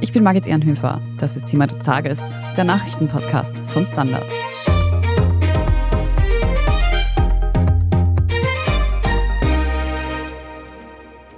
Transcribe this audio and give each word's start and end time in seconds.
Ich 0.00 0.12
bin 0.12 0.22
Margit 0.22 0.46
Ehrenhöfer. 0.46 1.00
Das 1.18 1.36
ist 1.36 1.46
Thema 1.46 1.66
des 1.66 1.78
Tages, 1.78 2.36
der 2.56 2.64
Nachrichtenpodcast 2.64 3.58
vom 3.66 3.86
Standard. 3.86 4.30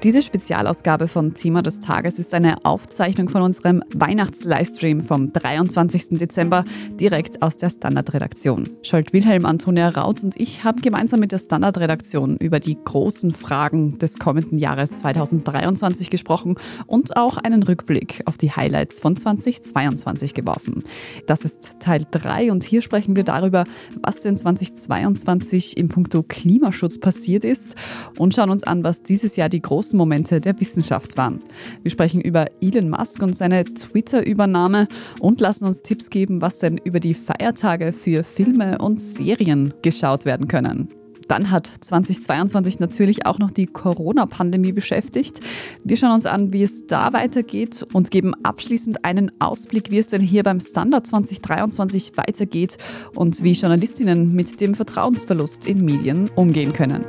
Diese 0.05 0.23
Spezialausgabe 0.23 1.09
von 1.09 1.35
Thema 1.35 1.61
des 1.61 1.81
Tages 1.81 2.21
ist 2.21 2.33
eine 2.33 2.65
Aufzeichnung 2.65 3.29
von 3.29 3.43
unserem 3.43 3.83
Weihnachts-Livestream 3.93 5.03
vom 5.03 5.33
23. 5.33 6.11
Dezember 6.11 6.65
direkt 7.01 7.43
aus 7.43 7.57
der 7.57 7.69
Standardredaktion. 7.69 8.71
Scholt 8.83 9.13
Wilhelm, 9.13 9.45
Antonia 9.45 9.89
Raut 9.89 10.23
und 10.23 10.41
ich 10.41 10.63
haben 10.63 10.83
gemeinsam 10.83 11.19
mit 11.19 11.33
der 11.33 11.41
Standardredaktion 11.41 12.37
über 12.37 12.61
die 12.61 12.77
großen 12.77 13.33
Fragen 13.33 13.99
des 13.99 14.21
kommenden 14.21 14.59
Jahres 14.59 14.91
2023 14.91 16.11
gesprochen 16.11 16.55
und 16.87 17.17
auch 17.17 17.37
einen 17.37 17.65
Rückblick 17.65 18.23
auf 18.27 18.39
die 18.39 18.53
Highlights 18.53 19.01
von 19.01 19.17
2022 19.17 20.33
geworfen. 20.33 20.85
Das 21.27 21.45
ist 21.45 21.73
Teil 21.81 22.07
3 22.09 22.53
und 22.53 22.63
hier 22.63 22.83
sprechen 22.83 23.17
wir 23.17 23.25
darüber, 23.25 23.65
was 24.01 24.21
denn 24.21 24.37
2022 24.37 25.77
im 25.77 25.89
Punkto 25.89 26.23
Klimaschutz 26.23 27.01
passiert 27.01 27.43
ist 27.43 27.75
und 28.17 28.33
schauen 28.33 28.51
uns 28.51 28.63
an, 28.63 28.85
was 28.85 29.03
dieses 29.03 29.35
Jahr 29.35 29.49
die 29.49 29.61
großen 29.61 29.88
großen 29.89 29.97
Momente 29.97 30.41
der 30.41 30.61
Wissenschaft 30.61 31.17
waren. 31.17 31.41
Wir 31.83 31.91
sprechen 31.91 32.21
über 32.21 32.47
Elon 32.61 32.91
Musk 32.91 33.23
und 33.23 33.35
seine 33.35 33.65
Twitter-Übernahme 33.65 34.87
und 35.21 35.41
lassen 35.41 35.65
uns 35.65 35.83
Tipps 35.83 36.11
geben, 36.11 36.43
was 36.43 36.59
denn 36.59 36.79
über 36.79 37.01
die 37.01 37.15
Feiertage 37.15 37.93
für 37.93 38.23
Filme 38.23 38.79
und 38.79 39.01
Serien 39.01 39.73
geschaut 39.83 40.27
werden 40.27 40.47
können. 40.47 40.89
Dann 41.27 41.51
hat 41.51 41.71
2022 41.81 42.81
natürlich 42.81 43.27
auch 43.27 43.39
noch 43.39 43.51
die 43.51 43.67
Corona-Pandemie 43.67 44.73
beschäftigt. 44.73 45.41
Wir 45.85 45.97
schauen 45.97 46.13
uns 46.13 46.27
an, 46.27 46.53
wie 46.55 46.63
es 46.63 46.87
da 46.87 47.13
weitergeht 47.13 47.87
und 47.93 48.11
geben 48.11 48.35
abschließend 48.43 49.05
einen 49.05 49.31
Ausblick, 49.39 49.91
wie 49.91 49.99
es 49.99 50.07
denn 50.07 50.23
hier 50.23 50.43
beim 50.43 50.61
Standard 50.61 51.07
2023 51.07 52.13
weitergeht 52.17 52.79
und 53.15 53.43
wie 53.43 53.53
Journalistinnen 53.53 54.35
mit 54.35 54.61
dem 54.61 54.75
Vertrauensverlust 54.75 55.67
in 55.67 55.85
Medien 55.85 56.31
umgehen 56.35 56.73
können. 56.73 57.05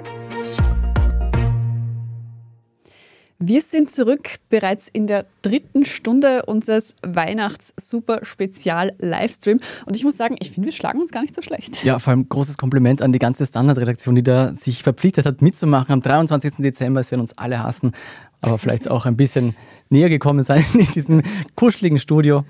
Wir 3.41 3.61
sind 3.61 3.89
zurück 3.89 4.31
bereits 4.49 4.89
in 4.89 5.07
der 5.07 5.25
dritten 5.43 5.85
Stunde 5.85 6.43
unseres 6.45 6.97
Weihnachts-Super-Spezial-Livestream. 7.03 9.61
Und 9.85 9.95
ich 9.95 10.03
muss 10.03 10.17
sagen, 10.17 10.35
ich 10.39 10.51
finde, 10.51 10.67
wir 10.67 10.73
schlagen 10.73 10.99
uns 10.99 11.13
gar 11.13 11.21
nicht 11.21 11.33
so 11.33 11.41
schlecht. 11.41 11.81
Ja, 11.85 11.99
vor 11.99 12.11
allem 12.11 12.27
großes 12.27 12.57
Kompliment 12.57 13.01
an 13.01 13.13
die 13.13 13.19
ganze 13.19 13.45
Standardredaktion, 13.45 14.15
die 14.15 14.23
da 14.23 14.53
sich 14.53 14.83
verpflichtet 14.83 15.25
hat, 15.25 15.41
mitzumachen. 15.41 15.93
Am 15.93 16.01
23. 16.01 16.55
Dezember, 16.57 16.99
es 16.99 17.11
werden 17.11 17.21
uns 17.21 17.37
alle 17.37 17.63
hassen, 17.63 17.93
aber 18.41 18.57
vielleicht 18.57 18.91
auch 18.91 19.05
ein 19.05 19.15
bisschen 19.15 19.55
näher 19.89 20.09
gekommen 20.09 20.43
sein 20.43 20.65
in 20.73 20.87
diesem 20.87 21.21
kuscheligen 21.55 21.97
Studio. 21.97 22.43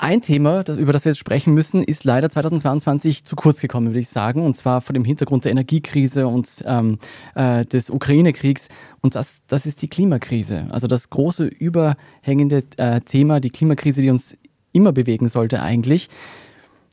Ein 0.00 0.22
Thema, 0.22 0.62
über 0.68 0.92
das 0.92 1.04
wir 1.04 1.10
jetzt 1.10 1.18
sprechen 1.18 1.54
müssen, 1.54 1.82
ist 1.82 2.04
leider 2.04 2.30
2022 2.30 3.24
zu 3.24 3.34
kurz 3.34 3.60
gekommen, 3.60 3.88
würde 3.88 3.98
ich 3.98 4.08
sagen. 4.08 4.42
Und 4.46 4.54
zwar 4.54 4.80
vor 4.80 4.92
dem 4.92 5.04
Hintergrund 5.04 5.44
der 5.44 5.50
Energiekrise 5.50 6.28
und 6.28 6.62
ähm, 6.66 7.00
äh, 7.34 7.66
des 7.66 7.90
Ukraine-Kriegs. 7.90 8.68
Und 9.00 9.16
das, 9.16 9.42
das 9.48 9.66
ist 9.66 9.82
die 9.82 9.88
Klimakrise. 9.88 10.68
Also 10.70 10.86
das 10.86 11.10
große 11.10 11.46
überhängende 11.46 12.62
äh, 12.76 13.00
Thema, 13.00 13.40
die 13.40 13.50
Klimakrise, 13.50 14.00
die 14.00 14.10
uns 14.10 14.38
immer 14.70 14.92
bewegen 14.92 15.28
sollte 15.28 15.62
eigentlich. 15.62 16.08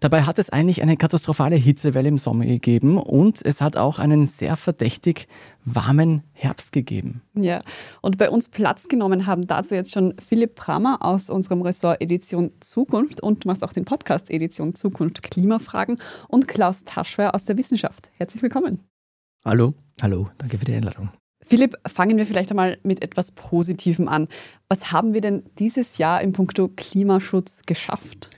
Dabei 0.02 0.24
hat 0.24 0.40
es 0.40 0.50
eigentlich 0.50 0.82
eine 0.82 0.98
katastrophale 0.98 1.56
Hitzewelle 1.56 2.10
im 2.10 2.18
Sommer 2.18 2.46
gegeben 2.46 2.98
und 2.98 3.44
es 3.46 3.62
hat 3.62 3.78
auch 3.78 3.98
einen 3.98 4.28
sehr 4.28 4.56
verdächtig 4.56 5.28
warmen 5.64 6.24
Herbst 6.34 6.74
gegeben. 6.74 7.22
Ja, 7.34 7.60
und 8.02 8.18
bei 8.18 8.30
uns 8.30 8.50
Platz 8.50 8.88
genommen 8.88 9.26
haben 9.26 9.48
dazu 9.48 9.74
jetzt 9.74 9.92
schon 9.92 10.14
Philipp 10.20 10.56
Prammer 10.56 10.98
aus 11.02 11.30
unserem 11.30 11.62
Ressort 11.62 12.02
Edition 12.02 12.52
Zukunft 12.60 13.22
und 13.22 13.44
du 13.44 13.48
machst 13.48 13.64
auch 13.64 13.74
den 13.74 13.86
Podcast 13.86 14.30
Edition 14.30 14.76
Zukunft 14.76 15.24
Klimafragen 15.24 15.98
und 16.28 16.48
Klaus 16.48 16.84
Taschwer 16.84 17.34
aus 17.34 17.46
der 17.46 17.58
Wissenschaft. 17.58 18.10
Herzlich 18.18 18.44
willkommen. 18.44 18.80
Hallo. 19.46 19.74
Hallo, 20.02 20.30
danke 20.38 20.58
für 20.58 20.66
die 20.66 20.74
Einladung. 20.74 21.10
Philipp, 21.48 21.76
fangen 21.88 22.18
wir 22.18 22.26
vielleicht 22.26 22.50
einmal 22.50 22.78
mit 22.84 23.02
etwas 23.04 23.32
Positivem 23.32 24.08
an. 24.08 24.28
Was 24.68 24.92
haben 24.92 25.14
wir 25.14 25.22
denn 25.22 25.44
dieses 25.60 26.00
Jahr 26.00 26.22
im 26.22 26.34
Punkto 26.34 26.70
Klimaschutz 26.76 27.62
geschafft? 27.66 28.30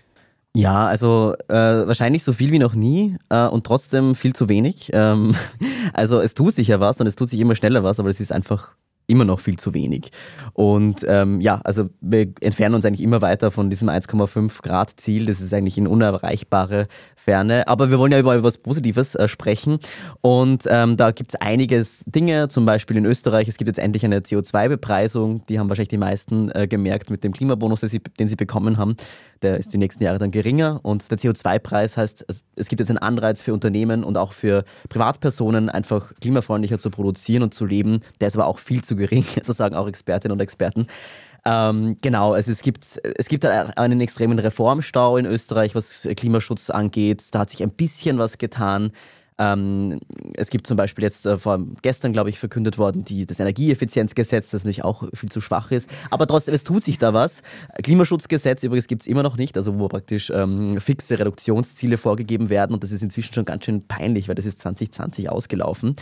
Ja, 0.57 0.87
also 0.87 1.35
äh, 1.49 1.53
wahrscheinlich 1.53 2.23
so 2.23 2.33
viel 2.33 2.51
wie 2.51 2.57
noch 2.57 2.73
nie 2.73 3.15
äh, 3.29 3.45
und 3.45 3.63
trotzdem 3.63 4.15
viel 4.15 4.33
zu 4.33 4.49
wenig. 4.49 4.89
Ähm, 4.91 5.35
also 5.93 6.19
es 6.19 6.33
tut 6.33 6.55
sich 6.55 6.69
ja 6.69 6.79
was 6.79 6.99
und 6.99 7.05
es 7.05 7.15
tut 7.15 7.29
sich 7.29 7.39
immer 7.39 7.53
schneller 7.53 7.83
was, 7.83 7.99
aber 7.99 8.09
es 8.09 8.19
ist 8.19 8.31
einfach 8.31 8.71
immer 9.05 9.23
noch 9.23 9.39
viel 9.39 9.57
zu 9.57 9.75
wenig. 9.75 10.11
Und 10.53 11.05
ähm, 11.07 11.41
ja, 11.41 11.61
also 11.63 11.89
wir 12.01 12.33
entfernen 12.41 12.73
uns 12.73 12.85
eigentlich 12.85 13.03
immer 13.03 13.21
weiter 13.21 13.51
von 13.51 13.69
diesem 13.69 13.87
1,5 13.87 14.63
Grad 14.63 14.93
Ziel. 14.97 15.27
Das 15.27 15.41
ist 15.41 15.53
eigentlich 15.53 15.77
eine 15.77 15.89
unerreichbare 15.89 16.87
Ferne. 17.15 17.67
Aber 17.67 17.89
wir 17.89 17.99
wollen 17.99 18.11
ja 18.11 18.19
über 18.19 18.35
etwas 18.35 18.57
Positives 18.57 19.15
äh, 19.15 19.27
sprechen. 19.27 19.79
Und 20.21 20.63
ähm, 20.69 20.97
da 20.97 21.11
gibt 21.11 21.33
es 21.33 21.41
einiges 21.41 21.99
Dinge, 22.05 22.49
zum 22.49 22.65
Beispiel 22.65 22.97
in 22.97 23.05
Österreich. 23.05 23.47
Es 23.47 23.57
gibt 23.57 23.69
jetzt 23.69 23.79
endlich 23.79 24.03
eine 24.03 24.19
CO2-Bepreisung. 24.19 25.45
Die 25.47 25.59
haben 25.59 25.69
wahrscheinlich 25.69 25.89
die 25.89 25.97
meisten 25.97 26.49
äh, 26.51 26.67
gemerkt 26.67 27.09
mit 27.09 27.23
dem 27.23 27.31
Klimabonus, 27.31 27.81
sie, 27.81 27.99
den 27.99 28.27
sie 28.27 28.35
bekommen 28.35 28.77
haben. 28.77 28.97
Der 29.41 29.57
ist 29.57 29.73
die 29.73 29.77
nächsten 29.77 30.03
Jahre 30.03 30.17
dann 30.17 30.31
geringer. 30.31 30.79
Und 30.83 31.09
der 31.11 31.17
CO2-Preis 31.17 31.97
heißt, 31.97 32.25
es, 32.55 32.67
gibt 32.67 32.79
jetzt 32.79 32.89
einen 32.89 32.97
Anreiz 32.97 33.41
für 33.41 33.53
Unternehmen 33.53 34.03
und 34.03 34.17
auch 34.17 34.33
für 34.33 34.63
Privatpersonen, 34.89 35.69
einfach 35.69 36.13
klimafreundlicher 36.21 36.79
zu 36.79 36.89
produzieren 36.89 37.43
und 37.43 37.53
zu 37.53 37.65
leben. 37.65 38.01
Der 38.21 38.29
ist 38.29 38.35
aber 38.35 38.47
auch 38.47 38.59
viel 38.59 38.83
zu 38.83 38.95
gering, 38.95 39.25
so 39.43 39.53
sagen 39.53 39.75
auch 39.75 39.87
Expertinnen 39.87 40.33
und 40.33 40.41
Experten. 40.41 40.87
Ähm, 41.45 41.95
genau, 42.01 42.33
also 42.33 42.51
es 42.51 42.61
gibt, 42.61 42.99
es 43.03 43.27
gibt 43.27 43.45
einen 43.45 44.01
extremen 44.01 44.37
Reformstau 44.37 45.15
in 45.17 45.25
Österreich, 45.25 45.75
was 45.75 46.07
Klimaschutz 46.17 46.69
angeht. 46.69 47.23
Da 47.31 47.39
hat 47.39 47.49
sich 47.51 47.63
ein 47.63 47.69
bisschen 47.69 48.17
was 48.17 48.37
getan. 48.37 48.91
Ähm, 49.39 49.99
es 50.33 50.49
gibt 50.49 50.65
zum 50.65 50.77
Beispiel 50.77 51.03
jetzt 51.03 51.25
äh, 51.25 51.37
vor 51.37 51.59
gestern, 51.81 52.13
glaube 52.13 52.29
ich, 52.29 52.39
verkündet 52.39 52.77
worden, 52.77 53.03
die, 53.05 53.25
das 53.25 53.39
Energieeffizienzgesetz, 53.39 54.49
das 54.51 54.63
natürlich 54.63 54.83
auch 54.83 55.03
viel 55.13 55.29
zu 55.29 55.41
schwach 55.41 55.71
ist. 55.71 55.89
Aber 56.09 56.25
trotzdem, 56.25 56.55
es 56.55 56.63
tut 56.63 56.83
sich 56.83 56.97
da 56.97 57.13
was. 57.13 57.43
Klimaschutzgesetz 57.83 58.63
übrigens 58.63 58.87
gibt 58.87 59.03
es 59.03 59.07
immer 59.07 59.23
noch 59.23 59.37
nicht, 59.37 59.55
also 59.57 59.77
wo 59.77 59.87
praktisch 59.87 60.31
ähm, 60.33 60.79
fixe 60.79 61.19
Reduktionsziele 61.19 61.97
vorgegeben 61.97 62.49
werden. 62.49 62.73
Und 62.73 62.83
das 62.83 62.91
ist 62.91 63.03
inzwischen 63.03 63.33
schon 63.33 63.45
ganz 63.45 63.65
schön 63.65 63.87
peinlich, 63.87 64.27
weil 64.27 64.35
das 64.35 64.45
ist 64.45 64.59
2020 64.59 65.29
ausgelaufen. 65.29 65.95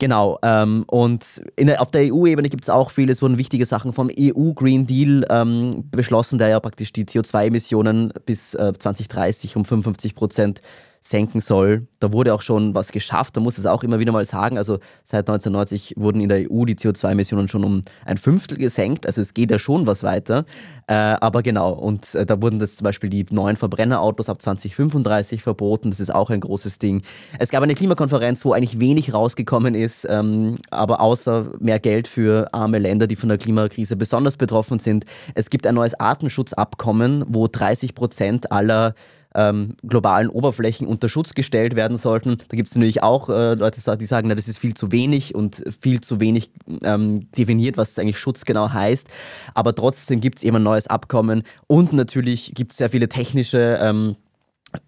Genau. 0.00 0.38
Ähm, 0.42 0.84
und 0.86 1.42
der, 1.58 1.80
auf 1.80 1.90
der 1.90 2.12
EU-Ebene 2.12 2.48
gibt 2.48 2.64
es 2.64 2.70
auch 2.70 2.90
viel. 2.90 3.10
Es 3.10 3.20
wurden 3.20 3.36
wichtige 3.36 3.66
Sachen 3.66 3.92
vom 3.92 4.10
EU-Green 4.18 4.86
Deal 4.86 5.26
ähm, 5.28 5.84
beschlossen, 5.90 6.38
der 6.38 6.48
ja 6.48 6.60
praktisch 6.60 6.92
die 6.92 7.04
CO2-Emissionen 7.04 8.12
bis 8.24 8.54
äh, 8.54 8.72
2030 8.76 9.56
um 9.56 9.64
55 9.66 10.14
Prozent 10.14 10.62
senken 11.00 11.40
soll. 11.40 11.86
Da 11.98 12.12
wurde 12.12 12.34
auch 12.34 12.42
schon 12.42 12.74
was 12.74 12.92
geschafft. 12.92 13.36
Da 13.36 13.40
muss 13.40 13.56
es 13.56 13.64
auch 13.64 13.82
immer 13.82 13.98
wieder 13.98 14.12
mal 14.12 14.24
sagen. 14.26 14.58
Also 14.58 14.78
seit 15.02 15.28
1990 15.28 15.94
wurden 15.96 16.20
in 16.20 16.28
der 16.28 16.50
EU 16.50 16.66
die 16.66 16.76
CO2-Emissionen 16.76 17.48
schon 17.48 17.64
um 17.64 17.82
ein 18.04 18.18
Fünftel 18.18 18.58
gesenkt. 18.58 19.06
Also 19.06 19.22
es 19.22 19.32
geht 19.32 19.50
ja 19.50 19.58
schon 19.58 19.86
was 19.86 20.02
weiter. 20.02 20.44
Äh, 20.86 20.94
aber 20.94 21.42
genau, 21.42 21.72
und 21.72 22.14
äh, 22.14 22.26
da 22.26 22.42
wurden 22.42 22.58
das 22.58 22.76
zum 22.76 22.84
Beispiel 22.84 23.08
die 23.08 23.24
neuen 23.30 23.56
Verbrennerautos 23.56 24.28
ab 24.28 24.42
2035 24.42 25.42
verboten. 25.42 25.90
Das 25.90 26.00
ist 26.00 26.14
auch 26.14 26.28
ein 26.28 26.40
großes 26.40 26.78
Ding. 26.78 27.02
Es 27.38 27.48
gab 27.50 27.62
eine 27.62 27.74
Klimakonferenz, 27.74 28.44
wo 28.44 28.52
eigentlich 28.52 28.78
wenig 28.78 29.14
rausgekommen 29.14 29.74
ist, 29.74 30.06
ähm, 30.10 30.58
aber 30.70 31.00
außer 31.00 31.52
mehr 31.60 31.78
Geld 31.78 32.08
für 32.08 32.52
arme 32.52 32.78
Länder, 32.78 33.06
die 33.06 33.16
von 33.16 33.30
der 33.30 33.38
Klimakrise 33.38 33.96
besonders 33.96 34.36
betroffen 34.36 34.80
sind. 34.80 35.06
Es 35.34 35.48
gibt 35.48 35.66
ein 35.66 35.76
neues 35.76 35.98
Artenschutzabkommen, 35.98 37.24
wo 37.28 37.48
30 37.48 37.94
Prozent 37.94 38.52
aller 38.52 38.94
ähm, 39.34 39.76
globalen 39.86 40.28
Oberflächen 40.28 40.86
unter 40.86 41.08
Schutz 41.08 41.34
gestellt 41.34 41.76
werden 41.76 41.96
sollten. 41.96 42.38
Da 42.48 42.56
gibt 42.56 42.68
es 42.68 42.74
natürlich 42.74 43.02
auch 43.02 43.28
äh, 43.28 43.54
Leute, 43.54 43.80
die 43.98 44.06
sagen, 44.06 44.28
na, 44.28 44.34
das 44.34 44.48
ist 44.48 44.58
viel 44.58 44.74
zu 44.74 44.92
wenig 44.92 45.34
und 45.34 45.62
viel 45.80 46.00
zu 46.00 46.20
wenig 46.20 46.50
ähm, 46.82 47.20
definiert, 47.32 47.76
was 47.76 47.98
eigentlich 47.98 48.18
Schutz 48.18 48.44
genau 48.44 48.72
heißt. 48.72 49.08
Aber 49.54 49.74
trotzdem 49.74 50.20
gibt 50.20 50.38
es 50.38 50.44
eben 50.44 50.56
ein 50.56 50.62
neues 50.62 50.86
Abkommen 50.86 51.42
und 51.66 51.92
natürlich 51.92 52.52
gibt 52.54 52.72
es 52.72 52.78
sehr 52.78 52.90
viele 52.90 53.08
technische 53.08 53.78
ähm, 53.80 54.16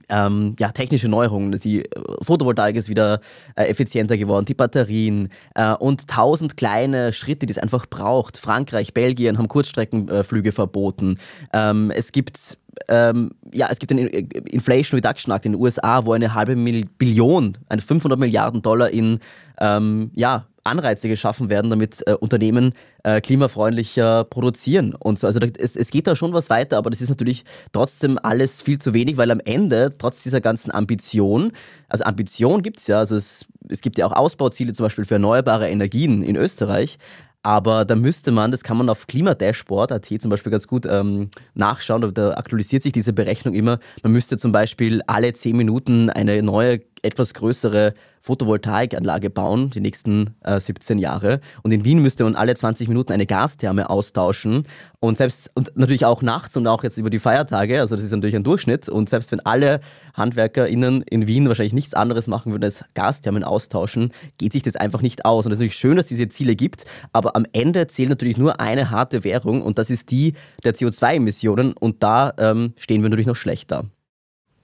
ähm, 0.09 0.55
ja, 0.59 0.71
technische 0.71 1.09
Neuerungen. 1.09 1.59
Die 1.61 1.85
äh, 1.85 1.89
Photovoltaik 2.23 2.77
ist 2.77 2.89
wieder 2.89 3.21
äh, 3.57 3.65
effizienter 3.65 4.17
geworden, 4.17 4.45
die 4.45 4.55
Batterien 4.55 5.29
äh, 5.55 5.73
und 5.75 6.09
tausend 6.09 6.57
kleine 6.57 7.13
Schritte, 7.13 7.47
die 7.47 7.53
es 7.53 7.59
einfach 7.59 7.87
braucht. 7.87 8.39
Frankreich, 8.39 8.95
Belgien 8.95 9.39
haben 9.39 9.49
Kurzstreckenflüge 9.49 10.53
verboten. 10.53 11.19
Ähm, 11.53 11.91
es 11.95 12.13
gibt 12.13 12.59
ähm, 12.89 13.31
ja, 13.53 13.69
es 13.71 13.79
gibt 13.79 13.91
den 13.91 13.99
Inflation 13.99 14.99
Reduction 14.99 15.33
Act 15.33 15.47
in 15.47 15.53
den 15.53 15.61
USA, 15.61 16.05
wo 16.05 16.13
eine 16.13 16.35
halbe 16.35 16.57
Billion, 16.57 17.57
eine 17.69 17.83
500 17.83 18.19
Milliarden 18.19 18.63
Dollar 18.63 18.91
in 18.91 19.19
ähm, 19.61 20.11
ja, 20.15 20.47
Anreize 20.65 21.09
geschaffen 21.09 21.51
werden, 21.51 21.71
damit 21.71 22.07
äh, 22.07 22.15
Unternehmen 22.15 22.73
äh, 23.03 23.21
klimafreundlicher 23.21 24.25
produzieren 24.25 24.95
und 24.95 25.19
so. 25.19 25.27
Also 25.27 25.39
da, 25.39 25.49
es, 25.59 25.77
es 25.77 25.91
geht 25.91 26.07
da 26.07 26.15
schon 26.15 26.33
was 26.33 26.51
weiter, 26.51 26.79
aber 26.79 26.91
das 26.91 27.01
ist 27.01 27.09
natürlich 27.09 27.45
trotzdem 27.73 28.19
alles 28.23 28.61
viel 28.61 28.79
zu 28.79 28.95
wenig, 28.95 29.17
weil 29.17 29.31
am 29.31 29.41
Ende, 29.41 29.93
trotz 29.99 30.21
dieser 30.21 30.41
ganzen 30.41 30.73
Ambition, 30.73 31.53
also 31.89 32.05
Ambition 32.05 32.63
gibt 32.63 32.79
es 32.79 32.87
ja, 32.87 32.99
also 32.99 33.17
es, 33.17 33.45
es 33.69 33.81
gibt 33.81 33.99
ja 33.99 34.07
auch 34.07 34.13
Ausbauziele 34.13 34.73
zum 34.73 34.85
Beispiel 34.85 35.05
für 35.05 35.15
erneuerbare 35.15 35.69
Energien 35.69 36.23
in 36.23 36.37
Österreich, 36.37 36.99
Aber 37.43 37.85
da 37.85 37.97
müsste 37.97 38.31
man, 38.31 38.53
das 38.53 38.63
kann 38.63 38.77
man 38.77 38.89
auf 38.89 39.09
klimadashboard.at 39.09 40.07
zum 40.07 40.31
Beispiel 40.31 40.53
ganz 40.53 40.69
gut 40.69 40.87
ähm, 40.87 41.31
nachschauen, 41.55 42.15
da 42.15 42.35
aktualisiert 42.35 42.85
sich 42.85 42.93
diese 42.93 43.13
Berechnung 43.13 43.55
immer. 43.55 43.81
Man 44.05 44.13
müsste 44.13 44.37
zum 44.37 44.53
Beispiel 44.53 45.03
alle 45.09 45.33
10 45.33 45.57
Minuten 45.57 46.09
eine 46.09 46.41
neue, 46.43 46.81
etwas 47.03 47.35
größere 47.35 47.95
Photovoltaikanlage 48.23 49.31
bauen, 49.31 49.71
die 49.71 49.81
nächsten 49.81 50.37
äh, 50.43 50.61
17 50.61 50.99
Jahre. 50.99 51.41
Und 51.63 51.73
in 51.73 51.85
Wien 51.85 52.01
müsste 52.01 52.23
man 52.23 52.37
alle 52.37 52.55
20 52.55 52.87
Minuten 52.87 53.13
eine 53.13 53.27
Gastherme 53.27 53.91
austauschen. 53.91 54.63
Und 55.01 55.19
selbst, 55.19 55.51
und 55.55 55.73
natürlich 55.77 56.05
auch 56.05 56.23
nachts 56.23 56.57
und 56.57 56.69
auch 56.69 56.85
jetzt 56.85 56.99
über 56.99 57.11
die 57.11 57.19
Feiertage, 57.19 57.81
also 57.81 57.97
das 57.97 58.05
ist 58.05 58.13
natürlich 58.13 58.37
ein 58.37 58.45
Durchschnitt. 58.45 58.89
Und 58.89 59.09
selbst 59.09 59.33
wenn 59.33 59.41
alle 59.41 59.81
HandwerkerInnen 60.15 61.03
in 61.03 61.27
Wien 61.27 61.49
wahrscheinlich 61.49 61.73
nichts 61.73 61.95
anderes 61.95 62.29
machen 62.29 62.53
würden 62.53 62.65
als 62.65 62.85
Gasthermen 62.95 63.43
austauschen, 63.43 64.13
geht 64.39 64.53
sich 64.53 64.63
das 64.63 64.77
einfach 64.77 65.03
nicht 65.03 65.25
aus. 65.25 65.45
Und 65.45 65.53
es 65.53 65.57
ist 65.57 65.61
natürlich 65.61 65.77
schön, 65.77 65.97
dass 65.97 66.05
es 66.05 66.11
diese 66.11 66.29
Ziele 66.29 66.55
gibt, 66.55 66.85
aber 67.13 67.35
am 67.35 67.45
Ende 67.53 67.89
zählt 67.89 68.11
natürlich 68.11 68.39
nur 68.39 68.61
eine 68.61 68.91
harte 68.91 69.25
Währung 69.25 69.63
und 69.63 69.79
das 69.79 69.91
ist 69.91 70.13
die 70.13 70.35
der 70.63 70.75
CO2-Emissionen. 70.75 71.73
Und 71.73 72.05
da 72.05 72.33
ähm, 72.39 72.75
stehen 72.77 73.03
wir 73.03 73.11
natürlich 73.11 73.27
noch 73.27 73.37
schlechter. 73.37 73.87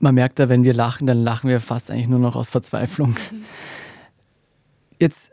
Man 0.00 0.14
merkt 0.14 0.38
da, 0.38 0.48
wenn 0.48 0.64
wir 0.64 0.74
lachen, 0.74 1.06
dann 1.06 1.18
lachen 1.18 1.48
wir 1.48 1.60
fast 1.60 1.90
eigentlich 1.90 2.08
nur 2.08 2.20
noch 2.20 2.36
aus 2.36 2.50
Verzweiflung. 2.50 3.16
Jetzt 5.00 5.32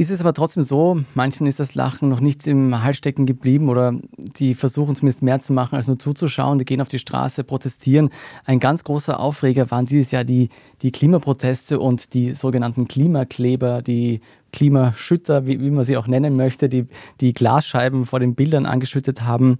ist 0.00 0.10
es 0.10 0.20
aber 0.20 0.32
trotzdem 0.32 0.62
so, 0.62 1.00
manchen 1.14 1.48
ist 1.48 1.58
das 1.58 1.74
Lachen 1.74 2.08
noch 2.08 2.20
nicht 2.20 2.46
im 2.46 2.84
Hals 2.84 2.98
stecken 2.98 3.26
geblieben 3.26 3.68
oder 3.68 3.94
die 4.16 4.54
versuchen 4.54 4.94
zumindest 4.94 5.22
mehr 5.22 5.40
zu 5.40 5.52
machen, 5.52 5.74
als 5.74 5.88
nur 5.88 5.98
zuzuschauen. 5.98 6.58
Die 6.58 6.64
gehen 6.64 6.80
auf 6.80 6.86
die 6.86 7.00
Straße, 7.00 7.42
protestieren. 7.42 8.10
Ein 8.44 8.60
ganz 8.60 8.84
großer 8.84 9.18
Aufreger 9.18 9.72
waren 9.72 9.86
dieses 9.86 10.12
Jahr 10.12 10.22
die, 10.22 10.50
die 10.82 10.92
Klimaproteste 10.92 11.80
und 11.80 12.14
die 12.14 12.30
sogenannten 12.34 12.86
Klimakleber, 12.86 13.82
die 13.82 14.20
Klimaschütter, 14.52 15.48
wie, 15.48 15.60
wie 15.60 15.70
man 15.70 15.84
sie 15.84 15.96
auch 15.96 16.06
nennen 16.06 16.36
möchte, 16.36 16.68
die 16.68 16.86
die 17.20 17.34
Glasscheiben 17.34 18.06
vor 18.06 18.20
den 18.20 18.36
Bildern 18.36 18.66
angeschüttet 18.66 19.22
haben. 19.22 19.58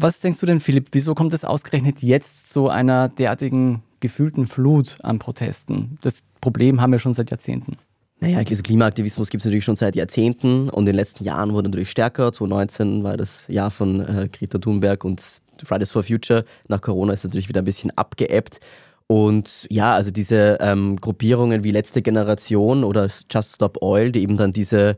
Was 0.00 0.20
denkst 0.20 0.38
du 0.38 0.46
denn, 0.46 0.60
Philipp, 0.60 0.90
wieso 0.92 1.16
kommt 1.16 1.34
es 1.34 1.44
ausgerechnet 1.44 2.04
jetzt 2.04 2.48
zu 2.48 2.68
einer 2.68 3.08
derartigen 3.08 3.82
gefühlten 3.98 4.46
Flut 4.46 4.96
an 5.02 5.18
Protesten? 5.18 5.98
Das 6.02 6.22
Problem 6.40 6.80
haben 6.80 6.92
wir 6.92 7.00
schon 7.00 7.12
seit 7.12 7.32
Jahrzehnten. 7.32 7.78
Naja, 8.20 8.38
also 8.38 8.62
Klimaaktivismus 8.62 9.28
gibt 9.28 9.40
es 9.40 9.44
natürlich 9.46 9.64
schon 9.64 9.74
seit 9.74 9.96
Jahrzehnten 9.96 10.70
und 10.70 10.82
in 10.82 10.86
den 10.86 10.94
letzten 10.94 11.24
Jahren 11.24 11.52
wurde 11.52 11.68
natürlich 11.68 11.90
stärker. 11.90 12.32
2019 12.32 13.02
war 13.02 13.16
das 13.16 13.44
Jahr 13.48 13.72
von 13.72 14.00
äh, 14.00 14.28
Greta 14.28 14.58
Thunberg 14.58 15.04
und 15.04 15.20
Fridays 15.64 15.90
for 15.90 16.04
Future. 16.04 16.44
Nach 16.68 16.80
Corona 16.80 17.12
ist 17.12 17.20
es 17.20 17.24
natürlich 17.24 17.48
wieder 17.48 17.62
ein 17.62 17.64
bisschen 17.64 17.90
abgeebbt. 17.96 18.60
Und 19.08 19.66
ja, 19.68 19.94
also 19.94 20.12
diese 20.12 20.58
ähm, 20.60 20.94
Gruppierungen 21.00 21.64
wie 21.64 21.72
Letzte 21.72 22.02
Generation 22.02 22.84
oder 22.84 23.08
Just 23.32 23.56
Stop 23.56 23.82
Oil, 23.82 24.12
die 24.12 24.22
eben 24.22 24.36
dann 24.36 24.52
diese 24.52 24.96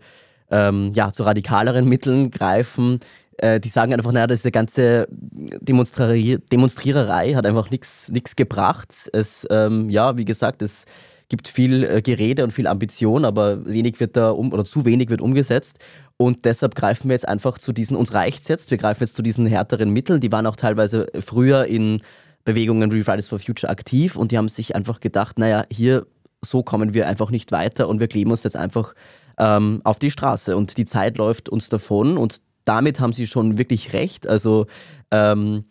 ähm, 0.50 0.92
ja, 0.94 1.12
zu 1.12 1.22
radikaleren 1.22 1.88
Mitteln 1.88 2.30
greifen, 2.30 3.00
äh, 3.40 3.60
die 3.60 3.68
sagen 3.68 3.92
einfach, 3.94 4.12
naja, 4.12 4.26
diese 4.26 4.50
ganze 4.50 5.06
Demonstri 5.10 6.38
Demonstriererei 6.52 7.34
hat 7.34 7.46
einfach 7.46 7.70
nichts 7.70 8.36
gebracht. 8.36 9.10
Es, 9.12 9.46
ähm, 9.50 9.90
ja, 9.90 10.16
wie 10.16 10.24
gesagt, 10.24 10.62
es 10.62 10.84
gibt 11.28 11.48
viel 11.48 11.84
äh, 11.84 12.02
Gerede 12.02 12.44
und 12.44 12.52
viel 12.52 12.66
Ambition, 12.66 13.24
aber 13.24 13.64
wenig 13.64 14.00
wird 14.00 14.16
da 14.16 14.30
um 14.30 14.52
oder 14.52 14.64
zu 14.64 14.84
wenig 14.84 15.08
wird 15.08 15.20
umgesetzt. 15.20 15.78
Und 16.16 16.44
deshalb 16.44 16.74
greifen 16.74 17.08
wir 17.08 17.14
jetzt 17.14 17.28
einfach 17.28 17.58
zu 17.58 17.72
diesen, 17.72 17.96
uns 17.96 18.12
reicht 18.12 18.48
jetzt, 18.50 18.70
wir 18.70 18.78
greifen 18.78 19.04
jetzt 19.04 19.16
zu 19.16 19.22
diesen 19.22 19.46
härteren 19.46 19.90
Mitteln. 19.90 20.20
Die 20.20 20.30
waren 20.30 20.46
auch 20.46 20.56
teilweise 20.56 21.06
früher 21.20 21.64
in 21.64 22.02
Bewegungen 22.44 22.92
wie 22.92 23.02
Fridays 23.02 23.28
for 23.28 23.38
Future 23.38 23.70
aktiv 23.70 24.16
und 24.16 24.32
die 24.32 24.38
haben 24.38 24.48
sich 24.48 24.74
einfach 24.74 25.00
gedacht, 25.00 25.38
naja, 25.38 25.64
hier 25.70 26.06
so 26.42 26.62
kommen 26.62 26.94
wir 26.94 27.06
einfach 27.06 27.30
nicht 27.30 27.52
weiter 27.52 27.88
und 27.88 28.00
wir 28.00 28.08
kleben 28.08 28.30
uns 28.30 28.42
jetzt 28.42 28.56
einfach 28.56 28.94
ähm, 29.38 29.80
auf 29.84 29.98
die 29.98 30.10
Straße 30.10 30.56
und 30.56 30.76
die 30.76 30.84
Zeit 30.84 31.16
läuft 31.18 31.48
uns 31.48 31.68
davon 31.68 32.16
und 32.18 32.40
damit 32.70 33.00
haben 33.00 33.12
sie 33.12 33.26
schon 33.26 33.58
wirklich 33.58 33.94
recht. 33.94 34.28
Also 34.28 34.68
ähm, 35.10 35.64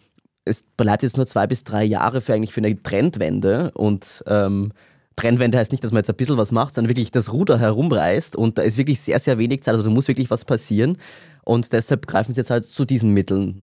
es 0.43 0.63
bleibt 0.75 1.01
jetzt 1.01 1.15
nur 1.15 1.27
zwei 1.27 1.47
bis 1.47 1.63
drei 1.63 1.85
Jahre 1.85 2.19
für 2.19 2.33
eigentlich 2.33 2.51
für 2.51 2.59
eine 2.59 2.77
Trendwende 2.77 3.71
und 3.71 4.21
ähm, 4.27 4.73
Trendwende 5.15 5.57
heißt 5.57 5.71
nicht, 5.71 5.81
dass 5.81 5.93
man 5.93 5.99
jetzt 5.99 6.09
ein 6.09 6.17
bisschen 6.17 6.35
was 6.35 6.51
macht, 6.51 6.75
sondern 6.75 6.89
wirklich 6.89 7.09
das 7.09 7.31
Ruder 7.31 7.57
herumreißt 7.57 8.35
und 8.35 8.57
da 8.57 8.63
ist 8.63 8.75
wirklich 8.75 8.99
sehr, 8.99 9.17
sehr 9.19 9.37
wenig 9.37 9.63
Zeit. 9.63 9.75
Also 9.75 9.85
da 9.85 9.89
muss 9.89 10.09
wirklich 10.09 10.29
was 10.29 10.43
passieren 10.43 10.97
und 11.45 11.71
deshalb 11.71 12.05
greifen 12.05 12.33
sie 12.33 12.41
jetzt 12.41 12.49
halt 12.49 12.65
zu 12.65 12.83
diesen 12.83 13.13
Mitteln. 13.13 13.61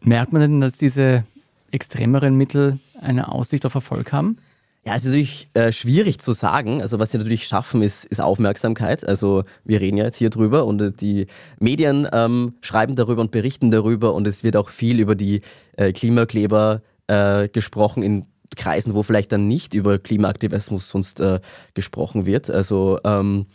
Merkt 0.00 0.32
man 0.32 0.42
denn, 0.42 0.60
dass 0.60 0.76
diese 0.76 1.24
extremeren 1.72 2.36
Mittel 2.36 2.78
eine 3.00 3.32
Aussicht 3.32 3.66
auf 3.66 3.74
Erfolg 3.74 4.12
haben? 4.12 4.38
Ja, 4.84 4.96
es 4.96 5.02
ist 5.02 5.10
natürlich 5.10 5.48
äh, 5.54 5.70
schwierig 5.70 6.18
zu 6.18 6.32
sagen. 6.32 6.82
Also 6.82 6.98
was 6.98 7.12
sie 7.12 7.18
natürlich 7.18 7.46
schaffen, 7.46 7.82
ist, 7.82 8.04
ist 8.04 8.20
Aufmerksamkeit. 8.20 9.06
Also 9.06 9.44
wir 9.64 9.80
reden 9.80 9.96
ja 9.96 10.04
jetzt 10.04 10.16
hier 10.16 10.30
drüber 10.30 10.66
und 10.66 10.80
äh, 10.82 10.90
die 10.90 11.28
Medien 11.60 12.08
ähm, 12.12 12.54
schreiben 12.62 12.96
darüber 12.96 13.20
und 13.20 13.30
berichten 13.30 13.70
darüber 13.70 14.12
und 14.12 14.26
es 14.26 14.42
wird 14.42 14.56
auch 14.56 14.70
viel 14.70 14.98
über 14.98 15.14
die 15.14 15.42
äh, 15.76 15.92
Klimakleber 15.92 16.82
äh, 17.06 17.48
gesprochen 17.48 18.02
in 18.02 18.26
Kreisen, 18.56 18.94
wo 18.94 19.04
vielleicht 19.04 19.30
dann 19.30 19.46
nicht 19.46 19.72
über 19.72 20.00
Klimaaktivismus 20.00 20.88
sonst 20.88 21.20
äh, 21.20 21.38
gesprochen 21.74 22.26
wird. 22.26 22.50
Also 22.50 22.98
ähm, 23.04 23.46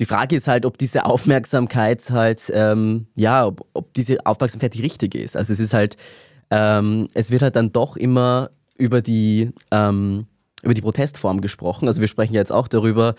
die 0.00 0.06
Frage 0.06 0.36
ist 0.36 0.48
halt, 0.48 0.64
ob 0.64 0.78
diese 0.78 1.04
Aufmerksamkeit 1.04 2.08
halt, 2.10 2.50
ähm, 2.52 3.08
ja, 3.14 3.46
ob, 3.46 3.66
ob, 3.74 3.92
diese 3.92 4.24
Aufmerksamkeit 4.24 4.72
die 4.72 4.80
richtige 4.80 5.20
ist. 5.20 5.36
Also 5.36 5.52
es 5.52 5.60
ist 5.60 5.74
halt, 5.74 5.98
ähm, 6.50 7.08
es 7.12 7.30
wird 7.30 7.42
halt 7.42 7.56
dann 7.56 7.72
doch 7.72 7.96
immer 7.96 8.48
über 8.78 9.02
die 9.02 9.50
ähm, 9.70 10.26
über 10.62 10.74
die 10.74 10.80
Protestform 10.80 11.40
gesprochen. 11.40 11.88
Also 11.88 12.00
wir 12.00 12.08
sprechen 12.08 12.34
jetzt 12.34 12.52
auch 12.52 12.68
darüber, 12.68 13.14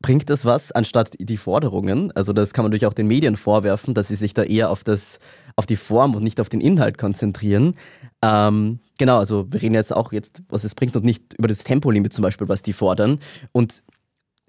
bringt 0.00 0.28
das 0.28 0.44
was 0.44 0.72
anstatt 0.72 1.14
die 1.18 1.36
Forderungen? 1.36 2.12
Also 2.12 2.32
das 2.32 2.52
kann 2.52 2.64
man 2.64 2.70
natürlich 2.70 2.86
auch 2.86 2.94
den 2.94 3.06
Medien 3.06 3.36
vorwerfen, 3.36 3.94
dass 3.94 4.08
sie 4.08 4.16
sich 4.16 4.34
da 4.34 4.42
eher 4.42 4.70
auf, 4.70 4.84
das, 4.84 5.18
auf 5.56 5.66
die 5.66 5.76
Form 5.76 6.14
und 6.14 6.22
nicht 6.22 6.40
auf 6.40 6.48
den 6.48 6.60
Inhalt 6.60 6.98
konzentrieren. 6.98 7.74
Ähm, 8.22 8.80
genau, 8.98 9.18
also 9.18 9.50
wir 9.52 9.62
reden 9.62 9.74
jetzt 9.74 9.94
auch 9.94 10.12
jetzt, 10.12 10.42
was 10.48 10.64
es 10.64 10.74
bringt 10.74 10.96
und 10.96 11.04
nicht 11.04 11.34
über 11.38 11.48
das 11.48 11.64
Tempolimit 11.64 12.12
zum 12.12 12.22
Beispiel, 12.22 12.48
was 12.48 12.62
die 12.62 12.72
fordern. 12.72 13.18
Und 13.52 13.82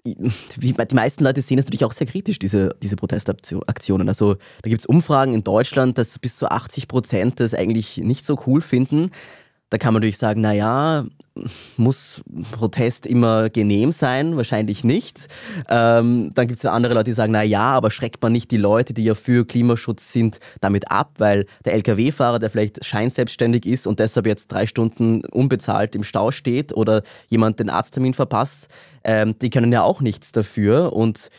die 0.06 0.74
meisten 0.92 1.24
Leute 1.24 1.42
sehen 1.42 1.58
es 1.58 1.64
natürlich 1.64 1.84
auch 1.84 1.92
sehr 1.92 2.06
kritisch, 2.06 2.38
diese, 2.38 2.76
diese 2.82 2.96
Protestaktionen. 2.96 4.08
Also 4.08 4.34
da 4.62 4.68
gibt 4.70 4.82
es 4.82 4.86
Umfragen 4.86 5.34
in 5.34 5.42
Deutschland, 5.42 5.98
dass 5.98 6.18
bis 6.18 6.36
zu 6.36 6.50
80 6.50 6.86
Prozent 6.86 7.40
das 7.40 7.54
eigentlich 7.54 7.98
nicht 7.98 8.24
so 8.24 8.38
cool 8.46 8.60
finden. 8.60 9.10
Da 9.70 9.78
kann 9.78 9.92
man 9.92 10.00
natürlich 10.00 10.18
sagen, 10.18 10.40
naja, 10.40 11.04
muss 11.76 12.22
Protest 12.52 13.04
immer 13.04 13.50
genehm 13.50 13.90
sein? 13.90 14.36
Wahrscheinlich 14.36 14.84
nicht. 14.84 15.26
Ähm, 15.68 16.30
dann 16.34 16.46
gibt 16.46 16.58
es 16.58 16.62
ja 16.62 16.70
andere 16.70 16.94
Leute, 16.94 17.10
die 17.10 17.14
sagen, 17.14 17.32
naja, 17.32 17.64
aber 17.64 17.90
schreckt 17.90 18.22
man 18.22 18.30
nicht 18.30 18.52
die 18.52 18.56
Leute, 18.58 18.94
die 18.94 19.02
ja 19.02 19.16
für 19.16 19.44
Klimaschutz 19.44 20.12
sind, 20.12 20.38
damit 20.60 20.90
ab, 20.90 21.14
weil 21.18 21.46
der 21.64 21.74
Lkw-Fahrer, 21.74 22.38
der 22.38 22.50
vielleicht 22.50 22.84
scheinselbstständig 22.84 23.66
ist 23.66 23.88
und 23.88 23.98
deshalb 23.98 24.26
jetzt 24.26 24.52
drei 24.52 24.66
Stunden 24.66 25.24
unbezahlt 25.26 25.96
im 25.96 26.04
Stau 26.04 26.30
steht 26.30 26.72
oder 26.72 27.02
jemand 27.26 27.58
den 27.58 27.68
Arzttermin 27.68 28.14
verpasst, 28.14 28.68
ähm, 29.02 29.36
die 29.40 29.50
können 29.50 29.72
ja 29.72 29.82
auch 29.82 30.00
nichts 30.00 30.30
dafür 30.32 30.92
und 30.92 31.30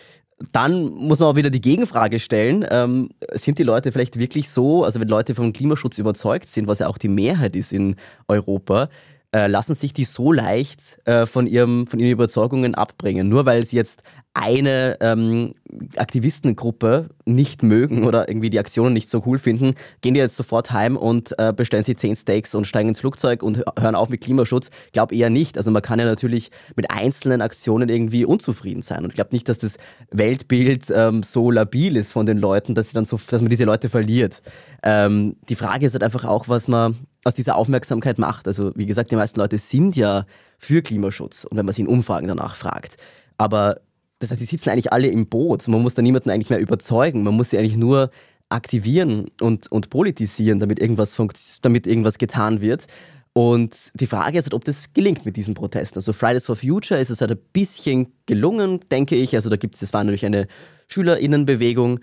dann 0.51 0.94
muss 0.94 1.20
man 1.20 1.29
auch 1.29 1.36
wieder 1.36 1.50
die 1.50 1.62
Gegenfrage 1.62 2.20
stellen, 2.20 2.65
ähm, 2.70 3.10
sind 3.34 3.58
die 3.58 3.63
Leute 3.63 3.91
vielleicht 3.91 4.20
wirklich 4.20 4.50
so, 4.50 4.84
also 4.84 5.00
wenn 5.00 5.08
Leute 5.08 5.34
vom 5.34 5.51
Klimaschutz 5.51 5.98
überzeugt 5.98 6.50
sind, 6.50 6.67
was 6.67 6.79
ja 6.79 6.88
auch 6.88 6.98
die 6.98 7.08
Mehrheit 7.08 7.56
ist 7.56 7.74
in 7.74 7.96
Europa, 8.27 8.89
äh, 9.36 9.48
lassen 9.48 9.76
sich 9.76 9.94
die 9.94 10.06
so 10.06 10.32
leicht 10.32 11.00
äh, 11.06 11.26
von, 11.26 11.48
ihrem, 11.48 11.86
von 11.88 12.00
ihren 12.00 12.12
Überzeugungen 12.12 12.76
abbringen. 12.76 13.28
Nur 13.28 13.46
weil 13.46 13.66
sie 13.66 13.76
jetzt 13.76 14.02
eine 14.34 14.98
ähm, 15.02 15.56
Aktivistengruppe 15.98 17.10
nicht 17.26 17.64
mögen 17.64 18.04
oder 18.04 18.30
irgendwie 18.30 18.50
die 18.50 18.60
Aktionen 18.60 18.94
nicht 18.94 19.10
so 19.10 19.24
cool 19.26 19.40
finden, 19.40 19.74
gehen 20.02 20.14
die 20.14 20.20
jetzt 20.20 20.38
sofort 20.38 20.72
heim 20.72 20.96
und 20.96 21.38
äh, 21.40 21.52
bestellen 21.52 21.84
sie 21.84 21.96
zehn 21.96 22.16
Steaks 22.16 22.54
und 22.54 22.66
steigen 22.66 22.90
ins 22.90 23.00
Flugzeug 23.00 23.42
und 23.42 23.64
hören 23.80 23.96
auf 23.96 24.10
mit 24.10 24.22
Klimaschutz. 24.22 24.70
Ich 24.86 24.92
glaube 24.92 25.16
eher 25.16 25.30
nicht. 25.30 25.58
Also 25.58 25.72
man 25.72 25.82
kann 25.82 26.00
ja 26.00 26.06
natürlich 26.06 26.52
mit 26.76 26.92
einzelnen 26.92 27.42
Aktionen 27.42 27.90
irgendwie 27.90 28.26
unzufrieden 28.26 28.84
sein. 28.84 29.04
Und 29.04 29.10
ich 29.10 29.16
glaube 29.16 29.32
nicht, 29.34 29.50
dass 29.50 29.58
das 29.58 29.78
Weltbild 30.12 30.86
ähm, 30.94 31.24
so 31.24 31.50
labil 31.50 31.98
ist 31.98 32.12
von 32.12 32.28
den 32.28 32.38
Leuten, 32.38 32.76
dass, 32.76 32.90
sie 32.90 32.94
dann 32.94 33.06
so, 33.06 33.20
dass 33.30 33.42
man 33.42 33.50
diese 33.50 33.66
Leute 33.66 33.90
verliert. 33.90 34.42
Ähm, 34.84 35.36
die 35.50 35.56
Frage 35.56 35.88
ist 35.88 35.94
halt 35.94 36.04
einfach 36.04 36.26
auch, 36.26 36.48
was 36.48 36.68
man 36.68 36.96
aus 37.28 37.36
dieser 37.36 37.56
Aufmerksamkeit 37.58 38.18
macht. 38.18 38.48
Also 38.48 38.72
wie 38.76 38.86
gesagt, 38.86 39.12
die 39.12 39.16
meisten 39.16 39.40
Leute 39.40 39.58
sind 39.58 39.96
ja 39.96 40.26
für 40.58 40.82
Klimaschutz 40.82 41.44
und 41.44 41.58
wenn 41.58 41.66
man 41.66 41.74
sie 41.74 41.82
in 41.82 41.88
Umfragen 41.88 42.28
danach 42.28 42.56
fragt. 42.56 42.98
Aber 43.38 43.82
das 44.20 44.32
heißt, 44.32 44.42
die 44.42 44.46
sitzen 44.46 44.70
eigentlich 44.70 44.92
alle 44.92 45.08
im 45.08 45.28
Boot. 45.28 45.68
Man 45.68 45.82
muss 45.82 45.94
da 45.94 46.02
niemanden 46.02 46.32
eigentlich 46.32 46.50
mehr 46.50 46.60
überzeugen. 46.60 47.24
Man 47.24 47.36
muss 47.36 47.52
sie 47.52 47.58
eigentlich 47.58 47.78
nur 47.78 48.10
aktivieren 48.50 49.26
und, 49.42 49.72
und 49.72 49.90
politisieren, 49.90 50.60
damit 50.60 50.80
irgendwas, 50.80 51.16
damit 51.62 51.86
irgendwas 51.86 52.18
getan 52.18 52.62
wird. 52.62 52.88
Und 53.34 53.92
die 53.94 54.08
Frage 54.08 54.40
ist 54.40 54.46
halt, 54.46 54.56
ob 54.56 54.66
das 54.66 54.94
gelingt 54.94 55.26
mit 55.26 55.36
diesen 55.36 55.54
Protesten. 55.54 56.00
Also 56.00 56.12
Fridays 56.14 56.48
for 56.48 56.56
Future 56.56 57.00
ist 57.00 57.12
es 57.12 57.22
halt 57.22 57.32
ein 57.32 57.40
bisschen 57.54 58.08
gelungen, 58.26 58.80
denke 58.92 59.16
ich. 59.16 59.36
Also 59.36 59.50
da 59.50 59.58
gibt 59.58 59.76
es, 59.76 59.84
es 59.84 59.94
war 59.94 60.04
natürlich 60.04 60.26
eine 60.26 60.48
SchülerInnenbewegung, 60.88 62.00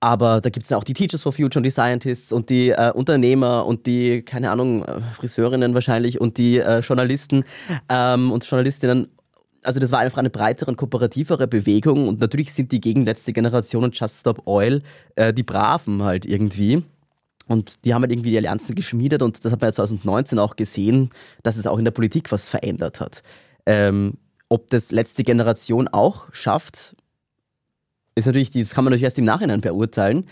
aber 0.00 0.40
da 0.40 0.48
gibt 0.48 0.64
es 0.64 0.70
ja 0.70 0.78
auch 0.78 0.84
die 0.84 0.94
Teachers 0.94 1.22
for 1.22 1.32
Future 1.32 1.58
und 1.58 1.64
die 1.64 1.70
Scientists 1.70 2.32
und 2.32 2.48
die 2.48 2.70
äh, 2.70 2.90
Unternehmer 2.92 3.66
und 3.66 3.86
die, 3.86 4.22
keine 4.22 4.50
Ahnung, 4.50 4.84
äh, 4.84 5.00
Friseurinnen 5.14 5.74
wahrscheinlich 5.74 6.20
und 6.20 6.38
die 6.38 6.58
äh, 6.58 6.80
Journalisten 6.80 7.44
ähm, 7.90 8.32
und 8.32 8.44
Journalistinnen. 8.44 9.08
also 9.62 9.78
das 9.78 9.92
war 9.92 9.98
einfach 9.98 10.18
eine 10.18 10.30
breitere 10.30 10.70
und 10.70 10.78
kooperativere 10.78 11.46
Bewegung 11.46 12.08
und 12.08 12.20
natürlich 12.20 12.54
sind 12.54 12.72
die 12.72 12.80
gegen 12.80 13.04
letzte 13.04 13.34
Generation 13.34 13.84
und 13.84 13.98
Just 13.98 14.20
Stop 14.20 14.46
Oil 14.46 14.82
äh, 15.16 15.34
die 15.34 15.42
Braven 15.42 16.02
halt 16.02 16.24
irgendwie. 16.24 16.82
Und 17.46 17.84
die 17.84 17.94
haben 17.94 18.02
halt 18.02 18.12
irgendwie 18.12 18.30
die 18.30 18.36
Allianzen 18.36 18.76
geschmiedet 18.76 19.22
und 19.22 19.44
das 19.44 19.50
hat 19.50 19.60
man 19.60 19.68
ja 19.68 19.72
2019 19.72 20.38
auch 20.38 20.54
gesehen, 20.54 21.10
dass 21.42 21.56
es 21.56 21.66
auch 21.66 21.78
in 21.78 21.84
der 21.84 21.90
Politik 21.90 22.30
was 22.30 22.48
verändert 22.48 23.00
hat. 23.00 23.22
Ähm, 23.66 24.14
ob 24.48 24.68
das 24.68 24.92
letzte 24.92 25.24
Generation 25.24 25.88
auch 25.88 26.32
schafft, 26.32 26.94
ist 28.14 28.26
natürlich, 28.26 28.50
das 28.50 28.74
kann 28.74 28.84
man 28.84 28.90
natürlich 28.90 29.04
erst 29.04 29.18
im 29.18 29.24
Nachhinein 29.24 29.60
beurteilen. 29.60 30.26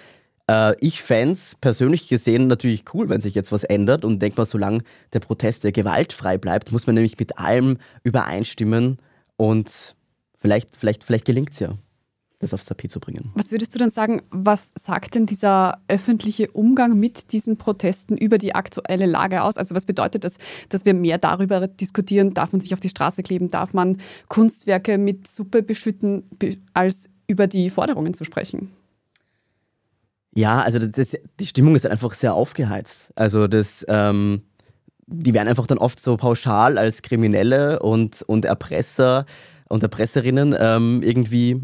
Äh, 0.49 0.75
ich 0.81 1.09
es 1.11 1.55
persönlich 1.61 2.09
gesehen 2.09 2.47
natürlich 2.49 2.85
cool, 2.95 3.09
wenn 3.09 3.21
sich 3.21 3.35
jetzt 3.35 3.53
was 3.53 3.65
ändert 3.65 4.05
und 4.05 4.21
denke 4.21 4.41
mal, 4.41 4.47
solange 4.47 4.83
der 5.13 5.21
Protest 5.21 5.65
der 5.65 5.73
gewaltfrei 5.73 6.39
bleibt, 6.39 6.73
muss 6.73 6.87
man 6.87 6.95
nämlich 6.95 7.19
mit 7.19 7.39
allem 7.39 7.79
übereinstimmen 8.03 8.99
und 9.37 9.95
vielleicht, 10.37 10.77
vielleicht, 10.77 11.05
vielleicht 11.05 11.25
gelingt 11.25 11.53
es 11.53 11.61
ja 11.61 11.71
das 12.41 12.55
aufs 12.55 12.67
Tapet 12.67 12.91
zu 12.91 13.01
bringen. 13.01 13.31
Was 13.35 13.51
würdest 13.51 13.75
du 13.75 13.79
denn 13.79 13.91
sagen, 13.91 14.23
was 14.31 14.73
sagt 14.79 15.15
denn 15.15 15.27
dieser 15.27 15.81
öffentliche 15.89 16.49
Umgang 16.53 16.99
mit 16.99 17.33
diesen 17.33 17.57
Protesten 17.57 18.17
über 18.17 18.39
die 18.39 18.55
aktuelle 18.55 19.07
Lage 19.07 19.43
aus? 19.43 19.57
Also 19.57 19.75
was 19.75 19.87
bedeutet 19.87 20.25
das, 20.25 20.39
dass 20.69 20.85
wir 20.85 20.95
mehr 20.95 21.19
darüber 21.19 21.67
diskutieren, 21.67 22.35
darf 22.35 22.53
man 22.53 22.61
sich 22.61 22.75
auf 22.75 22.81
die 22.81 22.89
Straße 22.89 23.23
kleben, 23.23 23.49
darf 23.49 23.73
man 23.73 23.99
Kunstwerke 24.29 24.99
mit 24.99 25.27
Suppe 25.27 25.63
beschütten, 25.63 26.25
als 26.75 27.11
über 27.29 27.47
die 27.47 27.71
Forderungen 27.71 28.15
zu 28.15 28.25
sprechen? 28.25 28.73
Ja, 30.35 30.61
also 30.61 30.79
das, 30.79 31.17
die 31.41 31.47
Stimmung 31.47 31.77
ist 31.77 31.87
einfach 31.87 32.15
sehr 32.15 32.35
aufgeheizt. 32.35 33.13
Also 33.15 33.47
das, 33.47 33.85
ähm, 33.89 34.43
die 35.07 35.35
werden 35.35 35.49
einfach 35.49 35.67
dann 35.67 35.79
oft 35.79 36.01
so 36.01 36.17
pauschal 36.17 36.79
als 36.79 37.03
Kriminelle 37.03 37.81
und, 37.81 38.23
und 38.23 38.45
Erpresser 38.45 39.27
und 39.69 39.83
Erpresserinnen 39.83 40.55
ähm, 40.59 41.03
irgendwie 41.03 41.63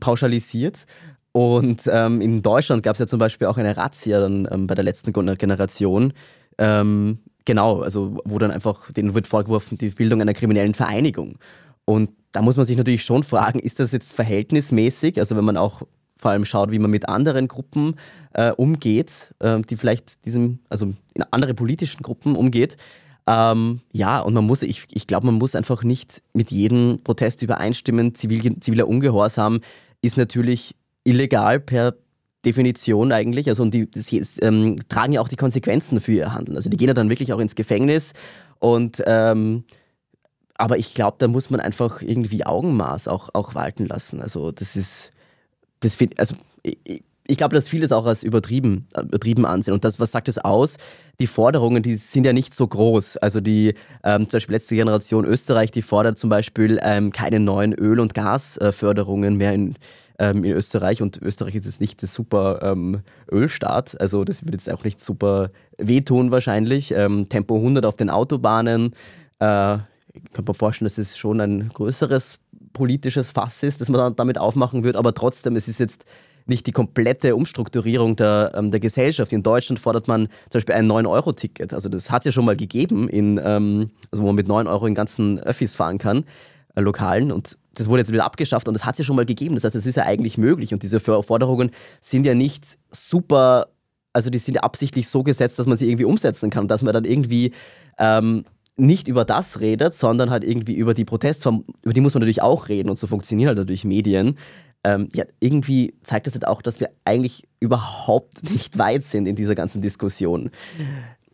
pauschalisiert. 0.00 0.86
Und 1.32 1.82
ähm, 1.86 2.20
in 2.20 2.42
Deutschland 2.42 2.82
gab 2.82 2.94
es 2.94 3.00
ja 3.00 3.06
zum 3.06 3.18
Beispiel 3.18 3.46
auch 3.48 3.58
eine 3.58 3.76
Razzia 3.76 4.20
dann 4.20 4.48
ähm, 4.50 4.66
bei 4.66 4.74
der 4.74 4.84
letzten 4.84 5.12
Generation. 5.12 6.12
Ähm, 6.58 7.18
genau, 7.44 7.82
also 7.82 8.18
wo 8.24 8.38
dann 8.38 8.50
einfach 8.50 8.90
denen 8.92 9.14
wird 9.14 9.26
vorgeworfen, 9.26 9.76
die 9.76 9.90
Bildung 9.90 10.22
einer 10.22 10.32
kriminellen 10.32 10.72
Vereinigung. 10.72 11.38
Und 11.84 12.10
da 12.36 12.42
muss 12.42 12.58
man 12.58 12.66
sich 12.66 12.76
natürlich 12.76 13.02
schon 13.02 13.22
fragen, 13.22 13.58
ist 13.58 13.80
das 13.80 13.92
jetzt 13.92 14.12
verhältnismäßig? 14.12 15.18
Also 15.18 15.36
wenn 15.36 15.44
man 15.46 15.56
auch 15.56 15.80
vor 16.18 16.32
allem 16.32 16.44
schaut, 16.44 16.70
wie 16.70 16.78
man 16.78 16.90
mit 16.90 17.08
anderen 17.08 17.48
Gruppen 17.48 17.94
äh, 18.34 18.50
umgeht, 18.50 19.34
äh, 19.38 19.62
die 19.62 19.76
vielleicht 19.76 20.26
diesem, 20.26 20.58
also 20.68 20.92
in 21.14 21.24
andere 21.30 21.54
politischen 21.54 22.02
Gruppen 22.02 22.36
umgeht. 22.36 22.76
Ähm, 23.26 23.80
ja, 23.90 24.20
und 24.20 24.34
man 24.34 24.44
muss, 24.44 24.62
ich, 24.62 24.84
ich 24.92 25.06
glaube, 25.06 25.24
man 25.24 25.36
muss 25.36 25.54
einfach 25.54 25.82
nicht 25.82 26.20
mit 26.34 26.50
jedem 26.50 26.98
Protest 27.02 27.40
übereinstimmen. 27.40 28.14
Zivil, 28.14 28.60
ziviler 28.60 28.86
Ungehorsam 28.86 29.60
ist 30.02 30.18
natürlich 30.18 30.76
illegal 31.04 31.58
per 31.58 31.94
Definition 32.44 33.12
eigentlich. 33.12 33.48
Also 33.48 33.62
und 33.62 33.72
die, 33.72 33.90
die 33.90 34.22
ähm, 34.42 34.76
tragen 34.90 35.14
ja 35.14 35.22
auch 35.22 35.28
die 35.28 35.36
Konsequenzen 35.36 36.00
für 36.00 36.12
ihr 36.12 36.34
Handeln. 36.34 36.58
Also 36.58 36.68
die 36.68 36.76
gehen 36.76 36.88
ja 36.88 36.94
dann 36.94 37.08
wirklich 37.08 37.32
auch 37.32 37.40
ins 37.40 37.54
Gefängnis. 37.54 38.12
Und 38.58 39.02
ähm, 39.06 39.64
aber 40.58 40.78
ich 40.78 40.94
glaube, 40.94 41.16
da 41.18 41.28
muss 41.28 41.50
man 41.50 41.60
einfach 41.60 42.02
irgendwie 42.02 42.46
Augenmaß 42.46 43.08
auch, 43.08 43.30
auch 43.34 43.54
walten 43.54 43.86
lassen. 43.86 44.20
Also 44.20 44.52
das 44.52 44.76
ist, 44.76 45.12
das 45.80 45.96
find, 45.96 46.18
also 46.18 46.34
ich, 46.62 47.02
ich 47.28 47.36
glaube, 47.36 47.54
dass 47.54 47.68
vieles 47.68 47.92
auch 47.92 48.06
als 48.06 48.22
übertrieben, 48.22 48.86
übertrieben 48.96 49.46
ansehen. 49.46 49.74
Und 49.74 49.84
das, 49.84 49.98
was 49.98 50.12
sagt 50.12 50.28
es 50.28 50.38
aus? 50.38 50.76
Die 51.20 51.26
Forderungen, 51.26 51.82
die 51.82 51.96
sind 51.96 52.24
ja 52.24 52.32
nicht 52.32 52.54
so 52.54 52.66
groß. 52.66 53.16
Also 53.18 53.40
die, 53.40 53.74
ähm, 54.04 54.28
zum 54.28 54.36
Beispiel 54.38 54.54
letzte 54.54 54.76
Generation 54.76 55.24
Österreich, 55.24 55.70
die 55.70 55.82
fordert 55.82 56.18
zum 56.18 56.30
Beispiel 56.30 56.78
ähm, 56.82 57.12
keine 57.12 57.40
neuen 57.40 57.72
Öl- 57.72 58.00
und 58.00 58.14
Gasförderungen 58.14 59.36
mehr 59.36 59.54
in, 59.54 59.74
ähm, 60.18 60.44
in 60.44 60.52
Österreich. 60.52 61.02
Und 61.02 61.20
Österreich 61.20 61.56
ist 61.56 61.66
jetzt 61.66 61.80
nicht 61.80 62.00
der 62.02 62.08
super 62.08 62.60
ähm, 62.62 63.00
Ölstaat. 63.30 64.00
Also 64.00 64.24
das 64.24 64.44
wird 64.44 64.54
jetzt 64.54 64.70
auch 64.70 64.84
nicht 64.84 65.00
super 65.00 65.50
wehtun 65.78 66.30
wahrscheinlich. 66.30 66.92
Ähm, 66.92 67.28
Tempo 67.28 67.56
100 67.56 67.84
auf 67.86 67.96
den 67.96 68.10
Autobahnen. 68.10 68.94
Äh, 69.40 69.78
ich 70.24 70.32
kann 70.32 70.44
mir 70.46 70.54
vorstellen, 70.54 70.86
dass 70.86 70.98
es 70.98 71.16
schon 71.16 71.40
ein 71.40 71.68
größeres 71.68 72.38
politisches 72.72 73.30
Fass 73.30 73.62
ist, 73.62 73.80
das 73.80 73.88
man 73.88 74.14
damit 74.16 74.38
aufmachen 74.38 74.84
wird. 74.84 74.96
Aber 74.96 75.14
trotzdem, 75.14 75.56
es 75.56 75.68
ist 75.68 75.80
jetzt 75.80 76.04
nicht 76.46 76.66
die 76.66 76.72
komplette 76.72 77.34
Umstrukturierung 77.34 78.16
der, 78.16 78.52
ähm, 78.54 78.70
der 78.70 78.80
Gesellschaft. 78.80 79.32
In 79.32 79.42
Deutschland 79.42 79.80
fordert 79.80 80.08
man 80.08 80.28
zum 80.50 80.58
Beispiel 80.58 80.74
ein 80.76 80.86
9-Euro-Ticket. 80.86 81.72
Also 81.72 81.88
das 81.88 82.10
hat 82.10 82.22
es 82.22 82.26
ja 82.26 82.32
schon 82.32 82.44
mal 82.44 82.56
gegeben, 82.56 83.08
in, 83.08 83.40
ähm, 83.42 83.90
also 84.10 84.22
wo 84.22 84.26
man 84.26 84.36
mit 84.36 84.46
9 84.46 84.66
Euro 84.66 84.86
in 84.86 84.94
ganzen 84.94 85.40
Öffis 85.40 85.74
fahren 85.74 85.98
kann, 85.98 86.24
äh, 86.74 86.80
Lokalen. 86.80 87.32
Und 87.32 87.58
das 87.74 87.88
wurde 87.88 88.02
jetzt 88.02 88.12
wieder 88.12 88.24
abgeschafft 88.24 88.68
und 88.68 88.74
das 88.74 88.84
hat 88.84 88.94
es 88.94 88.98
ja 89.00 89.04
schon 89.04 89.16
mal 89.16 89.26
gegeben. 89.26 89.56
Das 89.56 89.64
heißt, 89.64 89.74
das 89.74 89.86
ist 89.86 89.96
ja 89.96 90.04
eigentlich 90.04 90.38
möglich. 90.38 90.72
Und 90.72 90.82
diese 90.82 91.00
Forderungen 91.00 91.70
sind 92.00 92.24
ja 92.24 92.34
nicht 92.34 92.78
super, 92.90 93.68
also 94.12 94.30
die 94.30 94.38
sind 94.38 94.54
ja 94.54 94.62
absichtlich 94.62 95.08
so 95.08 95.22
gesetzt, 95.22 95.58
dass 95.58 95.66
man 95.66 95.76
sie 95.76 95.88
irgendwie 95.88 96.04
umsetzen 96.04 96.50
kann, 96.50 96.68
dass 96.68 96.82
man 96.82 96.94
dann 96.94 97.04
irgendwie 97.04 97.52
ähm, 97.98 98.44
nicht 98.76 99.08
über 99.08 99.24
das 99.24 99.60
redet, 99.60 99.94
sondern 99.94 100.30
halt 100.30 100.44
irgendwie 100.44 100.74
über 100.74 100.94
die 100.94 101.04
Protestform, 101.04 101.64
über 101.82 101.94
die 101.94 102.00
muss 102.00 102.14
man 102.14 102.20
natürlich 102.20 102.42
auch 102.42 102.68
reden 102.68 102.90
und 102.90 102.96
so 102.96 103.06
funktionieren 103.06 103.48
halt 103.48 103.58
natürlich 103.58 103.84
Medien 103.84 104.36
ähm, 104.86 105.08
ja, 105.14 105.24
irgendwie 105.40 105.94
zeigt 106.04 106.28
das 106.28 106.34
halt 106.34 106.46
auch, 106.46 106.62
dass 106.62 106.78
wir 106.78 106.90
eigentlich 107.04 107.48
überhaupt 107.58 108.48
nicht 108.50 108.78
weit 108.78 109.02
sind 109.02 109.26
in 109.26 109.34
dieser 109.34 109.56
ganzen 109.56 109.82
Diskussion. 109.82 110.50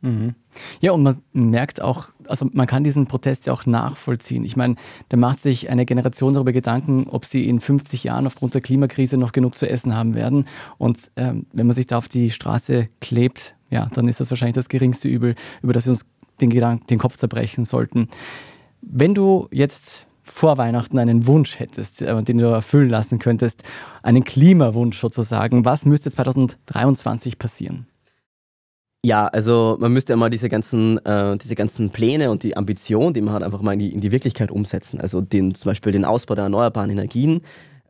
Mhm. 0.00 0.34
Ja, 0.80 0.92
und 0.92 1.02
man 1.02 1.18
merkt 1.32 1.82
auch, 1.82 2.08
also 2.26 2.49
man 2.52 2.66
kann 2.66 2.82
diesen 2.82 3.06
Protest 3.06 3.46
ja 3.46 3.52
auch 3.52 3.66
nachvollziehen. 3.66 4.44
Ich 4.44 4.56
meine, 4.56 4.76
da 5.11 5.18
macht 5.18 5.40
sich 5.40 5.68
eine 5.68 5.84
Generation 5.84 6.32
darüber 6.32 6.52
Gedanken, 6.52 7.06
ob 7.11 7.26
sie 7.26 7.46
in 7.46 7.61
50 7.61 8.04
Jahren 8.04 8.26
aufgrund 8.26 8.54
der 8.54 8.62
Klimakrise 8.62 9.18
noch 9.18 9.32
genug 9.32 9.54
zu 9.54 9.68
essen 9.68 9.94
haben 9.94 10.14
werden. 10.14 10.46
Und 10.78 11.11
ähm, 11.16 11.46
wenn 11.52 11.66
man 11.66 11.76
sich 11.76 11.87
da 11.87 11.99
auf 11.99 12.08
die 12.08 12.30
Straße 12.30 12.88
klebt, 13.02 13.54
ja, 13.73 13.88
dann 13.95 14.07
ist 14.07 14.21
das 14.21 14.31
wahrscheinlich 14.31 14.55
das 14.55 14.69
geringste 14.69 15.09
Übel, 15.09 15.35
über 15.62 15.73
das 15.73 15.87
wir 15.87 15.93
uns 15.93 16.05
den, 16.41 16.50
Gedanken, 16.50 16.87
den 16.87 16.99
Kopf 16.99 17.17
zerbrechen 17.17 17.64
sollten. 17.64 18.09
Wenn 18.83 19.14
du 19.14 19.49
jetzt 19.50 20.07
vor 20.23 20.59
Weihnachten 20.59 20.99
einen 20.99 21.26
Wunsch 21.26 21.59
hättest, 21.59 22.02
äh, 22.02 22.23
den 22.23 22.38
du 22.38 22.45
erfüllen 22.45 22.91
lassen 22.91 23.19
könntest, 23.19 23.64
einen 24.02 24.25
Klimawunsch 24.25 24.99
sozusagen, 24.99 25.64
was 25.64 25.87
müsste 25.87 26.11
2023 26.11 27.38
passieren? 27.38 27.87
Ja, 29.05 29.26
also 29.26 29.76
man 29.81 29.93
müsste 29.93 30.12
einmal 30.12 30.31
diese 30.31 30.49
ganzen, 30.49 31.05
äh, 31.05 31.37
diese 31.38 31.57
ganzen 31.57 31.91
Pläne 31.91 32.31
und 32.31 32.45
die 32.45 32.57
Ambition, 32.57 33.14
die 33.14 33.21
man 33.21 33.35
hat, 33.35 33.43
einfach 33.43 33.62
mal 33.62 33.73
in 33.73 33.81
die, 33.81 33.93
in 33.93 34.00
die 34.00 34.12
Wirklichkeit 34.12 34.50
umsetzen. 34.50 35.00
Also 35.00 35.21
den, 35.23 35.55
zum 35.55 35.71
Beispiel 35.71 35.93
den 35.93 36.05
Ausbau 36.05 36.35
der 36.35 36.45
erneuerbaren 36.45 36.91
Energien. 36.91 37.41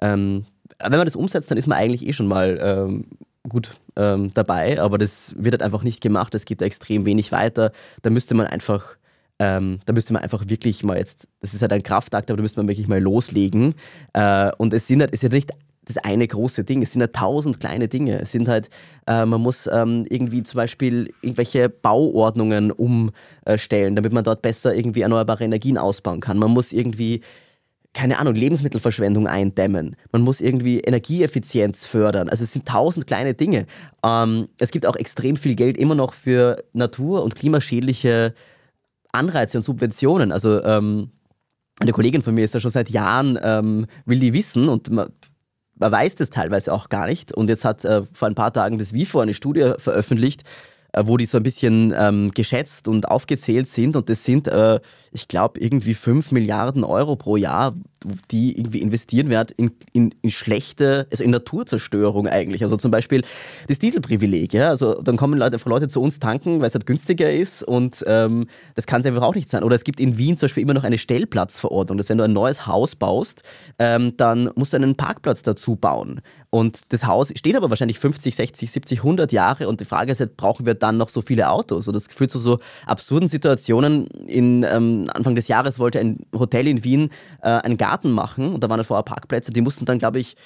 Ähm, 0.01 0.47
wenn 0.81 0.99
man 0.99 1.05
das 1.05 1.17
umsetzt, 1.17 1.51
dann 1.51 1.59
ist 1.59 1.67
man 1.67 1.77
eigentlich 1.77 2.07
eh 2.07 2.12
schon 2.12 2.29
mal 2.29 2.59
ähm, 2.62 3.05
gut 3.49 3.72
ähm, 3.96 4.30
dabei, 4.34 4.80
aber 4.80 4.99
das 4.99 5.34
wird 5.37 5.54
halt 5.54 5.62
einfach 5.62 5.82
nicht 5.82 6.00
gemacht. 6.00 6.34
Es 6.34 6.44
geht 6.44 6.61
da 6.61 6.64
extrem 6.64 7.04
wenig 7.04 7.32
weiter. 7.32 7.72
Da 8.02 8.11
müsste 8.11 8.34
man 8.34 8.46
einfach 8.46 8.96
ähm, 9.38 9.80
da 9.87 9.92
müsste 9.92 10.12
man 10.12 10.22
einfach 10.22 10.49
wirklich 10.49 10.84
mal 10.84 10.96
jetzt, 10.96 11.26
das 11.40 11.52
ist 11.52 11.62
halt 11.62 11.72
ein 11.72 11.82
Kraftakt, 11.82 12.30
aber 12.30 12.37
da 12.37 12.42
müsste 12.42 12.61
man 12.61 12.68
wirklich 12.68 12.87
mal 12.87 13.00
loslegen. 13.00 13.75
Äh, 14.12 14.52
und 14.58 14.72
es 14.72 14.87
sind 14.87 15.00
halt, 15.00 15.11
ist 15.11 15.25
ja 15.25 15.30
nicht 15.30 15.50
das 15.84 15.96
eine 15.96 16.28
große 16.28 16.62
Ding, 16.62 16.82
es 16.82 16.92
sind 16.92 17.00
halt 17.00 17.14
tausend 17.14 17.58
kleine 17.58 17.88
Dinge. 17.88 18.20
Es 18.20 18.30
sind 18.30 18.46
halt, 18.46 18.70
äh, 19.06 19.25
man 19.25 19.40
muss 19.40 19.68
ähm, 19.72 20.06
irgendwie 20.08 20.44
zum 20.44 20.58
Beispiel 20.58 21.12
irgendwelche 21.22 21.68
Bauordnungen 21.68 22.70
umstellen, 22.70 23.96
damit 23.96 24.12
man 24.12 24.22
dort 24.22 24.42
besser 24.42 24.75
irgendwie 24.75 25.00
erneuerbare 25.00 25.42
Energien 25.42 25.76
ausbauen 25.78 26.20
kann. 26.20 26.38
Man 26.38 26.52
muss 26.52 26.72
irgendwie 26.72 27.22
keine 27.94 28.18
Ahnung, 28.18 28.34
Lebensmittelverschwendung 28.34 29.26
eindämmen. 29.26 29.96
Man 30.12 30.22
muss 30.22 30.40
irgendwie 30.40 30.80
Energieeffizienz 30.80 31.87
fördern. 31.87 32.28
Also 32.28 32.44
es 32.44 32.52
sind 32.52 32.66
tausend 32.66 33.06
kleine 33.06 33.34
Dinge. 33.34 33.66
Ähm, 34.04 34.49
es 34.58 34.70
gibt 34.70 34.87
auch 34.87 34.96
extrem 34.96 35.37
viel 35.37 35.54
Geld 35.54 35.76
immer 35.76 35.94
noch 35.94 36.14
für 36.14 36.64
natur- 36.72 37.22
und 37.22 37.34
klimaschädliche 37.34 38.34
Anreize 39.12 39.58
und 39.58 39.62
Subventionen. 39.62 40.32
Also 40.32 40.62
ähm, 40.64 41.11
eine 41.80 41.92
Kollegin 41.92 42.22
von 42.22 42.34
mir 42.34 42.44
ist 42.44 42.54
da 42.54 42.61
schon 42.61 42.70
seit 42.70 42.88
Jahren, 42.88 43.38
ähm, 43.42 43.87
will 44.06 44.20
die 44.20 44.32
wissen 44.32 44.68
und 44.68 44.90
man, 44.90 45.11
man, 45.75 45.92
weiß 45.92 46.14
das 46.14 46.30
teilweise 46.30 46.72
auch 46.72 46.88
gar 46.88 47.06
nicht. 47.06 47.32
Und 47.32 47.49
jetzt 47.50 47.64
hat 47.64 47.84
äh, 47.84 48.02
vor 48.12 48.28
ein 48.28 48.34
paar 48.34 48.54
Tagen 48.54 48.78
das 48.78 48.94
WIFO 48.94 49.20
eine 49.20 49.34
Studie 49.34 49.72
veröffentlicht, 49.76 50.44
äh, 50.92 51.02
wo 51.04 51.18
die 51.18 51.26
so 51.26 51.37
ein 51.37 51.42
bisschen 51.42 51.92
ähm, 51.96 52.30
geschätzt 52.32 52.88
und 52.88 53.08
aufgezählt 53.08 53.68
sind. 53.68 53.96
Und 53.96 54.08
das 54.08 54.25
sind, 54.25 54.49
äh, 54.49 54.80
ich 55.12 55.28
glaube, 55.28 55.61
irgendwie 55.61 55.95
5 55.95 56.33
Milliarden 56.33 56.85
Euro 56.85 57.16
pro 57.16 57.37
Jahr, 57.37 57.75
die 58.31 58.59
irgendwie 58.59 58.81
investieren 58.81 59.28
werden 59.28 59.54
in, 59.57 59.71
in, 59.92 60.14
in 60.23 60.31
schlechte, 60.31 61.07
also 61.11 61.23
in 61.23 61.31
Naturzerstörung 61.31 62.26
eigentlich. 62.26 62.62
Also 62.62 62.76
zum 62.76 62.90
Beispiel 62.90 63.23
das 63.69 63.78
Dieselprivileg, 63.78 64.52
ja. 64.52 64.71
Also 64.71 65.00
dann 65.02 65.16
kommen 65.16 65.38
Leute, 65.38 65.59
Leute 65.64 65.88
zu 65.88 66.00
uns 66.00 66.19
tanken, 66.19 66.61
weil 66.61 66.66
es 66.66 66.75
halt 66.75 66.87
günstiger 66.87 67.31
ist 67.31 67.62
und 67.62 68.02
ähm, 68.07 68.47
das 68.75 68.87
kann 68.87 69.00
es 69.00 69.07
einfach 69.07 69.23
auch 69.23 69.35
nicht 69.35 69.49
sein. 69.49 69.62
Oder 69.62 69.76
es 69.76 69.85
gibt 69.85 70.00
in 70.00 70.19
Wien 70.19 70.37
zum 70.37 70.47
Beispiel 70.47 70.62
immer 70.62 70.75
noch 70.75 70.85
eine 70.85 70.99
Stellplatzverordnung, 70.99 71.99
dass 71.99 72.09
wenn 72.09 72.19
du 72.19 72.25
ein 72.25 72.33
neues 72.33 72.66
Haus 72.66 72.97
baust, 72.97 73.42
ähm, 73.78 74.16
dann 74.16 74.50
musst 74.57 74.73
du 74.73 74.78
einen 74.78 74.97
Parkplatz 74.97 75.42
dazu 75.42 75.76
bauen. 75.76 76.23
Und 76.50 76.92
das 76.92 77.07
Haus 77.07 77.33
steht 77.35 77.57
aber 77.57 77.71
wahrscheinlich 77.71 77.99
50, 77.99 78.37
60, 78.37 78.71
70, 78.71 78.99
100 78.99 79.33
Jahre 79.33 79.69
und 79.69 79.81
die 79.81 79.87
Frage 79.87 80.12
ist 80.12 80.21
jetzt, 80.21 80.37
brauchen 80.37 80.66
wir 80.66 80.75
dann 80.75 80.99
noch 80.99 81.09
so 81.09 81.23
viele 81.23 81.49
Autos? 81.49 81.88
Und 81.88 81.95
das 81.95 82.09
führt 82.09 82.31
zu 82.31 82.38
so 82.38 82.59
absurden 82.87 83.28
Situationen. 83.28 84.07
In, 84.07 84.62
ähm, 84.64 85.01
Anfang 85.11 85.35
des 85.35 85.49
Jahres 85.49 85.78
wollte 85.78 86.00
ein 86.00 86.18
Hotel 86.35 86.66
in 86.66 86.85
Wien 86.85 87.11
äh, 87.42 87.49
einen 87.49 87.78
Garten 87.78 88.11
machen 88.11 88.54
und 88.54 88.62
da 88.62 88.71
waren 88.71 88.82
vorher 88.85 89.02
Parkplätze, 89.02 89.52
die 89.52 89.61
mussten 89.61 89.85
dann, 89.85 89.99
glaube 89.99 90.18
ich, 90.18 90.37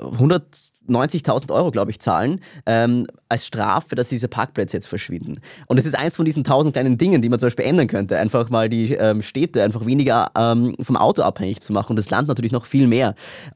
190.000 0.00 1.52
Euro, 1.52 1.70
glaube 1.70 1.90
ich, 1.90 2.00
zahlen, 2.00 2.40
ähm, 2.66 3.06
als 3.28 3.46
Strafe, 3.46 3.94
dass 3.94 4.08
diese 4.08 4.28
Parkplätze 4.28 4.76
jetzt 4.76 4.88
verschwinden. 4.88 5.40
Und 5.66 5.78
es 5.78 5.86
ist 5.86 5.96
eins 5.96 6.16
von 6.16 6.24
diesen 6.24 6.44
tausend 6.44 6.72
kleinen 6.74 6.98
Dingen, 6.98 7.22
die 7.22 7.28
man 7.28 7.38
zum 7.38 7.46
Beispiel 7.46 7.64
ändern 7.66 7.86
könnte. 7.86 8.18
Einfach 8.18 8.50
mal 8.50 8.68
die 8.68 8.94
ähm, 8.94 9.22
Städte 9.22 9.62
einfach 9.62 9.86
weniger 9.86 10.30
ähm, 10.36 10.74
vom 10.80 10.96
Auto 10.96 11.22
abhängig 11.22 11.60
zu 11.60 11.72
machen 11.72 11.90
und 11.90 11.96
das 11.96 12.10
Land 12.10 12.28
natürlich 12.28 12.52
noch 12.52 12.66
viel 12.66 12.86
mehr. 12.86 13.14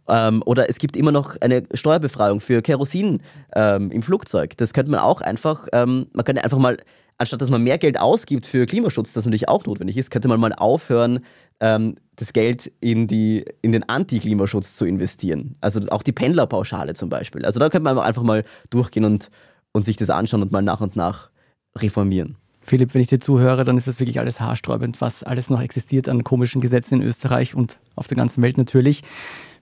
Ähm, 0.09 0.43
oder 0.45 0.69
es 0.69 0.79
gibt 0.79 0.97
immer 0.97 1.13
noch 1.13 1.37
eine 1.41 1.65
Steuerbefreiung 1.73 2.41
für 2.41 2.63
Kerosin 2.63 3.23
ähm, 3.55 3.91
im 3.91 4.03
Flugzeug. 4.03 4.57
Das 4.57 4.73
könnte 4.73 4.91
man 4.91 5.01
auch 5.01 5.21
einfach, 5.21 5.69
ähm, 5.73 6.07
man 6.13 6.25
könnte 6.25 6.45
einfach 6.45 6.59
mal 6.59 6.77
anstatt 7.19 7.41
dass 7.41 7.51
man 7.51 7.63
mehr 7.63 7.79
Geld 7.79 7.99
ausgibt 7.99 8.47
für 8.47 8.67
Klimaschutz, 8.67 9.13
das 9.13 9.25
natürlich 9.25 9.49
auch 9.49 9.67
notwendig 9.67 9.97
ist, 9.97 10.11
könnte 10.11 10.29
man 10.29 10.41
mal 10.41 10.53
aufhören, 10.53 11.21
ähm, 11.61 11.97
das 12.17 12.33
Geld 12.33 12.71
in, 12.81 13.07
die, 13.07 13.45
in 13.63 13.73
den 13.73 13.89
Anti-Klimaschutz 13.89 14.77
zu 14.77 14.85
investieren. 14.85 15.57
Also 15.61 15.81
auch 15.91 16.03
die 16.03 16.13
Pendlerpauschale 16.13 16.95
zum 16.95 17.09
Beispiel. 17.09 17.45
Also 17.45 17.59
da 17.61 17.69
könnte 17.69 17.85
man 17.85 17.99
einfach 17.99 18.23
mal 18.23 18.45
durchgehen 18.71 19.05
und, 19.05 19.31
und 19.73 19.85
sich 19.85 19.97
das 19.97 20.11
anschauen 20.11 20.43
und 20.43 20.53
mal 20.53 20.63
nach 20.63 20.81
und 20.81 20.97
nach 20.97 21.31
reformieren. 21.77 22.37
Philipp, 22.63 22.95
wenn 22.95 23.03
ich 23.03 23.09
dir 23.09 23.21
zuhöre, 23.21 23.65
dann 23.65 23.77
ist 23.77 23.89
das 23.89 24.01
wirklich 24.01 24.21
alles 24.21 24.41
haarsträubend, 24.41 25.01
was 25.01 25.23
alles 25.23 25.51
noch 25.51 25.61
existiert 25.61 26.09
an 26.09 26.25
komischen 26.25 26.61
Gesetzen 26.61 27.01
in 27.01 27.07
Österreich 27.07 27.55
und 27.55 27.79
auf 27.95 28.07
der 28.07 28.17
ganzen 28.17 28.43
Welt 28.43 28.57
natürlich. 28.57 29.03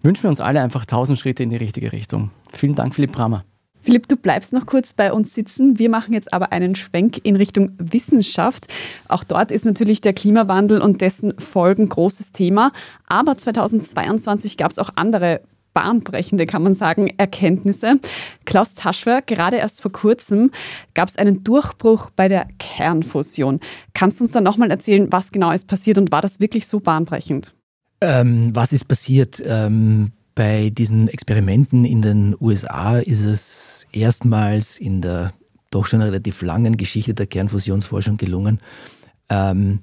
Wünschen 0.02 0.24
wir 0.24 0.30
uns 0.30 0.40
alle 0.40 0.60
einfach 0.60 0.86
tausend 0.86 1.18
Schritte 1.18 1.42
in 1.42 1.50
die 1.50 1.56
richtige 1.56 1.90
Richtung. 1.90 2.30
Vielen 2.52 2.74
Dank, 2.74 2.94
Philipp 2.94 3.12
Bramer. 3.12 3.44
Philipp, 3.82 4.08
du 4.08 4.16
bleibst 4.16 4.52
noch 4.52 4.66
kurz 4.66 4.92
bei 4.92 5.12
uns 5.12 5.34
sitzen. 5.34 5.78
Wir 5.78 5.90
machen 5.90 6.14
jetzt 6.14 6.32
aber 6.32 6.52
einen 6.52 6.74
Schwenk 6.74 7.20
in 7.24 7.36
Richtung 7.36 7.72
Wissenschaft. 7.78 8.68
Auch 9.08 9.24
dort 9.24 9.50
ist 9.50 9.64
natürlich 9.64 10.00
der 10.00 10.12
Klimawandel 10.12 10.80
und 10.80 11.00
dessen 11.00 11.38
Folgen 11.38 11.88
großes 11.88 12.32
Thema. 12.32 12.72
Aber 13.06 13.36
2022 13.36 14.56
gab 14.56 14.70
es 14.70 14.78
auch 14.78 14.90
andere 14.94 15.40
bahnbrechende, 15.74 16.46
kann 16.46 16.62
man 16.62 16.74
sagen, 16.74 17.12
Erkenntnisse. 17.16 17.96
Klaus 18.44 18.74
Taschwer, 18.74 19.22
gerade 19.22 19.56
erst 19.56 19.82
vor 19.82 19.92
kurzem 19.92 20.50
gab 20.94 21.08
es 21.08 21.16
einen 21.16 21.44
Durchbruch 21.44 22.10
bei 22.10 22.28
der 22.28 22.46
Kernfusion. 22.58 23.60
Kannst 23.94 24.20
du 24.20 24.24
uns 24.24 24.32
dann 24.32 24.44
nochmal 24.44 24.70
erzählen, 24.70 25.10
was 25.10 25.32
genau 25.32 25.50
ist 25.50 25.68
passiert 25.68 25.98
und 25.98 26.12
war 26.12 26.20
das 26.20 26.40
wirklich 26.40 26.66
so 26.66 26.80
bahnbrechend? 26.80 27.54
Ähm, 28.00 28.50
was 28.52 28.72
ist 28.72 28.86
passiert? 28.86 29.42
Ähm, 29.44 30.12
bei 30.34 30.70
diesen 30.70 31.08
Experimenten 31.08 31.84
in 31.84 32.02
den 32.02 32.36
USA 32.40 32.98
ist 32.98 33.24
es 33.24 33.86
erstmals 33.92 34.78
in 34.78 35.02
der 35.02 35.32
doch 35.70 35.86
schon 35.86 36.02
relativ 36.02 36.42
langen 36.42 36.76
Geschichte 36.76 37.14
der 37.14 37.26
Kernfusionsforschung 37.26 38.16
gelungen, 38.16 38.60
ähm, 39.28 39.80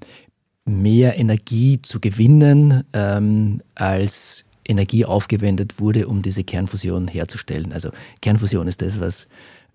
mehr 0.66 1.18
Energie 1.18 1.82
zu 1.82 2.00
gewinnen, 2.00 2.84
ähm, 2.94 3.62
als 3.76 4.46
Energie 4.68 5.04
aufgewendet 5.04 5.80
wurde, 5.80 6.08
um 6.08 6.22
diese 6.22 6.44
Kernfusion 6.44 7.08
herzustellen. 7.08 7.74
Also 7.74 7.90
Kernfusion 8.22 8.68
ist 8.68 8.82
das, 8.82 9.00
was 9.00 9.28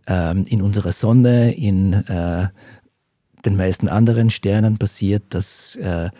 ähm, 0.07 0.45
in 0.49 0.62
unserer 0.62 0.93
Sonne, 0.93 1.52
in 1.54 1.93
äh, 1.93 2.47
den 3.45 3.57
meisten 3.57 3.88
anderen 3.88 4.31
Sternen 4.31 4.78
passiert, 4.78 5.23
dass 5.31 5.76
äh, 5.76 6.11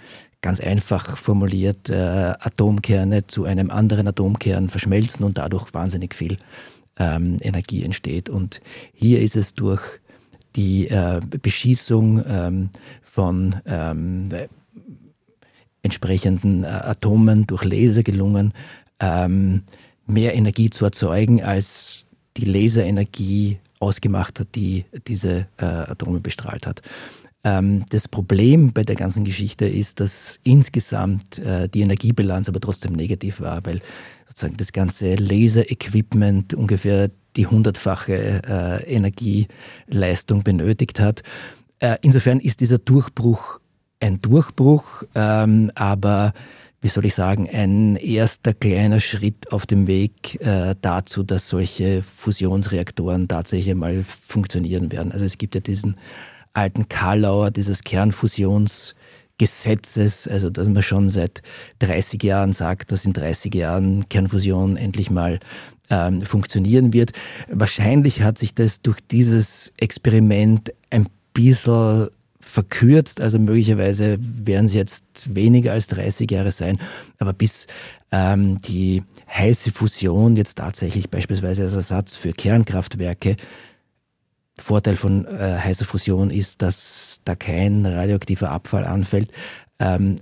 ganz 0.44 0.60
einfach 0.60 1.16
formuliert 1.16 1.88
äh, 1.88 1.94
Atomkerne 1.94 3.26
zu 3.26 3.44
einem 3.44 3.70
anderen 3.70 4.06
Atomkern 4.06 4.68
verschmelzen 4.68 5.24
und 5.24 5.38
dadurch 5.38 5.72
wahnsinnig 5.72 6.14
viel 6.14 6.36
ähm, 6.98 7.38
Energie 7.40 7.82
entsteht. 7.82 8.28
Und 8.28 8.60
hier 8.92 9.22
ist 9.22 9.36
es 9.36 9.54
durch 9.54 9.80
die 10.54 10.88
äh, 10.88 11.22
Beschießung 11.40 12.22
ähm, 12.28 12.68
von 13.00 13.56
ähm, 13.64 14.28
entsprechenden 15.80 16.64
äh, 16.64 16.66
Atomen 16.66 17.46
durch 17.46 17.64
Laser 17.64 18.02
gelungen, 18.02 18.52
ähm, 19.00 19.62
mehr 20.06 20.34
Energie 20.34 20.68
zu 20.68 20.84
erzeugen, 20.84 21.42
als 21.42 22.06
die 22.36 22.44
Laserenergie 22.44 23.60
ausgemacht 23.80 24.40
hat, 24.40 24.48
die 24.54 24.85
diese 25.07 25.46
äh, 25.57 25.64
Atome 25.64 26.20
bestrahlt 26.20 26.66
hat. 26.66 26.83
Ähm, 27.44 27.85
das 27.90 28.09
Problem 28.09 28.72
bei 28.72 28.83
der 28.83 28.96
ganzen 28.96 29.24
Geschichte 29.24 29.66
ist, 29.66 30.00
dass 30.00 30.40
insgesamt 30.42 31.38
äh, 31.38 31.68
die 31.68 31.83
Energiebilanz 31.83 32.48
aber 32.48 32.61
trotzdem 32.61 32.94
negativ 32.94 33.40
war, 33.40 33.64
weil 33.64 33.80
sozusagen 34.26 34.57
das 34.57 34.72
ganze 34.72 35.14
Laser-Equipment 35.14 36.54
ungefähr 36.54 37.11
die 37.37 37.46
hundertfache 37.46 38.42
äh, 38.46 38.94
Energieleistung 38.94 40.42
benötigt 40.42 41.00
hat. 41.00 41.22
Äh, 41.80 41.98
insofern 42.02 42.40
ist 42.40 42.61
dieser 42.61 42.78
Durchbruch 42.78 43.61
ein 44.00 44.20
Durchbruch, 44.20 45.02
ähm, 45.14 45.70
aber 45.74 46.33
wie 46.80 46.88
soll 46.88 47.07
ich 47.07 47.14
sagen, 47.14 47.48
ein 47.50 47.96
erster 47.96 48.52
kleiner 48.52 49.00
Schritt 49.00 49.50
auf 49.50 49.64
dem 49.64 49.87
Weg 49.87 50.38
äh, 50.42 50.74
dazu, 50.83 51.22
dass 51.22 51.48
solche 51.48 52.02
Fusionsreaktoren 52.02 53.26
tatsächlich 53.26 53.74
mal 53.74 54.04
funktionieren 54.04 54.92
werden. 54.92 55.11
Also 55.11 55.24
es 55.24 55.38
gibt 55.38 55.54
ja 55.54 55.62
diesen 55.62 55.96
alten 56.54 56.88
Karlauer, 56.88 57.50
dieses 57.50 57.82
Kernfusionsgesetzes, 57.82 60.28
also 60.28 60.48
dass 60.50 60.68
man 60.68 60.82
schon 60.82 61.10
seit 61.10 61.42
30 61.80 62.22
Jahren 62.22 62.52
sagt, 62.52 62.92
dass 62.92 63.04
in 63.04 63.12
30 63.12 63.52
Jahren 63.54 64.08
Kernfusion 64.08 64.76
endlich 64.76 65.10
mal 65.10 65.40
ähm, 65.90 66.20
funktionieren 66.22 66.92
wird. 66.92 67.12
Wahrscheinlich 67.48 68.22
hat 68.22 68.38
sich 68.38 68.54
das 68.54 68.80
durch 68.80 69.00
dieses 69.10 69.72
Experiment 69.76 70.72
ein 70.90 71.08
bisschen 71.34 72.08
verkürzt, 72.40 73.20
also 73.20 73.38
möglicherweise 73.38 74.18
werden 74.20 74.66
es 74.66 74.74
jetzt 74.74 75.34
weniger 75.34 75.72
als 75.72 75.88
30 75.88 76.30
Jahre 76.30 76.52
sein, 76.52 76.78
aber 77.18 77.32
bis 77.32 77.66
ähm, 78.12 78.60
die 78.60 79.02
heiße 79.28 79.72
Fusion 79.72 80.36
jetzt 80.36 80.58
tatsächlich 80.58 81.10
beispielsweise 81.10 81.62
als 81.62 81.74
Ersatz 81.74 82.16
für 82.16 82.32
Kernkraftwerke 82.32 83.36
Vorteil 84.58 84.96
von 84.96 85.26
äh, 85.26 85.58
heißer 85.58 85.84
Fusion 85.84 86.30
ist, 86.30 86.62
dass 86.62 87.20
da 87.24 87.34
kein 87.34 87.84
radioaktiver 87.84 88.50
Abfall 88.50 88.84
anfällt. 88.84 89.30
Ähm, 89.78 90.16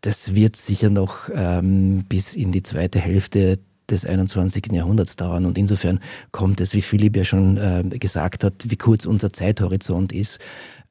das 0.00 0.34
wird 0.34 0.56
sicher 0.56 0.90
noch 0.90 1.28
ähm, 1.34 2.04
bis 2.08 2.34
in 2.34 2.52
die 2.52 2.62
zweite 2.62 2.98
Hälfte 2.98 3.58
des 3.90 4.06
21. 4.06 4.72
Jahrhunderts 4.72 5.16
dauern. 5.16 5.44
Und 5.44 5.58
insofern 5.58 6.00
kommt 6.30 6.60
es, 6.60 6.74
wie 6.74 6.82
Philipp 6.82 7.16
ja 7.16 7.24
schon 7.24 7.56
äh, 7.56 7.82
gesagt 7.98 8.44
hat, 8.44 8.54
wie 8.66 8.76
kurz 8.76 9.04
unser 9.04 9.32
Zeithorizont 9.32 10.12
ist, 10.12 10.38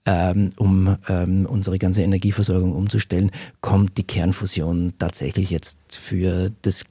ähm, 0.05 0.49
um 0.58 0.97
ähm, 1.08 1.45
unsere 1.45 1.79
ganze 1.79 2.01
Energieversorgung 2.03 2.73
umzustellen, 2.73 3.32
kommt 3.62 3.97
die 3.97 4.03
Kernfusion 4.03 4.93
tatsächlich 4.97 5.49
jetzt 5.49 5.95
für 5.95 6.51
das 6.62 6.84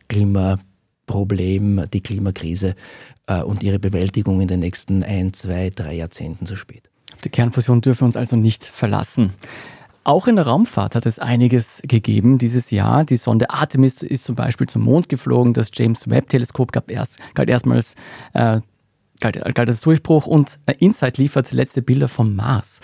Klimaproblem, 1.09 1.85
die 1.93 2.01
Klimakrise 2.01 2.75
äh, 3.27 3.43
und 3.43 3.63
ihre 3.63 3.79
Bewältigung 3.79 4.41
in 4.41 4.49
den 4.49 4.61
nächsten 4.61 5.03
ein, 5.03 5.33
zwei, 5.33 5.71
drei 5.71 5.95
Jahrzehnten 5.95 6.47
zu 6.47 6.57
spät. 6.57 6.91
Die 7.25 7.31
Kernfusion 7.31 7.81
dürfen 7.81 8.03
wir 8.03 8.07
uns 8.07 8.17
also 8.17 8.37
nicht 8.37 8.65
verlassen. 8.65 9.33
Auch 10.05 10.27
in 10.27 10.37
der 10.37 10.47
Raumfahrt 10.47 10.95
hat 10.95 11.07
es 11.07 11.19
einiges 11.19 11.83
gegeben 11.87 12.39
dieses 12.39 12.71
Jahr. 12.71 13.05
Die 13.05 13.17
Sonde 13.17 13.51
Artemis 13.51 14.03
ist 14.03 14.25
zum 14.25 14.37
Beispiel 14.37 14.69
zum 14.69 14.83
Mond 14.83 15.09
geflogen. 15.09 15.53
Das 15.53 15.71
James 15.75 16.09
Webb-Teleskop 16.09 16.91
erst, 16.91 17.19
galt 17.35 17.51
erstmals 17.51 17.95
äh, 18.35 18.61
galt, 19.21 19.43
galt 19.55 19.69
als 19.69 19.81
Durchbruch 19.81 20.27
und 20.27 20.59
äh, 20.67 20.75
InSight 20.79 21.19
liefert 21.19 21.51
letzte 21.53 21.83
Bilder 21.83 22.09
vom 22.09 22.37
Mars. 22.37 22.81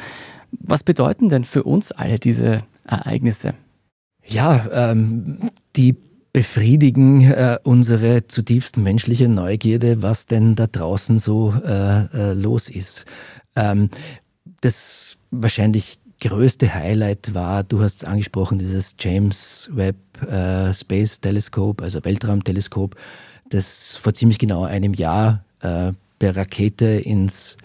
Was 0.51 0.83
bedeuten 0.83 1.29
denn 1.29 1.45
für 1.45 1.63
uns 1.63 1.93
alle 1.93 2.19
diese 2.19 2.63
Ereignisse? 2.85 3.55
Ja, 4.27 4.91
ähm, 4.91 5.51
die 5.77 5.97
befriedigen 6.35 7.31
äh, 7.31 7.59
unsere 7.63 8.27
zutiefst 8.27 8.77
menschliche 8.77 9.29
Neugierde, 9.29 10.03
was 10.03 10.27
denn 10.27 10.57
da 10.57 10.67
draußen 10.67 11.21
so 11.21 11.55
äh, 11.65 12.07
äh, 12.07 12.33
los 12.35 12.69
ist. 12.69 13.07
Ähm, 13.55 13.89
das 14.61 15.17
wahrscheinlich 15.31 15.99
größte 16.21 16.75
Highlight 16.75 17.35
war, 17.35 17.63
du 17.63 17.81
hast 17.81 17.99
es 17.99 18.05
angesprochen, 18.05 18.59
dieses 18.59 18.97
James 18.99 19.71
Webb 19.73 19.97
äh, 20.23 20.75
Space 20.75 21.21
Telescope, 21.21 21.85
also 21.85 22.05
Weltraumteleskop, 22.05 22.97
das 23.51 23.95
vor 23.95 24.13
ziemlich 24.13 24.39
genau 24.39 24.65
einem 24.65 24.93
Jahr 24.93 25.45
äh, 25.61 25.93
per 26.19 26.37
Rakete 26.37 26.87
ins 26.87 27.57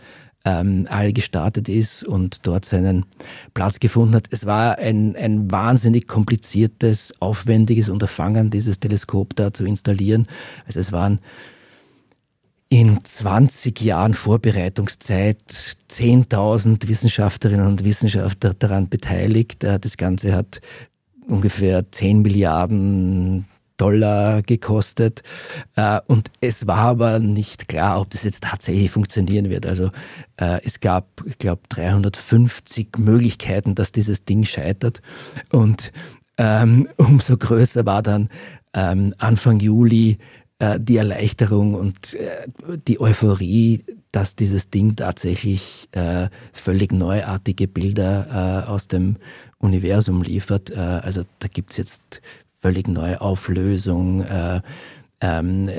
ähm, 0.45 0.85
All 0.89 1.11
gestartet 1.13 1.69
ist 1.69 2.03
und 2.03 2.45
dort 2.45 2.65
seinen 2.65 3.05
Platz 3.53 3.79
gefunden 3.79 4.15
hat. 4.15 4.27
Es 4.31 4.45
war 4.45 4.77
ein, 4.77 5.15
ein 5.15 5.51
wahnsinnig 5.51 6.07
kompliziertes, 6.07 7.13
aufwendiges 7.19 7.89
Unterfangen, 7.89 8.49
dieses 8.49 8.79
Teleskop 8.79 9.35
da 9.35 9.53
zu 9.53 9.65
installieren. 9.65 10.27
Also 10.65 10.79
es 10.79 10.91
waren 10.91 11.19
in 12.69 13.03
20 13.03 13.81
Jahren 13.81 14.13
Vorbereitungszeit 14.13 15.41
10.000 15.89 16.87
Wissenschaftlerinnen 16.87 17.65
und 17.65 17.83
Wissenschaftler 17.83 18.53
daran 18.53 18.87
beteiligt. 18.87 19.63
Äh, 19.63 19.79
das 19.79 19.97
Ganze 19.97 20.33
hat 20.33 20.61
ungefähr 21.27 21.91
10 21.91 22.21
Milliarden 22.21 23.45
Dollar 23.79 24.43
gekostet. 24.43 25.23
Äh, 25.75 25.99
und 26.05 26.29
es 26.41 26.67
war 26.67 26.79
aber 26.79 27.19
nicht 27.19 27.67
klar, 27.67 27.99
ob 27.99 28.11
das 28.11 28.23
jetzt 28.23 28.43
tatsächlich 28.43 28.91
funktionieren 28.91 29.49
wird. 29.49 29.65
Also 29.65 29.89
äh, 30.37 30.59
es 30.63 30.79
gab, 30.79 31.23
ich 31.25 31.37
glaube, 31.37 31.61
350 31.69 32.97
Möglichkeiten, 32.97 33.73
dass 33.73 33.91
dieses 33.91 34.25
Ding 34.25 34.43
scheitert. 34.43 35.01
Und 35.51 35.91
ähm, 36.37 36.87
umso 36.97 37.37
größer 37.37 37.85
war 37.85 38.03
dann 38.03 38.29
ähm, 38.73 39.15
Anfang 39.17 39.59
Juli 39.59 40.17
äh, 40.59 40.79
die 40.79 40.97
Erleichterung 40.97 41.73
und 41.73 42.17
die 42.87 42.99
Euphorie, 42.99 43.83
dass 44.11 44.35
dieses 44.35 44.71
Ding 44.71 44.95
tatsächlich 44.95 45.87
völlig 46.51 46.91
neuartige 46.91 47.67
Bilder 47.67 48.65
aus 48.67 48.87
dem 48.87 49.17
Universum 49.59 50.23
liefert. 50.23 50.75
also 50.75 51.21
da 51.37 51.47
gibt 51.47 51.71
es 51.71 51.77
jetzt 51.77 52.21
völlig 52.59 52.87
neue 52.87 53.21
Auflösung, 53.21 54.23
ähm, 55.21 55.69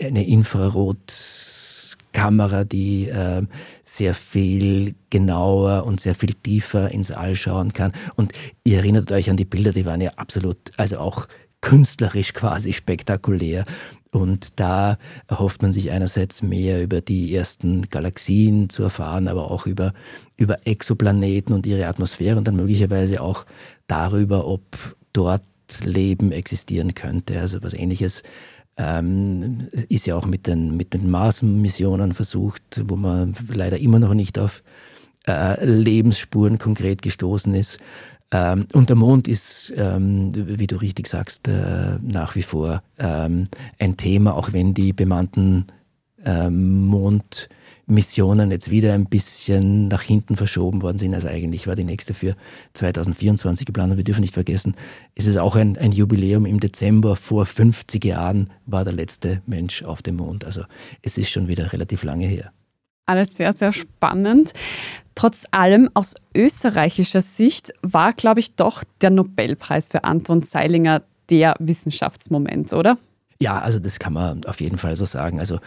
eine 0.00 0.26
Infrarotkamera, 0.26 2.64
die 2.64 3.08
äh, 3.08 3.42
sehr 3.84 4.14
viel 4.14 4.94
genauer 5.10 5.84
und 5.86 6.00
sehr 6.00 6.14
viel 6.14 6.32
tiefer 6.34 6.90
ins 6.90 7.10
All 7.10 7.36
schauen 7.36 7.72
kann. 7.72 7.92
Und 8.16 8.32
ihr 8.64 8.78
erinnert 8.78 9.12
euch 9.12 9.30
an 9.30 9.36
die 9.36 9.44
Bilder, 9.44 9.72
die 9.72 9.86
waren 9.86 10.00
ja 10.00 10.10
absolut, 10.16 10.56
also 10.76 10.98
auch 10.98 11.28
künstlerisch 11.60 12.34
quasi 12.34 12.72
spektakulär. 12.72 13.64
Und 14.10 14.60
da 14.60 14.98
erhofft 15.26 15.62
man 15.62 15.72
sich 15.72 15.90
einerseits 15.90 16.42
mehr 16.42 16.82
über 16.82 17.00
die 17.00 17.34
ersten 17.34 17.88
Galaxien 17.88 18.68
zu 18.68 18.82
erfahren, 18.82 19.26
aber 19.26 19.50
auch 19.50 19.66
über, 19.66 19.94
über 20.36 20.66
Exoplaneten 20.66 21.54
und 21.54 21.64
ihre 21.64 21.86
Atmosphäre 21.86 22.36
und 22.36 22.46
dann 22.46 22.56
möglicherweise 22.56 23.22
auch 23.22 23.46
darüber, 23.86 24.46
ob 24.46 24.62
dort 25.14 25.42
Leben 25.84 26.32
existieren 26.32 26.94
könnte. 26.94 27.40
Also 27.40 27.62
was 27.62 27.74
ähnliches 27.74 28.22
ähm, 28.76 29.68
ist 29.88 30.06
ja 30.06 30.16
auch 30.16 30.26
mit 30.26 30.46
den, 30.46 30.76
mit 30.76 30.94
den 30.94 31.10
Mars-Missionen 31.10 32.14
versucht, 32.14 32.82
wo 32.86 32.96
man 32.96 33.34
leider 33.52 33.78
immer 33.78 33.98
noch 33.98 34.14
nicht 34.14 34.38
auf 34.38 34.62
äh, 35.26 35.64
Lebensspuren 35.64 36.58
konkret 36.58 37.02
gestoßen 37.02 37.54
ist. 37.54 37.78
Ähm, 38.30 38.66
und 38.72 38.88
der 38.88 38.96
Mond 38.96 39.28
ist, 39.28 39.72
ähm, 39.76 40.32
wie 40.34 40.66
du 40.66 40.76
richtig 40.76 41.06
sagst, 41.06 41.48
äh, 41.48 41.98
nach 42.00 42.34
wie 42.34 42.42
vor 42.42 42.82
ähm, 42.98 43.44
ein 43.78 43.96
Thema, 43.96 44.34
auch 44.34 44.52
wenn 44.52 44.72
die 44.72 44.92
bemannten 44.92 45.66
ähm, 46.24 46.86
Mondmissionen 47.92 48.50
jetzt 48.50 48.70
wieder 48.70 48.94
ein 48.94 49.04
bisschen 49.04 49.88
nach 49.88 50.00
hinten 50.00 50.36
verschoben 50.36 50.80
worden 50.80 50.96
sind. 50.96 51.14
Also 51.14 51.28
eigentlich 51.28 51.66
war 51.66 51.74
die 51.74 51.84
nächste 51.84 52.14
für 52.14 52.36
2024 52.72 53.66
geplant. 53.66 53.92
Und 53.92 53.98
wir 53.98 54.04
dürfen 54.04 54.22
nicht 54.22 54.32
vergessen, 54.32 54.74
es 55.14 55.26
ist 55.26 55.36
auch 55.36 55.56
ein, 55.56 55.76
ein 55.76 55.92
Jubiläum. 55.92 56.46
Im 56.46 56.58
Dezember 56.58 57.16
vor 57.16 57.44
50 57.44 58.02
Jahren 58.02 58.48
war 58.64 58.84
der 58.84 58.94
letzte 58.94 59.42
Mensch 59.44 59.82
auf 59.82 60.00
dem 60.00 60.16
Mond. 60.16 60.46
Also 60.46 60.62
es 61.02 61.18
ist 61.18 61.30
schon 61.30 61.48
wieder 61.48 61.72
relativ 61.74 62.02
lange 62.02 62.24
her. 62.24 62.50
Alles 63.04 63.36
sehr, 63.36 63.52
sehr 63.52 63.72
spannend. 63.72 64.54
Trotz 65.14 65.44
allem 65.50 65.90
aus 65.92 66.14
österreichischer 66.34 67.20
Sicht 67.20 67.74
war, 67.82 68.14
glaube 68.14 68.40
ich, 68.40 68.54
doch 68.54 68.84
der 69.02 69.10
Nobelpreis 69.10 69.88
für 69.88 70.04
Anton 70.04 70.42
Zeilinger 70.42 71.02
der 71.28 71.56
Wissenschaftsmoment, 71.58 72.72
oder? 72.72 72.96
Ja, 73.42 73.58
also 73.58 73.80
das 73.80 73.98
kann 73.98 74.12
man 74.12 74.44
auf 74.44 74.60
jeden 74.60 74.78
Fall 74.78 74.94
so 74.94 75.04
sagen. 75.04 75.40
Also 75.40 75.58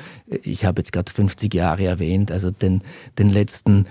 ich 0.43 0.63
habe 0.63 0.79
jetzt 0.79 0.93
gerade 0.93 1.11
50 1.11 1.53
Jahre 1.53 1.83
erwähnt, 1.83 2.31
also 2.31 2.49
den, 2.49 2.81
den 3.19 3.29
letzten 3.29 3.85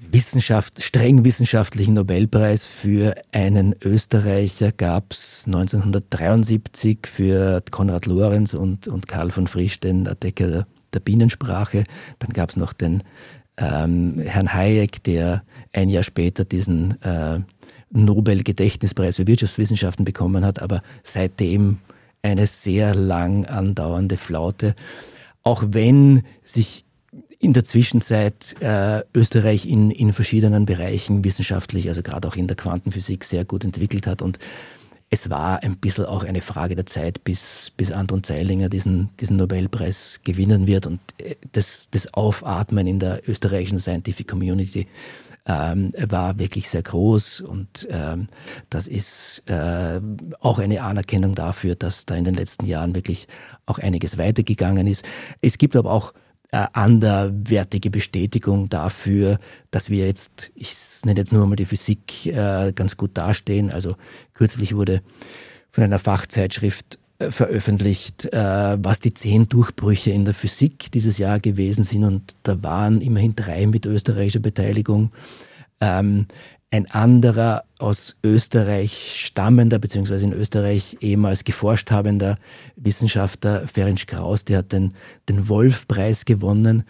Wissenschaft, 0.00 0.82
streng 0.82 1.24
wissenschaftlichen 1.24 1.94
Nobelpreis 1.94 2.64
für 2.64 3.14
einen 3.30 3.76
Österreicher 3.84 4.72
gab 4.72 5.12
es 5.12 5.44
1973 5.46 7.06
für 7.06 7.62
Konrad 7.70 8.06
Lorenz 8.06 8.52
und, 8.54 8.88
und 8.88 9.06
Karl 9.06 9.30
von 9.30 9.46
Frisch, 9.46 9.78
den 9.78 10.06
Entdecker 10.06 10.48
der, 10.48 10.66
der 10.92 11.00
Bienensprache. 11.00 11.84
Dann 12.18 12.32
gab 12.32 12.50
es 12.50 12.56
noch 12.56 12.72
den 12.72 13.04
ähm, 13.58 14.18
Herrn 14.18 14.52
Hayek, 14.52 15.04
der 15.04 15.44
ein 15.72 15.88
Jahr 15.88 16.02
später 16.02 16.44
diesen 16.44 17.00
äh, 17.02 17.38
Nobel-Gedächtnispreis 17.90 19.16
für 19.16 19.28
Wirtschaftswissenschaften 19.28 20.04
bekommen 20.04 20.44
hat, 20.44 20.60
aber 20.60 20.82
seitdem 21.04 21.78
eine 22.22 22.46
sehr 22.46 22.94
lang 22.94 23.46
andauernde 23.46 24.16
Flaute. 24.16 24.74
Auch 25.42 25.64
wenn 25.68 26.22
sich 26.44 26.84
in 27.38 27.52
der 27.52 27.64
Zwischenzeit 27.64 28.56
äh, 28.60 29.02
Österreich 29.14 29.66
in, 29.66 29.90
in 29.90 30.12
verschiedenen 30.12 30.66
Bereichen 30.66 31.24
wissenschaftlich, 31.24 31.88
also 31.88 32.02
gerade 32.02 32.26
auch 32.26 32.36
in 32.36 32.48
der 32.48 32.56
Quantenphysik, 32.56 33.24
sehr 33.24 33.44
gut 33.44 33.64
entwickelt 33.64 34.06
hat 34.06 34.22
und 34.22 34.38
es 35.10 35.30
war 35.30 35.62
ein 35.62 35.76
bisschen 35.76 36.04
auch 36.04 36.22
eine 36.22 36.42
Frage 36.42 36.74
der 36.74 36.84
Zeit, 36.84 37.24
bis, 37.24 37.72
bis 37.76 37.92
Anton 37.92 38.22
Zeilinger 38.22 38.68
diesen, 38.68 39.08
diesen 39.20 39.36
Nobelpreis 39.36 40.20
gewinnen 40.22 40.66
wird. 40.66 40.86
Und 40.86 41.00
äh, 41.18 41.36
das, 41.52 41.88
das 41.90 42.12
Aufatmen 42.12 42.86
in 42.86 42.98
der 42.98 43.26
österreichischen 43.26 43.80
Scientific 43.80 44.28
Community 44.28 44.86
ähm, 45.48 45.92
war 45.98 46.38
wirklich 46.38 46.68
sehr 46.68 46.82
groß. 46.82 47.40
Und 47.40 47.88
ähm, 47.90 48.28
das 48.70 48.86
ist 48.86 49.42
äh, 49.48 50.00
auch 50.40 50.58
eine 50.58 50.82
Anerkennung 50.82 51.34
dafür, 51.34 51.74
dass 51.74 52.06
da 52.06 52.14
in 52.14 52.24
den 52.24 52.34
letzten 52.34 52.66
Jahren 52.66 52.94
wirklich 52.94 53.26
auch 53.66 53.78
einiges 53.78 54.18
weitergegangen 54.18 54.86
ist. 54.86 55.04
Es 55.40 55.58
gibt 55.58 55.74
aber 55.74 55.90
auch 55.90 56.12
äh, 56.52 56.66
anderwertige 56.72 57.90
Bestätigung 57.90 58.68
dafür, 58.68 59.38
dass 59.70 59.90
wir 59.90 60.06
jetzt, 60.06 60.50
ich 60.54 60.74
nenne 61.04 61.20
jetzt 61.20 61.32
nur 61.32 61.46
mal 61.46 61.56
die 61.56 61.66
Physik, 61.66 62.26
äh, 62.26 62.72
ganz 62.72 62.96
gut 62.96 63.16
dastehen. 63.16 63.70
Also 63.70 63.96
kürzlich 64.34 64.74
wurde 64.76 65.02
von 65.70 65.84
einer 65.84 65.98
Fachzeitschrift 65.98 66.98
veröffentlicht, 67.20 68.32
äh, 68.32 68.78
was 68.82 69.00
die 69.00 69.14
zehn 69.14 69.48
Durchbrüche 69.48 70.10
in 70.10 70.24
der 70.24 70.34
Physik 70.34 70.92
dieses 70.92 71.18
Jahr 71.18 71.40
gewesen 71.40 71.84
sind. 71.84 72.04
Und 72.04 72.36
da 72.44 72.62
waren 72.62 73.00
immerhin 73.00 73.34
drei 73.34 73.66
mit 73.66 73.86
österreichischer 73.86 74.40
Beteiligung. 74.40 75.10
Ähm, 75.80 76.26
ein 76.70 76.90
anderer 76.90 77.64
aus 77.78 78.16
Österreich 78.22 79.14
stammender, 79.16 79.78
beziehungsweise 79.78 80.26
in 80.26 80.32
Österreich 80.32 80.98
ehemals 81.00 81.44
geforscht 81.44 81.90
habender 81.90 82.36
Wissenschaftler, 82.76 83.66
Ferenc 83.66 84.06
Kraus, 84.06 84.44
der 84.44 84.58
hat 84.58 84.72
den, 84.72 84.92
den 85.28 85.48
Wolf-Preis 85.48 86.24
gewonnen 86.24 86.84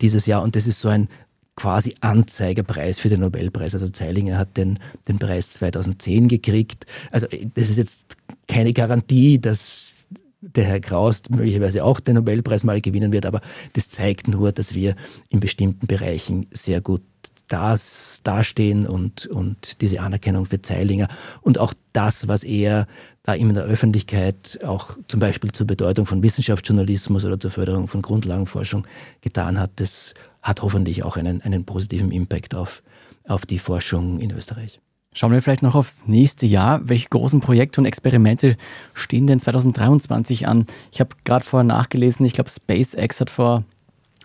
dieses 0.00 0.26
Jahr. 0.26 0.42
Und 0.42 0.54
das 0.54 0.66
ist 0.66 0.80
so 0.80 0.88
ein 0.88 1.08
quasi 1.56 1.94
Anzeigerpreis 2.00 2.98
für 2.98 3.08
den 3.08 3.20
Nobelpreis. 3.20 3.74
Also 3.74 3.88
Zeilinger 3.88 4.38
hat 4.38 4.56
den, 4.56 4.78
den 5.08 5.18
Preis 5.18 5.52
2010 5.54 6.28
gekriegt. 6.28 6.86
Also 7.10 7.26
das 7.54 7.68
ist 7.68 7.76
jetzt 7.76 8.16
keine 8.48 8.72
Garantie, 8.72 9.38
dass 9.38 10.06
der 10.40 10.64
Herr 10.64 10.80
Kraus 10.80 11.22
möglicherweise 11.28 11.84
auch 11.84 12.00
den 12.00 12.16
Nobelpreis 12.16 12.64
mal 12.64 12.80
gewinnen 12.80 13.12
wird, 13.12 13.26
aber 13.26 13.40
das 13.74 13.90
zeigt 13.90 14.26
nur, 14.26 14.50
dass 14.50 14.74
wir 14.74 14.96
in 15.28 15.38
bestimmten 15.40 15.86
Bereichen 15.86 16.46
sehr 16.50 16.80
gut 16.80 17.02
das 17.46 18.20
dastehen 18.24 18.86
und, 18.86 19.26
und 19.26 19.82
diese 19.82 20.00
Anerkennung 20.00 20.46
für 20.46 20.62
Zeilinger 20.62 21.08
und 21.42 21.58
auch 21.58 21.74
das, 21.92 22.26
was 22.26 22.44
er 22.44 22.86
da 23.22 23.34
in 23.34 23.54
der 23.54 23.64
Öffentlichkeit 23.64 24.58
auch 24.64 24.96
zum 25.06 25.20
Beispiel 25.20 25.52
zur 25.52 25.66
Bedeutung 25.66 26.06
von 26.06 26.22
Wissenschaftsjournalismus 26.22 27.24
oder 27.24 27.38
zur 27.38 27.50
Förderung 27.50 27.86
von 27.86 28.02
Grundlagenforschung 28.02 28.86
getan 29.20 29.60
hat, 29.60 29.70
das 29.76 30.14
hat 30.42 30.62
hoffentlich 30.62 31.04
auch 31.04 31.16
einen, 31.16 31.40
einen 31.42 31.64
positiven 31.64 32.10
Impact 32.10 32.54
auf, 32.54 32.82
auf 33.28 33.46
die 33.46 33.60
Forschung 33.60 34.18
in 34.18 34.32
Österreich. 34.32 34.80
Schauen 35.14 35.30
wir 35.30 35.42
vielleicht 35.42 35.62
noch 35.62 35.74
aufs 35.74 36.06
nächste 36.06 36.46
Jahr. 36.46 36.88
Welche 36.88 37.10
großen 37.10 37.40
Projekte 37.40 37.80
und 37.80 37.84
Experimente 37.84 38.56
stehen 38.94 39.26
denn 39.26 39.38
2023 39.38 40.48
an? 40.48 40.66
Ich 40.90 41.00
habe 41.00 41.10
gerade 41.24 41.44
vorher 41.44 41.64
nachgelesen, 41.64 42.24
ich 42.24 42.32
glaube, 42.32 42.50
SpaceX 42.50 43.20
hat 43.20 43.28
vor 43.28 43.64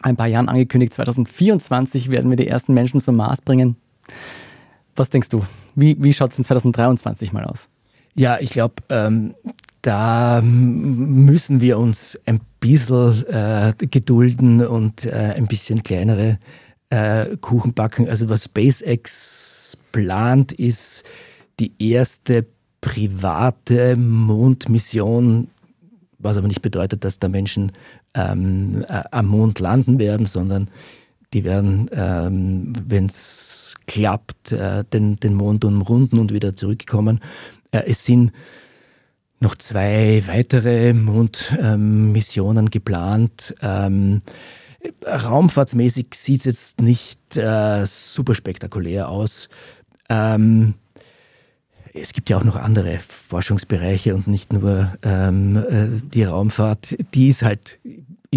ein 0.02 0.16
paar 0.16 0.28
Jahren 0.28 0.48
angekündigt, 0.48 0.94
2024 0.94 2.10
werden 2.10 2.30
wir 2.32 2.38
die 2.38 2.48
ersten 2.48 2.74
Menschen 2.74 3.02
zum 3.02 3.18
Mars 3.18 3.42
bringen. 3.42 3.76
Was 4.96 5.10
denkst 5.10 5.30
du? 5.30 5.46
Wie, 5.76 6.02
wie 6.02 6.14
schaut 6.14 6.32
es 6.32 6.38
in 6.38 6.44
2023 6.46 7.34
mal 7.34 7.44
aus? 7.44 7.68
Ja, 8.18 8.40
ich 8.40 8.50
glaube, 8.50 8.76
ähm, 8.90 9.36
da 9.84 10.42
müssen 10.42 11.62
wir 11.62 11.78
uns 11.78 12.20
ein 12.26 12.42
bisschen 12.60 13.26
äh, 13.28 13.74
gedulden 13.78 14.66
und 14.66 15.06
äh, 15.06 15.36
ein 15.36 15.46
bisschen 15.46 15.84
kleinere 15.84 16.40
äh, 16.90 17.38
Kuchen 17.38 17.74
backen. 17.74 18.10
Also 18.10 18.28
was 18.28 18.46
SpaceX 18.46 19.78
plant, 19.92 20.52
ist 20.52 21.04
die 21.60 21.72
erste 21.78 22.48
private 22.82 23.96
Mondmission, 23.96 25.50
was 26.18 26.38
aber 26.38 26.48
nicht 26.48 26.64
bedeutet, 26.64 27.04
dass 27.04 27.20
da 27.20 27.30
Menschen 27.30 27.72
ähm, 28.16 28.84
äh, 28.90 29.04
am 29.12 29.28
Mond 29.28 29.60
landen 29.60 30.00
werden, 30.00 30.26
sondern 30.26 30.70
die 31.34 31.44
werden, 31.44 31.90
ähm, 31.92 32.74
wenn 32.88 33.08
es 33.08 33.76
klappt, 33.86 34.54
äh, 34.54 34.84
den, 34.86 35.18
den 35.18 35.34
Mond 35.34 35.66
umrunden 35.66 36.20
und 36.20 36.34
wieder 36.34 36.56
zurückkommen. 36.56 37.20
Äh, 37.72 37.84
es 37.88 38.06
sind 38.06 38.32
noch 39.40 39.56
zwei 39.56 40.24
weitere 40.26 40.94
Mondmissionen 40.94 42.66
ähm, 42.66 42.72
geplant. 42.72 43.56
Ähm, 43.62 44.22
raumfahrtsmäßig 45.06 46.08
sieht 46.14 46.42
es 46.42 46.46
jetzt 46.46 46.82
nicht 46.82 47.38
äh, 47.38 47.86
super 47.86 48.36
spektakulär 48.36 49.10
aus. 49.10 49.50
Ähm, 50.10 50.76
es 51.94 52.14
gibt 52.14 52.30
ja 52.30 52.38
auch 52.38 52.44
noch 52.44 52.56
andere 52.56 53.00
Forschungsbereiche 53.00 54.16
und 54.16 54.28
nicht 54.28 54.54
nur 54.54 54.94
ähm, 55.04 55.58
äh, 55.58 55.88
die 56.04 56.24
Raumfahrt. 56.24 56.96
Die 57.14 57.30
ist 57.30 57.44
halt 57.44 57.80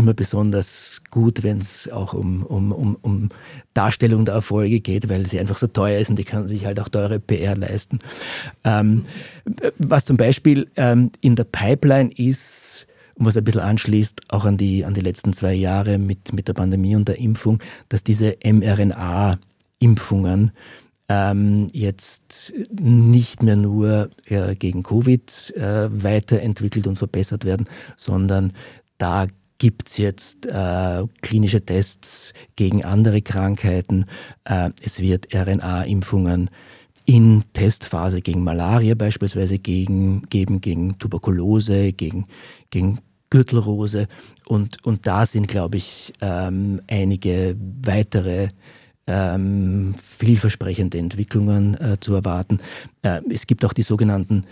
immer 0.01 0.15
besonders 0.15 1.03
gut, 1.11 1.43
wenn 1.43 1.59
es 1.59 1.91
auch 1.91 2.15
um, 2.15 2.45
um, 2.45 2.73
um, 2.73 2.97
um 3.03 3.29
Darstellung 3.75 4.25
der 4.25 4.35
Erfolge 4.35 4.81
geht, 4.81 5.09
weil 5.09 5.27
sie 5.27 5.39
einfach 5.39 5.59
so 5.59 5.69
teuer 5.69 6.01
ist 6.01 6.11
und 6.11 6.19
die 6.19 6.25
können 6.25 6.49
sich 6.49 6.67
halt 6.67 6.81
auch 6.81 6.89
teure 6.89 7.21
PR 7.21 7.57
leisten. 7.57 8.01
Ähm, 8.65 9.05
was 9.79 10.07
zum 10.07 10.17
Beispiel 10.17 10.69
ähm, 10.77 11.13
in 11.21 11.37
der 11.37 11.45
Pipeline 11.45 12.11
ist, 12.13 12.89
und 13.15 13.27
was 13.27 13.37
ein 13.37 13.45
bisschen 13.45 13.61
anschließt, 13.61 14.23
auch 14.29 14.47
an 14.47 14.57
die, 14.57 14.85
an 14.85 14.95
die 14.95 15.03
letzten 15.03 15.33
zwei 15.35 15.53
Jahre 15.53 15.99
mit, 15.99 16.33
mit 16.33 16.49
der 16.49 16.55
Pandemie 16.55 16.97
und 16.97 17.07
der 17.07 17.19
Impfung, 17.19 17.61
dass 17.91 18.03
diese 18.03 18.39
mRNA-Impfungen 18.43 20.53
ähm, 21.11 21.67
jetzt 21.73 22.55
nicht 22.71 23.43
mehr 23.43 23.57
nur 23.57 24.09
äh, 24.27 24.57
gegen 24.57 24.83
Covid 24.83 25.55
äh, 25.57 25.91
weiterentwickelt 26.03 26.87
und 26.87 26.97
verbessert 26.97 27.45
werden, 27.45 27.69
sondern 27.97 28.55
da 28.97 29.27
gibt 29.61 29.89
es 29.89 29.99
jetzt 29.99 30.47
äh, 30.47 31.05
klinische 31.21 31.65
Tests 31.65 32.33
gegen 32.57 32.85
andere 32.85 33.23
Krankheiten. 33.23 34.07
Äh, 34.45 34.71
es 34.83 34.99
wird 34.99 35.33
RNA-Impfungen 35.33 36.51
in 37.05 37.45
Testphase 37.53 38.23
gegen 38.23 38.43
Malaria 38.43 38.95
beispielsweise 38.95 39.59
gegen, 39.59 40.23
geben, 40.23 40.61
gegen 40.61 40.99
Tuberkulose, 40.99 41.93
gegen, 41.93 42.27
gegen 42.71 43.01
Gürtelrose. 43.29 44.09
Und, 44.47 44.85
und 44.85 45.07
da 45.07 45.27
sind, 45.27 45.47
glaube 45.47 45.77
ich, 45.77 46.13
ähm, 46.21 46.81
einige 46.89 47.55
weitere 47.85 48.49
ähm, 49.07 49.95
vielversprechende 49.97 50.99
Entwicklungen 50.99 51.75
äh, 51.75 51.99
zu 52.01 52.15
erwarten. 52.15 52.61
Äh, 53.03 53.21
es 53.31 53.47
gibt 53.47 53.65
auch 53.65 53.73
die 53.75 53.83
sogenannten 53.83 54.47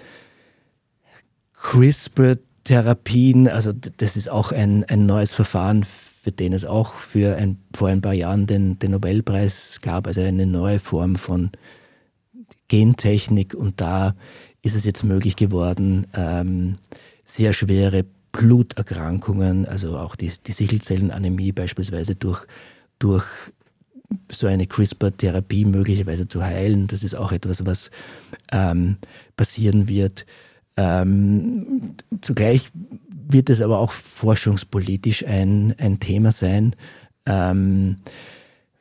CRISPR-Therapien, 2.69 3.49
also 3.49 3.73
das 3.73 4.17
ist 4.17 4.29
auch 4.29 4.53
ein, 4.53 4.85
ein 4.85 5.07
neues 5.07 5.33
Verfahren, 5.33 5.85
für 5.85 6.33
den 6.33 6.53
es 6.53 6.67
auch 6.67 6.95
für 6.95 7.37
ein, 7.37 7.59
vor 7.75 7.89
ein 7.89 8.03
paar 8.03 8.13
Jahren 8.13 8.47
den, 8.47 8.79
den 8.79 8.91
Nobelpreis 8.91 9.81
gab, 9.81 10.07
also 10.07 10.21
eine 10.21 10.47
neue 10.47 10.79
Form 10.79 11.17
von 11.17 11.51
Gentechnik 12.69 13.55
und 13.55 13.81
da 13.81 14.15
ist 14.61 14.77
es 14.77 14.85
jetzt 14.85 15.03
möglich 15.03 15.37
geworden, 15.37 16.07
ähm, 16.13 16.77
sehr 17.25 17.55
schwere 17.55 18.05
Bluterkrankungen, 18.33 19.65
also 19.65 19.97
auch 19.97 20.15
die, 20.15 20.31
die 20.47 20.53
Sichelzellenanämie 20.53 21.53
beispielsweise 21.53 22.17
durch, 22.17 22.47
durch 22.99 23.25
so 24.31 24.47
eine 24.47 24.67
CRISPR-Therapie 24.67 25.65
möglicherweise 25.65 26.29
zu 26.29 26.45
heilen. 26.45 26.87
Das 26.87 27.03
ist 27.03 27.15
auch 27.15 27.33
etwas, 27.33 27.65
was 27.65 27.91
ähm, 28.53 28.97
passieren 29.37 29.89
wird. 29.89 30.27
Ähm, 30.79 31.97
zugleich 32.21 32.69
wird 33.29 33.51
es 33.51 33.61
aber 33.61 33.81
auch 33.81 33.91
forschungspolitisch 33.91 35.27
ein, 35.27 35.75
ein 35.77 35.99
Thema 35.99 36.31
sein, 36.31 36.77
ähm, 37.27 37.97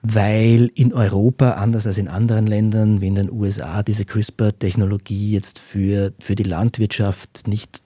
weil 0.04 0.70
in 0.76 0.94
Europa, 0.94 1.54
anders 1.54 1.88
als 1.88 1.98
in 1.98 2.08
anderen 2.08 2.46
Ländern 2.46 3.02
wie 3.02 3.08
in 3.08 3.16
den 3.16 3.32
USA, 3.32 3.82
diese 3.82 4.06
CRISPR-Technologie 4.06 5.32
jetzt 5.32 5.58
für, 5.58 6.14
für 6.20 6.36
die 6.36 6.44
Landwirtschaft 6.44 7.48
nicht 7.48 7.82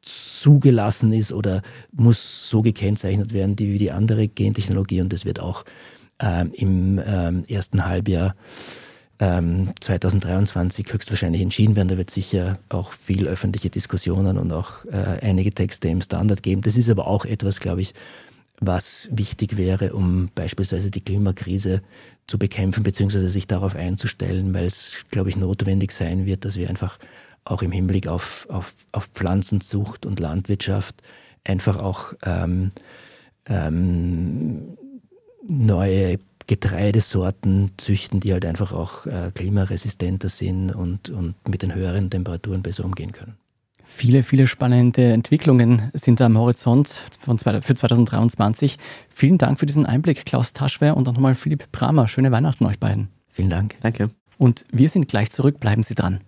zugelassen 0.00 1.12
ist 1.12 1.30
oder 1.30 1.60
muss 1.92 2.48
so 2.48 2.62
gekennzeichnet 2.62 3.34
werden 3.34 3.58
wie 3.58 3.78
die 3.78 3.92
andere 3.92 4.28
Gentechnologie. 4.28 5.02
Und 5.02 5.12
das 5.12 5.26
wird 5.26 5.40
auch 5.40 5.64
ähm, 6.20 6.52
im 6.54 7.00
ähm, 7.04 7.44
ersten 7.48 7.84
Halbjahr 7.84 8.34
ähm, 9.22 9.72
2023 9.78 10.92
höchstwahrscheinlich 10.92 11.42
entschieden 11.42 11.76
werden. 11.76 11.86
Da 11.86 11.96
wird 11.96 12.10
sicher 12.10 12.58
auch 12.68 12.92
viel 12.92 13.28
öffentliche 13.28 13.70
Diskussionen 13.70 14.36
und 14.36 14.50
auch 14.50 14.84
äh, 14.86 15.20
einige 15.22 15.52
Texte 15.52 15.88
im 15.88 16.00
Standard 16.00 16.42
geben. 16.42 16.62
Das 16.62 16.76
ist 16.76 16.90
aber 16.90 17.06
auch 17.06 17.24
etwas, 17.24 17.60
glaube 17.60 17.82
ich, 17.82 17.94
was 18.58 19.08
wichtig 19.12 19.56
wäre, 19.56 19.92
um 19.92 20.28
beispielsweise 20.34 20.90
die 20.90 21.02
Klimakrise 21.02 21.82
zu 22.26 22.36
bekämpfen, 22.36 22.82
beziehungsweise 22.82 23.28
sich 23.28 23.46
darauf 23.46 23.76
einzustellen, 23.76 24.52
weil 24.54 24.66
es, 24.66 25.04
glaube 25.12 25.28
ich, 25.30 25.36
notwendig 25.36 25.92
sein 25.92 26.26
wird, 26.26 26.44
dass 26.44 26.56
wir 26.56 26.68
einfach 26.68 26.98
auch 27.44 27.62
im 27.62 27.70
Hinblick 27.70 28.08
auf, 28.08 28.48
auf, 28.50 28.74
auf 28.90 29.06
Pflanzenzucht 29.14 30.04
und 30.04 30.18
Landwirtschaft 30.18 31.00
einfach 31.44 31.78
auch 31.78 32.12
ähm, 32.24 32.72
ähm, 33.46 34.76
neue 35.48 36.18
Getreidesorten 36.46 37.72
züchten, 37.76 38.20
die 38.20 38.32
halt 38.32 38.44
einfach 38.44 38.72
auch 38.72 39.06
äh, 39.06 39.30
klimaresistenter 39.34 40.28
sind 40.28 40.70
und, 40.70 41.10
und 41.10 41.34
mit 41.48 41.62
den 41.62 41.74
höheren 41.74 42.10
Temperaturen 42.10 42.62
besser 42.62 42.84
umgehen 42.84 43.12
können. 43.12 43.36
Viele, 43.84 44.22
viele 44.22 44.46
spannende 44.46 45.12
Entwicklungen 45.12 45.90
sind 45.92 46.20
da 46.20 46.26
am 46.26 46.38
Horizont 46.38 46.88
von, 47.18 47.38
für 47.38 47.74
2023. 47.74 48.78
Vielen 49.10 49.38
Dank 49.38 49.58
für 49.58 49.66
diesen 49.66 49.86
Einblick, 49.86 50.24
Klaus 50.24 50.52
Taschwer 50.52 50.96
und 50.96 51.08
auch 51.08 51.14
nochmal 51.14 51.34
Philipp 51.34 51.70
Bramer. 51.72 52.08
Schöne 52.08 52.30
Weihnachten 52.30 52.64
euch 52.64 52.78
beiden. 52.78 53.08
Vielen 53.28 53.50
Dank. 53.50 53.76
Danke. 53.82 54.10
Und 54.38 54.66
wir 54.70 54.88
sind 54.88 55.08
gleich 55.08 55.30
zurück. 55.30 55.60
Bleiben 55.60 55.82
Sie 55.82 55.94
dran. 55.94 56.20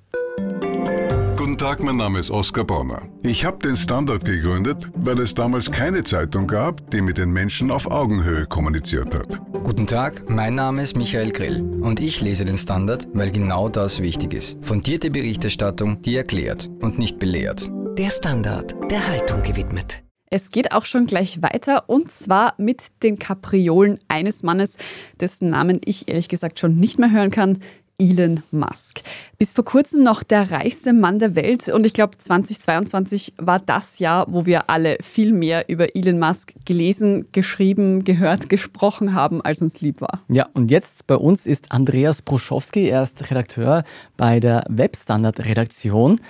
Guten 1.54 1.66
Tag, 1.66 1.84
mein 1.84 1.96
Name 1.98 2.18
ist 2.18 2.32
Oskar 2.32 2.64
Bonner. 2.64 3.02
Ich 3.22 3.44
habe 3.44 3.58
den 3.58 3.76
Standard 3.76 4.24
gegründet, 4.24 4.90
weil 4.96 5.20
es 5.20 5.34
damals 5.34 5.70
keine 5.70 6.02
Zeitung 6.02 6.48
gab, 6.48 6.90
die 6.90 7.00
mit 7.00 7.16
den 7.16 7.30
Menschen 7.30 7.70
auf 7.70 7.88
Augenhöhe 7.88 8.44
kommuniziert 8.44 9.14
hat. 9.14 9.40
Guten 9.62 9.86
Tag, 9.86 10.28
mein 10.28 10.56
Name 10.56 10.82
ist 10.82 10.96
Michael 10.96 11.30
Grill 11.30 11.60
und 11.80 12.00
ich 12.00 12.20
lese 12.20 12.44
den 12.44 12.56
Standard, 12.56 13.06
weil 13.12 13.30
genau 13.30 13.68
das 13.68 14.02
wichtig 14.02 14.34
ist. 14.34 14.58
Fundierte 14.62 15.12
Berichterstattung, 15.12 16.02
die 16.02 16.16
erklärt 16.16 16.68
und 16.80 16.98
nicht 16.98 17.20
belehrt. 17.20 17.70
Der 17.96 18.10
Standard, 18.10 18.74
der 18.90 19.06
Haltung 19.06 19.44
gewidmet. 19.44 20.02
Es 20.30 20.50
geht 20.50 20.72
auch 20.72 20.84
schon 20.84 21.06
gleich 21.06 21.40
weiter 21.40 21.88
und 21.88 22.10
zwar 22.10 22.54
mit 22.58 22.86
den 23.04 23.20
Kapriolen 23.20 24.00
eines 24.08 24.42
Mannes, 24.42 24.76
dessen 25.20 25.50
Namen 25.50 25.80
ich 25.84 26.08
ehrlich 26.08 26.28
gesagt 26.28 26.58
schon 26.58 26.74
nicht 26.74 26.98
mehr 26.98 27.12
hören 27.12 27.30
kann. 27.30 27.60
Elon 27.98 28.42
Musk. 28.50 29.02
Bis 29.38 29.52
vor 29.52 29.64
kurzem 29.64 30.02
noch 30.02 30.22
der 30.22 30.50
reichste 30.50 30.92
Mann 30.92 31.18
der 31.18 31.36
Welt 31.36 31.68
und 31.68 31.86
ich 31.86 31.92
glaube 31.92 32.18
2022 32.18 33.34
war 33.38 33.60
das 33.60 34.00
Jahr, 34.00 34.26
wo 34.28 34.46
wir 34.46 34.68
alle 34.68 34.96
viel 35.00 35.32
mehr 35.32 35.68
über 35.68 35.94
Elon 35.94 36.18
Musk 36.18 36.54
gelesen, 36.64 37.26
geschrieben, 37.32 38.04
gehört, 38.04 38.48
gesprochen 38.48 39.14
haben, 39.14 39.42
als 39.42 39.62
uns 39.62 39.80
lieb 39.80 40.00
war. 40.00 40.22
Ja, 40.28 40.48
und 40.54 40.70
jetzt 40.70 41.06
bei 41.06 41.16
uns 41.16 41.46
ist 41.46 41.70
Andreas 41.72 42.22
Bruschowski, 42.22 42.88
er 42.88 43.02
ist 43.02 43.30
Redakteur 43.30 43.84
bei 44.16 44.40
der 44.40 44.64
Webstandard-Redaktion. 44.68 46.20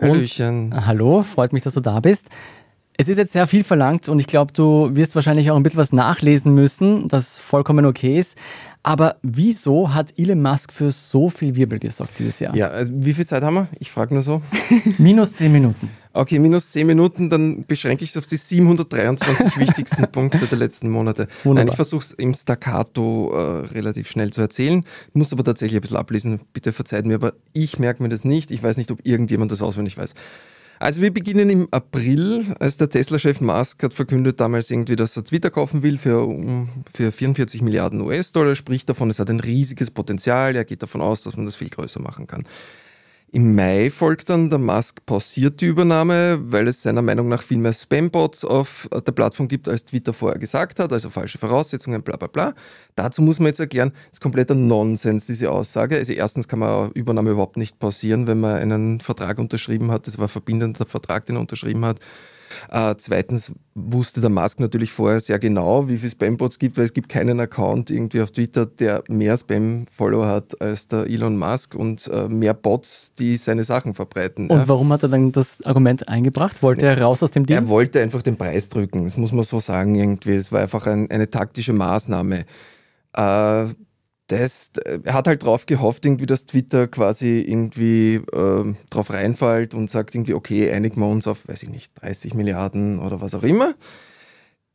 Hallöchen. 0.00 0.86
Hallo, 0.86 1.22
freut 1.22 1.52
mich, 1.52 1.62
dass 1.62 1.74
du 1.74 1.80
da 1.80 2.00
bist. 2.00 2.28
Es 2.96 3.08
ist 3.08 3.18
jetzt 3.18 3.32
sehr 3.32 3.46
viel 3.48 3.64
verlangt 3.64 4.08
und 4.08 4.20
ich 4.20 4.26
glaube, 4.28 4.52
du 4.52 4.94
wirst 4.94 5.16
wahrscheinlich 5.16 5.50
auch 5.50 5.56
ein 5.56 5.64
bisschen 5.64 5.80
was 5.80 5.92
nachlesen 5.92 6.54
müssen, 6.54 7.08
das 7.08 7.38
vollkommen 7.38 7.86
okay 7.86 8.18
ist. 8.18 8.38
Aber 8.86 9.16
wieso 9.22 9.94
hat 9.94 10.12
Elon 10.18 10.42
Musk 10.42 10.70
für 10.70 10.90
so 10.90 11.30
viel 11.30 11.56
Wirbel 11.56 11.78
gesorgt 11.78 12.18
dieses 12.18 12.38
Jahr? 12.38 12.54
Ja, 12.54 12.68
also 12.68 12.92
wie 12.94 13.14
viel 13.14 13.26
Zeit 13.26 13.42
haben 13.42 13.54
wir? 13.54 13.68
Ich 13.78 13.90
frage 13.90 14.12
nur 14.12 14.22
so. 14.22 14.42
minus 14.98 15.32
zehn 15.32 15.52
Minuten. 15.52 15.88
Okay, 16.12 16.38
minus 16.38 16.70
zehn 16.70 16.86
Minuten, 16.86 17.30
dann 17.30 17.64
beschränke 17.64 18.04
ich 18.04 18.10
es 18.10 18.16
auf 18.18 18.26
die 18.26 18.36
723 18.36 19.58
wichtigsten 19.58 20.06
Punkte 20.12 20.46
der 20.46 20.58
letzten 20.58 20.90
Monate. 20.90 21.28
Wunderbar. 21.44 21.64
Nein, 21.64 21.68
ich 21.68 21.76
versuche 21.76 22.04
es 22.04 22.12
im 22.12 22.34
Staccato 22.34 23.32
äh, 23.32 23.66
relativ 23.68 24.10
schnell 24.10 24.30
zu 24.34 24.42
erzählen, 24.42 24.84
muss 25.14 25.32
aber 25.32 25.44
tatsächlich 25.44 25.78
ein 25.78 25.80
bisschen 25.80 25.96
ablesen. 25.96 26.42
Bitte 26.52 26.74
verzeiht 26.74 27.06
mir, 27.06 27.14
aber 27.14 27.32
ich 27.54 27.78
merke 27.78 28.02
mir 28.02 28.10
das 28.10 28.24
nicht. 28.24 28.50
Ich 28.50 28.62
weiß 28.62 28.76
nicht, 28.76 28.90
ob 28.90 29.00
irgendjemand 29.06 29.50
das 29.50 29.62
auswendig 29.62 29.96
weiß. 29.96 30.14
Also 30.84 31.00
wir 31.00 31.14
beginnen 31.14 31.48
im 31.48 31.68
April, 31.70 32.54
als 32.60 32.76
der 32.76 32.90
Tesla-Chef 32.90 33.40
Musk 33.40 33.82
hat 33.82 33.94
verkündet 33.94 34.38
damals 34.38 34.70
irgendwie, 34.70 34.96
dass 34.96 35.16
er 35.16 35.24
Twitter 35.24 35.50
kaufen 35.50 35.82
will 35.82 35.96
für, 35.96 36.28
für 36.92 37.10
44 37.10 37.62
Milliarden 37.62 38.02
US-Dollar, 38.02 38.54
spricht 38.54 38.90
davon, 38.90 39.08
es 39.08 39.18
hat 39.18 39.30
ein 39.30 39.40
riesiges 39.40 39.90
Potenzial, 39.90 40.54
er 40.54 40.66
geht 40.66 40.82
davon 40.82 41.00
aus, 41.00 41.22
dass 41.22 41.38
man 41.38 41.46
das 41.46 41.56
viel 41.56 41.70
größer 41.70 42.02
machen 42.02 42.26
kann. 42.26 42.44
Im 43.34 43.56
Mai 43.56 43.90
folgt 43.90 44.30
dann 44.30 44.48
der 44.48 44.60
Musk 44.60 45.04
pausierte 45.06 45.66
Übernahme, 45.66 46.38
weil 46.40 46.68
es 46.68 46.82
seiner 46.82 47.02
Meinung 47.02 47.26
nach 47.26 47.42
viel 47.42 47.58
mehr 47.58 47.72
Spambots 47.72 48.44
auf 48.44 48.88
der 48.92 49.10
Plattform 49.10 49.48
gibt, 49.48 49.68
als 49.68 49.84
Twitter 49.84 50.12
vorher 50.12 50.38
gesagt 50.38 50.78
hat, 50.78 50.92
also 50.92 51.10
falsche 51.10 51.38
Voraussetzungen, 51.38 52.04
bla 52.04 52.16
bla 52.16 52.28
bla. 52.28 52.54
Dazu 52.94 53.22
muss 53.22 53.40
man 53.40 53.48
jetzt 53.48 53.58
erklären, 53.58 53.90
das 53.90 54.12
ist 54.12 54.20
kompletter 54.20 54.54
Nonsens, 54.54 55.26
diese 55.26 55.50
Aussage. 55.50 55.96
Also 55.96 56.12
erstens 56.12 56.46
kann 56.46 56.60
man 56.60 56.92
Übernahme 56.92 57.30
überhaupt 57.30 57.56
nicht 57.56 57.80
pausieren, 57.80 58.28
wenn 58.28 58.38
man 58.38 58.54
einen 58.54 59.00
Vertrag 59.00 59.40
unterschrieben 59.40 59.90
hat. 59.90 60.06
Das 60.06 60.16
war 60.18 60.28
verbindender 60.28 60.86
Vertrag, 60.86 61.26
den 61.26 61.34
er 61.34 61.40
unterschrieben 61.40 61.84
hat. 61.84 61.98
Äh, 62.70 62.94
zweitens 62.98 63.52
wusste 63.74 64.20
der 64.20 64.30
Musk 64.30 64.60
natürlich 64.60 64.92
vorher 64.92 65.20
sehr 65.20 65.38
genau, 65.38 65.88
wie 65.88 65.98
viele 65.98 66.10
Spambots 66.10 66.58
gibt, 66.58 66.76
weil 66.76 66.84
es 66.84 66.92
gibt 66.92 67.08
keinen 67.08 67.40
Account 67.40 67.90
irgendwie 67.90 68.20
auf 68.22 68.30
Twitter, 68.30 68.66
der 68.66 69.02
mehr 69.08 69.36
Spam-Follower 69.36 70.26
hat 70.26 70.60
als 70.60 70.88
der 70.88 71.06
Elon 71.06 71.36
Musk 71.36 71.74
und 71.74 72.06
äh, 72.08 72.28
mehr 72.28 72.54
Bots, 72.54 73.14
die 73.14 73.36
seine 73.36 73.64
Sachen 73.64 73.94
verbreiten. 73.94 74.48
Und 74.48 74.58
ja. 74.58 74.68
warum 74.68 74.92
hat 74.92 75.02
er 75.02 75.08
dann 75.08 75.32
das 75.32 75.62
Argument 75.62 76.08
eingebracht? 76.08 76.62
Wollte 76.62 76.86
er 76.86 77.00
raus 77.00 77.22
aus 77.22 77.32
dem 77.32 77.46
Deal? 77.46 77.62
Er 77.62 77.68
wollte 77.68 78.00
einfach 78.00 78.22
den 78.22 78.36
Preis 78.36 78.68
drücken, 78.68 79.04
das 79.04 79.16
muss 79.16 79.32
man 79.32 79.44
so 79.44 79.58
sagen 79.58 79.94
irgendwie. 79.94 80.32
Es 80.34 80.52
war 80.52 80.60
einfach 80.60 80.86
ein, 80.86 81.10
eine 81.10 81.28
taktische 81.28 81.72
Maßnahme. 81.72 82.44
Äh, 83.16 83.64
das, 84.28 84.72
er 85.04 85.12
hat 85.12 85.26
halt 85.26 85.44
drauf 85.44 85.66
gehofft, 85.66 86.04
irgendwie, 86.06 86.26
dass 86.26 86.46
Twitter 86.46 86.88
quasi 86.88 87.40
irgendwie 87.40 88.16
äh, 88.32 88.74
drauf 88.90 89.10
reinfällt 89.10 89.74
und 89.74 89.90
sagt 89.90 90.14
irgendwie, 90.14 90.34
okay, 90.34 90.70
einigen 90.70 91.00
wir 91.00 91.08
uns 91.08 91.26
auf, 91.26 91.46
weiß 91.46 91.62
ich 91.64 91.68
nicht, 91.68 91.92
30 92.02 92.34
Milliarden 92.34 93.00
oder 93.00 93.20
was 93.20 93.34
auch 93.34 93.42
immer. 93.42 93.74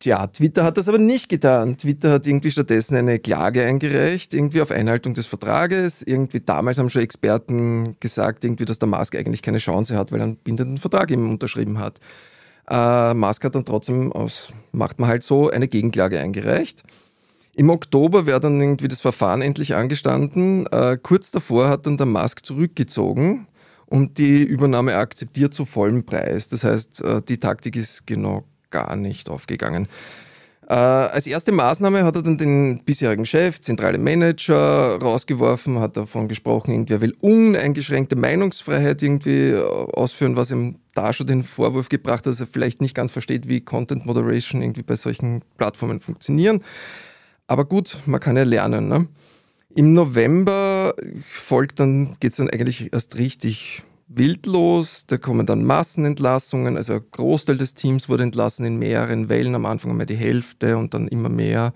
Tja, 0.02 0.28
Twitter 0.28 0.64
hat 0.64 0.78
das 0.78 0.88
aber 0.88 0.98
nicht 0.98 1.28
getan. 1.28 1.78
Twitter 1.78 2.12
hat 2.12 2.26
irgendwie 2.26 2.52
stattdessen 2.52 2.96
eine 2.96 3.20
Klage 3.20 3.66
eingereicht, 3.66 4.34
irgendwie 4.34 4.62
auf 4.62 4.72
Einhaltung 4.72 5.14
des 5.14 5.26
Vertrages. 5.26 6.04
Irgendwie 6.04 6.40
damals 6.40 6.78
haben 6.78 6.90
schon 6.90 7.02
Experten 7.02 7.98
gesagt, 8.00 8.46
irgendwie, 8.46 8.64
dass 8.64 8.80
der 8.80 8.88
Musk 8.88 9.16
eigentlich 9.16 9.42
keine 9.42 9.58
Chance 9.58 9.98
hat, 9.98 10.14
weil 10.14 10.22
er 10.22 10.26
einen 10.28 10.38
bindenden 10.38 10.78
Vertrag 10.78 11.12
eben 11.12 11.30
unterschrieben 11.30 11.80
hat. 11.80 12.00
Äh, 12.70 13.14
Musk 13.14 13.44
hat 13.44 13.56
dann 13.56 13.66
trotzdem 13.66 14.14
aus, 14.14 14.54
macht 14.72 15.00
man 15.00 15.10
halt 15.10 15.24
so, 15.24 15.50
eine 15.50 15.68
Gegenklage 15.68 16.20
eingereicht. 16.20 16.84
Im 17.60 17.70
Oktober 17.70 18.26
wäre 18.26 18.40
dann 18.40 18.62
irgendwie 18.62 18.88
das 18.88 19.02
Verfahren 19.02 19.42
endlich 19.42 19.76
angestanden. 19.76 20.66
Äh, 20.68 20.98
kurz 21.04 21.30
davor 21.30 21.68
hat 21.68 21.86
dann 21.86 21.98
der 21.98 22.06
Musk 22.06 22.46
zurückgezogen 22.46 23.48
und 23.86 24.18
die 24.18 24.44
Übernahme 24.44 24.96
akzeptiert 24.96 25.54
zu 25.54 25.66
vollem 25.66 26.06
Preis. 26.06 26.48
Das 26.48 26.64
heißt, 26.64 27.02
äh, 27.04 27.22
die 27.22 27.38
Taktik 27.38 27.76
ist 27.76 28.08
genau 28.08 28.46
gar 28.70 28.96
nicht 28.96 29.30
aufgegangen. 29.30 29.90
Äh, 30.70 30.74
als 30.74 31.28
erste 31.28 31.52
Maßnahme 31.52 32.06
hat 32.06 32.16
er 32.16 32.24
dann 32.24 32.38
den 32.38 32.82
bisherigen 32.86 33.26
Chef, 33.26 33.60
zentrale 33.60 33.98
Manager 33.98 34.98
rausgeworfen, 35.02 35.82
hat 35.82 35.98
davon 35.98 36.30
gesprochen, 36.30 36.72
irgendwie 36.72 36.94
er 36.94 37.02
will 37.02 37.18
uneingeschränkte 37.20 38.16
Meinungsfreiheit 38.16 39.04
irgendwie 39.04 39.50
äh, 39.50 39.62
ausführen, 39.62 40.38
was 40.38 40.52
ihm 40.52 40.78
da 40.94 41.12
schon 41.12 41.28
den 41.28 41.44
Vorwurf 41.44 41.90
gebracht 41.90 42.20
hat, 42.20 42.28
dass 42.28 42.40
er 42.40 42.48
vielleicht 42.48 42.80
nicht 42.80 42.96
ganz 42.96 43.12
versteht, 43.12 43.50
wie 43.50 43.60
Content 43.60 44.06
Moderation 44.06 44.62
irgendwie 44.62 44.84
bei 44.84 44.96
solchen 44.96 45.42
Plattformen 45.58 46.00
funktionieren. 46.00 46.62
Aber 47.50 47.66
gut, 47.66 47.98
man 48.06 48.20
kann 48.20 48.38
ja 48.38 48.44
lernen. 48.44 48.88
Ne? 48.88 49.08
Im 49.74 49.94
November 49.94 50.94
folgt 51.26 51.80
dann, 51.80 52.16
geht 52.20 52.32
es 52.32 52.38
dann 52.38 52.50
eigentlich 52.52 52.94
erst 52.94 53.18
richtig 53.18 53.82
wild 54.08 54.46
los. 54.46 55.06
Da 55.08 55.18
kommen 55.18 55.48
dann 55.48 55.64
Massenentlassungen. 55.64 56.78
Also 56.78 56.94
ein 56.94 57.06
Großteil 57.12 57.58
des 57.58 57.74
Teams 57.74 58.08
wurde 58.08 58.22
entlassen 58.22 58.68
in 58.68 58.78
mehreren 58.78 59.30
Wellen. 59.30 59.56
Am 59.56 59.66
Anfang 59.66 59.90
einmal 59.90 60.06
die 60.06 60.16
Hälfte 60.16 60.78
und 60.78 60.94
dann 60.94 61.08
immer 61.08 61.30
mehr. 61.30 61.74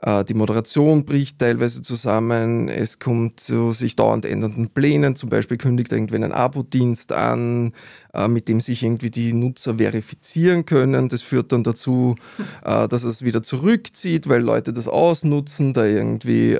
Äh, 0.00 0.24
die 0.24 0.34
Moderation 0.34 1.04
bricht 1.04 1.38
teilweise 1.38 1.82
zusammen. 1.82 2.68
Es 2.68 2.98
kommt 2.98 3.40
zu 3.40 3.72
sich 3.72 3.96
dauernd 3.96 4.24
ändernden 4.24 4.70
Plänen. 4.70 5.16
Zum 5.16 5.28
Beispiel 5.28 5.56
kündigt 5.56 5.92
irgendwann 5.92 6.24
ein 6.24 6.32
Abo-Dienst 6.32 7.12
an, 7.12 7.72
äh, 8.14 8.28
mit 8.28 8.48
dem 8.48 8.60
sich 8.60 8.82
irgendwie 8.82 9.10
die 9.10 9.32
Nutzer 9.32 9.76
verifizieren 9.76 10.66
können. 10.66 11.08
Das 11.08 11.22
führt 11.22 11.52
dann 11.52 11.64
dazu, 11.64 12.16
äh, 12.64 12.88
dass 12.88 13.02
es 13.02 13.22
wieder 13.22 13.42
zurückzieht, 13.42 14.28
weil 14.28 14.42
Leute 14.42 14.72
das 14.72 14.88
ausnutzen, 14.88 15.72
da 15.72 15.84
irgendwie 15.84 16.56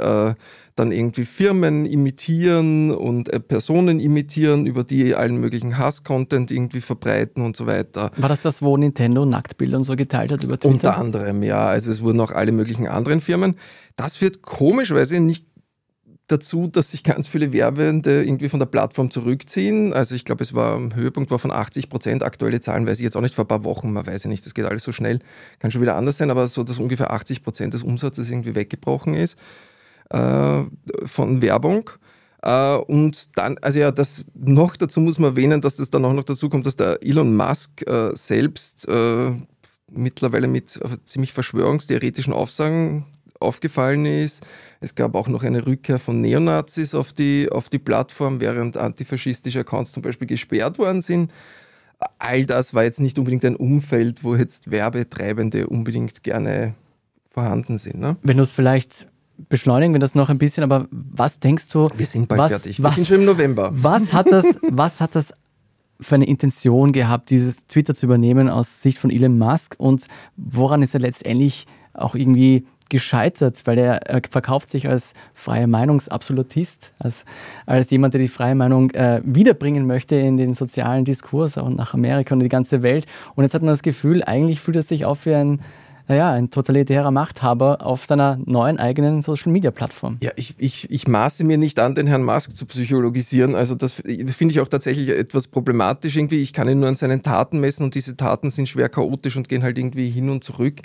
dann 0.77 0.93
irgendwie 0.93 1.25
Firmen 1.25 1.87
imitieren 1.87 2.91
und 2.91 3.33
äh, 3.33 3.41
Personen 3.41 3.99
imitieren, 3.99 4.67
über 4.67 4.85
die 4.85 5.15
allen 5.15 5.39
möglichen 5.39 5.79
Hass-Content 5.79 6.51
irgendwie 6.51 6.83
verbreiten 6.83 7.45
und 7.45 7.57
so 7.57 7.67
weiter. 7.67 8.11
War 8.19 8.29
das 8.29 8.43
das, 8.43 8.61
wo 8.61 8.77
Nintendo 8.77 9.25
Nacktbilder 9.25 9.79
und 9.79 9.85
so 9.85 9.97
geteilt 9.97 10.31
hat 10.31 10.45
über 10.45 10.61
Twitter? 10.61 10.69
Unter 10.73 10.99
anderem, 10.99 11.43
ja. 11.43 11.67
Also 11.67 11.91
es 11.91 12.03
wurden 12.03 12.21
auch 12.21 12.31
alle 12.31 12.53
möglichen 12.53 12.87
anderen 12.87 13.23
Firmen. 13.23 13.57
Das 13.97 14.17
führt 14.17 14.43
komischerweise 14.43 15.19
nicht 15.19 15.47
dazu, 16.27 16.67
dass 16.67 16.91
sich 16.91 17.05
ganz 17.05 17.27
viele 17.27 17.55
Werbende 17.55 18.23
irgendwie 18.23 18.51
von 18.51 18.59
der 18.59 18.67
Plattform 18.67 19.11
zurückziehen. 19.11 19.95
Also 19.95 20.15
ich 20.15 20.27
glaube, 20.27 20.43
es 20.45 20.55
war 20.55 20.75
am 20.75 20.95
Höhepunkt 20.95 21.31
war 21.31 21.39
von 21.39 21.53
80 21.53 21.89
Prozent. 21.89 22.23
Aktuelle 22.23 22.61
Zahlen 22.61 22.87
weiß 22.87 22.99
ich 22.99 23.05
jetzt 23.05 23.17
auch 23.17 23.23
nicht 23.23 23.35
vor 23.35 23.45
ein 23.45 23.49
paar 23.49 23.65
Wochen, 23.65 23.93
man 23.93 24.07
weiß 24.07 24.25
ja 24.25 24.29
nicht, 24.29 24.45
das 24.45 24.53
geht 24.53 24.67
alles 24.67 24.83
so 24.83 24.93
schnell, 24.93 25.21
kann 25.61 25.71
schon 25.71 25.81
wieder 25.81 25.97
anders 25.97 26.19
sein, 26.19 26.31
aber 26.31 26.49
so, 26.49 26.65
dass 26.65 26.79
ungefähr 26.79 27.12
80 27.12 27.43
Prozent 27.43 27.75
des 27.75 27.83
Umsatzes 27.83 28.29
irgendwie 28.29 28.55
weggebrochen 28.55 29.15
ist 29.15 29.39
äh, 30.11 30.62
von 31.05 31.42
Werbung. 31.42 31.90
Uh, 32.45 32.81
und 32.87 33.37
dann, 33.37 33.59
also 33.59 33.81
ja, 33.81 33.90
das 33.90 34.25
noch 34.35 34.77
dazu 34.77 35.01
muss 35.01 35.19
man 35.19 35.31
erwähnen, 35.31 35.61
dass 35.61 35.77
das 35.77 35.90
dann 35.90 36.05
auch 36.05 36.12
noch 36.12 36.23
dazu 36.23 36.49
kommt, 36.49 36.64
dass 36.64 36.77
der 36.77 37.03
Elon 37.03 37.35
Musk 37.35 37.83
uh, 37.90 38.14
selbst 38.14 38.87
uh, 38.88 39.35
mittlerweile 39.90 40.47
mit 40.47 40.79
ziemlich 41.03 41.33
verschwörungstheoretischen 41.33 42.33
Aussagen 42.33 43.05
aufgefallen 43.40 44.07
ist. 44.07 44.45
Es 44.81 44.95
gab 44.95 45.14
auch 45.14 45.29
noch 45.29 45.42
eine 45.42 45.66
Rückkehr 45.66 45.99
von 45.99 46.21
Neonazis 46.21 46.95
auf 46.95 47.12
die, 47.12 47.49
auf 47.51 47.69
die 47.69 47.79
Plattform, 47.79 48.40
während 48.40 48.77
antifaschistische 48.77 49.61
Accounts 49.61 49.92
zum 49.92 50.03
Beispiel 50.03 50.27
gesperrt 50.29 50.79
worden 50.79 51.03
sind. 51.03 51.33
All 52.19 52.45
das 52.45 52.75
war 52.75 52.85
jetzt 52.85 53.01
nicht 53.01 53.19
unbedingt 53.19 53.45
ein 53.45 53.57
Umfeld, 53.57 54.23
wo 54.23 54.37
jetzt 54.37 54.71
Werbetreibende 54.71 55.66
unbedingt 55.66 56.23
gerne 56.23 56.75
vorhanden 57.31 57.79
sind. 57.79 57.99
Ne? 57.99 58.16
Wenn 58.23 58.37
du 58.37 58.42
es 58.42 58.53
vielleicht 58.53 59.09
beschleunigen 59.49 59.94
wir 59.94 59.99
das 59.99 60.14
noch 60.14 60.29
ein 60.29 60.38
bisschen, 60.38 60.64
aber 60.64 60.87
was 60.90 61.40
denkst 61.40 61.68
du? 61.68 61.88
Wir 61.96 62.07
sind 62.07 62.29
bald 62.29 62.40
was, 62.40 62.51
fertig. 62.51 62.79
Wir 62.79 62.85
was, 62.85 62.96
sind 62.96 63.07
schon 63.07 63.20
im 63.20 63.25
November. 63.27 63.70
Was 63.72 64.12
hat 64.12 64.31
das, 64.31 64.44
was 64.70 65.01
hat 65.01 65.14
das 65.14 65.35
für 66.01 66.14
eine 66.14 66.27
Intention 66.27 66.92
gehabt, 66.92 67.31
dieses 67.31 67.66
Twitter 67.66 67.94
zu 67.94 68.07
übernehmen 68.07 68.49
aus 68.49 68.83
Sicht 68.83 68.99
von 68.99 69.11
Elon 69.11 69.38
Musk 69.38 69.75
und 69.79 70.07
woran 70.37 70.83
ist 70.83 70.94
er 70.94 71.01
letztendlich 71.01 71.66
auch 71.94 72.14
irgendwie 72.14 72.66
gescheitert, 72.88 73.62
weil 73.64 73.79
er, 73.79 74.03
er 74.07 74.20
verkauft 74.31 74.70
sich 74.70 74.88
als 74.88 75.14
freie 75.35 75.66
Meinungsabsolutist, 75.66 76.92
als, 76.99 77.25
als 77.64 77.90
jemand, 77.90 78.14
der 78.14 78.20
die 78.20 78.29
freie 78.29 78.55
Meinung 78.55 78.90
äh, 78.90 79.20
wiederbringen 79.25 79.87
möchte 79.87 80.14
in 80.16 80.37
den 80.37 80.55
sozialen 80.55 81.05
Diskurs 81.05 81.57
und 81.57 81.77
nach 81.77 81.94
Amerika 81.94 82.35
und 82.35 82.40
die 82.40 82.49
ganze 82.49 82.83
Welt. 82.83 83.07
Und 83.35 83.44
jetzt 83.44 83.55
hat 83.55 83.62
man 83.62 83.70
das 83.70 83.83
Gefühl, 83.83 84.22
eigentlich 84.22 84.61
fühlt 84.61 84.77
er 84.77 84.83
sich 84.83 85.05
auf 85.05 85.27
wie 85.27 85.35
ein 85.35 85.61
naja, 86.09 86.33
ein 86.33 86.51
totalitärer 86.51 87.11
Machthaber 87.11 87.85
auf 87.85 88.07
seiner 88.07 88.38
neuen 88.45 88.79
eigenen 88.79 89.23
Social-Media-Plattform. 89.23 90.19
Ja, 90.23 90.31
ich, 90.37 90.55
ich, 90.59 90.90
ich 90.90 91.09
maße 91.09 91.42
mir 91.45 91.59
nicht 91.59 91.79
an, 91.79 91.95
den 91.95 92.07
Herrn 92.07 92.23
Musk 92.23 92.55
zu 92.55 92.66
psychologisieren. 92.66 93.55
Also 93.55 93.75
das 93.75 93.92
finde 93.92 94.53
ich 94.53 94.61
auch 94.61 94.69
tatsächlich 94.69 95.09
etwas 95.09 95.49
problematisch 95.49 96.16
irgendwie. 96.16 96.42
Ich 96.42 96.53
kann 96.53 96.69
ihn 96.69 96.81
nur 96.81 96.88
an 96.88 96.95
seinen 96.95 97.23
Taten 97.23 97.59
messen 97.59 97.85
und 97.85 97.95
diese 97.95 98.16
Taten 98.16 98.51
sind 98.51 98.69
schwer 98.69 98.88
chaotisch 98.88 99.37
und 99.37 99.49
gehen 99.49 99.62
halt 99.62 99.79
irgendwie 99.79 100.09
hin 100.09 100.31
und 100.31 100.45
zurück. 100.45 100.83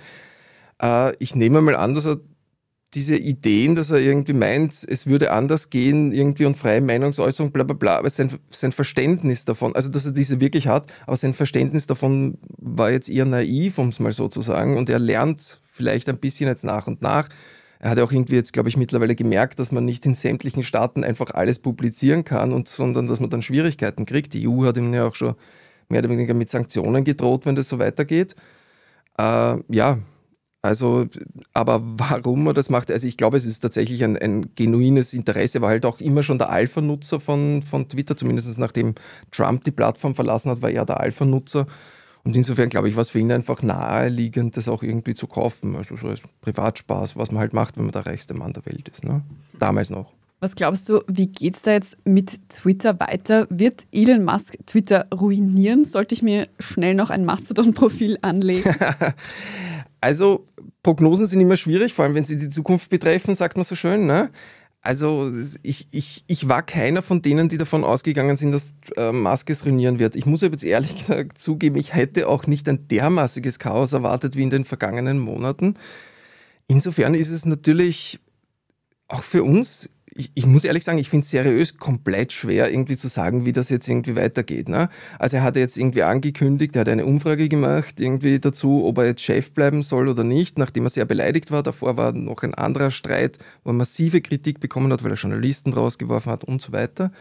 Äh, 0.81 1.13
ich 1.19 1.35
nehme 1.35 1.61
mal 1.61 1.75
an, 1.75 1.93
dass 1.93 2.05
er 2.05 2.17
diese 2.93 3.15
Ideen, 3.15 3.75
dass 3.75 3.89
er 3.89 3.99
irgendwie 3.99 4.33
meint, 4.33 4.85
es 4.87 5.07
würde 5.07 5.31
anders 5.31 5.69
gehen, 5.69 6.11
irgendwie 6.11 6.45
und 6.45 6.57
freie 6.57 6.81
Meinungsäußerung, 6.81 7.51
bla 7.51 7.63
bla 7.63 7.75
bla, 7.75 7.97
aber 7.97 8.09
sein, 8.09 8.29
sein 8.49 8.73
Verständnis 8.73 9.45
davon, 9.45 9.75
also 9.75 9.89
dass 9.89 10.05
er 10.05 10.11
diese 10.11 10.41
wirklich 10.41 10.67
hat, 10.67 10.91
aber 11.07 11.15
sein 11.15 11.33
Verständnis 11.33 11.87
davon 11.87 12.37
war 12.57 12.91
jetzt 12.91 13.09
eher 13.09 13.25
naiv, 13.25 13.77
um 13.77 13.89
es 13.89 13.99
mal 13.99 14.11
so 14.11 14.27
zu 14.27 14.41
sagen, 14.41 14.77
und 14.77 14.89
er 14.89 14.99
lernt 14.99 15.61
vielleicht 15.63 16.09
ein 16.09 16.17
bisschen 16.17 16.49
jetzt 16.49 16.65
nach 16.65 16.87
und 16.87 17.01
nach. 17.01 17.29
Er 17.79 17.91
hat 17.91 17.99
auch 17.99 18.11
irgendwie 18.11 18.35
jetzt, 18.35 18.53
glaube 18.53 18.69
ich, 18.69 18.77
mittlerweile 18.77 19.15
gemerkt, 19.15 19.59
dass 19.59 19.71
man 19.71 19.85
nicht 19.85 20.05
in 20.05 20.13
sämtlichen 20.13 20.63
Staaten 20.63 21.03
einfach 21.03 21.31
alles 21.31 21.59
publizieren 21.59 22.25
kann, 22.25 22.51
und, 22.51 22.67
sondern 22.67 23.07
dass 23.07 23.19
man 23.19 23.29
dann 23.29 23.41
Schwierigkeiten 23.41 24.05
kriegt. 24.05 24.33
Die 24.33 24.47
EU 24.47 24.65
hat 24.65 24.77
ihm 24.77 24.93
ja 24.93 25.07
auch 25.07 25.15
schon 25.15 25.35
mehr 25.89 25.99
oder 25.99 26.09
weniger 26.09 26.33
mit 26.33 26.49
Sanktionen 26.49 27.03
gedroht, 27.03 27.45
wenn 27.45 27.55
das 27.55 27.69
so 27.69 27.79
weitergeht. 27.79 28.35
Äh, 29.17 29.55
ja, 29.69 29.97
also, 30.63 31.07
aber 31.53 31.81
warum 31.83 32.45
er 32.47 32.53
das 32.53 32.69
macht, 32.69 32.91
also 32.91 33.07
ich 33.07 33.17
glaube, 33.17 33.37
es 33.37 33.45
ist 33.45 33.61
tatsächlich 33.61 34.03
ein, 34.03 34.15
ein 34.15 34.53
genuines 34.55 35.13
Interesse, 35.13 35.61
war 35.61 35.69
halt 35.69 35.85
auch 35.85 35.99
immer 35.99 36.21
schon 36.21 36.37
der 36.37 36.51
Alpha-Nutzer 36.51 37.19
von, 37.19 37.63
von 37.63 37.87
Twitter, 37.87 38.15
zumindest 38.15 38.59
nachdem 38.59 38.93
Trump 39.31 39.63
die 39.63 39.71
Plattform 39.71 40.13
verlassen 40.13 40.51
hat, 40.51 40.61
war 40.61 40.69
er 40.69 40.85
der 40.85 40.99
Alpha-Nutzer. 40.99 41.65
Und 42.23 42.35
insofern 42.35 42.69
glaube 42.69 42.89
ich, 42.89 42.95
war 42.95 43.01
es 43.01 43.09
für 43.09 43.17
ihn 43.17 43.31
einfach 43.31 43.63
naheliegend, 43.63 44.55
das 44.55 44.69
auch 44.69 44.83
irgendwie 44.83 45.15
zu 45.15 45.25
kaufen. 45.25 45.75
Also 45.75 45.97
so 45.97 46.07
als 46.07 46.21
Privatspaß, 46.41 47.15
was 47.15 47.31
man 47.31 47.39
halt 47.39 47.53
macht, 47.53 47.77
wenn 47.77 47.85
man 47.85 47.93
der 47.93 48.05
reichste 48.05 48.35
Mann 48.35 48.53
der 48.53 48.63
Welt 48.67 48.87
ist. 48.89 49.03
Ne? 49.03 49.23
Damals 49.57 49.89
noch. 49.89 50.13
Was 50.39 50.55
glaubst 50.55 50.89
du, 50.89 51.01
wie 51.07 51.27
geht 51.27 51.55
es 51.55 51.61
da 51.63 51.71
jetzt 51.71 51.97
mit 52.03 52.49
Twitter 52.49 52.99
weiter? 52.99 53.47
Wird 53.49 53.85
Elon 53.91 54.23
Musk 54.23 54.55
Twitter 54.67 55.07
ruinieren? 55.13 55.85
Sollte 55.85 56.13
ich 56.13 56.21
mir 56.21 56.47
schnell 56.59 56.93
noch 56.93 57.09
ein 57.09 57.25
Mastodon-Profil 57.25 58.19
anlegen? 58.21 58.75
Also 60.01 60.47
Prognosen 60.81 61.27
sind 61.27 61.39
immer 61.39 61.57
schwierig, 61.57 61.93
vor 61.93 62.05
allem 62.05 62.15
wenn 62.15 62.25
sie 62.25 62.37
die 62.37 62.49
Zukunft 62.49 62.89
betreffen, 62.89 63.35
sagt 63.35 63.55
man 63.55 63.63
so 63.63 63.75
schön. 63.75 64.07
Ne? 64.07 64.31
Also 64.81 65.31
ich, 65.61 65.85
ich, 65.91 66.23
ich 66.25 66.49
war 66.49 66.63
keiner 66.63 67.03
von 67.03 67.21
denen, 67.21 67.49
die 67.49 67.59
davon 67.59 67.83
ausgegangen 67.83 68.35
sind, 68.35 68.51
dass 68.51 68.73
äh, 68.97 69.51
es 69.51 69.65
ruinieren 69.65 69.99
wird. 69.99 70.15
Ich 70.15 70.25
muss 70.25 70.43
aber 70.43 70.53
jetzt 70.53 70.63
ehrlich 70.63 70.97
gesagt 70.97 71.37
zugeben, 71.37 71.77
ich 71.77 71.93
hätte 71.93 72.27
auch 72.27 72.47
nicht 72.47 72.67
ein 72.67 72.87
dermaßiges 72.87 73.59
Chaos 73.59 73.93
erwartet 73.93 74.35
wie 74.35 74.43
in 74.43 74.49
den 74.49 74.65
vergangenen 74.65 75.19
Monaten. 75.19 75.75
Insofern 76.67 77.13
ist 77.13 77.29
es 77.29 77.45
natürlich 77.45 78.19
auch 79.07 79.23
für 79.23 79.43
uns 79.43 79.89
ich, 80.15 80.31
ich, 80.33 80.45
muss 80.45 80.65
ehrlich 80.65 80.83
sagen, 80.83 80.97
ich 80.97 81.09
finde 81.09 81.23
es 81.23 81.29
seriös 81.29 81.77
komplett 81.77 82.33
schwer, 82.33 82.71
irgendwie 82.71 82.97
zu 82.97 83.07
sagen, 83.07 83.45
wie 83.45 83.53
das 83.53 83.69
jetzt 83.69 83.87
irgendwie 83.87 84.15
weitergeht. 84.15 84.67
Ne? 84.67 84.89
Also 85.17 85.37
er 85.37 85.43
hat 85.43 85.55
jetzt 85.55 85.77
irgendwie 85.77 86.03
angekündigt, 86.03 86.75
er 86.75 86.81
hat 86.81 86.89
eine 86.89 87.05
Umfrage 87.05 87.47
gemacht, 87.47 88.01
irgendwie 88.01 88.39
dazu, 88.39 88.85
ob 88.85 88.97
er 88.97 89.05
jetzt 89.05 89.21
Chef 89.21 89.51
bleiben 89.51 89.83
soll 89.83 90.09
oder 90.09 90.23
nicht, 90.23 90.57
nachdem 90.57 90.85
er 90.85 90.89
sehr 90.89 91.05
beleidigt 91.05 91.51
war. 91.51 91.63
Davor 91.63 91.95
war 91.95 92.11
noch 92.11 92.43
ein 92.43 92.53
anderer 92.53 92.91
Streit, 92.91 93.37
wo 93.63 93.69
er 93.71 93.73
massive 93.73 94.21
Kritik 94.21 94.59
bekommen 94.59 94.91
hat, 94.91 95.03
weil 95.03 95.11
er 95.11 95.17
Journalisten 95.17 95.73
rausgeworfen 95.73 96.31
hat 96.31 96.43
und 96.43 96.61
so 96.61 96.73
weiter. 96.73 97.11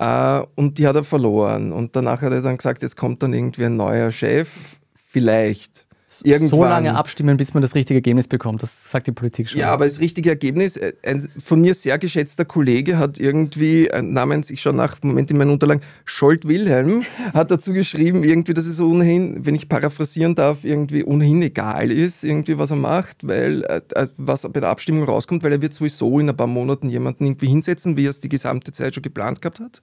Uh, 0.00 0.46
und 0.54 0.78
die 0.78 0.86
hat 0.86 0.94
er 0.94 1.02
verloren. 1.02 1.72
Und 1.72 1.96
danach 1.96 2.22
hat 2.22 2.32
er 2.32 2.40
dann 2.40 2.56
gesagt, 2.56 2.82
jetzt 2.82 2.96
kommt 2.96 3.22
dann 3.22 3.32
irgendwie 3.32 3.64
ein 3.64 3.76
neuer 3.76 4.12
Chef. 4.12 4.78
Vielleicht. 4.94 5.87
Irgendwann. 6.22 6.48
So 6.48 6.64
lange 6.64 6.94
abstimmen, 6.94 7.36
bis 7.36 7.54
man 7.54 7.60
das 7.62 7.74
richtige 7.74 7.98
Ergebnis 7.98 8.28
bekommt, 8.28 8.62
das 8.62 8.90
sagt 8.90 9.06
die 9.06 9.12
Politik 9.12 9.48
schon. 9.48 9.60
Ja, 9.60 9.70
aber 9.70 9.84
das 9.84 10.00
richtige 10.00 10.30
Ergebnis, 10.30 10.76
äh, 10.76 10.92
ein 11.04 11.28
von 11.42 11.60
mir 11.60 11.74
sehr 11.74 11.98
geschätzter 11.98 12.44
Kollege 12.44 12.98
hat 12.98 13.18
irgendwie, 13.18 13.88
äh, 13.88 14.02
namens, 14.02 14.50
ich 14.50 14.60
schaue 14.60 14.74
nach, 14.74 14.96
Moment 15.02 15.30
in 15.30 15.38
meinen 15.38 15.50
Unterlagen, 15.50 15.82
Scholt 16.04 16.46
Wilhelm, 16.46 17.04
hat 17.34 17.50
dazu 17.50 17.72
geschrieben, 17.72 18.24
irgendwie, 18.24 18.54
dass 18.54 18.66
es 18.66 18.80
ohnehin, 18.80 19.44
wenn 19.44 19.54
ich 19.54 19.68
paraphrasieren 19.68 20.34
darf, 20.34 20.64
irgendwie 20.64 21.04
ohnehin 21.04 21.42
egal 21.42 21.90
ist, 21.90 22.24
irgendwie, 22.24 22.58
was 22.58 22.70
er 22.70 22.76
macht, 22.76 23.26
weil, 23.26 23.62
äh, 23.64 23.80
was 24.16 24.42
bei 24.42 24.60
der 24.60 24.70
Abstimmung 24.70 25.04
rauskommt, 25.04 25.42
weil 25.42 25.52
er 25.52 25.62
wird 25.62 25.74
sowieso 25.74 26.18
in 26.18 26.28
ein 26.28 26.36
paar 26.36 26.46
Monaten 26.46 26.88
jemanden 26.88 27.24
irgendwie 27.24 27.48
hinsetzen, 27.48 27.96
wie 27.96 28.06
er 28.06 28.10
es 28.10 28.20
die 28.20 28.28
gesamte 28.28 28.72
Zeit 28.72 28.94
schon 28.94 29.02
geplant 29.02 29.42
gehabt 29.42 29.60
hat. 29.60 29.82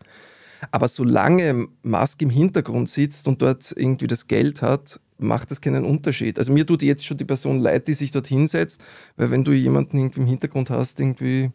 Aber 0.71 0.87
solange 0.87 1.67
Musk 1.83 2.21
im 2.21 2.29
Hintergrund 2.29 2.89
sitzt 2.89 3.27
und 3.27 3.41
dort 3.41 3.73
irgendwie 3.75 4.07
das 4.07 4.27
Geld 4.27 4.61
hat, 4.61 4.99
macht 5.17 5.51
das 5.51 5.61
keinen 5.61 5.85
Unterschied. 5.85 6.39
Also 6.39 6.51
mir 6.51 6.65
tut 6.65 6.83
jetzt 6.83 7.05
schon 7.05 7.17
die 7.17 7.25
Person 7.25 7.59
leid, 7.59 7.87
die 7.87 7.93
sich 7.93 8.11
dort 8.11 8.27
hinsetzt, 8.27 8.81
weil 9.17 9.31
wenn 9.31 9.43
du 9.43 9.51
jemanden 9.51 9.97
irgendwie 9.97 10.21
im 10.21 10.27
Hintergrund 10.27 10.69
hast, 10.69 10.99
irgendwie, 10.99 11.51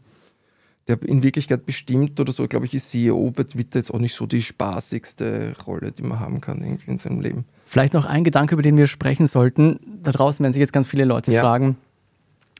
der 0.88 1.02
in 1.02 1.22
Wirklichkeit 1.22 1.66
bestimmt 1.66 2.18
oder 2.20 2.32
so, 2.32 2.46
glaube 2.48 2.66
ich, 2.66 2.74
ist 2.74 2.90
CEO 2.90 3.30
bei 3.30 3.44
Twitter 3.44 3.78
jetzt 3.78 3.92
auch 3.92 3.98
nicht 3.98 4.14
so 4.14 4.26
die 4.26 4.42
spaßigste 4.42 5.54
Rolle, 5.66 5.92
die 5.92 6.02
man 6.02 6.20
haben 6.20 6.40
kann 6.40 6.62
irgendwie 6.62 6.90
in 6.90 6.98
seinem 6.98 7.20
Leben. 7.20 7.44
Vielleicht 7.66 7.94
noch 7.94 8.04
ein 8.04 8.24
Gedanke, 8.24 8.54
über 8.54 8.62
den 8.62 8.76
wir 8.76 8.86
sprechen 8.86 9.26
sollten. 9.26 9.78
Da 10.02 10.12
draußen 10.12 10.42
werden 10.42 10.52
sich 10.52 10.60
jetzt 10.60 10.72
ganz 10.72 10.88
viele 10.88 11.04
Leute 11.04 11.32
ja. 11.32 11.42
fragen, 11.42 11.76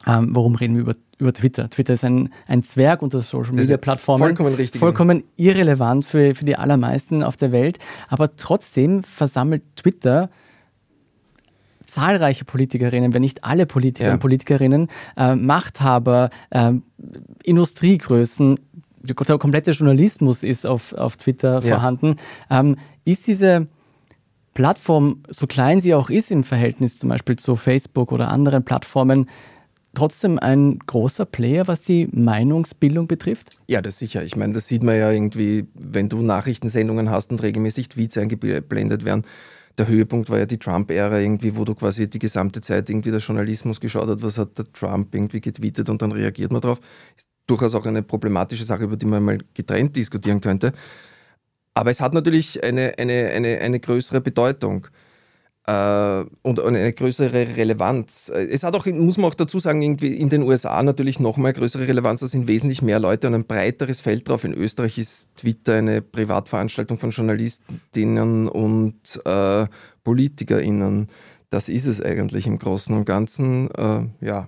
ähm, 0.07 0.29
warum 0.35 0.55
reden 0.55 0.75
wir 0.75 0.81
über, 0.81 0.95
über 1.19 1.33
Twitter? 1.33 1.69
Twitter 1.69 1.93
ist 1.93 2.03
ein, 2.03 2.29
ein 2.47 2.63
Zwerg 2.63 3.01
unter 3.01 3.21
Social 3.21 3.53
Media 3.53 3.77
Plattformen. 3.77 4.19
Vollkommen 4.19 4.55
richtig. 4.55 4.79
Vollkommen 4.79 5.23
irrelevant 5.37 6.05
für, 6.05 6.33
für 6.33 6.45
die 6.45 6.55
allermeisten 6.55 7.23
auf 7.23 7.37
der 7.37 7.51
Welt. 7.51 7.77
Aber 8.07 8.31
trotzdem 8.35 9.03
versammelt 9.03 9.63
Twitter 9.75 10.29
zahlreiche 11.85 12.45
Politikerinnen, 12.45 13.13
wenn 13.13 13.21
nicht 13.21 13.43
alle 13.43 13.65
Politiker 13.65 14.07
ja. 14.07 14.13
und 14.13 14.19
Politikerinnen, 14.19 14.87
äh, 15.17 15.35
Machthaber, 15.35 16.29
äh, 16.49 16.73
Industriegrößen, 17.43 18.59
der 19.03 19.37
komplette 19.37 19.71
Journalismus 19.71 20.43
ist 20.43 20.65
auf, 20.65 20.93
auf 20.93 21.17
Twitter 21.17 21.61
ja. 21.63 21.75
vorhanden. 21.75 22.15
Ähm, 22.49 22.77
ist 23.03 23.27
diese 23.27 23.67
Plattform, 24.53 25.23
so 25.29 25.47
klein 25.47 25.79
sie 25.79 25.93
auch 25.95 26.09
ist 26.09 26.31
im 26.31 26.43
Verhältnis 26.43 26.97
zum 26.97 27.09
Beispiel 27.09 27.37
zu 27.37 27.55
Facebook 27.55 28.11
oder 28.11 28.27
anderen 28.27 28.63
Plattformen, 28.63 29.27
trotzdem 29.93 30.39
ein 30.39 30.79
großer 30.79 31.25
Player, 31.25 31.67
was 31.67 31.81
die 31.81 32.07
Meinungsbildung 32.11 33.07
betrifft? 33.07 33.57
Ja, 33.67 33.81
das 33.81 33.97
sicher. 33.97 34.23
Ich 34.23 34.35
meine, 34.35 34.53
das 34.53 34.67
sieht 34.67 34.83
man 34.83 34.97
ja 34.97 35.11
irgendwie, 35.11 35.65
wenn 35.73 36.09
du 36.09 36.21
Nachrichtensendungen 36.21 37.09
hast 37.09 37.31
und 37.31 37.41
regelmäßig 37.41 37.89
Tweets 37.89 38.17
eingeblendet 38.17 39.05
werden 39.05 39.23
der 39.77 39.87
Höhepunkt 39.87 40.29
war 40.29 40.39
ja 40.39 40.45
die 40.45 40.57
Trump-Ära 40.57 41.19
irgendwie, 41.19 41.55
wo 41.55 41.65
du 41.65 41.75
quasi 41.75 42.09
die 42.09 42.19
gesamte 42.19 42.61
Zeit 42.61 42.89
irgendwie 42.89 43.11
der 43.11 43.19
Journalismus 43.19 43.79
geschaut 43.79 44.07
hat, 44.07 44.21
was 44.21 44.37
hat 44.37 44.57
der 44.57 44.65
Trump 44.71 45.13
irgendwie 45.13 45.41
getweetet 45.41 45.89
und 45.89 46.01
dann 46.01 46.11
reagiert 46.11 46.51
man 46.51 46.61
darauf. 46.61 46.79
Ist 47.17 47.27
durchaus 47.47 47.75
auch 47.75 47.85
eine 47.85 48.03
problematische 48.03 48.63
Sache, 48.63 48.83
über 48.83 48.97
die 48.97 49.05
man 49.05 49.23
mal 49.23 49.37
getrennt 49.53 49.95
diskutieren 49.95 50.41
könnte. 50.41 50.73
Aber 51.73 51.91
es 51.91 52.01
hat 52.01 52.13
natürlich 52.13 52.63
eine, 52.63 52.93
eine, 52.97 53.29
eine, 53.29 53.59
eine 53.59 53.79
größere 53.79 54.21
Bedeutung 54.21 54.87
und 56.41 56.59
eine 56.59 56.93
größere 56.93 57.55
Relevanz. 57.55 58.29
Es 58.29 58.63
hat 58.63 58.75
auch, 58.75 58.85
muss 58.85 59.17
man 59.17 59.31
auch 59.31 59.35
dazu 59.35 59.59
sagen, 59.59 59.81
irgendwie 59.81 60.15
in 60.15 60.29
den 60.29 60.43
USA 60.43 60.81
natürlich 60.83 61.19
noch 61.19 61.37
mal 61.37 61.53
größere 61.53 61.87
Relevanz. 61.87 62.21
Da 62.21 62.27
sind 62.27 62.47
wesentlich 62.47 62.81
mehr 62.81 62.99
Leute 62.99 63.27
und 63.27 63.35
ein 63.35 63.45
breiteres 63.45 64.01
Feld 64.01 64.27
drauf. 64.27 64.43
In 64.43 64.53
Österreich 64.53 64.97
ist 64.97 65.29
Twitter 65.35 65.75
eine 65.75 66.01
Privatveranstaltung 66.01 66.97
von 66.99 67.11
Journalistinnen 67.11 68.47
und 68.47 69.21
äh, 69.25 69.67
PolitikerInnen. 70.03 71.07
Das 71.49 71.69
ist 71.69 71.85
es 71.85 72.01
eigentlich 72.01 72.47
im 72.47 72.59
Großen 72.59 72.95
und 72.95 73.05
Ganzen. 73.05 73.69
Äh, 73.71 74.05
ja, 74.21 74.47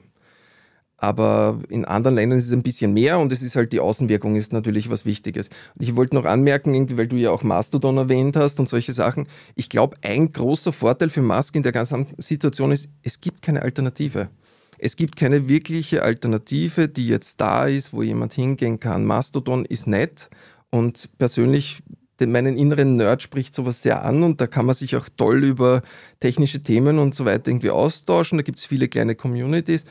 aber 1.04 1.60
in 1.68 1.84
anderen 1.84 2.16
Ländern 2.16 2.39
ist 2.39 2.47
es 2.47 2.54
ein 2.54 2.64
bisschen 2.64 2.93
mehr 2.93 3.20
und 3.20 3.34
es 3.34 3.41
ist 3.41 3.58
halt 3.58 3.74
die 3.74 3.82
Außenwirkung 3.82 4.38
ist 4.38 4.54
natürlich 4.54 4.89
was 4.89 5.06
Wichtiges. 5.06 5.49
Und 5.76 5.84
ich 5.84 5.97
wollte 5.97 6.16
noch 6.16 6.24
anmerken, 6.24 6.74
irgendwie, 6.74 6.97
weil 6.97 7.10
du 7.10 7.18
ja 7.18 7.30
auch 7.30 7.43
Mastodon 7.43 7.97
erwähnt 7.97 8.38
hast 8.38 8.58
und 8.62 8.70
solche 8.70 8.93
Sachen. 8.93 9.28
Ich 9.56 9.68
glaube, 9.68 9.97
ein 10.01 10.32
großer 10.32 10.72
Vorteil 10.72 11.10
für 11.10 11.22
Musk 11.22 11.58
in 11.58 11.64
der 11.64 11.74
ganzen 11.74 12.08
Situation 12.20 12.72
ist, 12.72 12.88
es 13.01 13.20
gibt 13.20 13.41
keine 13.41 13.64
Alternative. 13.64 14.30
Es 14.78 14.95
gibt 14.95 15.18
keine 15.18 15.49
wirkliche 15.49 16.04
Alternative, 16.04 16.88
die 16.88 17.10
jetzt 17.10 17.41
da 17.41 17.68
ist, 17.68 17.91
wo 17.91 18.01
jemand 18.01 18.32
hingehen 18.32 18.80
kann. 18.80 19.04
Mastodon 19.04 19.66
ist 19.66 19.88
nett 19.88 20.30
und 20.70 21.10
persönlich 21.18 21.84
meinen 22.26 22.58
inneren 22.58 22.95
Nerd 22.95 23.22
spricht 23.22 23.54
sowas 23.54 23.82
sehr 23.82 24.06
an 24.06 24.24
und 24.24 24.39
da 24.39 24.47
kann 24.47 24.66
man 24.66 24.76
sich 24.76 24.95
auch 24.95 25.10
toll 25.18 25.43
über 25.43 25.82
technische 26.22 26.64
Themen 26.64 26.97
und 26.97 27.14
so 27.14 27.26
weiter 27.26 27.49
irgendwie 27.49 27.72
austauschen. 27.72 28.38
Da 28.38 28.43
gibt 28.43 28.60
es 28.60 28.66
viele 28.66 28.88
kleine 28.88 29.16
Communities. 29.16 29.84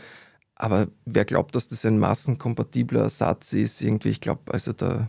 Aber 0.62 0.86
wer 1.06 1.24
glaubt, 1.24 1.56
dass 1.56 1.66
das 1.66 1.84
ein 1.84 1.98
massenkompatibler 1.98 3.00
Ersatz 3.00 3.52
ist, 3.52 3.82
irgendwie, 3.82 4.10
ich 4.10 4.20
glaube, 4.20 4.42
also 4.52 4.72
da, 4.72 5.08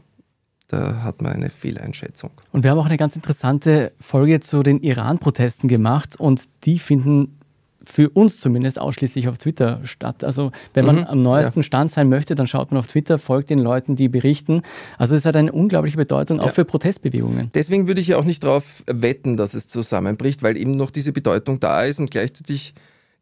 da 0.67 1.03
hat 1.03 1.21
man 1.21 1.31
eine 1.31 1.51
Fehleinschätzung. 1.51 2.31
Und 2.51 2.63
wir 2.63 2.71
haben 2.71 2.79
auch 2.79 2.87
eine 2.87 2.97
ganz 2.97 3.15
interessante 3.15 3.91
Folge 3.99 4.39
zu 4.39 4.63
den 4.63 4.81
Iran-Protesten 4.81 5.67
gemacht 5.67 6.19
und 6.19 6.49
die 6.63 6.79
finden 6.79 7.37
für 7.83 8.09
uns 8.09 8.39
zumindest 8.39 8.81
ausschließlich 8.81 9.27
auf 9.27 9.37
Twitter 9.37 9.81
statt. 9.83 10.23
Also 10.23 10.51
wenn 10.73 10.87
man 10.87 10.95
mhm, 10.95 11.03
am 11.03 11.21
neuesten 11.21 11.59
ja. 11.59 11.63
Stand 11.63 11.91
sein 11.91 12.09
möchte, 12.09 12.33
dann 12.33 12.47
schaut 12.47 12.71
man 12.71 12.79
auf 12.79 12.87
Twitter, 12.87 13.19
folgt 13.19 13.51
den 13.51 13.59
Leuten, 13.59 13.95
die 13.95 14.09
berichten. 14.09 14.63
Also 14.97 15.15
es 15.15 15.23
hat 15.23 15.35
eine 15.35 15.51
unglaubliche 15.51 15.97
Bedeutung 15.97 16.39
auch 16.39 16.49
für 16.49 16.65
Protestbewegungen. 16.65 17.51
Deswegen 17.53 17.85
würde 17.85 18.01
ich 18.01 18.07
ja 18.07 18.17
auch 18.17 18.25
nicht 18.25 18.43
darauf 18.43 18.83
wetten, 18.87 19.37
dass 19.37 19.53
es 19.53 19.67
zusammenbricht, 19.67 20.41
weil 20.41 20.57
eben 20.57 20.77
noch 20.77 20.89
diese 20.89 21.11
Bedeutung 21.11 21.59
da 21.59 21.83
ist 21.83 21.99
und 21.99 22.09
gleichzeitig 22.09 22.73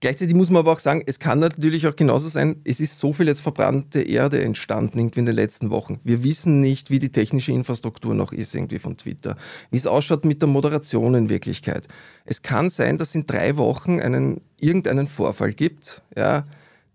Gleichzeitig 0.01 0.35
muss 0.35 0.49
man 0.49 0.61
aber 0.61 0.71
auch 0.71 0.79
sagen, 0.79 1.03
es 1.05 1.19
kann 1.19 1.37
natürlich 1.37 1.85
auch 1.85 1.95
genauso 1.95 2.27
sein, 2.27 2.55
es 2.63 2.79
ist 2.79 2.97
so 2.97 3.13
viel 3.13 3.27
jetzt 3.27 3.41
verbrannte 3.41 4.01
Erde 4.01 4.43
entstanden 4.43 4.97
irgendwie 4.97 5.19
in 5.19 5.27
den 5.27 5.35
letzten 5.35 5.69
Wochen. 5.69 5.99
Wir 6.03 6.23
wissen 6.23 6.59
nicht, 6.59 6.89
wie 6.89 6.97
die 6.97 7.11
technische 7.11 7.51
Infrastruktur 7.51 8.15
noch 8.15 8.33
ist 8.33 8.55
irgendwie 8.55 8.79
von 8.79 8.97
Twitter, 8.97 9.37
wie 9.69 9.77
es 9.77 9.85
ausschaut 9.85 10.25
mit 10.25 10.41
der 10.41 10.49
Moderation 10.49 11.13
in 11.13 11.29
Wirklichkeit. 11.29 11.87
Es 12.25 12.41
kann 12.41 12.71
sein, 12.71 12.97
dass 12.97 13.13
in 13.13 13.27
drei 13.27 13.57
Wochen 13.57 13.99
einen, 13.99 14.41
irgendeinen 14.59 15.07
Vorfall 15.07 15.53
gibt, 15.53 16.01
ja, 16.17 16.47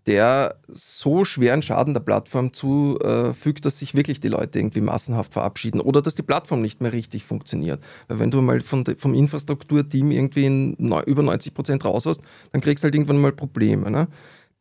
der 0.07 0.55
so 0.67 1.25
schweren 1.25 1.61
Schaden 1.61 1.93
der 1.93 2.01
Plattform 2.01 2.53
zufügt, 2.53 3.65
dass 3.65 3.79
sich 3.79 3.93
wirklich 3.93 4.21
die 4.21 4.29
Leute 4.29 4.59
irgendwie 4.59 4.81
massenhaft 4.81 5.33
verabschieden 5.33 5.81
oder 5.81 6.01
dass 6.01 6.15
die 6.15 6.23
Plattform 6.23 6.61
nicht 6.61 6.81
mehr 6.81 6.93
richtig 6.93 7.25
funktioniert. 7.25 7.81
Weil 8.07 8.19
wenn 8.19 8.31
du 8.31 8.41
mal 8.41 8.61
von, 8.61 8.85
vom 8.97 9.13
Infrastrukturteam 9.13 10.11
irgendwie 10.11 10.45
in 10.45 10.73
über 11.05 11.23
90 11.23 11.53
Prozent 11.53 11.85
raus 11.85 12.05
hast, 12.05 12.21
dann 12.53 12.61
kriegst 12.61 12.83
du 12.83 12.85
halt 12.85 12.95
irgendwann 12.95 13.19
mal 13.19 13.33
Probleme. 13.33 13.91
Ne? 13.91 14.07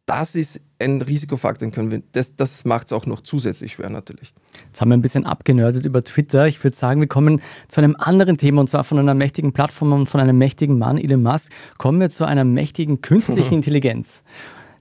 Das 0.05 0.35
ist 0.35 0.61
ein 0.79 1.01
Risikofaktor, 1.03 1.71
können 1.71 1.91
wir, 1.91 2.03
das, 2.13 2.37
das 2.37 2.65
macht 2.65 2.87
es 2.87 2.93
auch 2.93 3.07
noch 3.07 3.21
zusätzlich 3.21 3.73
schwer 3.73 3.91
natürlich. 3.91 4.35
Jetzt 4.67 4.81
haben 4.81 4.91
wir 4.91 4.97
ein 4.97 5.03
bisschen 5.03 5.27
abgenördet 5.27 5.85
über 5.85 6.03
Twitter. 6.03 6.47
Ich 6.47 6.63
würde 6.63 6.77
sagen, 6.77 7.01
wir 7.01 7.09
kommen 7.09 7.41
zu 7.69 7.81
einem 7.81 7.97
anderen 7.99 8.37
Thema 8.37 8.61
und 8.61 8.69
zwar 8.69 8.85
von 8.85 8.99
einer 8.99 9.15
mächtigen 9.15 9.53
Plattform 9.53 9.93
und 9.93 10.09
von 10.09 10.21
einem 10.21 10.39
mächtigen 10.39 10.79
Mann, 10.79 10.99
Elon 10.99 11.23
Musk, 11.23 11.53
kommen 11.79 12.01
wir 12.01 12.11
zu 12.11 12.25
einer 12.25 12.45
mächtigen 12.45 13.01
künstlichen 13.01 13.55
Intelligenz. 13.55 14.23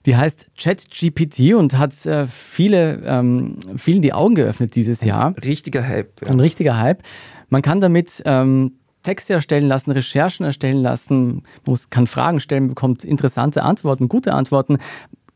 Die 0.06 0.16
heißt 0.16 0.52
ChatGPT 0.58 1.56
und 1.56 1.78
hat 1.78 2.06
äh, 2.06 2.28
viele, 2.28 3.02
ähm, 3.06 3.58
vielen 3.76 4.02
die 4.02 4.14
Augen 4.14 4.36
geöffnet 4.36 4.76
dieses 4.76 5.04
Jahr. 5.04 5.28
Ein 5.28 5.44
richtiger 5.44 5.88
Hype. 5.88 6.22
Ja. 6.22 6.30
Ein 6.30 6.40
richtiger 6.40 6.78
Hype. 6.78 7.02
Man 7.50 7.62
kann 7.62 7.82
damit 7.82 8.22
ähm, 8.26 8.74
Texte 9.02 9.34
erstellen 9.34 9.68
lassen, 9.68 9.92
Recherchen 9.92 10.46
erstellen 10.46 10.78
lassen, 10.78 11.44
man 11.66 11.78
kann 11.90 12.08
Fragen 12.08 12.40
stellen, 12.40 12.68
bekommt 12.68 13.04
interessante 13.04 13.64
Antworten, 13.64 14.10
gute 14.10 14.34
Antworten. 14.34 14.78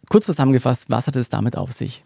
Kurz 0.09 0.25
zusammengefasst, 0.25 0.85
was 0.89 1.07
hat 1.07 1.15
es 1.15 1.29
damit 1.29 1.55
auf 1.55 1.71
sich? 1.71 2.03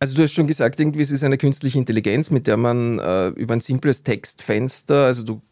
Also 0.00 0.14
du 0.14 0.22
hast 0.22 0.32
schon 0.32 0.46
gesagt, 0.46 0.78
irgendwie 0.78 1.02
es 1.02 1.10
ist 1.10 1.24
eine 1.24 1.38
künstliche 1.38 1.78
Intelligenz, 1.78 2.30
mit 2.30 2.46
der 2.46 2.56
man 2.56 3.00
äh, 3.00 3.28
über 3.28 3.54
ein 3.54 3.60
simples 3.60 4.04
Textfenster, 4.04 5.06
also 5.06 5.24
du 5.24 5.42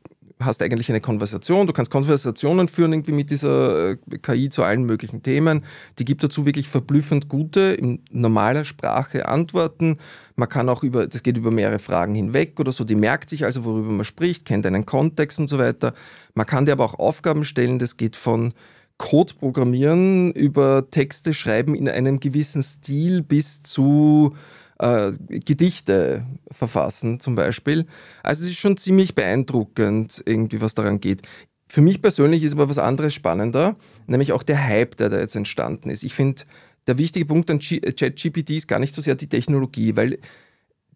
hast 0.41 0.62
eigentlich 0.62 0.91
eine 0.91 1.01
Konversation, 1.01 1.66
du 1.66 1.72
kannst 1.72 1.91
Konversationen 1.91 2.68
führen 2.68 2.93
irgendwie 2.93 3.12
mit 3.12 3.30
dieser 3.30 3.91
äh, 3.91 3.97
KI 4.20 4.51
zu 4.51 4.62
allen 4.62 4.84
möglichen 4.84 5.22
Themen. 5.22 5.64
Die 5.99 6.05
gibt 6.05 6.22
dazu 6.22 6.45
wirklich 6.45 6.68
verblüffend 6.68 7.28
gute, 7.28 7.61
in 7.61 8.03
normaler 8.11 8.64
Sprache 8.64 9.28
Antworten. 9.28 9.97
Man 10.34 10.49
kann 10.49 10.68
auch 10.68 10.82
über, 10.82 11.07
das 11.07 11.22
geht 11.22 11.39
über 11.39 11.51
mehrere 11.51 11.78
Fragen 11.78 12.14
hinweg 12.14 12.61
oder 12.61 12.70
so, 12.70 12.84
die 12.84 12.95
merkt 12.95 13.30
sich 13.30 13.45
also, 13.45 13.64
worüber 13.64 13.91
man 13.91 14.05
spricht, 14.05 14.45
kennt 14.45 14.66
einen 14.66 14.84
Kontext 14.84 15.39
und 15.39 15.49
so 15.49 15.59
weiter. 15.59 15.95
Man 16.34 16.47
kann 16.47 16.66
dir 16.66 16.72
aber 16.72 16.84
auch 16.84 16.99
Aufgaben 16.99 17.45
stellen, 17.45 17.78
das 17.78 17.97
geht 17.97 18.16
von 18.16 18.53
Code 18.99 19.34
programmieren 19.39 20.32
über 20.32 20.91
Texte 20.91 21.34
schreiben 21.34 21.74
in 21.74 21.89
einem 21.89 22.20
gewissen 22.20 22.62
Stil 22.62 23.22
bis 23.22 23.62
zu 23.62 24.34
äh, 24.79 25.12
Gedichte 25.29 26.27
verfassen 26.51 27.20
zum 27.20 27.35
Beispiel. 27.35 27.87
Also 28.22 28.45
es 28.45 28.51
ist 28.51 28.59
schon 28.59 28.77
ziemlich 28.77 29.14
beeindruckend, 29.14 30.22
irgendwie 30.27 30.61
was 30.61 30.74
daran 30.74 31.01
geht. 31.01 31.22
Für 31.68 31.81
mich 31.81 32.01
persönlich 32.01 32.45
ist 32.45 32.53
aber 32.53 32.68
was 32.68 32.79
anderes 32.79 33.14
spannender, 33.14 33.77
nämlich 34.07 34.33
auch 34.33 34.43
der 34.43 34.62
Hype, 34.62 34.97
der 34.97 35.09
da 35.09 35.18
jetzt 35.18 35.35
entstanden 35.35 35.91
ist. 35.91 36.05
Ich 36.05 36.14
finde, 36.14 36.43
der 36.87 36.99
wichtige 36.99 37.27
Punkt 37.27 37.51
an 37.51 37.59
ChatGPT 37.59 38.51
ist 38.51 38.68
gar 38.68 38.79
nicht 38.79 38.95
so 38.95 39.03
sehr 39.03 39.16
die 39.16 39.29
Technologie, 39.29 39.97
weil 39.97 40.18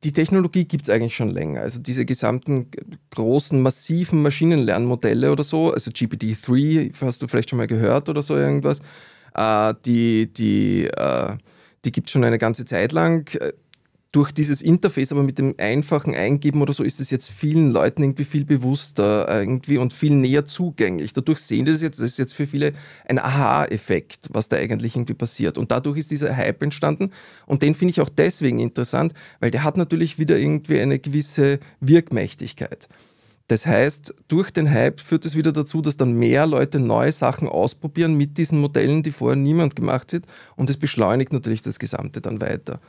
die 0.04 0.12
Technologie 0.12 0.64
gibt 0.64 0.84
es 0.84 0.90
eigentlich 0.90 1.14
schon 1.14 1.30
länger. 1.30 1.60
Also 1.60 1.80
diese 1.80 2.04
gesamten 2.04 2.70
großen, 3.10 3.60
massiven 3.60 4.22
Maschinenlernmodelle 4.22 5.30
oder 5.30 5.42
so, 5.42 5.72
also 5.72 5.90
GPT-3, 5.90 6.92
hast 7.00 7.20
du 7.20 7.28
vielleicht 7.28 7.50
schon 7.50 7.58
mal 7.58 7.66
gehört 7.66 8.08
oder 8.08 8.22
so 8.22 8.36
irgendwas, 8.36 8.80
äh, 9.34 9.74
die, 9.84 10.32
die, 10.32 10.86
äh, 10.86 11.36
die 11.84 11.92
gibt 11.92 12.08
es 12.08 12.12
schon 12.12 12.24
eine 12.24 12.38
ganze 12.38 12.64
Zeit 12.64 12.92
lang 12.92 13.28
durch 14.12 14.32
dieses 14.32 14.60
Interface, 14.60 15.12
aber 15.12 15.22
mit 15.22 15.38
dem 15.38 15.54
einfachen 15.58 16.14
Eingeben 16.14 16.60
oder 16.62 16.72
so, 16.72 16.82
ist 16.82 16.98
es 16.98 17.10
jetzt 17.10 17.30
vielen 17.30 17.70
Leuten 17.70 18.02
irgendwie 18.02 18.24
viel 18.24 18.44
bewusster 18.44 19.28
irgendwie 19.28 19.78
und 19.78 19.92
viel 19.92 20.12
näher 20.12 20.44
zugänglich. 20.44 21.12
Dadurch 21.12 21.38
sehen 21.38 21.64
die 21.64 21.72
das 21.72 21.80
jetzt, 21.80 22.00
das 22.00 22.06
ist 22.06 22.18
jetzt 22.18 22.34
für 22.34 22.48
viele 22.48 22.72
ein 23.06 23.20
Aha-Effekt, 23.20 24.28
was 24.32 24.48
da 24.48 24.56
eigentlich 24.56 24.96
irgendwie 24.96 25.14
passiert. 25.14 25.58
Und 25.58 25.70
dadurch 25.70 25.98
ist 25.98 26.10
dieser 26.10 26.36
Hype 26.36 26.62
entstanden. 26.62 27.10
Und 27.46 27.62
den 27.62 27.74
finde 27.76 27.92
ich 27.92 28.00
auch 28.00 28.08
deswegen 28.08 28.58
interessant, 28.58 29.14
weil 29.38 29.52
der 29.52 29.62
hat 29.62 29.76
natürlich 29.76 30.18
wieder 30.18 30.36
irgendwie 30.36 30.80
eine 30.80 30.98
gewisse 30.98 31.60
Wirkmächtigkeit. 31.80 32.88
Das 33.46 33.66
heißt, 33.66 34.14
durch 34.28 34.50
den 34.50 34.70
Hype 34.70 35.00
führt 35.00 35.24
es 35.24 35.36
wieder 35.36 35.52
dazu, 35.52 35.82
dass 35.82 35.96
dann 35.96 36.12
mehr 36.12 36.46
Leute 36.46 36.80
neue 36.80 37.12
Sachen 37.12 37.48
ausprobieren 37.48 38.16
mit 38.16 38.38
diesen 38.38 38.60
Modellen, 38.60 39.02
die 39.02 39.10
vorher 39.10 39.36
niemand 39.36 39.76
gemacht 39.76 40.12
hat. 40.12 40.22
Und 40.56 40.70
es 40.70 40.76
beschleunigt 40.76 41.32
natürlich 41.32 41.62
das 41.62 41.78
Gesamte 41.78 42.20
dann 42.20 42.40
weiter. 42.40 42.80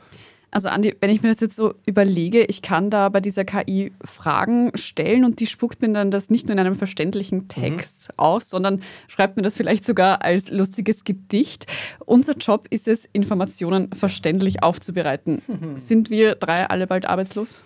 Also 0.52 0.68
Andi, 0.68 0.94
wenn 1.00 1.08
ich 1.08 1.22
mir 1.22 1.30
das 1.30 1.40
jetzt 1.40 1.56
so 1.56 1.74
überlege, 1.86 2.44
ich 2.44 2.60
kann 2.60 2.90
da 2.90 3.08
bei 3.08 3.20
dieser 3.20 3.44
KI 3.44 3.90
Fragen 4.04 4.70
stellen 4.74 5.24
und 5.24 5.40
die 5.40 5.46
spuckt 5.46 5.80
mir 5.80 5.90
dann 5.90 6.10
das 6.10 6.28
nicht 6.28 6.46
nur 6.46 6.52
in 6.52 6.58
einem 6.58 6.74
verständlichen 6.74 7.38
mhm. 7.38 7.48
Text 7.48 8.10
mhm. 8.10 8.18
aus, 8.18 8.50
sondern 8.50 8.82
schreibt 9.08 9.38
mir 9.38 9.42
das 9.42 9.56
vielleicht 9.56 9.86
sogar 9.86 10.22
als 10.22 10.50
lustiges 10.50 11.04
Gedicht. 11.04 11.66
Unser 12.04 12.34
Job 12.36 12.68
ist 12.68 12.86
es, 12.86 13.08
Informationen 13.14 13.90
verständlich 13.92 14.62
aufzubereiten. 14.62 15.40
Mhm. 15.48 15.78
Sind 15.78 16.10
wir 16.10 16.34
drei 16.34 16.68
alle 16.68 16.86
bald 16.86 17.06
arbeitslos? 17.06 17.62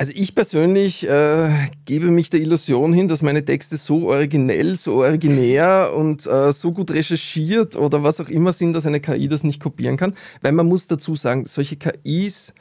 Also 0.00 0.14
ich 0.16 0.34
persönlich 0.34 1.06
äh, 1.06 1.50
gebe 1.84 2.10
mich 2.10 2.30
der 2.30 2.40
Illusion 2.40 2.94
hin, 2.94 3.06
dass 3.06 3.20
meine 3.20 3.44
Texte 3.44 3.76
so 3.76 4.08
originell, 4.08 4.78
so 4.78 4.94
originär 4.94 5.92
und 5.94 6.26
äh, 6.26 6.54
so 6.54 6.72
gut 6.72 6.90
recherchiert 6.90 7.76
oder 7.76 8.02
was 8.02 8.18
auch 8.18 8.30
immer 8.30 8.54
sind, 8.54 8.72
dass 8.72 8.86
eine 8.86 9.00
KI 9.00 9.28
das 9.28 9.44
nicht 9.44 9.60
kopieren 9.60 9.98
kann. 9.98 10.14
Weil 10.40 10.52
man 10.52 10.64
muss 10.64 10.86
dazu 10.86 11.16
sagen, 11.16 11.44
solche 11.44 11.76
KIs, 11.76 12.54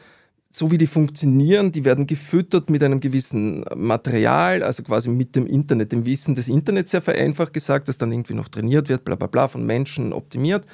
so 0.51 0.69
wie 0.69 0.77
die 0.77 0.85
funktionieren, 0.85 1.71
die 1.71 1.85
werden 1.85 2.07
gefüttert 2.07 2.69
mit 2.69 2.83
einem 2.83 2.99
gewissen 2.99 3.63
Material, 3.73 4.61
also 4.61 4.83
quasi 4.83 5.07
mit 5.07 5.37
dem 5.37 5.47
Internet, 5.47 5.93
dem 5.93 6.05
Wissen 6.05 6.35
des 6.35 6.49
Internets 6.49 6.91
sehr 6.91 7.01
vereinfacht 7.01 7.53
gesagt, 7.53 7.87
das 7.87 7.97
dann 7.97 8.11
irgendwie 8.11 8.33
noch 8.33 8.49
trainiert 8.49 8.89
wird, 8.89 9.05
bla 9.05 9.15
bla 9.15 9.27
bla, 9.27 9.47
von 9.47 9.65
Menschen 9.65 10.11
optimiert. 10.11 10.65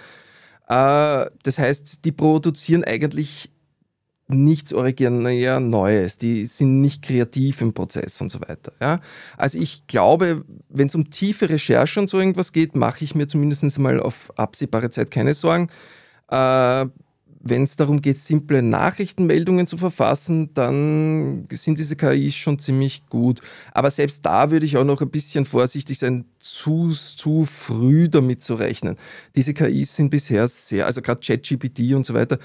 Äh, 0.67 1.27
das 1.43 1.59
heißt, 1.59 2.05
die 2.05 2.11
produzieren 2.11 2.83
eigentlich 2.83 3.51
nichts 4.27 4.73
originär 4.73 5.59
Neues, 5.59 6.17
die 6.17 6.45
sind 6.45 6.81
nicht 6.81 7.03
kreativ 7.03 7.61
im 7.61 7.73
Prozess 7.73 8.21
und 8.21 8.31
so 8.31 8.41
weiter. 8.41 8.73
Ja? 8.81 8.99
Also 9.37 9.59
ich 9.59 9.87
glaube, 9.87 10.43
wenn 10.69 10.87
es 10.87 10.95
um 10.95 11.09
tiefe 11.09 11.49
Recherche 11.49 11.99
und 11.99 12.09
so 12.09 12.19
irgendwas 12.19 12.51
geht, 12.51 12.75
mache 12.75 13.03
ich 13.03 13.15
mir 13.15 13.27
zumindest 13.27 13.77
mal 13.79 13.99
auf 13.99 14.31
absehbare 14.37 14.89
Zeit 14.89 15.11
keine 15.11 15.33
Sorgen. 15.33 15.69
Äh, 16.29 16.85
wenn 17.47 17.63
es 17.63 17.75
darum 17.75 18.01
geht, 18.01 18.17
simple 18.17 18.63
Nachrichtenmeldungen 18.63 19.67
zu 19.67 19.77
verfassen, 19.77 20.51
dann 20.55 21.47
sind 21.51 21.77
diese 21.77 21.95
KIs 21.95 22.33
schon 22.33 22.57
ziemlich 22.57 23.05
gut. 23.05 23.41
Aber 23.71 23.91
selbst 23.91 24.25
da 24.25 24.49
würde 24.49 24.65
ich 24.65 24.77
auch 24.77 24.83
noch 24.83 24.99
ein 24.99 25.11
bisschen 25.11 25.45
vorsichtig 25.45 25.99
sein, 25.99 26.25
zu, 26.39 26.89
zu 26.91 27.45
früh 27.45 28.09
damit 28.09 28.41
zu 28.41 28.55
rechnen. 28.55 28.95
Diese 29.35 29.53
KIs 29.53 29.95
sind 29.95 30.09
bisher 30.09 30.47
sehr, 30.47 30.87
also 30.87 31.03
gerade 31.03 31.19
ChatGPT 31.23 31.93
und 31.93 32.03
so 32.03 32.15
weiter, 32.15 32.39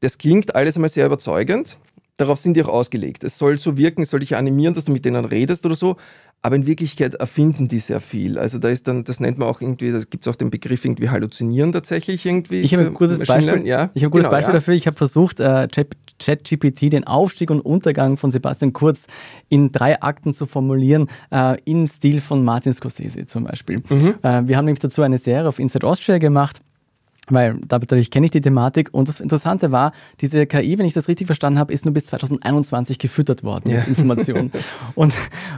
das 0.00 0.18
klingt 0.18 0.54
alles 0.54 0.76
einmal 0.76 0.90
sehr 0.90 1.06
überzeugend. 1.06 1.78
Darauf 2.16 2.38
sind 2.38 2.56
die 2.56 2.62
auch 2.62 2.68
ausgelegt. 2.68 3.24
Es 3.24 3.38
soll 3.38 3.58
so 3.58 3.76
wirken, 3.76 4.02
es 4.02 4.10
soll 4.10 4.20
dich 4.20 4.36
animieren, 4.36 4.74
dass 4.74 4.84
du 4.84 4.92
mit 4.92 5.04
denen 5.04 5.24
redest 5.24 5.66
oder 5.66 5.74
so. 5.74 5.96
Aber 6.42 6.56
in 6.56 6.66
Wirklichkeit 6.66 7.14
erfinden 7.14 7.68
die 7.68 7.78
sehr 7.78 8.00
viel. 8.00 8.38
Also 8.38 8.58
da 8.58 8.68
ist 8.68 8.86
dann, 8.86 9.02
das 9.02 9.18
nennt 9.18 9.38
man 9.38 9.48
auch 9.48 9.62
irgendwie, 9.62 9.90
da 9.90 9.98
gibt 9.98 10.26
es 10.26 10.30
auch 10.30 10.36
den 10.36 10.50
Begriff 10.50 10.84
irgendwie 10.84 11.08
halluzinieren 11.08 11.72
tatsächlich 11.72 12.26
irgendwie. 12.26 12.60
Ich 12.60 12.74
habe 12.74 12.84
ein 12.84 12.92
gutes 12.92 13.26
Beispiel. 13.26 13.66
Ja, 13.66 13.90
ich 13.94 14.04
habe 14.04 14.08
ein 14.08 14.10
gutes 14.10 14.26
genau, 14.26 14.30
Beispiel 14.30 14.52
ja. 14.52 14.58
dafür. 14.58 14.74
Ich 14.74 14.86
habe 14.86 14.94
versucht, 14.94 15.40
äh, 15.40 15.66
ChatGPT 16.18 16.92
den 16.92 17.04
Aufstieg 17.04 17.50
und 17.50 17.62
Untergang 17.62 18.18
von 18.18 18.30
Sebastian 18.30 18.74
Kurz 18.74 19.06
in 19.48 19.72
drei 19.72 20.02
Akten 20.02 20.34
zu 20.34 20.44
formulieren, 20.44 21.08
äh, 21.30 21.56
im 21.64 21.86
Stil 21.86 22.20
von 22.20 22.44
Martin 22.44 22.74
Scorsese 22.74 23.24
zum 23.24 23.44
Beispiel. 23.44 23.78
Mhm. 23.88 24.16
Äh, 24.22 24.46
wir 24.46 24.58
haben 24.58 24.66
nämlich 24.66 24.80
dazu 24.80 25.00
eine 25.00 25.16
Serie 25.16 25.48
auf 25.48 25.58
Inside 25.58 25.86
Austria 25.86 26.18
gemacht 26.18 26.60
weil 27.30 27.58
dadurch 27.66 28.10
kenne 28.10 28.26
ich 28.26 28.30
die 28.30 28.40
Thematik. 28.40 28.90
Und 28.92 29.08
das 29.08 29.20
Interessante 29.20 29.72
war, 29.72 29.92
diese 30.20 30.46
KI, 30.46 30.78
wenn 30.78 30.86
ich 30.86 30.92
das 30.92 31.08
richtig 31.08 31.26
verstanden 31.26 31.58
habe, 31.58 31.72
ist 31.72 31.84
nur 31.84 31.94
bis 31.94 32.06
2021 32.06 32.98
gefüttert 32.98 33.44
worden 33.44 33.70
ja. 33.70 33.78
mit 33.78 33.88
Informationen. 33.88 34.52
und 34.94 35.14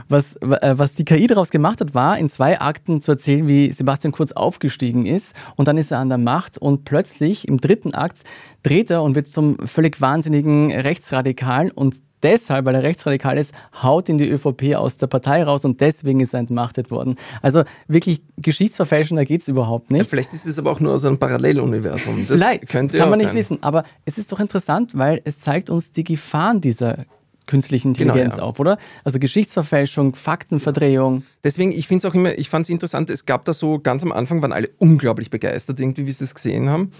was, 0.09 0.35
äh, 0.37 0.77
was 0.77 0.93
die 0.93 1.05
KI 1.05 1.27
daraus 1.27 1.49
gemacht 1.49 1.81
hat, 1.81 1.93
war, 1.93 2.17
in 2.17 2.29
zwei 2.29 2.59
Akten 2.59 3.01
zu 3.01 3.11
erzählen, 3.11 3.47
wie 3.47 3.71
Sebastian 3.71 4.11
Kurz 4.11 4.31
aufgestiegen 4.31 5.05
ist. 5.05 5.35
Und 5.55 5.67
dann 5.67 5.77
ist 5.77 5.91
er 5.91 5.99
an 5.99 6.09
der 6.09 6.17
Macht 6.17 6.57
und 6.57 6.85
plötzlich 6.85 7.47
im 7.47 7.57
dritten 7.57 7.93
Akt 7.93 8.23
dreht 8.63 8.89
er 8.89 9.03
und 9.03 9.15
wird 9.15 9.27
zum 9.27 9.57
völlig 9.65 10.01
wahnsinnigen 10.01 10.71
Rechtsradikalen 10.71 11.71
und 11.71 12.01
deshalb, 12.23 12.65
weil 12.65 12.75
er 12.75 12.83
rechtsradikal 12.83 13.37
ist, 13.37 13.53
haut 13.81 14.09
ihn 14.09 14.17
die 14.17 14.29
ÖVP 14.29 14.75
aus 14.75 14.97
der 14.97 15.07
Partei 15.07 15.43
raus 15.43 15.65
und 15.65 15.81
deswegen 15.81 16.19
ist 16.19 16.33
er 16.33 16.39
entmachtet 16.39 16.91
worden. 16.91 17.15
Also 17.41 17.63
wirklich 17.87 18.21
Geschichtsverfälschung, 18.37 19.17
da 19.17 19.23
geht 19.23 19.41
es 19.41 19.47
überhaupt 19.47 19.91
nicht. 19.91 20.05
Ja, 20.05 20.09
vielleicht 20.09 20.33
ist 20.33 20.45
es 20.45 20.57
aber 20.59 20.71
auch 20.71 20.79
nur 20.79 20.93
aus 20.93 21.05
einem 21.05 21.17
Paralleluniversum. 21.17 22.25
Das 22.27 22.37
vielleicht, 22.37 22.67
könnte 22.67 22.97
kann 22.97 23.09
man 23.09 23.19
nicht 23.19 23.29
sein. 23.29 23.37
wissen. 23.37 23.63
Aber 23.63 23.83
es 24.05 24.17
ist 24.17 24.31
doch 24.31 24.39
interessant, 24.39 24.97
weil 24.97 25.21
es 25.23 25.39
zeigt 25.39 25.69
uns 25.69 25.91
die 25.91 26.03
Gefahren 26.03 26.61
dieser 26.61 27.05
künstliche 27.47 27.87
Intelligenz 27.87 28.35
genau, 28.35 28.45
ja. 28.45 28.49
auf, 28.49 28.59
oder? 28.59 28.77
Also 29.03 29.19
Geschichtsverfälschung, 29.19 30.15
Faktenverdrehung. 30.15 31.23
Deswegen, 31.43 31.71
ich 31.71 31.87
finde 31.87 32.05
es 32.05 32.11
auch 32.11 32.13
immer, 32.13 32.37
ich 32.37 32.49
fand 32.49 32.65
es 32.65 32.69
interessant, 32.69 33.09
es 33.09 33.25
gab 33.25 33.45
da 33.45 33.53
so, 33.53 33.79
ganz 33.79 34.03
am 34.03 34.11
Anfang 34.11 34.41
waren 34.41 34.51
alle 34.51 34.69
unglaublich 34.77 35.29
begeistert, 35.29 35.79
irgendwie, 35.79 36.05
wie 36.05 36.11
sie 36.11 36.25
das 36.25 36.35
gesehen 36.35 36.69
haben. 36.69 36.91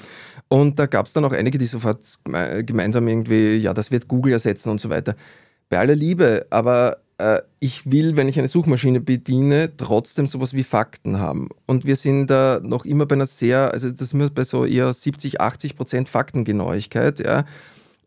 Und 0.49 0.79
da 0.79 0.85
gab 0.85 1.05
es 1.05 1.13
dann 1.13 1.25
auch 1.25 1.33
einige, 1.33 1.57
die 1.57 1.65
sofort 1.65 1.99
gemeinsam 2.65 3.07
irgendwie, 3.07 3.57
ja, 3.57 3.73
das 3.73 3.91
wird 3.91 4.07
Google 4.07 4.33
ersetzen 4.33 4.69
und 4.69 4.79
so 4.79 4.89
weiter. 4.89 5.15
Bei 5.69 5.79
aller 5.79 5.95
Liebe, 5.95 6.47
aber 6.49 6.97
äh, 7.17 7.41
ich 7.59 7.91
will, 7.91 8.15
wenn 8.15 8.27
ich 8.27 8.39
eine 8.39 8.47
Suchmaschine 8.47 9.01
bediene, 9.01 9.75
trotzdem 9.75 10.27
sowas 10.27 10.53
wie 10.53 10.63
Fakten 10.63 11.19
haben. 11.19 11.49
Und 11.65 11.85
wir 11.85 11.95
sind 11.95 12.27
da 12.27 12.61
noch 12.63 12.85
immer 12.85 13.05
bei 13.05 13.15
einer 13.15 13.25
sehr, 13.25 13.71
also 13.73 13.91
das 13.91 14.13
wir 14.13 14.29
bei 14.29 14.43
so 14.43 14.65
eher 14.65 14.93
70, 14.93 15.41
80 15.41 15.75
Prozent 15.75 16.09
Faktengenauigkeit, 16.09 17.19
ja. 17.19 17.45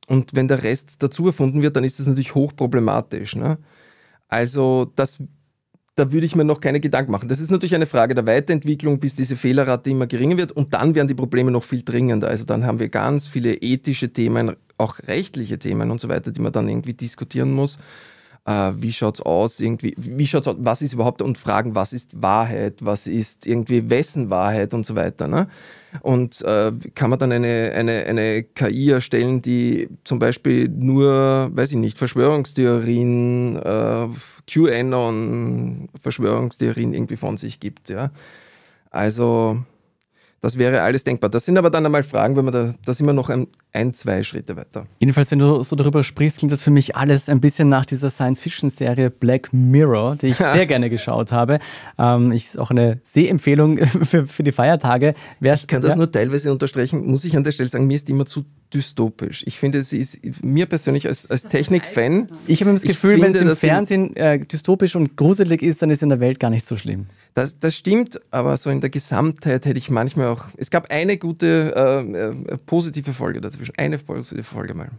Und 0.07 0.35
wenn 0.35 0.49
der 0.49 0.65
Rest 0.65 0.97
dazu 1.05 1.29
erfunden 1.29 1.63
wird, 1.63 1.77
dann 1.77 1.85
ist 1.85 2.01
das 2.01 2.09
natürlich 2.09 2.35
hochproblematisch. 2.35 3.37
Ne? 3.37 3.59
Also 4.27 4.91
das, 4.97 5.19
da 6.01 6.11
würde 6.13 6.25
ich 6.25 6.35
mir 6.35 6.45
noch 6.45 6.61
keine 6.61 6.81
Gedanken 6.81 7.13
machen. 7.13 7.29
Das 7.29 7.41
ist 7.41 7.51
natürlich 7.51 7.75
eine 7.75 7.87
Frage 7.87 8.15
der 8.15 8.27
Weiterentwicklung, 8.27 9.01
bis 9.01 9.15
diese 9.15 9.37
Fehlerrate 9.37 9.91
immer 9.91 10.07
geringer 10.07 10.39
wird. 10.39 10.53
Und 10.53 10.73
dann 10.73 10.95
werden 10.95 11.09
die 11.09 11.15
Probleme 11.15 11.51
noch 11.51 11.63
viel 11.63 11.83
dringender. 11.83 12.29
Also 12.29 12.45
dann 12.47 12.65
haben 12.65 12.81
wir 12.81 12.89
ganz 12.89 13.27
viele 13.27 13.55
ethische 13.55 14.11
Themen, 14.11 14.57
auch 14.79 14.99
rechtliche 15.07 15.59
Themen 15.59 15.91
und 15.91 16.01
so 16.01 16.09
weiter, 16.09 16.33
die 16.33 16.41
man 16.41 16.53
dann 16.53 16.69
irgendwie 16.69 16.95
diskutieren 16.95 17.53
muss 17.53 17.79
äh, 18.45 18.73
wie 18.77 18.93
schaut 18.93 19.17
es 19.17 19.23
aus, 19.23 19.61
irgendwie, 19.61 19.95
wie 19.97 20.27
schaut's 20.27 20.49
aus, 20.49 20.57
was 20.59 20.83
ist 20.83 20.93
überhaupt 20.93 21.23
und 21.23 21.39
fragen, 21.39 21.75
was 21.75 21.93
ist 21.93 22.23
Wahrheit, 22.23 22.77
was 22.81 23.07
ist 23.07 23.47
irgendwie 23.47 23.91
wessen 23.91 24.31
Wahrheit 24.31 24.75
und 24.75 24.87
so 24.87 24.97
weiter. 24.97 25.29
Ne? 25.29 25.49
Und 26.01 26.43
äh, 26.43 26.73
kann 26.95 27.11
man 27.11 27.19
dann 27.19 27.33
eine, 27.33 27.73
eine, 27.75 28.05
eine 28.07 28.43
KI 28.43 28.91
erstellen, 28.91 29.43
die 29.43 29.89
zum 30.05 30.19
Beispiel 30.19 30.69
nur, 30.69 31.51
weiß 31.53 31.73
ich 31.73 31.79
nicht, 31.79 31.99
Verschwörungstheorien, 31.99 33.57
äh, 33.57 34.07
QAnon, 34.47 35.89
Verschwörungstheorien 36.01 36.95
irgendwie 36.95 37.17
von 37.17 37.37
sich 37.37 37.61
gibt. 37.61 37.91
Ja? 37.91 38.11
Also 38.91 39.63
das 40.41 40.57
wäre 40.57 40.81
alles 40.81 41.05
denkbar. 41.05 41.29
Das 41.29 41.45
sind 41.45 41.59
aber 41.59 41.69
dann 41.69 41.85
einmal 41.85 42.03
Fragen, 42.03 42.35
wenn 42.37 42.47
man 42.47 42.53
da, 42.53 42.75
da 42.85 42.95
sind 42.95 43.07
wir 43.07 43.13
noch 43.13 43.29
ein, 43.29 43.47
ein, 43.75 43.93
zwei 43.93 44.23
Schritte 44.23 44.57
weiter. 44.57 44.87
Jedenfalls, 44.99 45.31
wenn 45.31 45.39
du 45.39 45.63
so 45.63 45.77
darüber 45.77 46.03
sprichst, 46.03 46.39
klingt 46.39 46.51
das 46.51 46.63
für 46.63 46.71
mich 46.71 46.97
alles 46.97 47.29
ein 47.29 47.41
bisschen 47.41 47.69
nach 47.69 47.85
dieser 47.85 48.09
Science-Fiction-Serie 48.09 49.11
Black 49.11 49.53
Mirror, 49.53 50.17
die 50.17 50.29
ich 50.29 50.37
sehr 50.39 50.65
gerne 50.65 50.89
geschaut 50.89 51.31
habe. 51.31 51.59
Ähm, 51.99 52.33
ich, 52.33 52.47
ist 52.47 52.59
auch 52.59 52.71
eine 52.71 53.01
Sehempfehlung 53.03 53.77
für, 54.05 54.27
für 54.27 54.43
die 54.43 54.53
Feiertage. 54.53 55.15
Wer's, 55.41 55.61
ich 55.61 55.67
kann 55.67 55.83
das 55.83 55.91
ja? 55.91 55.97
nur 55.97 56.11
teilweise 56.11 56.51
unterstreichen, 56.51 57.07
muss 57.07 57.25
ich 57.25 57.37
an 57.37 57.45
der 57.45 57.53
Stelle 57.53 57.69
sagen, 57.69 57.87
mir 57.87 57.97
ist 57.97 58.09
immer 58.09 58.25
zu 58.25 58.45
dystopisch. 58.73 59.43
Ich 59.47 59.59
finde, 59.59 59.83
sie 59.83 59.99
ist 59.99 60.43
mir 60.43 60.65
persönlich 60.67 61.07
als, 61.07 61.31
als 61.31 61.49
Technik-Fan. 61.49 62.29
Ich 62.47 62.63
habe 62.63 62.73
das 62.73 62.83
Gefühl, 62.83 63.21
wenn 63.21 63.35
es 63.35 63.43
im 63.43 63.57
Fernsehen 63.57 64.17
äh, 64.17 64.39
dystopisch 64.39 64.97
und 64.97 65.17
gruselig 65.17 65.63
ist, 65.63 65.83
dann 65.83 65.91
ist 65.91 66.03
in 66.03 66.09
der 66.09 66.21
Welt 66.21 66.41
gar 66.41 66.51
nicht 66.51 66.65
so 66.65 66.77
schlimm. 66.77 67.07
Das, 67.35 67.59
das 67.59 67.77
stimmt, 67.77 68.21
aber 68.31 68.57
so 68.57 68.71
in 68.71 68.81
der 68.81 68.91
Gesamtheit 68.91 69.67
hätte 69.67 69.79
ich 69.79 69.91
manchmal 69.91 70.29
auch. 70.29 70.45
Es 70.57 70.71
gab 70.71 70.91
eine 70.91 71.17
gute 71.17 71.75
äh, 71.77 72.13
äh, 72.13 72.57
positive 72.67 73.13
Folge 73.13 73.41
dazwischen. 73.41 73.75
Eine 73.77 73.99
positive 73.99 74.43
Folge 74.43 74.75
mal. 74.75 74.91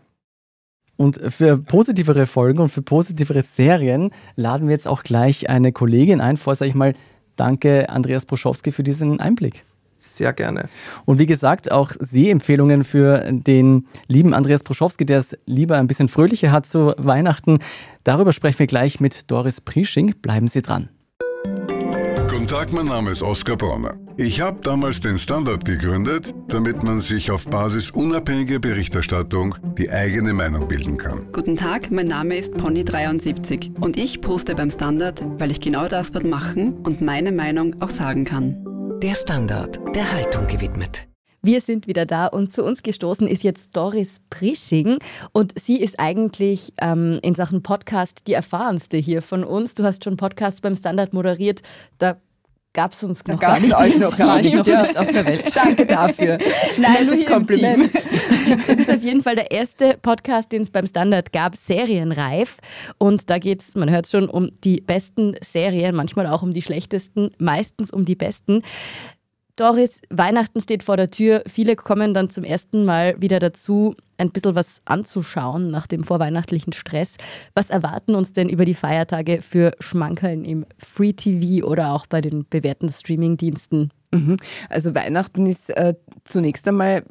Und 0.98 1.20
für 1.34 1.58
positivere 1.58 2.28
Folgen 2.28 2.60
und 2.60 2.70
für 2.70 2.84
positivere 2.84 3.42
Serien 3.42 4.12
laden 4.36 4.68
wir 4.68 4.74
jetzt 4.74 4.88
auch 4.88 5.04
gleich 5.04 5.50
eine 5.50 5.72
Kollegin 5.72 6.22
ein. 6.22 6.38
Vor, 6.38 6.56
sage 6.56 6.70
ich 6.70 6.76
mal, 6.76 6.94
danke 7.36 7.90
Andreas 7.90 8.26
Broschowski 8.26 8.72
für 8.72 8.84
diesen 8.84 9.20
Einblick. 9.20 9.66
Sehr 9.98 10.34
gerne. 10.34 10.70
Und 11.06 11.20
wie 11.20 11.26
gesagt, 11.26 11.72
auch 11.72 11.92
Sehempfehlungen 12.00 12.84
für 12.84 13.32
den 13.32 13.86
lieben 14.08 14.34
Andreas 14.34 14.64
Broschowski, 14.64 15.06
der 15.06 15.20
es 15.20 15.38
lieber 15.46 15.78
ein 15.78 15.88
bisschen 15.88 16.08
fröhlicher 16.08 16.52
hat 16.52 16.66
zu 16.66 16.94
Weihnachten. 16.98 17.60
Darüber 18.04 18.34
sprechen 18.34 18.60
wir 18.60 18.68
gleich 18.68 19.00
mit 19.00 19.30
Doris 19.30 19.62
Priesching. 19.62 20.16
Bleiben 20.22 20.48
Sie 20.48 20.62
dran. 20.62 20.90
Guten 22.42 22.56
Tag, 22.56 22.74
mein 22.74 22.88
Name 22.88 23.12
ist 23.12 23.22
Oskar 23.22 23.56
Bronner. 23.56 24.00
Ich 24.18 24.42
habe 24.42 24.60
damals 24.62 25.00
den 25.00 25.20
Standard 25.20 25.64
gegründet, 25.64 26.34
damit 26.48 26.82
man 26.82 27.00
sich 27.00 27.30
auf 27.30 27.46
Basis 27.46 27.92
unabhängiger 27.92 28.58
Berichterstattung 28.58 29.54
die 29.78 29.92
eigene 29.92 30.34
Meinung 30.34 30.68
bilden 30.68 30.98
kann. 30.98 31.32
Guten 31.34 31.56
Tag, 31.56 31.92
mein 31.92 32.08
Name 32.08 32.36
ist 32.38 32.56
Pony73 32.56 33.80
und 33.80 33.96
ich 33.96 34.22
poste 34.22 34.56
beim 34.56 34.72
Standard, 34.72 35.24
weil 35.38 35.52
ich 35.52 35.60
genau 35.60 35.88
das 35.88 36.14
dort 36.14 36.26
machen 36.26 36.80
und 36.80 37.00
meine 37.00 37.32
Meinung 37.32 37.80
auch 37.80 37.92
sagen 37.92 38.26
kann. 38.26 38.66
Der 39.04 39.14
Standard, 39.14 39.80
der 39.94 40.12
Haltung 40.12 40.48
gewidmet. 40.48 41.08
Wir 41.44 41.62
sind 41.62 41.86
wieder 41.86 42.08
da 42.08 42.26
und 42.26 42.52
zu 42.52 42.64
uns 42.64 42.82
gestoßen 42.82 43.28
ist 43.28 43.44
jetzt 43.44 43.78
Doris 43.78 44.18
Prisching 44.32 44.98
und 45.32 45.60
sie 45.60 45.80
ist 45.80 46.00
eigentlich 46.00 46.74
ähm, 46.80 47.20
in 47.22 47.36
Sachen 47.36 47.62
Podcast 47.62 48.26
die 48.26 48.34
erfahrenste 48.34 48.98
hier 48.98 49.22
von 49.22 49.44
uns. 49.44 49.76
Du 49.76 49.84
hast 49.84 50.04
schon 50.04 50.18
Podcasts 50.18 50.62
beim 50.62 50.76
Standard 50.76 51.14
moderiert. 51.14 51.62
Da 52.00 52.18
gab 52.74 52.93
es 52.93 53.03
uns 53.03 53.24
da 53.24 53.34
noch 53.34 53.39
gar 53.39 53.59
nicht, 53.59 53.76
euch 53.76 53.97
noch 53.99 54.17
gar 54.17 54.41
nicht, 54.41 54.55
noch 54.55 54.65
ja. 54.65 54.82
nicht 54.82 54.97
auf 54.97 55.11
der 55.11 55.26
Welt. 55.26 55.43
Danke 55.55 55.86
dafür. 55.86 56.38
Nein, 56.78 57.07
das 57.09 57.26
Kompliment. 57.26 57.89
Es 58.67 58.80
ist 58.80 58.89
auf 58.89 59.01
jeden 59.01 59.24
Fall 59.24 59.36
der 59.36 59.51
erste 59.51 59.97
Podcast, 60.01 60.51
den 60.51 60.61
es 60.61 60.69
beim 60.69 60.88
Standard 60.88 61.34
gab, 61.34 61.55
serienreif. 61.55 62.57
Und 62.97 63.30
da 63.30 63.39
geht 63.39 63.61
es, 63.61 63.76
man 63.76 63.89
hört 63.89 64.07
schon, 64.07 64.30
um 64.30 64.49
die 64.63 64.82
besten 64.82 65.36
Serien, 65.41 65.95
manchmal 65.95 66.28
auch 66.28 66.43
um 66.43 66.53
die 66.53 66.61
schlechtesten, 66.61 67.32
meistens 67.38 67.91
um 67.91 68.05
die 68.05 68.15
besten. 68.15 68.61
Doris, 69.62 70.01
Weihnachten 70.09 70.59
steht 70.59 70.82
vor 70.82 70.97
der 70.97 71.12
Tür. 71.12 71.43
Viele 71.45 71.76
kommen 71.76 72.16
dann 72.16 72.32
zum 72.32 72.43
ersten 72.43 72.84
Mal 72.84 73.22
wieder 73.22 73.38
dazu, 73.38 73.93
ein 74.18 74.32
bisschen 74.32 74.55
was 74.55 74.82
anzuschauen 74.86 75.70
nach 75.70 75.86
dem 75.86 76.03
vorweihnachtlichen 76.03 76.74
Stress. 76.74 77.14
Was 77.53 77.70
erwarten 77.70 78.16
uns 78.16 78.34
denn 78.34 78.49
über 78.49 78.66
die 78.66 78.74
Feiertage 78.74 79.43
für 79.43 79.74
Schmankerln 79.80 80.45
im 80.45 80.66
Free 80.80 81.14
TV 81.14 81.64
oder 81.64 81.93
auch 81.93 82.07
bei 82.07 82.22
den 82.22 82.47
bewährten 82.49 82.89
Streamingdiensten? 82.89 83.91
Mhm. 84.09 84.38
Also 84.68 84.95
Weihnachten 84.95 85.45
ist 85.45 85.70
äh, 85.70 85.93
zunächst 86.24 86.68
einmal 86.68 87.03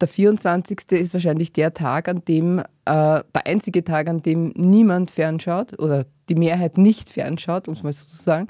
der 0.00 0.06
24. 0.06 0.92
ist 0.92 1.14
wahrscheinlich 1.14 1.52
der 1.52 1.74
Tag, 1.74 2.06
an 2.06 2.24
dem, 2.28 2.60
äh, 2.60 2.62
der 2.84 3.44
einzige 3.44 3.82
Tag, 3.82 4.08
an 4.08 4.22
dem 4.22 4.52
niemand 4.54 5.10
fernschaut 5.10 5.76
oder 5.80 6.06
die 6.28 6.36
Mehrheit 6.36 6.78
nicht 6.78 7.10
fernschaut, 7.10 7.66
um 7.66 7.74
es 7.74 7.82
mal 7.82 7.92
so 7.92 8.06
zu 8.06 8.22
sagen. 8.22 8.46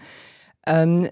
Ähm, 0.66 1.09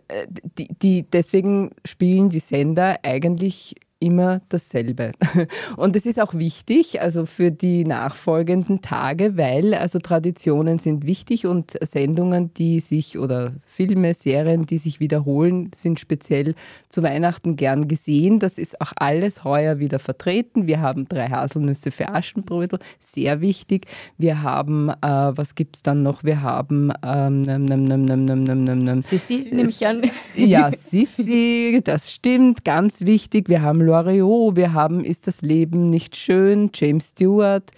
die, 0.58 0.68
die, 0.68 1.02
deswegen 1.10 1.70
spielen 1.84 2.28
die 2.28 2.40
Sender 2.40 2.98
eigentlich 3.02 3.74
immer 3.98 4.42
dasselbe. 4.50 5.12
Und 5.76 5.96
es 5.96 6.04
ist 6.04 6.20
auch 6.20 6.34
wichtig, 6.34 7.00
also 7.00 7.24
für 7.24 7.50
die 7.50 7.84
nachfolgenden 7.84 8.82
Tage, 8.82 9.36
weil 9.38 9.72
also 9.72 9.98
Traditionen 9.98 10.78
sind 10.78 11.06
wichtig 11.06 11.46
und 11.46 11.76
Sendungen, 11.80 12.52
die 12.54 12.80
sich 12.80 13.18
oder 13.18 13.54
Filme, 13.64 14.12
Serien, 14.12 14.66
die 14.66 14.78
sich 14.78 15.00
wiederholen, 15.00 15.70
sind 15.74 15.98
speziell 15.98 16.54
zu 16.88 17.02
Weihnachten 17.02 17.56
gern 17.56 17.88
gesehen. 17.88 18.38
Das 18.38 18.58
ist 18.58 18.80
auch 18.80 18.92
alles 18.96 19.44
heuer 19.44 19.78
wieder 19.78 19.98
vertreten. 19.98 20.66
Wir 20.66 20.80
haben 20.80 21.08
drei 21.08 21.28
Haselnüsse 21.28 21.90
für 21.90 22.10
Aschenbrödel, 22.10 22.78
sehr 22.98 23.40
wichtig. 23.40 23.86
Wir 24.18 24.42
haben, 24.42 24.90
äh, 24.90 24.96
was 25.00 25.54
gibt 25.54 25.76
es 25.76 25.82
dann 25.82 26.02
noch? 26.02 26.22
Wir 26.22 26.42
haben 26.42 26.92
ähm, 27.02 27.42
nam, 27.42 27.64
nam, 27.64 27.94
nam. 28.04 29.02
Sissi, 29.02 29.48
nehme 29.50 29.70
ich 29.70 29.86
an. 29.86 30.02
Ja, 30.34 30.70
Sissi, 30.70 31.80
das 31.82 32.12
stimmt, 32.12 32.64
ganz 32.64 33.00
wichtig. 33.00 33.48
Wir 33.48 33.62
haben 33.62 33.85
Loriot, 33.86 34.56
wir 34.56 34.72
haben 34.72 35.04
Ist 35.04 35.26
das 35.26 35.42
Leben 35.42 35.88
nicht 35.90 36.16
schön, 36.16 36.70
James 36.74 37.10
Stewart, 37.10 37.70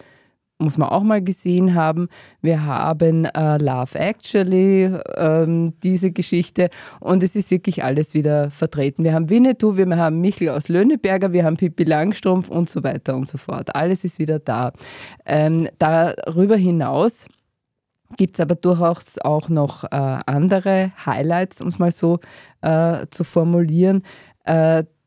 muss 0.58 0.76
man 0.76 0.88
auch 0.88 1.02
mal 1.02 1.22
gesehen 1.22 1.74
haben. 1.74 2.08
Wir 2.40 2.64
haben 2.64 3.26
äh, 3.26 3.58
Love 3.58 3.96
Actually, 3.96 4.90
ähm, 5.16 5.74
diese 5.82 6.10
Geschichte 6.10 6.70
und 6.98 7.22
es 7.22 7.36
ist 7.36 7.50
wirklich 7.50 7.84
alles 7.84 8.14
wieder 8.14 8.50
vertreten. 8.50 9.04
Wir 9.04 9.12
haben 9.12 9.30
Winnetou, 9.30 9.76
wir 9.76 9.88
haben 9.96 10.20
Michel 10.20 10.48
aus 10.48 10.68
Löhneberger, 10.68 11.32
wir 11.32 11.44
haben 11.44 11.56
Pippi 11.56 11.84
Langstrumpf 11.84 12.48
und 12.48 12.68
so 12.68 12.82
weiter 12.82 13.14
und 13.14 13.28
so 13.28 13.38
fort. 13.38 13.74
Alles 13.76 14.02
ist 14.04 14.18
wieder 14.18 14.40
da. 14.40 14.72
Ähm, 15.24 15.68
darüber 15.78 16.56
hinaus 16.56 17.26
gibt 18.16 18.34
es 18.36 18.40
aber 18.40 18.54
durchaus 18.54 19.18
auch 19.18 19.48
noch 19.48 19.84
äh, 19.84 19.88
andere 20.26 20.92
Highlights, 21.04 21.60
um 21.60 21.68
es 21.68 21.78
mal 21.78 21.92
so 21.92 22.18
äh, 22.62 23.06
zu 23.10 23.22
formulieren. 23.22 24.02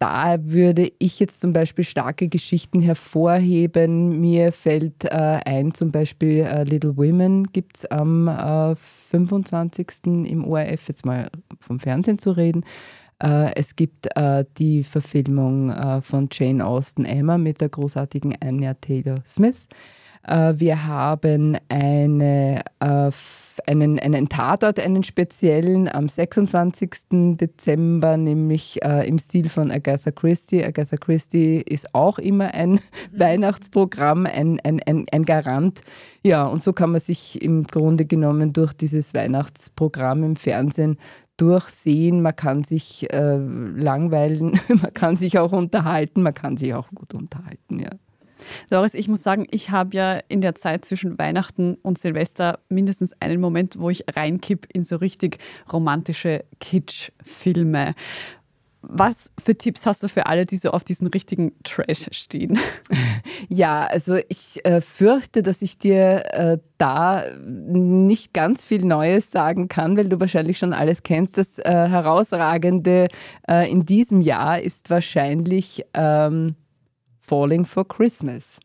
Da 0.02 0.40
würde 0.42 0.92
ich 0.98 1.20
jetzt 1.20 1.42
zum 1.42 1.54
Beispiel 1.54 1.84
starke 1.84 2.28
Geschichten 2.28 2.82
hervorheben. 2.82 4.20
Mir 4.20 4.52
fällt 4.52 5.06
äh, 5.06 5.40
ein, 5.46 5.76
zum 5.76 5.92
Beispiel 5.92 6.40
äh, 6.40 6.64
Little 6.64 6.98
Women 6.98 7.44
gibt 7.44 7.78
es 7.78 7.86
am 7.86 8.28
äh, 8.28 8.74
25. 8.76 9.88
im 10.26 10.44
ORF, 10.44 10.88
jetzt 10.88 11.06
mal 11.06 11.30
vom 11.60 11.80
Fernsehen 11.80 12.18
zu 12.18 12.32
reden. 12.32 12.66
Äh, 13.22 13.54
es 13.54 13.76
gibt 13.76 14.08
äh, 14.16 14.44
die 14.58 14.82
Verfilmung 14.82 15.70
äh, 15.70 16.02
von 16.02 16.30
Jane 16.32 16.66
Austen 16.66 17.06
Emma 17.06 17.38
mit 17.38 17.62
der 17.62 17.70
großartigen 17.70 18.36
Anya 18.42 18.74
Taylor 18.74 19.22
Smith. 19.24 19.68
Wir 20.24 20.86
haben 20.86 21.58
eine, 21.68 22.62
äh, 22.80 23.12
einen, 23.68 24.00
einen 24.00 24.30
Tatort, 24.30 24.80
einen 24.80 25.04
speziellen 25.04 25.88
am 25.88 26.08
26. 26.08 27.38
Dezember, 27.38 28.18
nämlich 28.18 28.84
äh, 28.84 29.08
im 29.08 29.18
Stil 29.18 29.50
von 29.50 29.72
Agatha 29.72 30.12
Christie. 30.12 30.64
Agatha 30.64 30.98
Christie 30.98 31.62
ist 31.62 31.94
auch 31.94 32.20
immer 32.20 32.54
ein 32.54 32.72
mhm. 32.72 32.80
Weihnachtsprogramm, 33.12 34.26
ein, 34.26 34.60
ein, 34.64 34.82
ein, 34.86 35.06
ein 35.12 35.26
Garant. 35.26 35.82
Ja, 36.24 36.46
und 36.46 36.62
so 36.62 36.74
kann 36.74 36.92
man 36.92 37.02
sich 37.02 37.42
im 37.42 37.64
Grunde 37.64 38.06
genommen 38.06 38.54
durch 38.54 38.74
dieses 38.74 39.14
Weihnachtsprogramm 39.14 40.24
im 40.24 40.36
Fernsehen 40.36 40.98
durchsehen, 41.38 42.22
man 42.22 42.36
kann 42.36 42.64
sich 42.64 43.12
äh, 43.12 43.38
langweilen, 43.38 44.60
man 44.68 44.94
kann 44.94 45.18
sich 45.18 45.40
auch 45.40 45.52
unterhalten, 45.52 46.22
man 46.22 46.36
kann 46.36 46.56
sich 46.56 46.74
auch 46.76 46.90
gut 46.94 47.16
unterhalten, 47.16 47.80
ja. 47.80 47.90
Doris, 48.70 48.94
ich 48.94 49.08
muss 49.08 49.24
sagen, 49.24 49.48
ich 49.52 49.70
habe 49.70 49.96
ja 49.96 50.20
in 50.28 50.42
der 50.42 50.56
Zeit 50.56 50.86
zwischen 50.86 51.18
Weihnachten 51.18 51.76
und 51.82 51.98
Silvester 51.98 52.60
mindestens 52.70 53.14
einen 53.20 53.42
Moment, 53.42 53.80
wo 53.80 53.90
ich 53.90 54.04
reinkipp 54.14 54.68
in 54.74 54.84
so 54.84 54.98
richtig 54.98 55.38
romantische 55.72 56.44
Kitsch-Filme. 56.60 57.96
Was 58.84 59.32
für 59.42 59.56
Tipps 59.56 59.86
hast 59.86 60.02
du 60.02 60.08
für 60.08 60.26
alle, 60.26 60.46
die 60.46 60.58
so 60.58 60.72
auf 60.72 60.84
diesen 60.84 61.08
richtigen 61.08 61.54
Trash 61.64 62.08
stehen? 62.12 62.60
Ja, 63.50 63.86
also 63.86 64.18
ich 64.30 64.64
äh, 64.66 64.82
fürchte, 64.82 65.42
dass 65.42 65.62
ich 65.62 65.78
dir 65.78 66.24
äh, 66.34 66.58
da 66.78 67.26
nicht 67.40 68.34
ganz 68.34 68.64
viel 68.64 68.86
Neues 68.86 69.32
sagen 69.32 69.68
kann, 69.68 69.98
weil 69.98 70.10
du 70.10 70.20
wahrscheinlich 70.20 70.58
schon 70.58 70.74
alles 70.74 71.04
kennst. 71.04 71.38
Das 71.38 71.58
äh, 71.58 71.64
Herausragende 71.64 73.08
äh, 73.50 73.70
in 73.70 73.86
diesem 73.86 74.22
Jahr 74.22 74.62
ist 74.62 74.90
wahrscheinlich 74.90 75.84
ähm, 75.96 76.52
Falling 77.32 77.64
for 77.64 77.88
Christmas. 77.88 78.60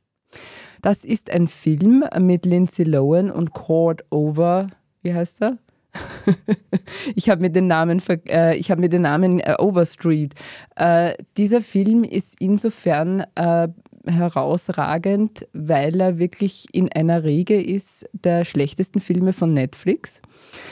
Das 0.83 1.05
ist 1.05 1.31
ein 1.31 1.47
Film 1.47 2.03
mit 2.19 2.45
Lindsay 2.45 2.83
Lohan 2.83 3.31
und 3.31 3.53
Cord 3.53 4.05
Over, 4.11 4.67
wie 5.03 5.15
heißt 5.15 5.43
er? 5.43 5.59
ich 7.15 7.31
habe 7.31 7.43
mir 7.43 7.51
den 7.51 7.69
Namen, 7.69 8.03
äh, 8.27 8.61
mir 8.77 8.89
den 8.89 9.03
Namen 9.03 9.39
äh, 9.39 9.55
Overstreet. 9.57 10.35
Äh, 10.75 11.15
dieser 11.37 11.61
Film 11.61 12.03
ist 12.03 12.35
insofern 12.41 13.23
äh, 13.37 13.69
herausragend, 14.05 15.47
weil 15.53 16.01
er 16.01 16.19
wirklich 16.19 16.67
in 16.73 16.91
einer 16.91 17.23
Riege 17.23 17.63
ist 17.63 18.05
der 18.15 18.45
schlechtesten 18.45 18.99
Filme 18.99 19.33
von 19.33 19.53
Netflix. 19.53 20.21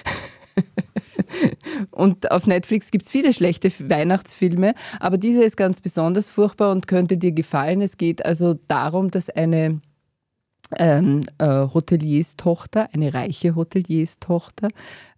und 1.90 2.30
auf 2.30 2.46
Netflix 2.46 2.90
gibt 2.90 3.04
es 3.04 3.10
viele 3.10 3.32
schlechte 3.32 3.70
Weihnachtsfilme, 3.88 4.74
aber 5.00 5.18
dieser 5.18 5.44
ist 5.44 5.56
ganz 5.56 5.80
besonders 5.80 6.28
furchtbar 6.28 6.72
und 6.72 6.86
könnte 6.86 7.16
dir 7.16 7.32
gefallen. 7.32 7.80
Es 7.80 7.96
geht 7.96 8.24
also 8.24 8.54
darum, 8.68 9.10
dass 9.10 9.30
eine 9.30 9.80
ähm, 10.78 11.22
äh, 11.38 11.46
Hotelierstochter, 11.46 12.88
eine 12.92 13.14
reiche 13.14 13.54
Hotelierstochter, 13.54 14.68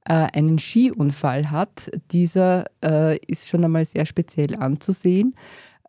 äh, 0.04 0.26
einen 0.32 0.58
Skiunfall 0.58 1.50
hat. 1.50 1.90
Dieser 2.12 2.64
äh, 2.84 3.16
ist 3.26 3.48
schon 3.48 3.64
einmal 3.64 3.84
sehr 3.84 4.06
speziell 4.06 4.56
anzusehen. 4.56 5.34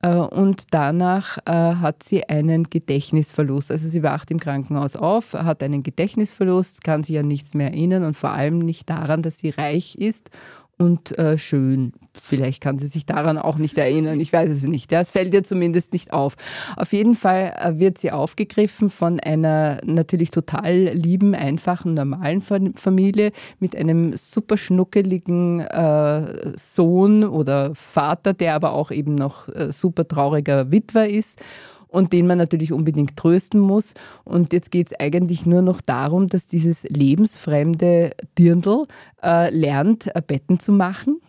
Äh, 0.01 0.09
und 0.15 0.65
danach 0.71 1.37
äh, 1.45 1.51
hat 1.51 2.03
sie 2.03 2.27
einen 2.27 2.65
Gedächtnisverlust. 2.65 3.71
Also 3.71 3.87
sie 3.87 4.03
wacht 4.03 4.31
im 4.31 4.39
Krankenhaus 4.39 4.95
auf, 4.95 5.33
hat 5.33 5.63
einen 5.63 5.83
Gedächtnisverlust, 5.83 6.83
kann 6.83 7.03
sich 7.03 7.17
an 7.17 7.27
nichts 7.27 7.53
mehr 7.53 7.67
erinnern 7.67 8.03
und 8.03 8.15
vor 8.15 8.31
allem 8.31 8.59
nicht 8.59 8.89
daran, 8.89 9.21
dass 9.21 9.39
sie 9.39 9.49
reich 9.49 9.95
ist 9.95 10.29
und 10.77 11.17
äh, 11.17 11.37
schön. 11.37 11.93
Vielleicht 12.21 12.61
kann 12.61 12.77
sie 12.77 12.87
sich 12.87 13.05
daran 13.05 13.37
auch 13.37 13.57
nicht 13.57 13.77
erinnern, 13.77 14.19
ich 14.19 14.31
weiß 14.31 14.49
es 14.49 14.63
nicht. 14.63 14.91
Ja, 14.91 15.01
es 15.01 15.09
fällt 15.09 15.33
ihr 15.33 15.43
zumindest 15.43 15.93
nicht 15.93 16.13
auf. 16.13 16.35
Auf 16.75 16.93
jeden 16.93 17.15
Fall 17.15 17.53
äh, 17.57 17.79
wird 17.79 17.97
sie 17.97 18.11
aufgegriffen 18.11 18.89
von 18.89 19.19
einer 19.19 19.79
natürlich 19.83 20.31
total 20.31 20.73
lieben, 20.93 21.33
einfachen, 21.35 21.93
normalen 21.95 22.41
Familie 22.41 23.31
mit 23.59 23.75
einem 23.75 24.15
super 24.15 24.57
schnuckeligen 24.57 25.61
äh, 25.61 26.53
Sohn 26.57 27.23
oder 27.23 27.73
Vater, 27.73 28.33
der 28.33 28.55
aber 28.55 28.73
auch 28.73 28.91
eben 28.91 29.15
noch 29.15 29.47
äh, 29.49 29.71
super 29.71 30.07
trauriger 30.07 30.71
Witwer 30.71 31.09
ist 31.09 31.39
und 31.87 32.13
den 32.13 32.27
man 32.27 32.37
natürlich 32.37 32.71
unbedingt 32.71 33.17
trösten 33.17 33.59
muss. 33.59 33.93
Und 34.23 34.53
jetzt 34.53 34.71
geht 34.71 34.87
es 34.87 34.99
eigentlich 34.99 35.45
nur 35.45 35.61
noch 35.61 35.81
darum, 35.81 36.27
dass 36.27 36.47
dieses 36.47 36.83
lebensfremde 36.83 38.11
Dirndl 38.37 38.85
äh, 39.23 39.49
lernt, 39.49 40.07
äh, 40.15 40.21
Betten 40.25 40.59
zu 40.59 40.71
machen 40.71 41.21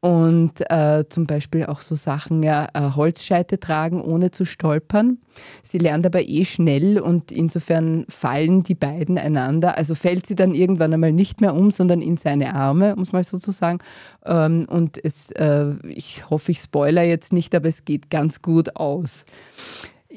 und 0.00 0.52
äh, 0.70 1.04
zum 1.08 1.26
Beispiel 1.26 1.66
auch 1.66 1.80
so 1.80 1.94
Sachen, 1.94 2.42
ja, 2.42 2.68
äh, 2.74 2.94
Holzscheite 2.94 3.58
tragen, 3.58 4.00
ohne 4.00 4.30
zu 4.30 4.44
stolpern. 4.44 5.18
Sie 5.62 5.78
lernt 5.78 6.06
aber 6.06 6.22
eh 6.26 6.44
schnell 6.44 6.98
und 6.98 7.30
insofern 7.30 8.06
fallen 8.08 8.62
die 8.62 8.74
beiden 8.74 9.18
einander. 9.18 9.76
Also 9.76 9.94
fällt 9.94 10.26
sie 10.26 10.34
dann 10.34 10.54
irgendwann 10.54 10.94
einmal 10.94 11.12
nicht 11.12 11.40
mehr 11.40 11.54
um, 11.54 11.70
sondern 11.70 12.00
in 12.00 12.16
seine 12.16 12.54
Arme, 12.54 12.96
um 12.96 13.02
es 13.02 13.12
mal 13.12 13.24
so 13.24 13.38
zu 13.38 13.50
sagen. 13.50 13.78
Ähm, 14.24 14.66
und 14.68 15.02
es, 15.02 15.30
äh, 15.32 15.74
ich 15.88 16.28
hoffe, 16.30 16.52
ich 16.52 16.60
spoiler 16.60 17.02
jetzt 17.02 17.32
nicht, 17.32 17.54
aber 17.54 17.68
es 17.68 17.84
geht 17.84 18.10
ganz 18.10 18.42
gut 18.42 18.76
aus. 18.76 19.24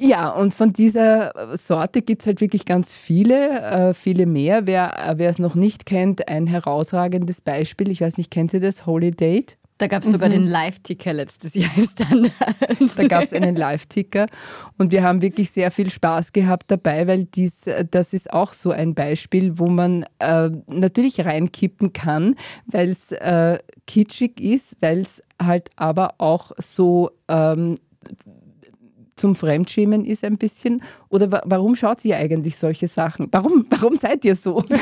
Ja, 0.02 0.30
und 0.30 0.54
von 0.54 0.72
dieser 0.72 1.58
Sorte 1.58 2.02
gibt 2.02 2.22
es 2.22 2.28
halt 2.28 2.40
wirklich 2.40 2.64
ganz 2.64 2.94
viele, 2.94 3.60
äh, 3.62 3.94
viele 3.94 4.26
mehr. 4.26 4.66
Wer, 4.66 5.10
äh, 5.10 5.18
wer 5.18 5.30
es 5.30 5.40
noch 5.40 5.56
nicht 5.56 5.86
kennt, 5.86 6.30
ein 6.30 6.48
herausragendes 6.48 7.42
Beispiel, 7.42 7.92
ich 7.92 8.00
weiß 8.00 8.18
nicht, 8.18 8.32
kennt 8.32 8.52
Sie 8.52 8.62
das, 8.62 8.86
Holy 8.86 9.12
Date? 9.12 9.58
Da 9.78 9.88
gab 9.88 10.04
es 10.04 10.12
sogar 10.12 10.30
mhm. 10.30 10.34
den 10.34 10.48
Live-Ticker 10.48 11.14
letztes 11.14 11.54
Jahr 11.54 11.72
im 11.76 11.86
Standard. 11.86 12.34
Da 12.98 13.08
gab 13.08 13.24
es 13.24 13.34
einen 13.34 13.56
Live-Ticker 13.56 14.28
und 14.78 14.92
wir 14.92 15.04
haben 15.04 15.22
wirklich 15.22 15.52
sehr 15.52 15.72
viel 15.72 15.90
Spaß 15.90 16.34
gehabt 16.34 16.72
dabei, 16.72 17.08
weil 17.08 17.26
dies, 17.26 17.66
das 17.92 18.14
ist 18.14 18.32
auch 18.32 18.54
so 18.54 18.72
ein 18.72 18.94
Beispiel, 18.94 19.58
wo 19.58 19.68
man 19.68 20.06
äh, 20.20 20.50
natürlich 20.68 21.26
reinkippen 21.26 21.94
kann, 21.94 22.36
weil 22.66 22.90
es 22.90 23.12
äh, 23.14 23.58
kitschig 23.88 24.42
ist, 24.42 24.76
weil 24.82 25.00
es 25.00 25.22
halt 25.42 25.70
aber 25.78 26.16
auch 26.20 26.52
so 26.58 27.12
ähm, 27.30 27.76
zum 29.20 29.36
Fremdschämen 29.36 30.06
ist 30.06 30.24
ein 30.24 30.38
bisschen? 30.38 30.82
Oder 31.10 31.32
wa 31.32 31.42
warum 31.46 31.76
schaut 31.76 32.04
ihr 32.06 32.18
eigentlich 32.18 32.58
solche 32.58 32.88
Sachen? 32.88 33.28
Warum, 33.32 33.66
warum 33.70 33.96
seid 33.96 34.26
ihr 34.26 34.36
so? 34.36 34.64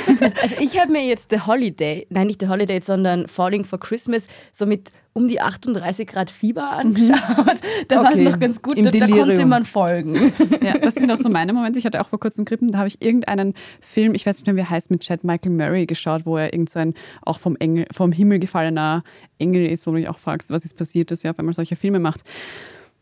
Also 0.42 0.62
ich 0.62 0.80
habe 0.80 0.92
mir 0.92 1.06
jetzt 1.06 1.30
The 1.30 1.42
Holiday, 1.42 2.06
nein 2.10 2.28
nicht 2.28 2.42
The 2.42 2.48
Holiday, 2.48 2.80
sondern 2.82 3.28
Falling 3.28 3.64
for 3.64 3.80
Christmas 3.80 4.28
so 4.52 4.66
mit 4.66 4.92
um 5.18 5.28
die 5.28 5.42
38 5.42 6.08
Grad 6.08 6.30
Fieber 6.30 6.62
mhm. 6.62 6.96
angeschaut. 6.96 7.60
Da 7.88 8.02
okay. 8.02 8.06
war 8.06 8.14
es 8.14 8.20
noch 8.20 8.40
ganz 8.40 8.62
gut, 8.62 8.78
da, 8.78 8.92
da, 8.92 9.08
konnte 9.08 9.46
man 9.46 9.66
folgen. 9.66 10.16
Ja, 10.62 10.78
das 10.78 10.96
sind 10.96 11.12
auch 11.12 11.18
so 11.18 11.30
meine 11.30 11.54
Momente. 11.54 11.80
Ich 11.80 11.86
hatte 11.86 12.00
auch 12.02 12.10
vor 12.10 12.20
kurzem 12.20 12.46
Krippen, 12.46 12.72
da 12.72 12.80
habe 12.80 12.88
ich 12.88 13.02
irgendeinen 13.02 13.54
Film, 13.82 14.14
ich 14.14 14.26
weiß 14.26 14.38
nicht 14.38 14.46
mehr, 14.46 14.56
wie 14.56 14.60
er 14.60 14.70
heißt, 14.70 14.92
mit 14.92 15.02
Chad 15.02 15.24
Michael 15.24 15.52
Murray 15.52 15.86
geschaut, 15.86 16.26
wo 16.26 16.38
er 16.38 16.54
irgend 16.54 16.70
so 16.70 16.80
ein 16.80 16.94
auch 17.24 17.40
vom, 17.40 17.56
Engel, 17.56 17.88
vom 17.92 18.12
Himmel 18.12 18.40
gefallener 18.40 19.04
Engel 19.40 19.66
ist, 19.66 19.88
wo 19.88 19.92
du 19.92 19.98
dich 19.98 20.10
auch 20.10 20.20
fragst, 20.20 20.52
was 20.52 20.66
ist 20.66 20.78
passiert, 20.78 21.10
dass 21.10 21.24
er 21.24 21.32
auf 21.32 21.40
einmal 21.40 21.54
solche 21.54 21.76
Filme 21.76 22.00
macht. 22.00 22.22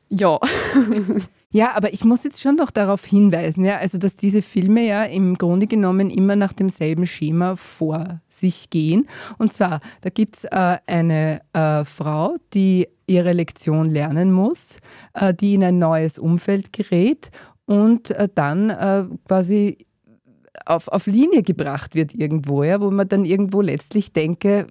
Ja. 0.09 0.39
Ja, 1.55 1.71
aber 1.73 1.93
ich 1.93 2.03
muss 2.03 2.25
jetzt 2.25 2.41
schon 2.41 2.57
doch 2.57 2.69
darauf 2.69 3.05
hinweisen, 3.05 3.63
ja, 3.63 3.77
also 3.77 3.97
dass 3.97 4.17
diese 4.17 4.41
Filme 4.41 4.85
ja 4.85 5.05
im 5.05 5.37
Grunde 5.37 5.67
genommen 5.67 6.09
immer 6.09 6.35
nach 6.35 6.51
demselben 6.51 7.05
Schema 7.05 7.55
vor 7.55 8.19
sich 8.27 8.69
gehen. 8.69 9.07
Und 9.37 9.53
zwar, 9.53 9.79
da 10.01 10.09
gibt 10.09 10.35
es 10.35 10.43
äh, 10.43 10.79
eine 10.85 11.39
äh, 11.53 11.85
Frau, 11.85 12.35
die 12.53 12.89
ihre 13.07 13.31
Lektion 13.31 13.85
lernen 13.85 14.33
muss, 14.33 14.79
äh, 15.13 15.33
die 15.33 15.53
in 15.53 15.63
ein 15.63 15.79
neues 15.79 16.19
Umfeld 16.19 16.73
gerät 16.73 17.29
und 17.65 18.11
äh, 18.11 18.27
dann 18.35 18.69
äh, 18.71 19.05
quasi 19.25 19.77
auf, 20.65 20.89
auf 20.89 21.07
Linie 21.07 21.41
gebracht 21.41 21.95
wird 21.95 22.13
irgendwo, 22.13 22.63
ja, 22.63 22.81
wo 22.81 22.91
man 22.91 23.07
dann 23.07 23.23
irgendwo 23.23 23.61
letztlich 23.61 24.11
denke, 24.11 24.67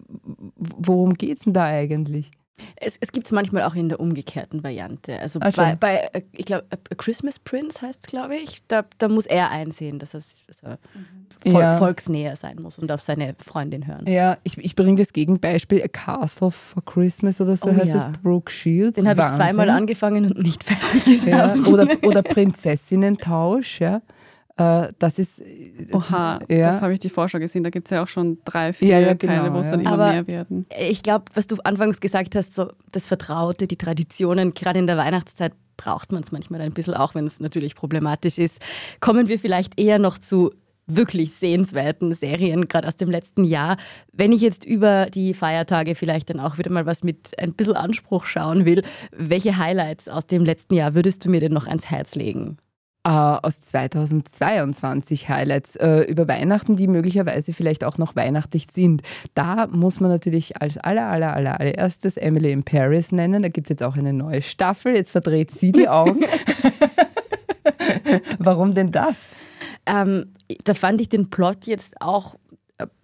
worum 0.57 1.15
geht 1.15 1.39
es 1.39 1.45
denn 1.45 1.55
da 1.55 1.65
eigentlich? 1.65 2.31
Es, 2.77 2.97
es 3.01 3.11
gibt 3.11 3.27
es 3.27 3.33
manchmal 3.33 3.65
auch 3.65 3.75
in 3.75 3.89
der 3.89 3.99
umgekehrten 3.99 4.63
Variante. 4.63 5.19
Also 5.19 5.41
Ach, 5.43 5.53
bei, 5.55 5.75
bei, 5.75 6.09
äh, 6.13 6.23
ich 6.33 6.45
glaube, 6.45 6.65
A 6.71 6.95
Christmas 6.95 7.39
Prince 7.39 7.83
heißt 7.83 8.01
es, 8.05 8.07
glaube 8.07 8.37
ich, 8.37 8.63
da, 8.69 8.85
da 8.99 9.09
muss 9.09 9.27
er 9.27 9.51
einsehen, 9.51 9.99
dass 9.99 10.15
er, 10.15 10.21
dass 10.47 10.63
er 10.63 10.79
Vol 11.45 11.61
ja. 11.61 11.77
volksnäher 11.77 12.37
sein 12.37 12.63
muss 12.63 12.79
und 12.79 12.91
auf 12.93 13.01
seine 13.01 13.35
Freundin 13.39 13.87
hören. 13.87 14.07
Ja, 14.07 14.39
ich, 14.45 14.57
ich 14.59 14.75
bringe 14.75 14.97
das 14.97 15.13
Gegenbeispiel, 15.13 15.83
A 15.83 15.89
Castle 15.89 16.51
for 16.51 16.85
Christmas 16.85 17.41
oder 17.41 17.57
so 17.57 17.69
oh, 17.69 17.75
heißt 17.75 17.89
ja. 17.89 17.97
es, 17.97 18.19
Brooke 18.23 18.51
Shields. 18.51 18.97
Den 18.97 19.09
habe 19.09 19.23
ich 19.23 19.35
zweimal 19.35 19.69
angefangen 19.69 20.27
und 20.27 20.39
nicht 20.39 20.65
fertig 20.65 21.05
geschafft. 21.05 21.67
Ja. 21.67 21.73
Oder, 21.73 21.89
oder 22.03 22.23
Prinzessinnen-Tausch, 22.23 23.81
ja. 23.81 24.01
Äh, 24.57 24.93
das 24.99 25.19
ist. 25.19 25.41
Äh, 25.41 25.89
Oha, 25.93 26.39
ja. 26.49 26.67
das 26.67 26.81
habe 26.81 26.93
ich 26.93 27.01
die 27.01 27.11
Vorschau 27.11 27.39
gesehen. 27.39 27.65
Da 27.65 27.71
gibt 27.71 27.89
es 27.89 27.91
ja 27.91 28.03
auch 28.03 28.09
schon 28.09 28.39
drei, 28.45 28.73
vier 28.73 28.89
ja, 28.89 29.01
ja, 29.01 29.15
genau, 29.15 29.33
Teile, 29.35 29.55
wo 29.55 29.59
es 29.59 29.71
dann 29.71 29.81
immer 29.81 29.93
Aber 29.93 30.13
mehr 30.13 30.27
werden. 30.27 30.67
Ich 30.79 31.03
glaube, 31.03 31.25
was 31.35 31.47
du 31.47 31.57
anfangs 31.65 32.01
gesagt 32.01 32.37
hast, 32.37 32.55
so 32.55 32.69
das 32.93 33.07
Vertraute, 33.07 33.67
die 33.67 33.77
Traditionen, 33.77 34.55
gerade 34.55 34.79
in 34.79 34.87
der 34.87 34.97
Weihnachtszeit 34.97 35.53
braucht 35.77 36.13
man 36.13 36.23
es 36.23 36.31
manchmal 36.31 36.61
ein 36.61 36.73
bisschen, 36.73 36.95
auch 36.95 37.17
wenn 37.17 37.27
es 37.27 37.41
natürlich 37.41 37.75
problematisch 37.75 38.39
ist. 38.39 38.61
Kommen 39.01 39.27
wir 39.27 39.41
vielleicht 39.41 39.79
eher 39.79 39.99
noch 39.99 40.19
zu 40.19 40.53
wirklich 40.87 41.35
sehenswerten 41.35 42.15
Serien, 42.15 42.69
gerade 42.69 42.87
aus 42.87 42.97
dem 42.97 43.11
letzten 43.11 43.45
Jahr. 43.45 43.77
Wenn 44.13 44.33
ich 44.33 44.41
jetzt 44.41 44.65
über 44.65 45.07
die 45.07 45.35
Feiertage 45.35 45.95
vielleicht 45.95 46.31
dann 46.31 46.41
auch 46.41 46.59
wieder 46.59 46.71
mal 46.71 46.87
was 46.87 47.03
mit 47.03 47.39
ein 47.39 47.55
bisschen 47.55 47.75
Anspruch 47.75 48.27
schauen 48.27 48.65
will, 48.65 48.83
welche 49.11 49.57
Highlights 49.57 50.09
aus 50.09 50.27
dem 50.27 50.45
letzten 50.45 50.75
Jahr 50.75 50.95
würdest 50.95 51.25
du 51.25 51.31
mir 51.31 51.41
denn 51.41 51.53
noch 51.53 51.67
ans 51.67 51.87
Herz 51.91 52.15
legen? 52.15 52.59
Äh, 53.05 53.11
aus 53.11 53.61
2022 53.61 55.29
Highlights 55.29 55.77
äh, 55.77 56.01
über 56.03 56.27
Weihnachten, 56.27 56.77
die 56.77 56.89
möglicherweise 56.89 57.53
vielleicht 57.53 57.85
auch 57.85 57.99
noch 57.99 58.17
weihnachtlich 58.17 58.67
sind. 58.71 59.03
Da 59.35 59.67
muss 59.67 60.01
man 60.01 60.11
natürlich 60.11 60.61
als 60.61 60.79
aller, 60.79 61.07
aller, 61.07 61.35
aller, 61.35 61.61
allererstes 61.61 62.17
Emily 62.17 62.51
in 62.53 62.65
Paris 62.65 63.13
nennen. 63.13 63.43
Da 63.43 63.49
gibt 63.49 63.67
es 63.67 63.71
jetzt 63.71 63.83
auch 63.83 63.97
eine 63.97 64.13
neue 64.13 64.43
Staffel. 64.43 64.95
Jetzt 64.95 65.11
verdreht 65.11 65.51
sie 65.51 65.73
die 65.73 65.89
Augen. 65.89 66.25
Warum 68.39 68.75
denn 68.75 68.91
das? 68.91 69.29
Ähm, 69.87 70.33
da 70.65 70.75
fand 70.75 71.01
ich 71.01 71.09
den 71.09 71.31
Plot 71.31 71.67
jetzt 71.67 72.01
auch 72.01 72.37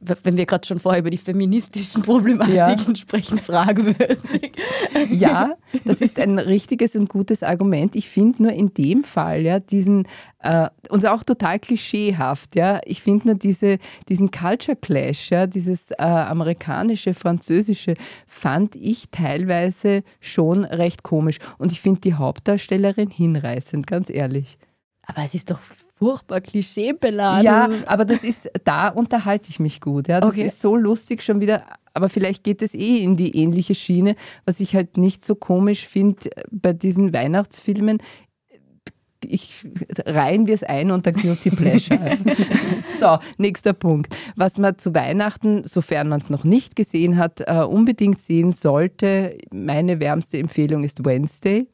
wenn 0.00 0.36
wir 0.36 0.46
gerade 0.46 0.66
schon 0.66 0.80
vorher 0.80 1.00
über 1.00 1.10
die 1.10 1.18
feministischen 1.18 2.02
Problematiken 2.02 2.94
ja. 2.94 2.96
sprechen, 2.96 3.38
fragwürdig. 3.38 4.18
Ja, 5.10 5.54
das 5.84 6.00
ist 6.00 6.18
ein 6.18 6.38
richtiges 6.38 6.96
und 6.96 7.08
gutes 7.08 7.42
Argument. 7.44 7.94
Ich 7.94 8.08
finde 8.08 8.42
nur 8.42 8.52
in 8.52 8.74
dem 8.74 9.04
Fall, 9.04 9.42
ja, 9.42 9.60
diesen, 9.60 10.08
äh, 10.40 10.68
und 10.88 11.06
auch 11.06 11.22
total 11.22 11.60
klischeehaft, 11.60 12.56
ja, 12.56 12.80
ich 12.84 13.00
finde 13.02 13.28
nur 13.28 13.34
diese, 13.36 13.78
diesen 14.08 14.32
Culture 14.32 14.76
Clash, 14.76 15.30
ja, 15.30 15.46
dieses 15.46 15.92
äh, 15.92 15.96
amerikanische, 16.02 17.14
französische, 17.14 17.94
fand 18.26 18.74
ich 18.74 19.10
teilweise 19.10 20.02
schon 20.18 20.64
recht 20.64 21.04
komisch. 21.04 21.38
Und 21.58 21.70
ich 21.70 21.80
finde 21.80 22.00
die 22.00 22.14
Hauptdarstellerin 22.14 23.10
hinreißend, 23.10 23.86
ganz 23.86 24.10
ehrlich. 24.10 24.58
Aber 25.06 25.22
es 25.22 25.34
ist 25.34 25.50
doch 25.50 25.60
furchtbar 26.00 26.40
klischeebeladen. 26.40 27.44
Ja, 27.44 27.68
aber 27.86 28.06
das 28.06 28.24
ist, 28.24 28.50
da 28.64 28.88
unterhalte 28.88 29.50
ich 29.50 29.60
mich 29.60 29.82
gut. 29.82 30.08
Ja. 30.08 30.20
Das 30.20 30.30
okay. 30.30 30.46
ist 30.46 30.60
so 30.60 30.74
lustig 30.74 31.22
schon 31.22 31.40
wieder, 31.40 31.62
aber 31.92 32.08
vielleicht 32.08 32.42
geht 32.42 32.62
es 32.62 32.74
eh 32.74 33.04
in 33.04 33.16
die 33.16 33.36
ähnliche 33.36 33.74
Schiene. 33.74 34.16
Was 34.46 34.60
ich 34.60 34.74
halt 34.74 34.96
nicht 34.96 35.22
so 35.22 35.34
komisch 35.34 35.86
finde 35.86 36.30
bei 36.50 36.72
diesen 36.72 37.12
Weihnachtsfilmen, 37.12 37.98
ich 39.22 39.66
reihen 40.06 40.46
wir 40.46 40.54
es 40.54 40.62
ein 40.62 40.90
unter 40.90 41.12
Guilty 41.12 41.50
Pleasure. 41.50 42.16
so, 42.98 43.18
nächster 43.36 43.74
Punkt. 43.74 44.16
Was 44.36 44.56
man 44.56 44.78
zu 44.78 44.94
Weihnachten, 44.94 45.64
sofern 45.64 46.08
man 46.08 46.20
es 46.20 46.30
noch 46.30 46.44
nicht 46.44 46.76
gesehen 46.76 47.18
hat, 47.18 47.44
uh, 47.46 47.66
unbedingt 47.66 48.20
sehen 48.20 48.52
sollte, 48.52 49.36
meine 49.52 50.00
wärmste 50.00 50.38
Empfehlung 50.38 50.82
ist 50.82 51.04
Wednesday 51.04 51.68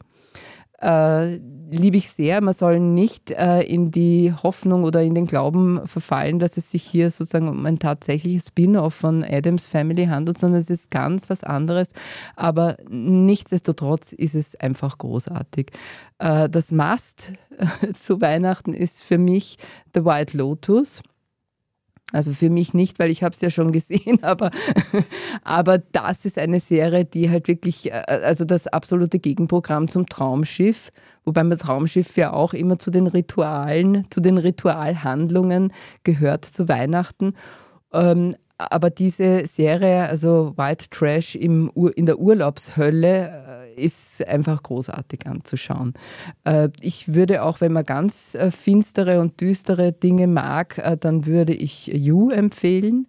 äh, 0.81 1.39
liebe 1.69 1.97
ich 1.97 2.09
sehr. 2.11 2.41
Man 2.41 2.53
soll 2.53 2.79
nicht 2.79 3.31
äh, 3.31 3.61
in 3.61 3.91
die 3.91 4.33
Hoffnung 4.43 4.83
oder 4.83 5.01
in 5.01 5.15
den 5.15 5.25
Glauben 5.25 5.85
verfallen, 5.85 6.39
dass 6.39 6.57
es 6.57 6.71
sich 6.71 6.83
hier 6.83 7.09
sozusagen 7.09 7.49
um 7.49 7.65
ein 7.65 7.79
tatsächliches 7.79 8.47
Spin-off 8.47 8.93
von 8.93 9.23
Adams 9.23 9.67
Family 9.67 10.05
handelt, 10.05 10.37
sondern 10.37 10.59
es 10.59 10.69
ist 10.69 10.91
ganz 10.91 11.29
was 11.29 11.43
anderes. 11.43 11.91
Aber 12.35 12.77
nichtsdestotrotz 12.89 14.13
ist 14.13 14.35
es 14.35 14.55
einfach 14.55 14.97
großartig. 14.97 15.71
Äh, 16.19 16.49
das 16.49 16.71
Must 16.71 17.33
zu 17.95 18.21
Weihnachten 18.21 18.73
ist 18.73 19.03
für 19.03 19.17
mich 19.17 19.57
The 19.93 20.05
White 20.05 20.37
Lotus. 20.37 21.01
Also 22.13 22.31
für 22.31 22.49
mich 22.49 22.73
nicht, 22.73 22.99
weil 22.99 23.11
ich 23.11 23.21
habe 23.21 23.33
es 23.33 23.41
ja 23.41 23.49
schon 23.49 23.71
gesehen, 23.71 24.19
aber, 24.23 24.51
aber 25.43 25.77
das 25.77 26.23
ist 26.23 26.37
eine 26.37 26.61
Serie, 26.61 27.03
die 27.03 27.29
halt 27.29 27.47
wirklich, 27.47 27.91
äh, 27.91 28.03
also 28.07 28.45
das 28.45 28.67
absolute 28.67 29.19
Gegenprogramm 29.19 29.89
zum 29.89 30.05
Traumschiff, 30.05 30.91
wobei 31.25 31.43
mein 31.43 31.57
Traumschiff 31.57 32.15
ja 32.15 32.31
auch 32.31 32.53
immer 32.53 32.79
zu 32.79 32.91
den 32.91 33.07
Ritualen, 33.07 34.05
zu 34.09 34.21
den 34.21 34.37
Ritualhandlungen 34.37 35.73
gehört 36.03 36.45
zu 36.45 36.69
Weihnachten. 36.69 37.33
Ähm, 37.91 38.35
aber 38.57 38.89
diese 38.89 39.45
Serie, 39.45 40.07
also 40.07 40.53
White 40.55 40.87
Trash 40.89 41.35
im 41.35 41.71
in 41.95 42.05
der 42.05 42.19
Urlaubshölle, 42.19 43.27
äh, 43.27 43.66
ist 43.77 44.27
einfach 44.27 44.63
großartig 44.63 45.27
anzuschauen. 45.27 45.93
Äh, 46.43 46.69
ich 46.81 47.13
würde 47.13 47.43
auch, 47.43 47.61
wenn 47.61 47.73
man 47.73 47.83
ganz 47.83 48.35
äh, 48.35 48.51
finstere 48.51 49.21
und 49.21 49.39
düstere 49.39 49.91
Dinge 49.91 50.27
mag, 50.27 50.97
dann 51.01 51.25
würde 51.25 51.53
ich 51.53 51.87
You 51.87 52.29
empfehlen. 52.29 53.07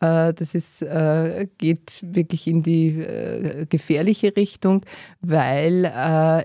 Äh, 0.00 0.32
das 0.32 0.54
ist, 0.54 0.82
äh, 0.82 1.46
geht 1.58 2.00
wirklich 2.02 2.46
in 2.46 2.62
die 2.62 3.00
äh, 3.00 3.66
gefährliche 3.66 4.34
Richtung, 4.34 4.82
weil 5.20 5.84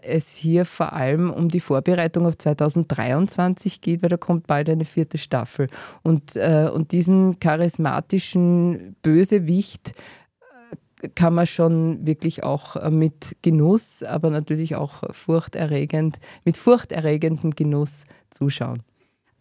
es 0.03 0.35
hier 0.35 0.65
vor 0.65 0.93
allem 0.93 1.31
um 1.31 1.47
die 1.47 1.59
Vorbereitung 1.59 2.25
auf 2.25 2.37
2023 2.37 3.81
geht, 3.81 4.01
weil 4.03 4.09
da 4.09 4.17
kommt 4.17 4.47
bald 4.47 4.69
eine 4.69 4.85
vierte 4.85 5.17
Staffel. 5.17 5.67
Und, 6.03 6.35
und 6.35 6.91
diesen 6.91 7.39
charismatischen 7.39 8.95
Bösewicht 9.01 9.93
kann 11.15 11.33
man 11.33 11.45
schon 11.45 12.05
wirklich 12.05 12.43
auch 12.43 12.89
mit 12.89 13.37
Genuss, 13.41 14.03
aber 14.03 14.29
natürlich 14.29 14.75
auch 14.75 15.03
furchterregend, 15.11 16.17
mit 16.43 16.57
furchterregendem 16.57 17.51
Genuss 17.51 18.05
zuschauen. 18.29 18.83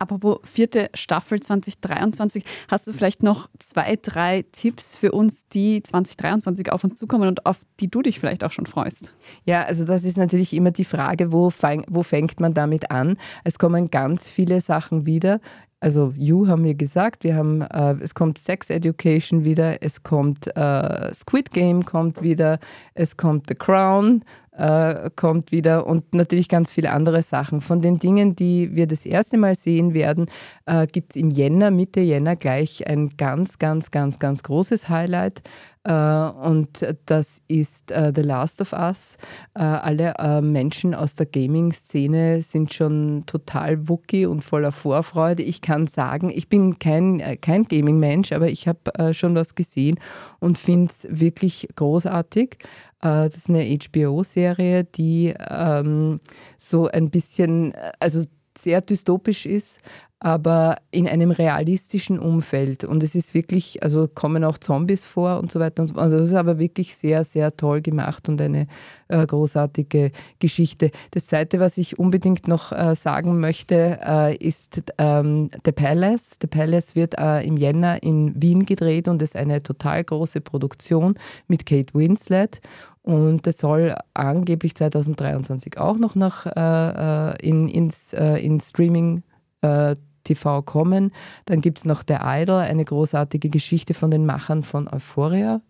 Apropos 0.01 0.41
vierte 0.43 0.91
Staffel 0.93 1.41
2023, 1.41 2.45
hast 2.69 2.87
du 2.87 2.93
vielleicht 2.93 3.23
noch 3.23 3.49
zwei, 3.61 3.97
drei 3.97 4.45
Tipps 4.51 4.97
für 4.97 5.13
uns, 5.13 5.47
die 5.49 5.83
2023 5.83 6.73
auf 6.73 6.83
uns 6.83 6.97
zukommen 6.97 7.29
und 7.29 7.47
auf 7.47 7.61
die 7.79 7.89
du 7.89 8.03
dich 8.03 8.19
vielleicht 8.19 8.43
auch 8.43 8.51
schon 8.51 8.67
freust? 8.67 9.15
Ja, 9.45 9.63
also 9.63 9.85
das 9.85 10.05
ist 10.05 10.19
natürlich 10.19 10.53
immer 10.53 10.73
die 10.73 10.85
Frage, 10.85 11.33
wo, 11.33 11.49
fang, 11.49 11.85
wo 11.89 12.03
fängt 12.03 12.41
man 12.41 12.55
damit 12.55 12.91
an? 12.91 13.17
Es 13.45 13.59
kommen 13.59 13.89
ganz 13.89 14.27
viele 14.27 14.61
Sachen 14.61 15.07
wieder. 15.07 15.41
Also 15.85 16.15
You 16.17 16.49
haben 16.49 16.65
wir 16.65 16.75
gesagt, 16.75 17.25
wir 17.25 17.37
haben, 17.37 17.61
äh, 17.61 17.97
es 18.01 18.15
kommt 18.15 18.39
Sex 18.39 18.71
Education 18.71 19.45
wieder, 19.45 19.83
es 19.83 20.03
kommt 20.03 20.47
äh, 20.57 21.13
Squid 21.13 21.51
Game 21.51 21.85
kommt 21.85 22.23
wieder, 22.23 22.59
es 22.95 23.19
kommt 23.19 23.49
The 23.49 23.55
Crown 23.55 24.25
äh, 24.57 25.11
kommt 25.15 25.53
wieder 25.53 25.87
und 25.87 26.15
natürlich 26.15 26.49
ganz 26.49 26.73
viele 26.73 26.91
andere 26.91 27.23
Sachen. 27.23 27.61
Von 27.61 27.81
den 27.81 27.99
Dingen, 27.99 28.37
die 28.37 28.75
wir 28.75 28.87
das 28.87 29.05
erste 29.05 29.37
Mal 29.37 29.57
sehen 29.57 29.95
werden, 29.95 30.27
äh, 30.67 30.87
gibt 30.87 31.11
es 31.11 31.17
im 31.17 31.31
Jänner, 31.31 31.71
Mitte 31.71 32.01
Jänner 32.01 32.37
gleich 32.37 32.87
ein 32.87 33.11
ganz, 33.19 33.59
ganz, 33.59 33.91
ganz, 33.91 34.19
ganz 34.19 34.43
großes 34.43 34.89
Highlight. 34.89 35.43
Äh, 35.85 35.93
und 35.93 36.87
das 37.07 37.43
ist 37.47 37.91
äh, 37.91 38.13
The 38.15 38.23
Last 38.23 38.61
of 38.61 38.73
Us. 38.73 39.17
Äh, 39.55 39.61
alle 39.61 40.15
Menschen 40.43 40.95
aus 40.95 41.17
der 41.17 41.27
Gaming-Szene 41.27 42.43
sind 42.43 42.73
schon 42.73 43.25
total 43.27 43.89
wookie 43.89 44.27
und 44.27 44.43
voller 44.43 44.73
Vorfreude. 44.73 45.43
Ich 45.43 45.61
kann 45.61 45.87
sagen, 45.87 46.31
ich 46.31 46.49
bin 46.49 46.79
kein, 46.79 47.39
kein 47.41 47.65
Gaming-Mensch, 47.65 48.33
aber 48.33 48.49
ich 48.49 48.67
habe 48.69 49.13
schon 49.13 49.35
was 49.35 49.55
gesehen 49.55 49.99
und 50.41 50.59
finde 50.59 50.91
es 50.91 51.07
wirklich 51.11 51.69
großartig. 51.77 52.59
Das 53.01 53.35
ist 53.35 53.51
eine 53.51 53.65
HBO-Serie, 53.65 54.85
die 54.85 55.35
ähm, 55.51 56.21
so 56.57 56.89
ein 56.89 57.11
bisschen, 57.11 57.75
also 58.01 58.25
sehr 58.57 58.81
dystopisch 58.81 59.47
ist, 59.47 59.81
aber 60.25 60.79
in 60.91 61.07
einem 61.07 61.31
realistischen 61.31 62.19
Umfeld. 62.19 62.83
Und 62.83 63.03
es 63.03 63.15
ist 63.15 63.35
wirklich, 63.35 63.83
also 63.83 64.09
kommen 64.09 64.43
auch 64.43 64.57
Zombies 64.57 65.05
vor 65.05 65.39
und 65.39 65.53
so 65.53 65.61
weiter. 65.61 65.83
Und, 65.83 65.99
also 65.99 66.17
es 66.17 66.29
ist 66.29 66.35
aber 66.35 66.59
wirklich 66.59 66.97
sehr, 66.97 67.25
sehr 67.25 67.55
toll 67.59 67.83
gemacht 67.83 68.27
und 68.31 68.41
eine 68.41 68.67
äh, 69.09 69.27
großartige 69.27 70.13
Geschichte. 70.39 70.93
Das 71.11 71.27
Zweite, 71.27 71.61
was 71.61 71.77
ich 71.77 71.99
unbedingt 71.99 72.49
noch 72.49 72.73
äh, 72.73 72.95
sagen 72.95 73.39
möchte, 73.39 73.99
äh, 74.03 74.35
ist 74.37 74.83
ähm, 74.97 75.51
The 75.63 75.73
Palace. 75.73 76.39
The 76.41 76.47
Palace 76.47 76.97
wird 76.97 77.19
äh, 77.19 77.43
im 77.43 77.59
Jänner 77.59 78.03
in 78.03 78.33
Wien 78.41 78.65
gedreht 78.65 79.09
und 79.09 79.21
ist 79.21 79.37
eine 79.37 79.63
total 79.63 80.05
große 80.05 80.41
Produktion 80.41 81.17
mit 81.49 81.67
Kate 81.67 81.93
Winslet. 81.93 82.63
Und 83.03 83.47
das 83.47 83.59
soll 83.59 83.95
angeblich 84.15 84.75
2023 84.75 85.77
auch 85.77 85.99
noch 85.99 86.15
nach, 86.15 86.47
äh, 86.47 87.33
äh, 87.33 87.47
in, 87.47 87.69
ins, 87.69 88.15
in 88.15 88.59
Streaming 88.61 89.23
äh, 89.61 89.97
TV 90.25 90.63
kommen. 90.63 91.13
Dann 91.45 91.61
gibt 91.61 91.79
es 91.79 91.85
noch 91.85 92.03
The 92.07 92.17
Idol, 92.21 92.61
eine 92.61 92.85
großartige 92.85 93.49
Geschichte 93.49 93.95
von 93.95 94.11
den 94.11 94.27
Machern 94.27 94.63
von 94.63 94.89
Euphoria. 94.89 95.61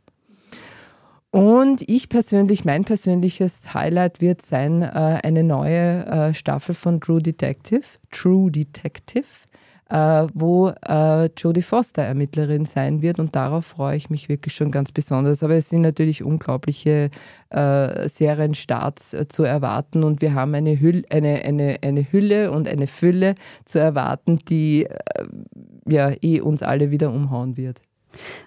Und 1.31 1.83
ich 1.89 2.09
persönlich, 2.09 2.65
mein 2.65 2.85
persönliches 2.85 3.75
Highlight 3.75 4.21
wird 4.21 4.41
sein 4.41 4.83
äh, 4.83 5.19
eine 5.25 5.43
neue 5.43 6.07
äh, 6.07 6.35
Staffel 6.35 6.77
von 6.77 7.01
True 7.01 7.21
Detective. 7.21 7.83
True 8.13 8.53
Detective 8.53 9.27
wo 10.35 10.73
äh, 10.89 11.27
Jodie 11.37 11.63
Foster 11.63 12.03
Ermittlerin 12.03 12.65
sein 12.67 13.01
wird 13.01 13.21
und 13.21 13.37
darauf 13.37 13.65
freue 13.65 13.97
ich 13.97 14.11
mich 14.11 14.29
wirklich 14.29 14.55
schon 14.55 14.73
ganz 14.73 14.91
besonders. 14.91 15.43
Aber 15.45 15.55
es 15.55 15.69
sind 15.69 15.83
natürlich 15.83 16.25
unglaubliche 16.25 17.11
äh, 17.51 18.09
Serienstarts 18.09 19.15
äh, 19.15 19.29
zu 19.29 19.45
erwarten 19.45 20.03
und 20.03 20.21
wir 20.21 20.35
haben 20.35 20.55
eine, 20.55 20.81
Hüll, 20.81 21.05
eine, 21.11 21.43
eine, 21.45 21.79
eine 21.83 22.11
Hülle 22.11 22.51
und 22.51 22.67
eine 22.67 22.89
Fülle 22.89 23.37
zu 23.65 23.79
erwarten, 23.79 24.39
die 24.49 24.87
äh, 24.87 24.99
ja 25.89 26.11
eh 26.23 26.41
uns 26.41 26.63
alle 26.63 26.91
wieder 26.91 27.13
umhauen 27.13 27.57
wird. 27.57 27.81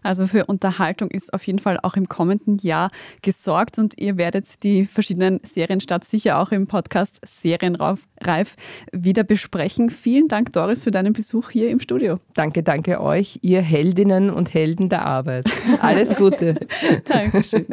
Also 0.04 0.28
für 0.28 0.46
Unterhaltung 0.46 1.10
ist 1.10 1.34
auf 1.34 1.46
jeden 1.46 1.60
Fall 1.60 1.80
auch 1.82 1.96
im 1.96 2.08
kommenden 2.08 2.58
Jahr 2.58 2.92
gesorgt 3.22 3.80
und 3.80 3.94
ihr 3.98 4.18
werdet 4.18 4.64
die 4.64 4.86
verschiedenen 4.86 5.40
Serienstarts 5.44 6.10
sicher 6.10 6.40
auch 6.40 6.52
im 6.52 6.68
Podcast 6.68 7.20
Serienreif 7.26 8.56
wieder 8.92 9.24
besprechen. 9.24 9.90
Vielen 9.90 10.28
Dank, 10.28 10.54
Doris, 10.54 10.84
für 10.84 10.92
deinen 10.92 11.14
Besuch 11.14 11.50
hier 11.50 11.70
im 11.70 11.80
Studio. 11.80 12.20
Danke, 12.34 12.64
danke 12.64 13.02
euch, 13.02 13.40
ihr 13.42 13.62
Heldinnen 13.62 14.30
und 14.30 14.54
Helden 14.54 14.90
der 14.90 15.06
Arbeit. 15.06 15.46
Alles 15.82 16.16
Gute. 16.16 16.56
Dankeschön. 17.06 17.68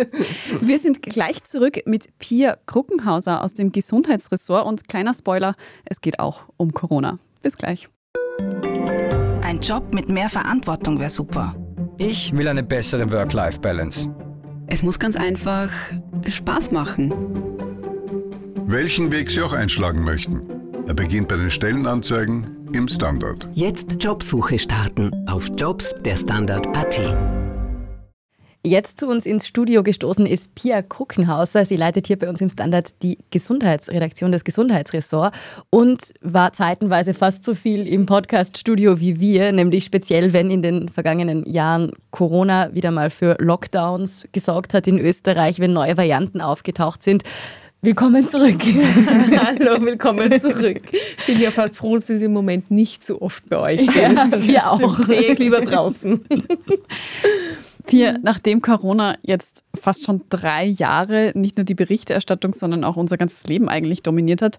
Wir 0.60 0.78
sind 0.78 1.02
gleich 1.02 1.44
zurück 1.44 1.80
mit 1.86 2.18
Pia 2.18 2.56
Kruckenhauser 2.66 3.42
aus 3.42 3.54
dem 3.54 3.72
Gesundheitsressort 3.72 4.66
und 4.66 4.88
kleiner 4.88 5.14
Spoiler, 5.14 5.54
es 5.84 6.00
geht 6.00 6.18
auch 6.18 6.44
um 6.56 6.72
Corona. 6.72 7.18
Bis 7.42 7.56
gleich. 7.56 7.88
Ein 9.42 9.60
Job 9.60 9.94
mit 9.94 10.08
mehr 10.08 10.30
Verantwortung 10.30 10.98
wäre 10.98 11.10
super. 11.10 11.54
Ich 11.98 12.32
will 12.32 12.48
eine 12.48 12.62
bessere 12.62 13.10
Work-Life-Balance. 13.10 14.08
Es 14.66 14.82
muss 14.82 14.98
ganz 14.98 15.16
einfach 15.16 15.70
Spaß 16.26 16.72
machen. 16.72 17.12
Welchen 18.66 19.12
Weg 19.12 19.30
Sie 19.30 19.42
auch 19.42 19.52
einschlagen 19.52 20.02
möchten. 20.04 20.42
Er 20.86 20.94
beginnt 20.94 21.28
bei 21.28 21.36
den 21.36 21.50
Stellenanzeigen 21.50 22.68
im 22.72 22.88
Standard. 22.88 23.48
Jetzt 23.52 24.02
Jobsuche 24.02 24.58
starten 24.58 25.12
auf 25.28 25.50
Jobs 25.56 25.94
der 26.04 26.16
Standard.at. 26.16 27.43
Jetzt 28.66 28.98
zu 28.98 29.08
uns 29.08 29.26
ins 29.26 29.46
Studio 29.46 29.82
gestoßen 29.82 30.24
ist 30.24 30.54
Pia 30.54 30.80
Kruckenhauser. 30.80 31.66
Sie 31.66 31.76
leitet 31.76 32.06
hier 32.06 32.18
bei 32.18 32.30
uns 32.30 32.40
im 32.40 32.48
Standard 32.48 32.94
die 33.02 33.18
Gesundheitsredaktion 33.30 34.32
des 34.32 34.42
Gesundheitsressorts 34.42 35.36
und 35.68 36.14
war 36.22 36.50
zeitenweise 36.54 37.12
fast 37.12 37.44
so 37.44 37.54
viel 37.54 37.86
im 37.86 38.06
Podcast-Studio 38.06 39.00
wie 39.00 39.20
wir, 39.20 39.52
nämlich 39.52 39.84
speziell, 39.84 40.32
wenn 40.32 40.50
in 40.50 40.62
den 40.62 40.88
vergangenen 40.88 41.44
Jahren 41.44 41.92
Corona 42.10 42.72
wieder 42.72 42.90
mal 42.90 43.10
für 43.10 43.36
Lockdowns 43.38 44.26
gesorgt 44.32 44.72
hat 44.72 44.86
in 44.86 44.98
Österreich, 44.98 45.58
wenn 45.60 45.74
neue 45.74 45.98
Varianten 45.98 46.40
aufgetaucht 46.40 47.02
sind. 47.02 47.22
Willkommen 47.82 48.30
zurück. 48.30 48.62
Hallo, 48.64 49.76
willkommen 49.84 50.38
zurück. 50.38 50.80
Ich 50.90 51.26
bin 51.26 51.38
ja 51.38 51.50
fast 51.50 51.76
froh, 51.76 51.96
dass 51.96 52.08
ich 52.08 52.22
im 52.22 52.32
Moment 52.32 52.70
nicht 52.70 53.04
so 53.04 53.20
oft 53.20 53.46
bei 53.50 53.58
euch 53.58 53.86
bin. 53.86 54.16
Ja, 54.16 54.28
wir 54.38 54.70
auch. 54.70 54.98
Sehe 55.00 55.32
ich 55.32 55.38
lieber 55.38 55.60
draußen. 55.60 56.24
Pia, 57.86 58.18
nachdem 58.22 58.62
Corona 58.62 59.16
jetzt 59.22 59.64
fast 59.74 60.04
schon 60.06 60.22
drei 60.30 60.64
Jahre 60.64 61.32
nicht 61.34 61.56
nur 61.56 61.64
die 61.64 61.74
Berichterstattung, 61.74 62.52
sondern 62.52 62.84
auch 62.84 62.96
unser 62.96 63.16
ganzes 63.16 63.46
Leben 63.46 63.68
eigentlich 63.68 64.02
dominiert 64.02 64.42
hat, 64.42 64.58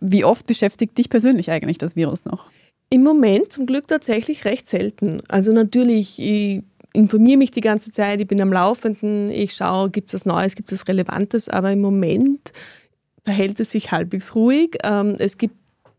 wie 0.00 0.24
oft 0.24 0.46
beschäftigt 0.46 0.96
dich 0.96 1.08
persönlich 1.08 1.50
eigentlich 1.50 1.78
das 1.78 1.96
Virus 1.96 2.24
noch? 2.24 2.46
Im 2.90 3.02
Moment 3.02 3.52
zum 3.52 3.66
Glück 3.66 3.88
tatsächlich 3.88 4.44
recht 4.44 4.68
selten. 4.68 5.22
Also 5.28 5.52
natürlich, 5.52 6.18
ich 6.20 6.62
informiere 6.92 7.36
mich 7.38 7.50
die 7.50 7.60
ganze 7.60 7.90
Zeit, 7.90 8.20
ich 8.20 8.26
bin 8.26 8.40
am 8.40 8.52
Laufenden, 8.52 9.30
ich 9.30 9.54
schaue, 9.54 9.90
gibt 9.90 10.08
es 10.08 10.14
was 10.14 10.26
Neues, 10.26 10.54
gibt 10.54 10.72
es 10.72 10.88
Relevantes, 10.88 11.48
aber 11.48 11.72
im 11.72 11.80
Moment 11.80 12.52
verhält 13.24 13.60
es 13.60 13.72
sich 13.72 13.92
halbwegs 13.92 14.34
ruhig. 14.34 14.78
Ähm, 14.84 15.16
es 15.18 15.36
gibt 15.36 15.54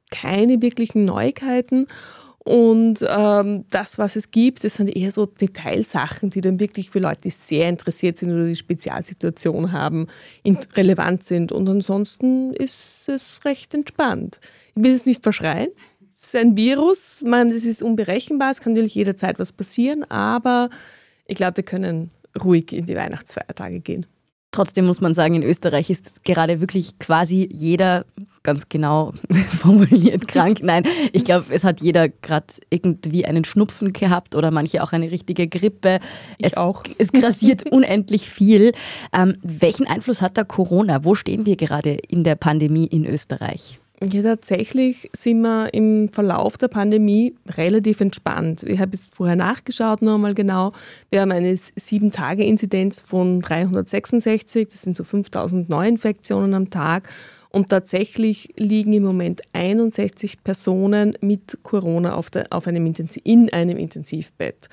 keine 0.09 0.61
wirklichen 0.61 1.05
Neuigkeiten 1.05 1.87
und 2.49 3.05
ähm, 3.07 3.65
das, 3.69 3.99
was 3.99 4.15
es 4.15 4.31
gibt, 4.31 4.63
das 4.63 4.73
sind 4.73 4.87
eher 4.87 5.11
so 5.11 5.27
Detailsachen, 5.27 6.31
die 6.31 6.41
dann 6.41 6.59
wirklich 6.59 6.89
für 6.89 6.97
Leute, 6.97 7.21
die 7.25 7.29
sehr 7.29 7.69
interessiert 7.69 8.17
sind 8.17 8.33
oder 8.33 8.45
die 8.45 8.55
Spezialsituation 8.55 9.71
haben, 9.71 10.07
relevant 10.73 11.23
sind. 11.23 11.51
Und 11.51 11.69
ansonsten 11.69 12.51
ist 12.53 13.07
es 13.07 13.45
recht 13.45 13.75
entspannt. 13.75 14.39
Ich 14.75 14.81
will 14.81 14.93
es 14.93 15.05
nicht 15.05 15.21
verschreien. 15.21 15.67
Es 16.17 16.29
ist 16.29 16.35
ein 16.37 16.57
Virus, 16.57 17.21
man, 17.23 17.51
es 17.51 17.65
ist 17.65 17.83
unberechenbar, 17.83 18.49
es 18.49 18.61
kann 18.61 18.73
natürlich 18.73 18.95
jederzeit 18.95 19.37
was 19.37 19.53
passieren, 19.53 20.03
aber 20.09 20.71
ich 21.27 21.35
glaube, 21.35 21.57
wir 21.57 21.63
können 21.63 22.09
ruhig 22.43 22.73
in 22.73 22.87
die 22.87 22.95
Weihnachtsfeiertage 22.95 23.79
gehen. 23.79 24.07
Trotzdem 24.49 24.87
muss 24.87 25.01
man 25.01 25.13
sagen, 25.13 25.35
in 25.35 25.43
Österreich 25.43 25.91
ist 25.91 26.23
gerade 26.23 26.61
wirklich 26.61 26.97
quasi 26.97 27.47
jeder 27.53 28.05
ganz 28.43 28.69
genau 28.69 29.13
formuliert 29.59 30.27
krank. 30.27 30.59
Nein, 30.61 30.83
ich 31.13 31.23
glaube, 31.23 31.45
es 31.49 31.63
hat 31.63 31.81
jeder 31.81 32.09
gerade 32.09 32.47
irgendwie 32.69 33.25
einen 33.25 33.45
Schnupfen 33.45 33.93
gehabt 33.93 34.35
oder 34.35 34.51
manche 34.51 34.83
auch 34.83 34.91
eine 34.91 35.11
richtige 35.11 35.47
Grippe. 35.47 35.99
Ich 36.37 36.47
es, 36.47 36.57
auch. 36.57 36.83
Es 36.97 37.11
grassiert 37.11 37.71
unendlich 37.71 38.29
viel. 38.29 38.73
Ähm, 39.13 39.37
welchen 39.41 39.87
Einfluss 39.87 40.21
hat 40.21 40.37
da 40.37 40.43
Corona? 40.43 41.05
Wo 41.05 41.15
stehen 41.15 41.45
wir 41.45 41.55
gerade 41.55 41.91
in 41.91 42.23
der 42.23 42.35
Pandemie 42.35 42.85
in 42.85 43.05
Österreich? 43.05 43.79
Ja, 44.01 44.21
tatsächlich 44.21 45.09
sind 45.13 45.41
wir 45.41 45.73
im 45.73 46.07
Verlauf 46.07 46.57
der 46.57 46.69
Pandemie 46.69 47.35
relativ 47.57 47.99
entspannt. 47.99 48.63
Ich 48.63 48.79
habe 48.79 48.91
es 48.93 49.09
vorher 49.11 49.35
nachgeschaut 49.35 50.01
noch 50.01 50.15
einmal 50.15 50.33
genau. 50.33 50.71
Wir 51.09 51.19
haben 51.19 51.33
eine 51.33 51.53
7-Tage-Inzidenz 51.53 53.01
von 53.01 53.41
366, 53.41 54.69
das 54.69 54.83
sind 54.83 54.95
so 54.95 55.03
5000 55.03 55.67
Neuinfektionen 55.67 56.53
am 56.53 56.69
Tag. 56.69 57.09
Und 57.51 57.69
tatsächlich 57.69 58.53
liegen 58.57 58.93
im 58.93 59.03
Moment 59.03 59.41
61 59.53 60.43
Personen 60.43 61.13
mit 61.21 61.57
Corona 61.63 62.13
auf, 62.13 62.29
der, 62.29 62.47
auf 62.51 62.67
einem 62.67 62.85
in 63.23 63.51
einem 63.51 63.77
Intensivbett. 63.77 64.69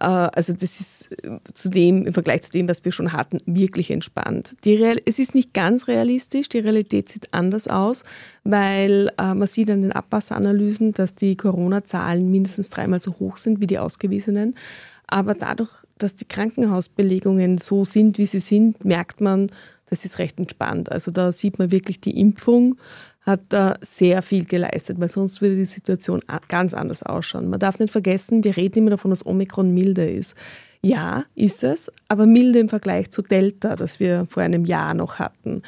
Äh, 0.00 0.04
also 0.04 0.52
das 0.52 0.80
ist 0.80 1.12
äh, 1.24 1.38
zu 1.54 1.70
im 1.70 2.12
Vergleich 2.12 2.42
zu 2.42 2.52
dem, 2.52 2.68
was 2.68 2.84
wir 2.84 2.92
schon 2.92 3.12
hatten, 3.12 3.38
wirklich 3.46 3.90
entspannt. 3.90 4.56
Die 4.64 4.74
Real 4.74 5.00
es 5.04 5.18
ist 5.18 5.34
nicht 5.34 5.52
ganz 5.54 5.88
realistisch, 5.88 6.48
die 6.48 6.60
Realität 6.60 7.08
sieht 7.08 7.32
anders 7.32 7.68
aus, 7.68 8.04
weil 8.44 9.10
äh, 9.18 9.34
man 9.34 9.48
sieht 9.48 9.70
an 9.70 9.82
den 9.82 9.92
Abwasseranalysen, 9.92 10.92
dass 10.92 11.14
die 11.14 11.36
Corona-Zahlen 11.36 12.30
mindestens 12.30 12.70
dreimal 12.70 13.00
so 13.00 13.14
hoch 13.18 13.36
sind 13.36 13.60
wie 13.60 13.66
die 13.66 13.78
ausgewiesenen. 13.78 14.54
Aber 15.06 15.34
dadurch, 15.34 15.70
dass 15.98 16.14
die 16.16 16.24
Krankenhausbelegungen 16.24 17.58
so 17.58 17.84
sind, 17.84 18.18
wie 18.18 18.26
sie 18.26 18.40
sind, 18.40 18.84
merkt 18.84 19.20
man, 19.20 19.50
das 19.90 20.04
ist 20.04 20.18
recht 20.18 20.38
entspannt. 20.38 20.90
Also 20.90 21.10
da 21.10 21.32
sieht 21.32 21.58
man 21.58 21.70
wirklich 21.70 22.00
die 22.00 22.18
Impfung 22.18 22.76
hat 23.24 23.40
da 23.48 23.76
sehr 23.80 24.20
viel 24.22 24.44
geleistet, 24.44 25.00
weil 25.00 25.10
sonst 25.10 25.40
würde 25.40 25.56
die 25.56 25.64
Situation 25.64 26.20
ganz 26.48 26.74
anders 26.74 27.02
ausschauen. 27.02 27.48
Man 27.48 27.58
darf 27.58 27.78
nicht 27.78 27.90
vergessen, 27.90 28.44
wir 28.44 28.56
reden 28.56 28.80
immer 28.80 28.90
davon, 28.90 29.10
dass 29.10 29.24
Omikron 29.24 29.72
milde 29.72 30.08
ist. 30.08 30.34
Ja, 30.82 31.24
ist 31.34 31.64
es, 31.64 31.90
aber 32.08 32.26
milde 32.26 32.58
im 32.58 32.68
Vergleich 32.68 33.10
zu 33.10 33.22
Delta, 33.22 33.76
das 33.76 33.98
wir 33.98 34.26
vor 34.28 34.42
einem 34.42 34.66
Jahr 34.66 34.92
noch 34.92 35.18
hatten. 35.18 35.62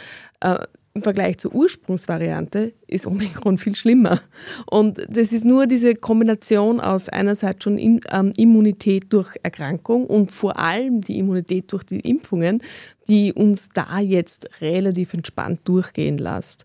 Im 0.96 1.02
Vergleich 1.02 1.36
zur 1.36 1.54
Ursprungsvariante 1.54 2.72
ist 2.86 3.06
Omikron 3.06 3.58
viel 3.58 3.76
schlimmer. 3.76 4.18
Und 4.64 4.98
das 5.10 5.34
ist 5.34 5.44
nur 5.44 5.66
diese 5.66 5.94
Kombination 5.94 6.80
aus 6.80 7.10
einerseits 7.10 7.64
schon 7.64 7.76
in, 7.76 8.00
ähm, 8.10 8.32
Immunität 8.38 9.12
durch 9.12 9.28
Erkrankung 9.42 10.06
und 10.06 10.32
vor 10.32 10.58
allem 10.58 11.02
die 11.02 11.18
Immunität 11.18 11.70
durch 11.70 11.82
die 11.82 12.00
Impfungen, 12.00 12.62
die 13.08 13.34
uns 13.34 13.68
da 13.74 14.00
jetzt 14.00 14.48
relativ 14.62 15.12
entspannt 15.12 15.60
durchgehen 15.64 16.16
lässt. 16.16 16.64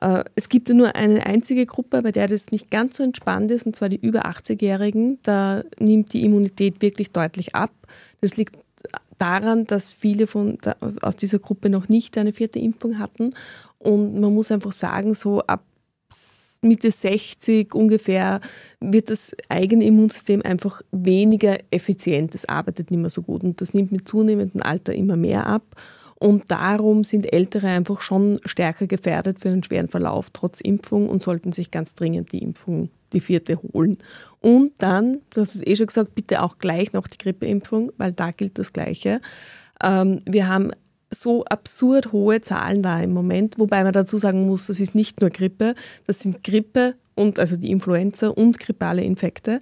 Äh, 0.00 0.24
es 0.34 0.48
gibt 0.48 0.70
nur 0.70 0.96
eine 0.96 1.26
einzige 1.26 1.66
Gruppe, 1.66 2.00
bei 2.00 2.10
der 2.10 2.28
das 2.28 2.52
nicht 2.52 2.70
ganz 2.70 2.96
so 2.96 3.02
entspannt 3.02 3.50
ist, 3.50 3.66
und 3.66 3.76
zwar 3.76 3.90
die 3.90 4.00
über 4.00 4.24
80-Jährigen. 4.24 5.18
Da 5.24 5.62
nimmt 5.78 6.14
die 6.14 6.24
Immunität 6.24 6.80
wirklich 6.80 7.10
deutlich 7.10 7.54
ab. 7.54 7.72
Das 8.22 8.34
liegt 8.38 8.56
daran, 9.18 9.66
dass 9.66 9.92
viele 9.92 10.26
von 10.26 10.58
der, 10.58 10.76
aus 11.02 11.16
dieser 11.16 11.38
Gruppe 11.38 11.68
noch 11.68 11.88
nicht 11.88 12.16
eine 12.18 12.32
vierte 12.32 12.58
Impfung 12.58 12.98
hatten. 12.98 13.34
Und 13.78 14.20
man 14.20 14.34
muss 14.34 14.50
einfach 14.50 14.72
sagen, 14.72 15.14
so 15.14 15.40
ab 15.42 15.64
Mitte 16.64 16.92
60 16.92 17.74
ungefähr 17.74 18.40
wird 18.78 19.10
das 19.10 19.32
eigene 19.48 19.84
Immunsystem 19.84 20.42
einfach 20.42 20.80
weniger 20.92 21.58
effizient. 21.72 22.36
Es 22.36 22.48
arbeitet 22.48 22.92
nicht 22.92 23.00
mehr 23.00 23.10
so 23.10 23.22
gut 23.22 23.42
und 23.42 23.60
das 23.60 23.74
nimmt 23.74 23.90
mit 23.90 24.06
zunehmendem 24.06 24.62
Alter 24.62 24.94
immer 24.94 25.16
mehr 25.16 25.46
ab. 25.46 25.64
Und 26.20 26.52
darum 26.52 27.02
sind 27.02 27.32
Ältere 27.32 27.66
einfach 27.66 28.00
schon 28.00 28.38
stärker 28.44 28.86
gefährdet 28.86 29.40
für 29.40 29.48
einen 29.48 29.64
schweren 29.64 29.88
Verlauf 29.88 30.30
trotz 30.32 30.60
Impfung 30.60 31.08
und 31.08 31.24
sollten 31.24 31.50
sich 31.50 31.72
ganz 31.72 31.96
dringend 31.96 32.30
die 32.30 32.44
Impfung, 32.44 32.90
die 33.12 33.20
vierte, 33.20 33.60
holen. 33.62 33.98
Und 34.40 34.72
dann, 34.78 35.18
du 35.30 35.40
hast 35.40 35.54
es 35.54 35.66
eh 35.66 35.76
schon 35.76 35.86
gesagt, 35.86 36.14
bitte 36.14 36.42
auch 36.42 36.58
gleich 36.58 36.92
noch 36.92 37.06
die 37.06 37.18
Grippeimpfung, 37.18 37.92
weil 37.96 38.12
da 38.12 38.30
gilt 38.30 38.58
das 38.58 38.72
Gleiche. 38.72 39.20
Ähm, 39.82 40.22
wir 40.24 40.48
haben 40.48 40.70
so 41.10 41.44
absurd 41.44 42.12
hohe 42.12 42.40
Zahlen 42.40 42.82
da 42.82 43.00
im 43.00 43.12
Moment, 43.12 43.58
wobei 43.58 43.84
man 43.84 43.92
dazu 43.92 44.18
sagen 44.18 44.46
muss, 44.46 44.66
das 44.66 44.80
ist 44.80 44.94
nicht 44.94 45.20
nur 45.20 45.30
Grippe, 45.30 45.74
das 46.06 46.20
sind 46.20 46.42
Grippe 46.42 46.94
und 47.14 47.38
also 47.38 47.56
die 47.56 47.70
Influenza 47.70 48.28
und 48.28 48.58
grippale 48.58 49.02
Infekte. 49.02 49.60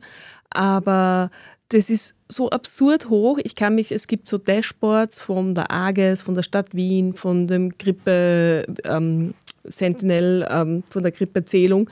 Aber 0.51 1.30
das 1.68 1.90
ist 1.90 2.14
so 2.28 2.51
absurd 2.51 3.09
hoch. 3.09 3.38
Ich 3.42 3.55
kann 3.55 3.74
mich, 3.74 3.92
es 3.92 4.07
gibt 4.07 4.28
so 4.28 4.38
Dashboards 4.38 5.20
von 5.20 5.55
der 5.55 5.70
AGES, 5.70 6.22
von 6.22 6.34
der 6.34 6.42
Stadt 6.42 6.74
Wien, 6.74 7.14
von 7.14 7.46
dem 7.46 7.76
Grippe 7.76 8.64
ähm, 8.84 9.34
Sentinel, 9.64 10.46
ähm, 10.51 10.82
von 10.88 11.03
der 11.03 11.12
Grippezählung. 11.12 11.88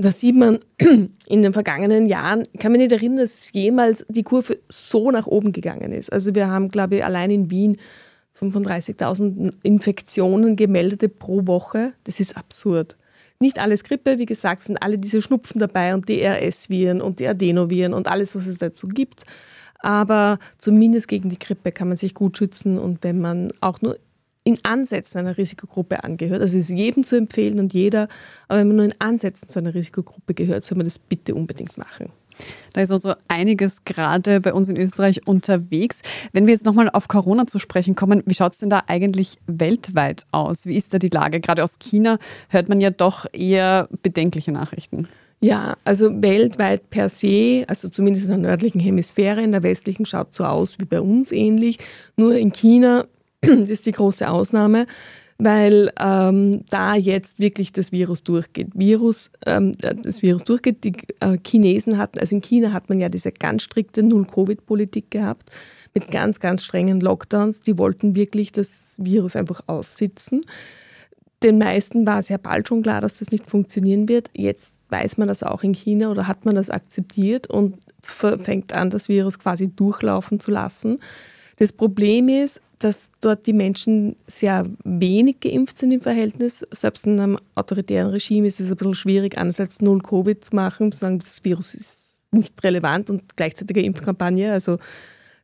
Da 0.00 0.12
sieht 0.12 0.34
man 0.34 0.60
in 0.78 1.42
den 1.42 1.52
vergangenen 1.52 2.06
Jahren, 2.06 2.44
ich 2.52 2.60
kann 2.60 2.72
mich 2.72 2.80
nicht 2.80 2.92
erinnern, 2.92 3.18
dass 3.18 3.52
jemals 3.52 4.04
die 4.08 4.22
Kurve 4.22 4.58
so 4.70 5.10
nach 5.10 5.26
oben 5.26 5.52
gegangen 5.52 5.92
ist. 5.92 6.10
Also 6.10 6.34
wir 6.34 6.48
haben, 6.48 6.70
glaube 6.70 6.96
ich, 6.96 7.04
allein 7.04 7.30
in 7.30 7.50
Wien 7.50 7.76
35.000 8.38 9.52
Infektionen 9.62 10.56
gemeldete 10.56 11.10
pro 11.10 11.46
Woche. 11.46 11.92
Das 12.04 12.18
ist 12.18 12.38
absurd. 12.38 12.96
Nicht 13.40 13.58
alles 13.58 13.84
Grippe, 13.84 14.18
wie 14.18 14.26
gesagt, 14.26 14.62
sind 14.62 14.82
alle 14.82 14.98
diese 14.98 15.20
Schnupfen 15.20 15.58
dabei 15.58 15.94
und 15.94 16.08
die 16.08 16.22
RS-Viren 16.22 17.02
und 17.02 17.18
die 17.18 17.26
Adenoviren 17.26 17.92
und 17.92 18.08
alles, 18.08 18.34
was 18.34 18.46
es 18.46 18.56
dazu 18.56 18.88
gibt. 18.88 19.24
Aber 19.80 20.38
zumindest 20.58 21.08
gegen 21.08 21.28
die 21.28 21.38
Grippe 21.38 21.72
kann 21.72 21.88
man 21.88 21.96
sich 21.96 22.14
gut 22.14 22.38
schützen 22.38 22.78
und 22.78 23.02
wenn 23.02 23.20
man 23.20 23.52
auch 23.60 23.80
nur 23.82 23.96
in 24.50 24.58
Ansätzen 24.64 25.18
einer 25.18 25.36
Risikogruppe 25.36 26.04
angehört, 26.04 26.40
also 26.40 26.58
es 26.58 26.68
ist 26.68 26.76
jedem 26.76 27.04
zu 27.04 27.16
empfehlen 27.16 27.58
und 27.58 27.72
jeder, 27.72 28.08
aber 28.48 28.60
wenn 28.60 28.68
man 28.68 28.76
nur 28.76 28.84
in 28.86 28.94
Ansätzen 28.98 29.48
zu 29.48 29.58
einer 29.58 29.74
Risikogruppe 29.74 30.34
gehört, 30.34 30.64
soll 30.64 30.76
man 30.76 30.86
das 30.86 30.98
bitte 30.98 31.34
unbedingt 31.34 31.78
machen. 31.78 32.10
Da 32.72 32.80
ist 32.80 32.90
also 32.90 33.14
einiges 33.28 33.84
gerade 33.84 34.40
bei 34.40 34.54
uns 34.54 34.68
in 34.68 34.76
Österreich 34.76 35.26
unterwegs. 35.26 36.02
Wenn 36.32 36.46
wir 36.46 36.54
jetzt 36.54 36.64
nochmal 36.64 36.88
auf 36.90 37.08
Corona 37.08 37.46
zu 37.46 37.58
sprechen 37.58 37.94
kommen, 37.94 38.22
wie 38.26 38.34
schaut 38.34 38.52
es 38.52 38.58
denn 38.58 38.70
da 38.70 38.84
eigentlich 38.86 39.38
weltweit 39.46 40.24
aus? 40.30 40.66
Wie 40.66 40.76
ist 40.76 40.94
da 40.94 40.98
die 40.98 41.08
Lage? 41.08 41.40
Gerade 41.40 41.62
aus 41.64 41.78
China 41.78 42.18
hört 42.48 42.68
man 42.68 42.80
ja 42.80 42.90
doch 42.90 43.26
eher 43.32 43.88
bedenkliche 44.02 44.52
Nachrichten. 44.52 45.08
Ja, 45.42 45.76
also 45.84 46.22
weltweit 46.22 46.90
per 46.90 47.08
se, 47.08 47.64
also 47.66 47.88
zumindest 47.88 48.26
in 48.26 48.42
der 48.42 48.50
nördlichen 48.50 48.78
Hemisphäre, 48.78 49.42
in 49.42 49.52
der 49.52 49.62
westlichen 49.62 50.04
schaut 50.04 50.34
so 50.34 50.44
aus 50.44 50.78
wie 50.78 50.84
bei 50.84 51.00
uns 51.00 51.32
ähnlich. 51.32 51.78
Nur 52.16 52.34
in 52.34 52.52
China 52.52 53.06
ist 53.68 53.86
die 53.86 53.92
große 53.92 54.28
Ausnahme 54.28 54.86
weil 55.42 55.90
ähm, 55.98 56.64
da 56.68 56.94
jetzt 56.94 57.38
wirklich 57.38 57.72
das 57.72 57.92
Virus 57.92 58.22
durchgeht. 58.22 58.68
Virus, 58.74 59.30
ähm, 59.46 59.72
das 59.78 60.22
Virus 60.22 60.44
durchgeht. 60.44 60.84
Die 60.84 60.92
äh, 61.20 61.38
Chinesen 61.44 61.98
hatten, 61.98 62.18
also 62.18 62.36
in 62.36 62.42
China 62.42 62.72
hat 62.72 62.88
man 62.88 63.00
ja 63.00 63.08
diese 63.08 63.32
ganz 63.32 63.62
strikte 63.62 64.02
Null-Covid-Politik 64.02 65.10
gehabt 65.10 65.50
mit 65.94 66.10
ganz, 66.10 66.40
ganz 66.40 66.62
strengen 66.62 67.00
Lockdowns. 67.00 67.60
Die 67.60 67.78
wollten 67.78 68.14
wirklich 68.14 68.52
das 68.52 68.94
Virus 68.98 69.34
einfach 69.34 69.62
aussitzen. 69.66 70.42
Den 71.42 71.56
meisten 71.56 72.06
war 72.06 72.22
sehr 72.22 72.38
bald 72.38 72.68
schon 72.68 72.82
klar, 72.82 73.00
dass 73.00 73.18
das 73.18 73.30
nicht 73.30 73.46
funktionieren 73.46 74.08
wird. 74.08 74.30
Jetzt 74.36 74.74
weiß 74.90 75.16
man 75.16 75.26
das 75.26 75.42
auch 75.42 75.62
in 75.62 75.72
China 75.72 76.10
oder 76.10 76.28
hat 76.28 76.44
man 76.44 76.54
das 76.54 76.68
akzeptiert 76.68 77.46
und 77.46 77.76
fängt 78.02 78.74
an, 78.74 78.90
das 78.90 79.08
Virus 79.08 79.38
quasi 79.38 79.68
durchlaufen 79.68 80.38
zu 80.38 80.50
lassen. 80.50 80.96
Das 81.56 81.72
Problem 81.72 82.28
ist, 82.28 82.60
dass 82.80 83.10
dort 83.20 83.46
die 83.46 83.52
Menschen 83.52 84.16
sehr 84.26 84.66
wenig 84.84 85.40
geimpft 85.40 85.78
sind 85.78 85.92
im 85.92 86.00
Verhältnis. 86.00 86.64
Selbst 86.70 87.06
in 87.06 87.20
einem 87.20 87.38
autoritären 87.54 88.10
Regime 88.10 88.46
ist 88.46 88.58
es 88.58 88.70
ein 88.70 88.76
bisschen 88.76 88.94
schwierig, 88.94 89.38
einerseits 89.38 89.80
null 89.80 90.00
Covid 90.00 90.42
zu 90.42 90.56
machen, 90.56 90.90
zu 90.90 90.98
sagen, 90.98 91.18
das 91.18 91.44
Virus 91.44 91.74
ist 91.74 91.90
nicht 92.32 92.62
relevant 92.64 93.10
und 93.10 93.36
gleichzeitige 93.36 93.82
Impfkampagne. 93.82 94.50
Also 94.50 94.78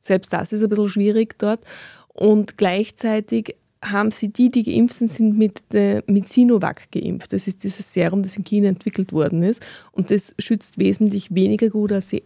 selbst 0.01 0.33
das 0.33 0.53
ist 0.53 0.63
ein 0.63 0.71
bisschen 0.71 0.89
schwierig 0.89 1.39
dort. 1.39 1.65
Und 2.09 2.57
gleichzeitig 2.57 3.57
haben 3.85 4.11
sie 4.11 4.29
die, 4.29 4.51
die 4.51 4.63
geimpft 4.63 4.99
sind, 4.99 5.37
mit, 5.39 5.63
der, 5.73 6.03
mit 6.07 6.29
Sinovac 6.29 6.91
geimpft. 6.91 7.33
Das 7.33 7.47
ist 7.47 7.63
dieses 7.63 7.93
Serum, 7.93 8.23
das 8.23 8.37
in 8.37 8.45
China 8.45 8.69
entwickelt 8.69 9.13
worden 9.13 9.43
ist. 9.43 9.65
Und 9.93 10.11
das 10.11 10.35
schützt 10.39 10.79
wesentlich 10.79 11.35
weniger 11.35 11.69
gut 11.69 11.93
als 11.93 12.09
die, 12.09 12.23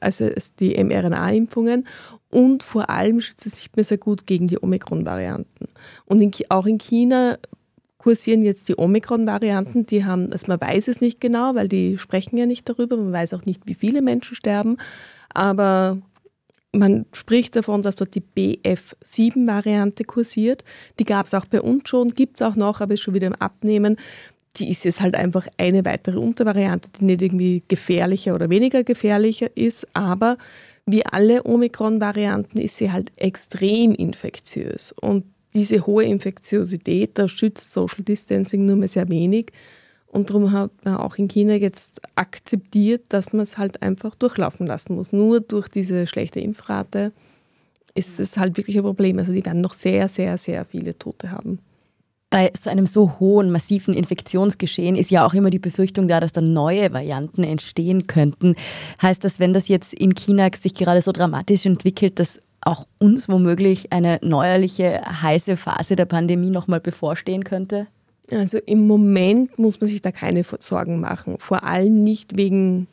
also 0.00 0.30
die 0.60 0.82
mRNA-Impfungen. 0.82 1.86
Und 2.30 2.62
vor 2.62 2.90
allem 2.90 3.20
schützt 3.20 3.46
es 3.46 3.56
nicht 3.56 3.76
mehr 3.76 3.84
sehr 3.84 3.98
gut 3.98 4.26
gegen 4.26 4.46
die 4.46 4.58
Omikron-Varianten. 4.58 5.68
Und 6.04 6.20
in, 6.20 6.30
auch 6.50 6.66
in 6.66 6.78
China 6.78 7.38
kursieren 7.98 8.42
jetzt 8.42 8.68
die 8.68 8.78
Omikron-Varianten, 8.78 9.86
die 9.86 10.04
haben, 10.04 10.32
also 10.32 10.46
man 10.46 10.60
weiß 10.60 10.88
es 10.88 11.00
nicht 11.00 11.20
genau, 11.20 11.54
weil 11.54 11.68
die 11.68 11.98
sprechen 11.98 12.36
ja 12.36 12.46
nicht 12.46 12.68
darüber, 12.68 12.96
man 12.96 13.12
weiß 13.12 13.34
auch 13.34 13.44
nicht, 13.44 13.66
wie 13.66 13.74
viele 13.74 14.02
Menschen 14.02 14.36
sterben, 14.36 14.76
aber 15.34 15.98
man 16.78 17.06
spricht 17.12 17.56
davon, 17.56 17.82
dass 17.82 17.96
dort 17.96 18.14
die 18.14 18.22
BF7-Variante 18.22 20.04
kursiert. 20.04 20.64
Die 20.98 21.04
gab 21.04 21.26
es 21.26 21.34
auch 21.34 21.46
bei 21.46 21.60
uns 21.60 21.88
schon, 21.88 22.10
gibt 22.10 22.36
es 22.36 22.42
auch 22.42 22.56
noch, 22.56 22.80
aber 22.80 22.94
ist 22.94 23.02
schon 23.02 23.14
wieder 23.14 23.26
im 23.26 23.34
Abnehmen. 23.34 23.96
Die 24.56 24.70
ist 24.70 24.84
jetzt 24.84 25.00
halt 25.00 25.14
einfach 25.14 25.46
eine 25.58 25.84
weitere 25.84 26.18
Untervariante, 26.18 26.88
die 26.98 27.04
nicht 27.04 27.22
irgendwie 27.22 27.62
gefährlicher 27.68 28.34
oder 28.34 28.48
weniger 28.48 28.84
gefährlicher 28.84 29.56
ist, 29.56 29.86
aber 29.94 30.38
wie 30.86 31.04
alle 31.04 31.44
Omikron-Varianten 31.44 32.58
ist 32.58 32.78
sie 32.78 32.90
halt 32.90 33.12
extrem 33.16 33.92
infektiös. 33.92 34.92
Und 34.92 35.24
diese 35.54 35.86
hohe 35.86 36.04
Infektiosität, 36.04 37.18
da 37.18 37.28
schützt 37.28 37.72
Social 37.72 38.04
Distancing 38.04 38.64
nur 38.64 38.76
mehr 38.76 38.88
sehr 38.88 39.08
wenig. 39.08 39.52
Und 40.10 40.30
darum 40.30 40.52
hat 40.52 40.70
man 40.84 40.96
auch 40.96 41.16
in 41.16 41.28
China 41.28 41.54
jetzt 41.54 42.00
akzeptiert, 42.16 43.04
dass 43.10 43.32
man 43.32 43.42
es 43.42 43.58
halt 43.58 43.82
einfach 43.82 44.14
durchlaufen 44.14 44.66
lassen 44.66 44.94
muss. 44.94 45.12
Nur 45.12 45.40
durch 45.40 45.68
diese 45.68 46.06
schlechte 46.06 46.40
Impfrate 46.40 47.12
ist 47.94 48.18
es 48.18 48.38
halt 48.38 48.56
wirklich 48.56 48.76
ein 48.76 48.84
Problem. 48.84 49.18
Also 49.18 49.32
die 49.32 49.44
werden 49.44 49.60
noch 49.60 49.74
sehr, 49.74 50.08
sehr, 50.08 50.38
sehr 50.38 50.64
viele 50.64 50.98
Tote 50.98 51.30
haben. 51.30 51.58
Bei 52.30 52.52
so 52.58 52.68
einem 52.68 52.86
so 52.86 53.18
hohen, 53.20 53.50
massiven 53.50 53.94
Infektionsgeschehen 53.94 54.96
ist 54.96 55.10
ja 55.10 55.26
auch 55.26 55.32
immer 55.32 55.48
die 55.50 55.58
Befürchtung 55.58 56.08
da, 56.08 56.20
dass 56.20 56.32
da 56.32 56.42
neue 56.42 56.92
Varianten 56.92 57.42
entstehen 57.42 58.06
könnten. 58.06 58.54
Heißt 59.00 59.24
das, 59.24 59.40
wenn 59.40 59.54
das 59.54 59.68
jetzt 59.68 59.94
in 59.94 60.14
China 60.14 60.48
sich 60.54 60.74
gerade 60.74 61.00
so 61.00 61.12
dramatisch 61.12 61.64
entwickelt, 61.64 62.18
dass 62.18 62.38
auch 62.60 62.86
uns 62.98 63.28
womöglich 63.28 63.92
eine 63.92 64.18
neuerliche 64.22 65.00
heiße 65.22 65.56
Phase 65.56 65.96
der 65.96 66.04
Pandemie 66.04 66.50
nochmal 66.50 66.80
bevorstehen 66.80 67.44
könnte? 67.44 67.86
Also 68.30 68.58
im 68.66 68.86
Moment 68.86 69.58
muss 69.58 69.80
man 69.80 69.88
sich 69.88 70.02
da 70.02 70.12
keine 70.12 70.44
Sorgen 70.58 71.00
machen. 71.00 71.36
Vor 71.38 71.64
allem 71.64 72.04
nicht 72.04 72.36
wegen 72.36 72.86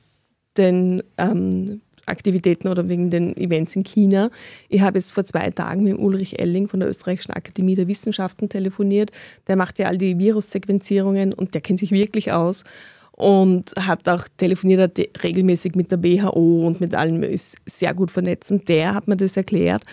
den 0.57 1.03
ähm, 1.17 1.81
Aktivitäten 2.05 2.67
oder 2.67 2.87
wegen 2.87 3.09
den 3.09 3.35
Events 3.35 3.75
in 3.75 3.83
China. 3.83 4.29
Ich 4.69 4.81
habe 4.81 4.97
jetzt 4.99 5.11
vor 5.11 5.25
zwei 5.25 5.49
Tagen 5.49 5.83
mit 5.83 5.97
Ulrich 5.97 6.39
Elling 6.39 6.67
von 6.67 6.79
der 6.79 6.89
Österreichischen 6.89 7.33
Akademie 7.33 7.75
der 7.75 7.87
Wissenschaften 7.87 8.47
telefoniert. 8.47 9.11
Der 9.47 9.55
macht 9.55 9.79
ja 9.79 9.87
all 9.87 9.97
die 9.97 10.17
Virussequenzierungen 10.17 11.33
und 11.33 11.53
der 11.53 11.61
kennt 11.61 11.79
sich 11.79 11.91
wirklich 11.91 12.31
aus 12.31 12.63
und 13.11 13.71
hat 13.79 14.07
auch 14.09 14.27
telefoniert 14.37 14.81
hat 14.81 15.23
regelmäßig 15.23 15.75
mit 15.75 15.91
der 15.91 16.03
WHO 16.03 16.67
und 16.67 16.81
mit 16.81 16.93
allen 16.95 17.23
ist 17.23 17.55
sehr 17.65 17.93
gut 17.93 18.11
vernetzt 18.11 18.51
und 18.51 18.67
der 18.67 18.93
hat 18.93 19.07
mir 19.07 19.17
das 19.17 19.37
erklärt. 19.37 19.83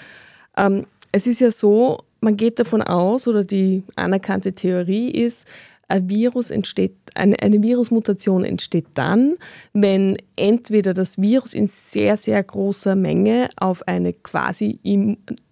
Ähm, 0.56 0.86
es 1.12 1.26
ist 1.26 1.40
ja 1.40 1.52
so, 1.52 2.00
man 2.22 2.36
geht 2.36 2.58
davon 2.58 2.80
aus, 2.82 3.28
oder 3.28 3.44
die 3.44 3.82
anerkannte 3.96 4.52
Theorie 4.52 5.10
ist, 5.10 5.46
ein 5.88 6.08
Virus 6.08 6.50
entsteht, 6.50 6.94
eine, 7.14 7.38
eine 7.42 7.62
Virusmutation 7.62 8.44
entsteht 8.44 8.86
dann, 8.94 9.34
wenn 9.74 10.16
entweder 10.36 10.94
das 10.94 11.20
Virus 11.20 11.52
in 11.52 11.68
sehr, 11.68 12.16
sehr 12.16 12.42
großer 12.42 12.96
Menge 12.96 13.50
auf 13.56 13.86
eine 13.86 14.14
quasi 14.14 14.78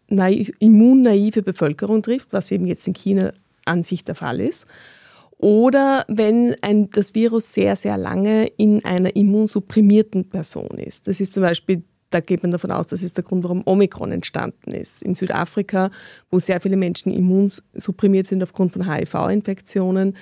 immunnaive 0.09 1.43
Bevölkerung 1.43 2.03
trifft, 2.03 2.33
was 2.33 2.51
eben 2.51 2.67
jetzt 2.67 2.87
in 2.87 2.95
China 2.95 3.35
an 3.67 3.83
sich 3.83 4.05
der 4.05 4.15
Fall 4.15 4.41
ist, 4.41 4.65
oder 5.37 6.05
wenn 6.09 6.57
ein, 6.63 6.91
das 6.91 7.15
Virus 7.15 7.53
sehr, 7.53 7.77
sehr 7.77 7.99
lange 7.99 8.47
in 8.57 8.85
einer 8.85 9.17
immunsupprimierten 9.17 10.29
Person 10.31 10.79
ist. 10.79 11.09
Das 11.09 11.21
ist 11.21 11.35
zum 11.35 11.43
Beispiel 11.43 11.83
da 12.11 12.21
geht 12.21 12.43
man 12.43 12.51
davon 12.51 12.71
aus, 12.71 12.89
das 12.89 13.03
ist 13.03 13.17
der 13.17 13.25
Grund, 13.25 13.45
warum 13.45 13.63
Omikron 13.65 14.13
entstanden 14.13 14.73
ist. 14.73 15.03
In 15.03 15.15
Südafrika, 15.15 15.91
wo 16.31 16.39
sehr 16.39 16.61
viele 16.61 16.77
Menschen 16.77 17.13
immunsupprimiert 17.13 18.27
sind 18.27 18.43
aufgrund 18.43 18.73
von 18.73 18.93
HIV-Infektionen, 18.93 20.17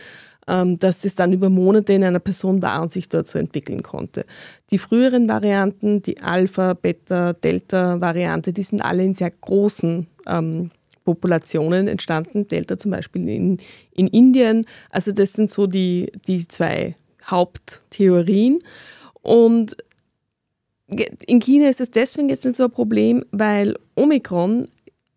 ähm, 0.46 0.78
dass 0.78 1.04
es 1.04 1.14
dann 1.14 1.32
über 1.32 1.50
Monate 1.50 1.92
in 1.94 2.04
einer 2.04 2.20
Person 2.20 2.62
war 2.62 2.82
und 2.82 2.92
sich 2.92 3.08
dort 3.08 3.28
so 3.28 3.38
entwickeln 3.38 3.82
konnte. 3.82 4.24
Die 4.70 4.78
früheren 4.78 5.28
Varianten, 5.28 6.02
die 6.02 6.20
Alpha, 6.20 6.74
Beta, 6.74 7.32
Delta-Variante, 7.32 8.52
die 8.52 8.62
sind 8.62 8.80
alle 8.80 9.04
in 9.04 9.14
sehr 9.14 9.30
großen 9.30 10.06
ähm, 10.26 10.70
Populationen 11.04 11.88
entstanden. 11.88 12.46
Delta 12.46 12.76
zum 12.76 12.90
Beispiel 12.90 13.26
in, 13.28 13.58
in 13.92 14.08
Indien. 14.08 14.66
Also 14.90 15.12
das 15.12 15.32
sind 15.32 15.50
so 15.50 15.66
die, 15.66 16.12
die 16.26 16.46
zwei 16.46 16.96
Haupttheorien. 17.26 18.58
Und 19.22 19.76
in 20.88 21.40
China 21.40 21.68
ist 21.68 21.80
es 21.80 21.90
deswegen 21.90 22.28
jetzt 22.28 22.44
nicht 22.44 22.56
so 22.56 22.64
ein 22.64 22.70
Problem, 22.70 23.24
weil 23.30 23.76
Omikron 23.94 24.68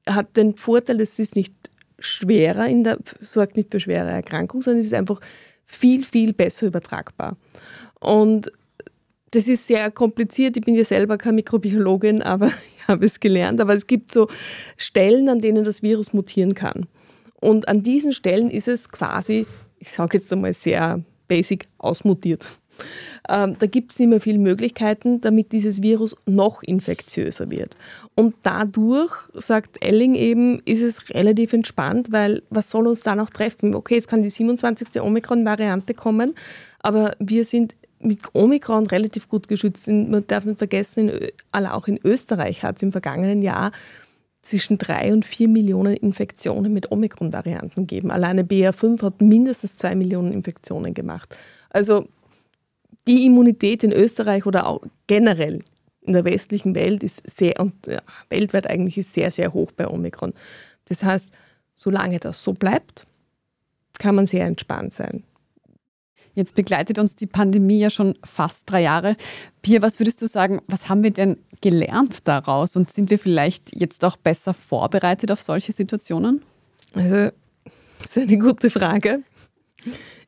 hat 0.07 0.35
den 0.35 0.55
Vorteil, 0.55 0.99
es 0.99 1.17
ist 1.19 1.35
nicht 1.35 1.53
schwerer, 1.99 2.67
in 2.67 2.83
der, 2.83 2.97
sorgt 3.19 3.55
nicht 3.55 3.71
für 3.71 3.79
schwere 3.79 4.09
Erkrankungen, 4.09 4.63
sondern 4.63 4.81
es 4.81 4.87
ist 4.87 4.93
einfach 4.93 5.21
viel, 5.65 6.03
viel 6.03 6.33
besser 6.33 6.67
übertragbar. 6.67 7.37
Und 7.99 8.51
das 9.31 9.47
ist 9.47 9.67
sehr 9.67 9.89
kompliziert. 9.91 10.57
Ich 10.57 10.65
bin 10.65 10.75
ja 10.75 10.83
selber 10.83 11.17
keine 11.17 11.35
Mikrobiologin, 11.35 12.21
aber 12.21 12.47
ich 12.47 12.87
habe 12.87 13.05
es 13.05 13.19
gelernt. 13.19 13.61
Aber 13.61 13.75
es 13.75 13.87
gibt 13.87 14.13
so 14.13 14.27
Stellen, 14.77 15.29
an 15.29 15.39
denen 15.39 15.63
das 15.63 15.81
Virus 15.81 16.13
mutieren 16.13 16.53
kann. 16.53 16.87
Und 17.39 17.67
an 17.67 17.81
diesen 17.81 18.13
Stellen 18.13 18.49
ist 18.49 18.67
es 18.67 18.89
quasi, 18.89 19.47
ich 19.79 19.89
sage 19.89 20.17
jetzt 20.17 20.31
einmal 20.33 20.53
sehr 20.53 21.01
basic, 21.27 21.67
ausmutiert. 21.77 22.45
Ähm, 23.29 23.55
da 23.59 23.65
gibt 23.67 23.91
es 23.91 23.99
nicht 23.99 24.09
mehr 24.09 24.21
viele 24.21 24.39
Möglichkeiten, 24.39 25.21
damit 25.21 25.51
dieses 25.51 25.81
Virus 25.81 26.15
noch 26.25 26.63
infektiöser 26.63 27.49
wird. 27.49 27.75
Und 28.15 28.35
dadurch, 28.43 29.11
sagt 29.33 29.83
Elling 29.83 30.15
eben, 30.15 30.59
ist 30.65 30.81
es 30.81 31.09
relativ 31.09 31.53
entspannt, 31.53 32.11
weil 32.11 32.43
was 32.49 32.69
soll 32.69 32.87
uns 32.87 33.01
da 33.01 33.15
noch 33.15 33.29
treffen? 33.29 33.75
Okay, 33.75 33.95
jetzt 33.95 34.07
kann 34.07 34.23
die 34.23 34.29
27. 34.29 35.01
Omikron-Variante 35.01 35.93
kommen, 35.93 36.35
aber 36.79 37.11
wir 37.19 37.45
sind 37.45 37.75
mit 38.03 38.19
Omikron 38.33 38.87
relativ 38.87 39.29
gut 39.29 39.47
geschützt. 39.47 39.87
Man 39.87 40.25
darf 40.27 40.45
nicht 40.45 40.57
vergessen, 40.57 41.09
in, 41.09 41.65
auch 41.65 41.87
in 41.87 41.99
Österreich 42.03 42.63
hat 42.63 42.77
es 42.77 42.83
im 42.83 42.91
vergangenen 42.91 43.41
Jahr 43.41 43.71
zwischen 44.41 44.77
drei 44.77 45.13
und 45.13 45.23
vier 45.23 45.47
Millionen 45.47 45.95
Infektionen 45.95 46.73
mit 46.73 46.91
Omikron-Varianten 46.91 47.81
gegeben. 47.81 48.11
Alleine 48.11 48.43
BA5 48.43 49.03
hat 49.03 49.21
mindestens 49.21 49.77
zwei 49.77 49.95
Millionen 49.95 50.31
Infektionen 50.31 50.93
gemacht. 50.93 51.37
Also 51.69 52.07
die 53.07 53.25
Immunität 53.25 53.83
in 53.83 53.91
Österreich 53.91 54.45
oder 54.45 54.67
auch 54.67 54.81
generell 55.07 55.63
in 56.01 56.13
der 56.13 56.25
westlichen 56.25 56.75
Welt 56.75 57.03
ist 57.03 57.21
sehr, 57.29 57.59
und 57.59 57.87
ja, 57.87 58.01
weltweit 58.29 58.67
eigentlich 58.67 58.97
ist 58.97 59.13
sehr, 59.13 59.31
sehr 59.31 59.53
hoch 59.53 59.71
bei 59.71 59.87
Omikron. 59.87 60.33
Das 60.85 61.03
heißt, 61.03 61.31
solange 61.75 62.19
das 62.19 62.43
so 62.43 62.53
bleibt, 62.53 63.05
kann 63.99 64.15
man 64.15 64.27
sehr 64.27 64.45
entspannt 64.45 64.93
sein. 64.93 65.23
Jetzt 66.33 66.55
begleitet 66.55 66.97
uns 66.97 67.15
die 67.15 67.27
Pandemie 67.27 67.79
ja 67.79 67.89
schon 67.89 68.17
fast 68.23 68.69
drei 68.69 68.81
Jahre. 68.81 69.17
Pia, 69.61 69.81
was 69.81 69.99
würdest 69.99 70.21
du 70.21 70.27
sagen, 70.27 70.61
was 70.67 70.87
haben 70.87 71.03
wir 71.03 71.11
denn 71.11 71.37
gelernt 71.59 72.27
daraus 72.27 72.75
und 72.75 72.91
sind 72.91 73.09
wir 73.09 73.19
vielleicht 73.19 73.75
jetzt 73.79 74.05
auch 74.05 74.15
besser 74.15 74.53
vorbereitet 74.53 75.31
auf 75.31 75.41
solche 75.41 75.73
Situationen? 75.73 76.41
Also, 76.93 77.31
das 78.01 78.17
ist 78.17 78.29
eine 78.29 78.37
gute 78.37 78.69
Frage. 78.69 79.23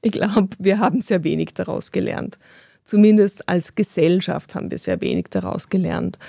Ich 0.02 0.12
glaube, 0.12 0.50
wir 0.60 0.80
haben 0.80 1.02
sehr 1.02 1.24
wenig 1.24 1.54
daraus 1.54 1.92
gelernt. 1.92 2.38
Zumindest 2.84 3.48
als 3.48 3.76
Gesellschaft 3.76 4.56
haben 4.56 4.70
wir 4.70 4.78
sehr 4.78 5.00
wenig 5.02 5.28
daraus 5.30 5.70
gelernt. 5.70 6.20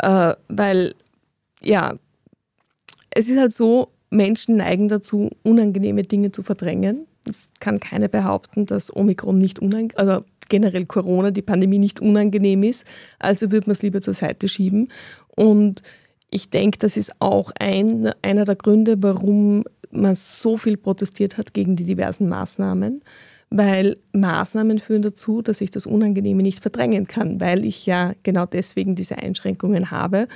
Äh, 0.00 0.34
weil, 0.48 0.94
ja, 1.62 1.94
es 3.10 3.28
ist 3.28 3.38
halt 3.38 3.52
so, 3.52 3.88
Menschen 4.10 4.56
neigen 4.56 4.88
dazu, 4.88 5.30
unangenehme 5.42 6.02
Dinge 6.02 6.32
zu 6.32 6.42
verdrängen. 6.42 7.06
Es 7.28 7.50
kann 7.60 7.80
keiner 7.80 8.08
behaupten, 8.08 8.66
dass 8.66 8.94
Omikron 8.94 9.38
nicht 9.38 9.60
unangenehm, 9.60 9.96
also 9.96 10.24
generell 10.48 10.84
Corona, 10.86 11.30
die 11.30 11.42
Pandemie 11.42 11.78
nicht 11.78 12.00
unangenehm 12.00 12.62
ist. 12.62 12.84
Also 13.18 13.52
würde 13.52 13.68
man 13.68 13.74
es 13.74 13.82
lieber 13.82 14.02
zur 14.02 14.14
Seite 14.14 14.48
schieben. 14.48 14.88
Und 15.34 15.82
ich 16.30 16.50
denke, 16.50 16.78
das 16.78 16.96
ist 16.96 17.12
auch 17.20 17.52
ein, 17.58 18.10
einer 18.22 18.44
der 18.44 18.56
Gründe, 18.56 19.02
warum 19.02 19.64
man 19.92 20.16
so 20.16 20.56
viel 20.56 20.76
protestiert 20.76 21.38
hat 21.38 21.54
gegen 21.54 21.76
die 21.76 21.84
diversen 21.84 22.28
Maßnahmen, 22.28 23.02
weil 23.50 23.98
Maßnahmen 24.12 24.78
führen 24.78 25.02
dazu, 25.02 25.42
dass 25.42 25.60
ich 25.60 25.70
das 25.70 25.86
Unangenehme 25.86 26.42
nicht 26.42 26.62
verdrängen 26.62 27.06
kann, 27.06 27.40
weil 27.40 27.64
ich 27.64 27.86
ja 27.86 28.14
genau 28.22 28.46
deswegen 28.46 28.94
diese 28.94 29.18
Einschränkungen 29.18 29.90
habe. 29.90 30.26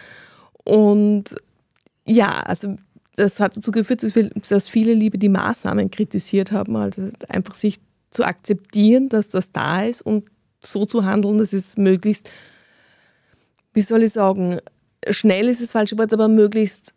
Und 0.64 1.34
ja, 2.06 2.40
also 2.40 2.76
das 3.16 3.40
hat 3.40 3.56
dazu 3.56 3.70
geführt, 3.70 4.02
dass, 4.02 4.12
dass 4.48 4.68
viele 4.68 4.92
lieber 4.92 5.18
die 5.18 5.30
Maßnahmen 5.30 5.90
kritisiert 5.90 6.52
haben, 6.52 6.76
also 6.76 7.10
einfach 7.28 7.54
sich 7.54 7.80
zu 8.10 8.24
akzeptieren, 8.24 9.08
dass 9.08 9.28
das 9.28 9.52
da 9.52 9.82
ist 9.82 10.02
und 10.02 10.26
so 10.62 10.84
zu 10.84 11.04
handeln, 11.04 11.38
dass 11.38 11.52
es 11.52 11.76
möglichst, 11.76 12.30
wie 13.72 13.82
soll 13.82 14.02
ich 14.02 14.12
sagen, 14.12 14.58
schnell 15.10 15.48
ist 15.48 15.62
das 15.62 15.72
falsche 15.72 15.96
Wort, 15.98 16.12
aber 16.12 16.28
möglichst 16.28 16.92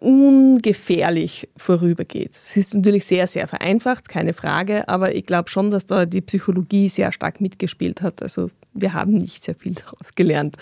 ungefährlich 0.00 1.48
vorübergeht. 1.56 2.32
Es 2.32 2.56
ist 2.56 2.74
natürlich 2.74 3.06
sehr, 3.06 3.26
sehr 3.26 3.48
vereinfacht, 3.48 4.08
keine 4.08 4.34
Frage, 4.34 4.88
aber 4.88 5.14
ich 5.14 5.24
glaube 5.24 5.48
schon, 5.48 5.70
dass 5.70 5.86
da 5.86 6.04
die 6.06 6.20
Psychologie 6.20 6.88
sehr 6.88 7.12
stark 7.12 7.40
mitgespielt 7.40 8.02
hat. 8.02 8.22
Also 8.22 8.50
wir 8.74 8.92
haben 8.92 9.14
nicht 9.14 9.44
sehr 9.44 9.54
viel 9.54 9.72
daraus 9.74 10.14
gelernt. 10.14 10.56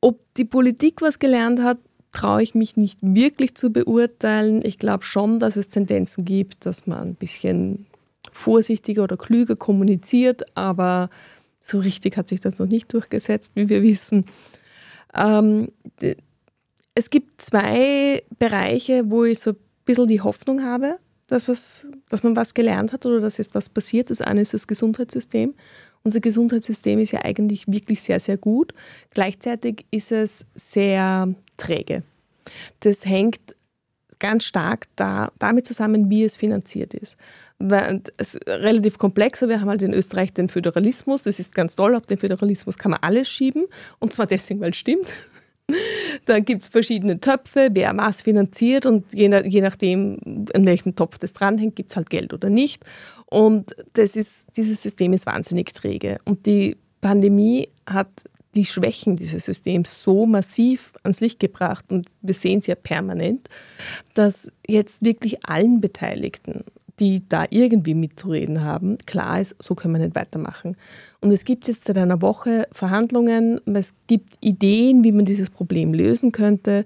Ob 0.00 0.18
die 0.34 0.44
Politik 0.44 1.02
was 1.02 1.18
gelernt 1.18 1.62
hat, 1.62 1.78
traue 2.12 2.42
ich 2.42 2.54
mich 2.54 2.76
nicht 2.76 2.98
wirklich 3.02 3.54
zu 3.54 3.70
beurteilen. 3.70 4.60
Ich 4.64 4.78
glaube 4.78 5.04
schon, 5.04 5.38
dass 5.38 5.56
es 5.56 5.68
Tendenzen 5.68 6.24
gibt, 6.24 6.66
dass 6.66 6.86
man 6.86 7.10
ein 7.10 7.14
bisschen 7.14 7.86
vorsichtiger 8.32 9.04
oder 9.04 9.16
klüger 9.16 9.56
kommuniziert, 9.56 10.44
aber 10.56 11.10
so 11.60 11.78
richtig 11.78 12.16
hat 12.16 12.28
sich 12.28 12.40
das 12.40 12.58
noch 12.58 12.66
nicht 12.66 12.92
durchgesetzt, 12.92 13.52
wie 13.54 13.68
wir 13.68 13.82
wissen. 13.82 14.24
Ähm, 15.14 15.68
es 16.94 17.10
gibt 17.10 17.40
zwei 17.40 18.22
Bereiche, 18.38 19.10
wo 19.10 19.24
ich 19.24 19.40
so 19.40 19.50
ein 19.50 19.56
bisschen 19.84 20.08
die 20.08 20.20
Hoffnung 20.20 20.62
habe, 20.62 20.98
dass, 21.28 21.48
was, 21.48 21.86
dass 22.08 22.22
man 22.22 22.36
was 22.36 22.54
gelernt 22.54 22.92
hat 22.92 23.06
oder 23.06 23.20
dass 23.20 23.38
jetzt 23.38 23.54
was 23.54 23.68
passiert. 23.68 24.10
Das 24.10 24.20
eine 24.20 24.40
ist 24.42 24.54
das 24.54 24.66
Gesundheitssystem. 24.66 25.54
Unser 26.02 26.20
Gesundheitssystem 26.20 26.98
ist 26.98 27.12
ja 27.12 27.24
eigentlich 27.24 27.68
wirklich 27.68 28.02
sehr, 28.02 28.20
sehr 28.20 28.36
gut. 28.36 28.72
Gleichzeitig 29.10 29.86
ist 29.90 30.12
es 30.12 30.44
sehr 30.54 31.32
träge. 31.56 32.02
Das 32.80 33.04
hängt 33.04 33.38
ganz 34.18 34.44
stark 34.44 34.86
da, 34.96 35.30
damit 35.38 35.66
zusammen, 35.66 36.10
wie 36.10 36.24
es 36.24 36.36
finanziert 36.36 36.94
ist. 36.94 37.16
Es 38.16 38.34
ist 38.34 38.48
relativ 38.48 38.98
komplexer. 38.98 39.48
Wir 39.48 39.60
haben 39.60 39.68
halt 39.68 39.82
in 39.82 39.92
Österreich 39.92 40.32
den 40.32 40.48
Föderalismus. 40.48 41.22
Das 41.22 41.38
ist 41.38 41.54
ganz 41.54 41.76
toll. 41.76 41.94
Auf 41.94 42.06
den 42.06 42.18
Föderalismus 42.18 42.78
kann 42.78 42.92
man 42.92 43.00
alles 43.02 43.28
schieben. 43.28 43.66
Und 43.98 44.12
zwar 44.12 44.26
deswegen, 44.26 44.60
weil 44.60 44.70
es 44.70 44.76
stimmt. 44.76 45.12
Da 46.26 46.38
gibt 46.38 46.62
es 46.62 46.68
verschiedene 46.68 47.18
Töpfe, 47.18 47.70
wer 47.72 47.96
was 47.96 48.20
finanziert 48.20 48.84
und 48.86 49.12
je, 49.12 49.28
nach, 49.28 49.44
je 49.44 49.60
nachdem, 49.60 50.46
an 50.54 50.66
welchem 50.66 50.94
Topf 50.94 51.18
das 51.18 51.32
dranhängt, 51.32 51.76
gibt 51.76 51.90
es 51.90 51.96
halt 51.96 52.10
Geld 52.10 52.32
oder 52.34 52.50
nicht. 52.50 52.84
Und 53.26 53.74
das 53.94 54.16
ist, 54.16 54.46
dieses 54.56 54.82
System 54.82 55.12
ist 55.12 55.26
wahnsinnig 55.26 55.72
träge. 55.72 56.18
Und 56.24 56.46
die 56.46 56.76
Pandemie 57.00 57.68
hat 57.86 58.08
die 58.54 58.64
Schwächen 58.64 59.16
dieses 59.16 59.44
Systems 59.44 60.02
so 60.02 60.26
massiv 60.26 60.92
ans 61.02 61.20
Licht 61.20 61.38
gebracht 61.38 61.84
und 61.90 62.08
wir 62.20 62.34
sehen 62.34 62.58
es 62.58 62.66
ja 62.66 62.74
permanent, 62.74 63.48
dass 64.14 64.50
jetzt 64.66 65.04
wirklich 65.04 65.44
allen 65.44 65.80
Beteiligten, 65.80 66.64
die 67.00 67.26
da 67.28 67.46
irgendwie 67.48 67.94
mitzureden 67.94 68.62
haben, 68.62 68.98
klar 68.98 69.40
ist, 69.40 69.56
so 69.58 69.74
können 69.74 69.94
wir 69.94 70.00
nicht 70.00 70.14
weitermachen. 70.14 70.76
Und 71.20 71.32
es 71.32 71.44
gibt 71.44 71.66
jetzt 71.66 71.86
seit 71.86 71.96
einer 71.96 72.20
Woche 72.20 72.68
Verhandlungen, 72.72 73.60
es 73.74 73.94
gibt 74.06 74.34
Ideen, 74.40 75.02
wie 75.02 75.12
man 75.12 75.24
dieses 75.24 75.48
Problem 75.48 75.94
lösen 75.94 76.30
könnte. 76.30 76.84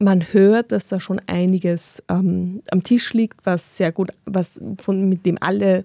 Man 0.00 0.22
hört, 0.32 0.72
dass 0.72 0.86
da 0.86 1.00
schon 1.00 1.20
einiges 1.26 2.02
ähm, 2.10 2.62
am 2.70 2.82
Tisch 2.82 3.14
liegt, 3.14 3.46
was 3.46 3.76
sehr 3.76 3.92
gut, 3.92 4.10
was 4.26 4.60
von, 4.80 5.08
mit 5.08 5.24
dem 5.24 5.38
alle 5.40 5.84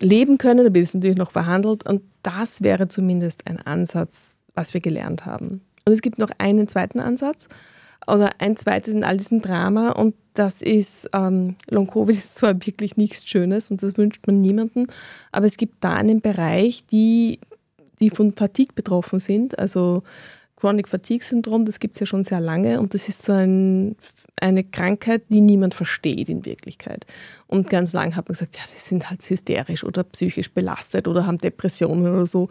leben 0.00 0.36
können. 0.36 0.66
Da 0.66 0.74
wird 0.74 0.84
es 0.84 0.94
natürlich 0.94 1.16
noch 1.16 1.30
verhandelt. 1.30 1.88
Und 1.88 2.02
das 2.24 2.62
wäre 2.62 2.88
zumindest 2.88 3.46
ein 3.46 3.58
Ansatz, 3.58 4.34
was 4.54 4.74
wir 4.74 4.80
gelernt 4.80 5.26
haben. 5.26 5.62
Und 5.86 5.92
es 5.92 6.02
gibt 6.02 6.18
noch 6.18 6.30
einen 6.38 6.66
zweiten 6.66 6.98
Ansatz 6.98 7.48
oder 8.06 8.30
ein 8.38 8.56
zweites 8.56 8.94
in 8.94 9.04
all 9.04 9.16
diesem 9.16 9.42
Drama 9.42 9.90
und 9.90 10.14
das 10.34 10.62
ist, 10.62 11.08
ähm, 11.12 11.56
Long-Covid 11.68 12.16
ist 12.16 12.36
zwar 12.36 12.54
wirklich 12.54 12.96
nichts 12.96 13.28
Schönes 13.28 13.70
und 13.70 13.82
das 13.82 13.96
wünscht 13.96 14.26
man 14.26 14.40
niemandem, 14.40 14.86
aber 15.30 15.46
es 15.46 15.56
gibt 15.56 15.84
da 15.84 15.94
einen 15.94 16.20
Bereich, 16.20 16.86
die, 16.86 17.38
die 18.00 18.10
von 18.10 18.32
Fatigue 18.32 18.74
betroffen 18.74 19.18
sind, 19.18 19.58
also 19.58 20.02
Chronic 20.62 20.88
Fatigue 20.88 21.24
Syndrom, 21.26 21.64
das 21.64 21.80
gibt 21.80 21.96
es 21.96 22.00
ja 22.00 22.06
schon 22.06 22.22
sehr 22.22 22.40
lange 22.40 22.78
und 22.78 22.94
das 22.94 23.08
ist 23.08 23.24
so 23.24 23.32
ein, 23.32 23.96
eine 24.40 24.62
Krankheit, 24.62 25.22
die 25.28 25.40
niemand 25.40 25.74
versteht 25.74 26.28
in 26.28 26.46
Wirklichkeit. 26.46 27.04
Und 27.48 27.68
ganz 27.68 27.92
lange 27.92 28.14
hat 28.14 28.28
man 28.28 28.34
gesagt, 28.34 28.56
ja, 28.56 28.62
die 28.72 28.78
sind 28.78 29.10
halt 29.10 29.28
hysterisch 29.28 29.82
oder 29.82 30.04
psychisch 30.04 30.52
belastet 30.52 31.08
oder 31.08 31.26
haben 31.26 31.38
Depressionen 31.38 32.06
oder 32.06 32.28
so. 32.28 32.48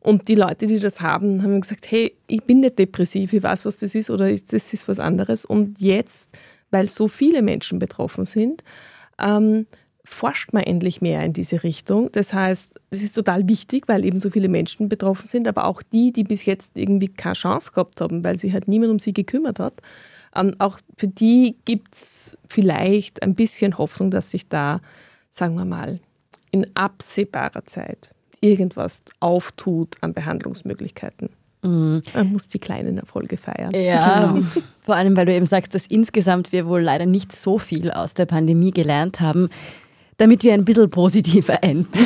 Und 0.00 0.28
die 0.28 0.34
Leute, 0.34 0.66
die 0.66 0.78
das 0.78 1.00
haben, 1.02 1.42
haben 1.42 1.60
gesagt, 1.60 1.90
hey, 1.90 2.14
ich 2.26 2.42
bin 2.44 2.60
nicht 2.60 2.78
depressiv, 2.78 3.32
ich 3.32 3.42
weiß, 3.42 3.66
was 3.66 3.76
das 3.76 3.94
ist 3.94 4.10
oder 4.10 4.30
das 4.32 4.72
ist 4.72 4.88
was 4.88 4.98
anderes. 4.98 5.44
Und 5.44 5.78
jetzt, 5.78 6.30
weil 6.70 6.88
so 6.88 7.08
viele 7.08 7.42
Menschen 7.42 7.78
betroffen 7.78 8.24
sind, 8.24 8.64
ähm, 9.20 9.66
forscht 10.02 10.54
man 10.54 10.62
endlich 10.62 11.02
mehr 11.02 11.22
in 11.24 11.34
diese 11.34 11.62
Richtung. 11.62 12.10
Das 12.12 12.32
heißt, 12.32 12.80
es 12.88 13.02
ist 13.02 13.14
total 13.14 13.46
wichtig, 13.48 13.84
weil 13.88 14.04
eben 14.04 14.18
so 14.18 14.30
viele 14.30 14.48
Menschen 14.48 14.88
betroffen 14.88 15.26
sind, 15.26 15.46
aber 15.46 15.66
auch 15.66 15.82
die, 15.82 16.12
die 16.12 16.24
bis 16.24 16.46
jetzt 16.46 16.76
irgendwie 16.76 17.08
keine 17.08 17.34
Chance 17.34 17.72
gehabt 17.72 18.00
haben, 18.00 18.24
weil 18.24 18.38
sich 18.38 18.54
halt 18.54 18.68
niemand 18.68 18.92
um 18.92 18.98
sie 18.98 19.12
gekümmert 19.12 19.58
hat. 19.58 19.74
Ähm, 20.34 20.54
auch 20.58 20.78
für 20.96 21.08
die 21.08 21.56
gibt 21.66 21.94
es 21.94 22.38
vielleicht 22.48 23.22
ein 23.22 23.34
bisschen 23.34 23.76
Hoffnung, 23.76 24.10
dass 24.10 24.30
sich 24.30 24.48
da, 24.48 24.80
sagen 25.30 25.56
wir 25.56 25.66
mal, 25.66 26.00
in 26.50 26.66
absehbarer 26.74 27.64
Zeit 27.64 28.14
irgendwas 28.40 29.02
auftut 29.20 29.96
an 30.00 30.14
Behandlungsmöglichkeiten. 30.14 31.30
Mhm. 31.62 32.00
Man 32.14 32.32
muss 32.32 32.48
die 32.48 32.58
kleinen 32.58 32.98
Erfolge 32.98 33.36
feiern. 33.36 33.72
Ja, 33.74 34.38
vor 34.84 34.96
allem, 34.96 35.16
weil 35.16 35.26
du 35.26 35.34
eben 35.34 35.46
sagst, 35.46 35.74
dass 35.74 35.86
insgesamt 35.86 36.52
wir 36.52 36.66
wohl 36.66 36.80
leider 36.80 37.06
nicht 37.06 37.34
so 37.34 37.58
viel 37.58 37.90
aus 37.90 38.14
der 38.14 38.26
Pandemie 38.26 38.70
gelernt 38.70 39.20
haben. 39.20 39.50
Damit 40.16 40.42
wir 40.42 40.52
ein 40.52 40.66
bisschen 40.66 40.90
positiver 40.90 41.62
enden, 41.62 41.88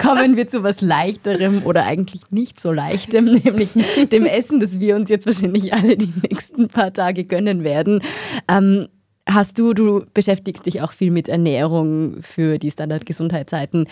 kommen 0.00 0.38
wir 0.38 0.48
zu 0.48 0.62
was 0.62 0.80
Leichterem 0.80 1.62
oder 1.64 1.84
eigentlich 1.84 2.22
nicht 2.30 2.58
so 2.58 2.72
Leichtem, 2.72 3.24
nämlich 3.44 3.72
dem 4.10 4.24
Essen, 4.24 4.58
das 4.58 4.80
wir 4.80 4.96
uns 4.96 5.10
jetzt 5.10 5.26
wahrscheinlich 5.26 5.74
alle 5.74 5.98
die 5.98 6.10
nächsten 6.22 6.68
paar 6.68 6.94
Tage 6.94 7.24
gönnen 7.24 7.62
werden. 7.62 8.00
Ähm, 8.48 8.88
Hast 9.28 9.58
du, 9.58 9.74
du 9.74 10.04
beschäftigst 10.14 10.66
dich 10.66 10.82
auch 10.82 10.92
viel 10.92 11.10
mit 11.10 11.28
Ernährung 11.28 12.22
für 12.22 12.58
die 12.58 12.70
Standardgesundheitszeiten. 12.70 13.88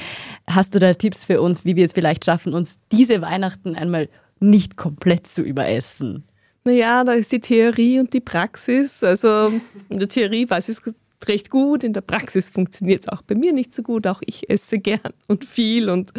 Hast 0.47 0.75
du 0.75 0.79
da 0.79 0.95
Tipps 0.95 1.25
für 1.25 1.43
uns, 1.43 1.65
wie 1.65 1.75
wir 1.75 1.85
es 1.85 1.93
vielleicht 1.93 2.25
schaffen, 2.25 2.55
uns 2.55 2.79
diese 2.93 3.21
Weihnachten 3.21 3.75
einmal 3.75 4.09
nicht 4.39 4.77
komplett 4.77 5.27
zu 5.27 5.43
überessen? 5.43 6.25
Naja, 6.65 7.03
da 7.05 7.13
ist 7.13 7.33
die 7.33 7.41
Theorie 7.41 7.99
und 7.99 8.13
die 8.13 8.21
Praxis. 8.21 9.03
Also 9.03 9.53
in 9.89 9.99
der 9.99 10.09
Theorie 10.09 10.49
weiß 10.49 10.69
ich 10.69 10.79
es 10.79 11.29
recht 11.29 11.51
gut, 11.51 11.85
in 11.85 11.93
der 11.93 12.01
Praxis 12.01 12.49
funktioniert 12.49 13.03
es 13.03 13.09
auch 13.09 13.23
bei 13.23 13.35
mir 13.35 13.53
nicht 13.53 13.75
so 13.75 13.83
gut. 13.83 14.07
Auch 14.07 14.23
ich 14.25 14.49
esse 14.49 14.79
gern 14.79 15.13
und 15.27 15.45
viel 15.45 15.91
und 15.91 16.13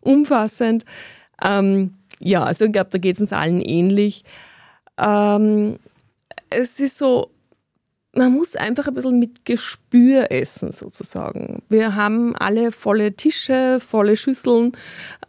umfassend. 0.00 0.84
Ähm, 1.42 1.94
ja, 2.20 2.44
also 2.44 2.66
ich 2.66 2.72
glaube, 2.72 2.90
da 2.90 2.98
geht 2.98 3.16
es 3.16 3.20
uns 3.20 3.32
allen 3.32 3.60
ähnlich. 3.60 4.24
Ähm, 4.98 5.78
es 6.48 6.80
ist 6.80 6.98
so, 6.98 7.30
man 8.14 8.32
muss 8.32 8.56
einfach 8.56 8.88
ein 8.88 8.94
bisschen 8.94 9.18
mit 9.18 9.44
Gespür 9.44 10.30
essen, 10.30 10.72
sozusagen. 10.72 11.62
Wir 11.68 11.94
haben 11.94 12.36
alle 12.36 12.70
volle 12.70 13.14
Tische, 13.14 13.80
volle 13.80 14.16
Schüsseln. 14.16 14.72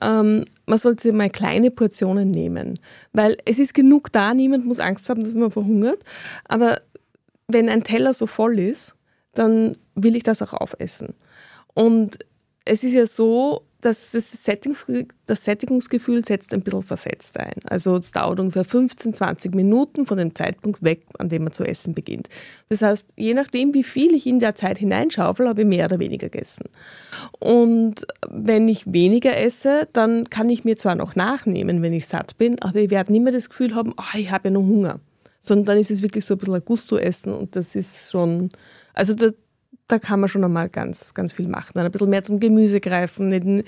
Ähm, 0.01 0.43
man 0.65 0.77
sollte 0.77 1.13
mal 1.13 1.29
kleine 1.29 1.71
Portionen 1.71 2.31
nehmen, 2.31 2.79
weil 3.13 3.37
es 3.45 3.59
ist 3.59 3.73
genug 3.73 4.11
da, 4.11 4.33
niemand 4.33 4.65
muss 4.65 4.79
Angst 4.79 5.09
haben, 5.09 5.23
dass 5.23 5.33
man 5.33 5.51
verhungert. 5.51 6.03
Aber 6.45 6.81
wenn 7.47 7.69
ein 7.69 7.83
Teller 7.83 8.13
so 8.13 8.27
voll 8.27 8.59
ist, 8.59 8.93
dann 9.33 9.77
will 9.95 10.15
ich 10.15 10.23
das 10.23 10.41
auch 10.41 10.53
aufessen. 10.53 11.13
Und 11.73 12.19
es 12.65 12.83
ist 12.83 12.93
ja 12.93 13.07
so, 13.07 13.63
das, 13.83 14.11
das, 14.11 14.31
Settings, 14.31 14.85
das 15.25 15.43
Sättigungsgefühl 15.43 16.23
setzt 16.23 16.53
ein 16.53 16.61
bisschen 16.61 16.81
versetzt 16.81 17.37
ein. 17.37 17.55
Also 17.65 17.97
es 17.97 18.11
dauert 18.11 18.39
ungefähr 18.39 18.63
15, 18.63 19.13
20 19.13 19.53
Minuten 19.53 20.05
von 20.05 20.17
dem 20.17 20.33
Zeitpunkt 20.33 20.83
weg, 20.83 21.01
an 21.19 21.27
dem 21.27 21.43
man 21.43 21.51
zu 21.51 21.65
essen 21.65 21.93
beginnt. 21.93 22.29
Das 22.69 22.81
heißt, 22.81 23.05
je 23.17 23.33
nachdem, 23.33 23.73
wie 23.73 23.83
viel 23.83 24.15
ich 24.15 24.25
in 24.25 24.39
der 24.39 24.55
Zeit 24.55 24.77
hineinschaufel, 24.77 25.49
habe 25.49 25.61
ich 25.61 25.67
mehr 25.67 25.85
oder 25.85 25.99
weniger 25.99 26.29
gegessen. 26.29 26.69
Und 27.39 28.07
wenn 28.29 28.69
ich 28.69 28.91
weniger 28.91 29.37
esse, 29.37 29.89
dann 29.91 30.29
kann 30.29 30.49
ich 30.49 30.63
mir 30.63 30.77
zwar 30.77 30.95
noch 30.95 31.15
nachnehmen, 31.17 31.81
wenn 31.81 31.93
ich 31.93 32.07
satt 32.07 32.37
bin, 32.37 32.61
aber 32.61 32.79
ich 32.79 32.89
werde 32.89 33.11
nicht 33.11 33.23
mehr 33.23 33.33
das 33.33 33.49
Gefühl 33.49 33.75
haben, 33.75 33.93
oh, 33.97 34.17
ich 34.17 34.31
habe 34.31 34.47
ja 34.47 34.53
noch 34.53 34.61
Hunger. 34.61 35.01
Sondern 35.39 35.65
dann 35.65 35.77
ist 35.77 35.91
es 35.91 36.01
wirklich 36.01 36.23
so 36.23 36.35
ein 36.35 36.37
bisschen 36.37 36.55
ein 36.55 36.63
Gusto-Essen 36.63 37.33
und 37.33 37.57
das 37.57 37.75
ist 37.75 38.09
schon, 38.11 38.49
also 38.93 39.13
da, 39.13 39.31
da 39.87 39.99
kann 39.99 40.19
man 40.19 40.29
schon 40.29 40.43
einmal 40.43 40.69
ganz, 40.69 41.13
ganz 41.13 41.33
viel 41.33 41.47
machen. 41.47 41.71
Dann 41.75 41.85
ein 41.85 41.91
bisschen 41.91 42.09
mehr 42.09 42.23
zum 42.23 42.39
Gemüse 42.39 42.79
greifen, 42.79 43.29
nicht, 43.29 43.67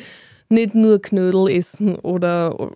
nicht 0.49 0.75
nur 0.75 1.01
Knödel 1.01 1.49
essen 1.49 1.95
oder 1.95 2.71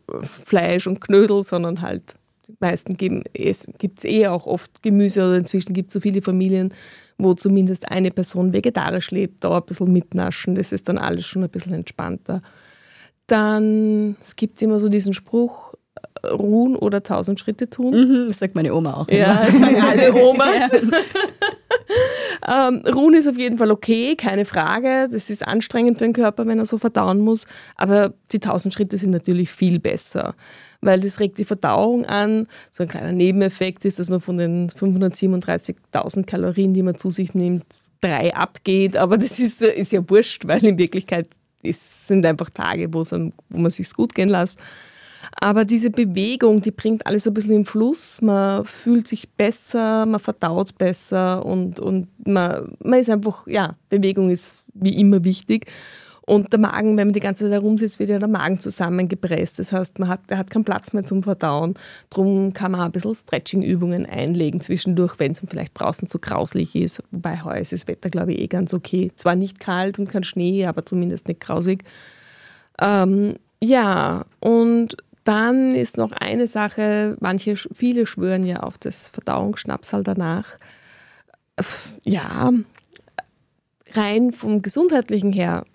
Fleisch 0.45 0.87
und 0.87 1.01
Knödel, 1.01 1.43
sondern 1.43 1.81
halt 1.81 2.15
die 2.47 2.55
meisten 2.59 2.97
gibt 2.97 3.99
es 3.99 4.05
eh 4.05 4.27
auch 4.27 4.47
oft 4.47 4.81
Gemüse 4.81 5.21
oder 5.21 5.37
inzwischen 5.37 5.73
gibt 5.73 5.89
es 5.89 5.93
so 5.93 5.99
viele 5.99 6.21
Familien, 6.21 6.73
wo 7.19 7.35
zumindest 7.35 7.91
eine 7.91 8.09
Person 8.09 8.53
vegetarisch 8.53 9.11
lebt, 9.11 9.43
da 9.43 9.57
ein 9.57 9.65
bisschen 9.65 9.93
mitnaschen, 9.93 10.55
das 10.55 10.71
ist 10.71 10.89
dann 10.89 10.97
alles 10.97 11.27
schon 11.27 11.43
ein 11.43 11.49
bisschen 11.49 11.73
entspannter. 11.73 12.41
Dann, 13.27 14.15
es 14.21 14.35
gibt 14.35 14.59
immer 14.63 14.79
so 14.79 14.89
diesen 14.89 15.13
Spruch, 15.13 15.75
äh, 15.75 15.77
ruhen 16.23 16.75
oder 16.75 17.03
tausend 17.03 17.39
Schritte 17.39 17.69
tun. 17.69 17.91
Mhm, 17.91 18.27
das 18.27 18.39
sagt 18.39 18.55
meine 18.55 18.73
Oma 18.73 18.93
auch. 18.93 19.07
Immer. 19.07 19.19
Ja, 19.19 19.45
das 19.45 19.59
sagen 19.59 19.81
alle 19.81 20.13
Omas. 20.23 20.71
Ähm, 22.47 22.83
Ruhen 22.87 23.15
ist 23.15 23.27
auf 23.27 23.37
jeden 23.37 23.57
Fall 23.57 23.71
okay, 23.71 24.15
keine 24.15 24.45
Frage. 24.45 25.09
Das 25.11 25.29
ist 25.29 25.45
anstrengend 25.45 25.97
für 25.97 26.05
den 26.05 26.13
Körper, 26.13 26.47
wenn 26.47 26.59
er 26.59 26.65
so 26.65 26.77
verdauen 26.77 27.19
muss. 27.19 27.45
Aber 27.75 28.13
die 28.31 28.37
1000 28.37 28.73
Schritte 28.73 28.97
sind 28.97 29.11
natürlich 29.11 29.51
viel 29.51 29.79
besser, 29.79 30.35
weil 30.81 30.99
das 31.01 31.19
regt 31.19 31.37
die 31.37 31.45
Verdauung 31.45 32.05
an. 32.05 32.47
So 32.71 32.83
ein 32.83 32.89
kleiner 32.89 33.11
Nebeneffekt 33.11 33.85
ist, 33.85 33.99
dass 33.99 34.09
man 34.09 34.21
von 34.21 34.37
den 34.37 34.69
537.000 34.69 36.25
Kalorien, 36.25 36.73
die 36.73 36.83
man 36.83 36.95
zu 36.95 37.11
sich 37.11 37.33
nimmt, 37.33 37.65
drei 38.01 38.33
abgeht. 38.33 38.97
Aber 38.97 39.17
das 39.17 39.39
ist, 39.39 39.61
ist 39.61 39.91
ja 39.91 40.07
wurscht, 40.09 40.47
weil 40.47 40.63
in 40.63 40.77
Wirklichkeit 40.77 41.27
ist, 41.61 42.07
sind 42.07 42.25
einfach 42.25 42.49
Tage, 42.49 42.93
wo, 42.93 43.03
wo 43.03 43.57
man 43.59 43.71
sich 43.71 43.91
gut 43.93 44.15
gehen 44.15 44.29
lässt. 44.29 44.59
Aber 45.39 45.65
diese 45.65 45.89
Bewegung, 45.89 46.61
die 46.61 46.71
bringt 46.71 47.05
alles 47.05 47.27
ein 47.27 47.33
bisschen 47.33 47.53
in 47.53 47.65
Fluss. 47.65 48.21
Man 48.21 48.65
fühlt 48.65 49.07
sich 49.07 49.29
besser, 49.29 50.05
man 50.05 50.19
verdaut 50.19 50.77
besser 50.77 51.45
und, 51.45 51.79
und 51.79 52.07
man, 52.27 52.75
man 52.83 52.99
ist 52.99 53.09
einfach, 53.09 53.45
ja, 53.47 53.75
Bewegung 53.89 54.29
ist 54.29 54.65
wie 54.73 54.99
immer 54.99 55.23
wichtig. 55.23 55.67
Und 56.29 56.53
der 56.53 56.59
Magen, 56.59 56.95
wenn 56.95 57.07
man 57.07 57.13
die 57.13 57.21
ganze 57.21 57.45
Zeit 57.45 57.53
herumsitzt, 57.53 57.97
wird 57.97 58.11
ja 58.11 58.19
der 58.19 58.27
Magen 58.27 58.59
zusammengepresst. 58.59 59.57
Das 59.57 59.71
heißt, 59.71 59.97
man 59.97 60.09
hat, 60.09 60.19
der 60.29 60.37
hat 60.37 60.51
keinen 60.51 60.63
Platz 60.63 60.93
mehr 60.93 61.03
zum 61.03 61.23
Verdauen. 61.23 61.73
Darum 62.11 62.53
kann 62.53 62.71
man 62.71 62.81
ein 62.81 62.91
bisschen 62.91 63.15
Stretching-Übungen 63.15 64.05
einlegen 64.05 64.61
zwischendurch, 64.61 65.17
wenn 65.17 65.31
es 65.31 65.41
vielleicht 65.47 65.79
draußen 65.79 66.07
zu 66.07 66.19
grauslich 66.19 66.75
ist. 66.75 67.01
Wobei 67.09 67.43
heuer 67.43 67.57
ist 67.57 67.71
das 67.71 67.87
Wetter, 67.87 68.11
glaube 68.11 68.33
ich, 68.33 68.41
eh 68.41 68.47
ganz 68.47 68.75
okay. 68.75 69.11
Zwar 69.15 69.33
nicht 69.33 69.59
kalt 69.59 69.97
und 69.97 70.07
kein 70.07 70.23
Schnee, 70.23 70.67
aber 70.67 70.85
zumindest 70.85 71.27
nicht 71.27 71.39
grausig. 71.39 71.83
Ähm, 72.79 73.33
ja, 73.59 74.23
und 74.39 74.97
Dann 75.29 75.75
ist 75.75 75.97
noch 75.97 76.11
eine 76.11 76.47
Sache, 76.47 77.15
manche, 77.19 77.55
viele 77.55 78.07
schwören 78.07 78.47
ja 78.47 78.61
auf 78.61 78.79
das 78.79 79.09
Verdauungsschnapsal 79.09 80.01
danach. 80.01 80.57
Ja, 82.03 82.51
rein 83.93 84.31
vom 84.31 84.63
Gesundheitlichen 84.63 85.31
her 85.31 85.65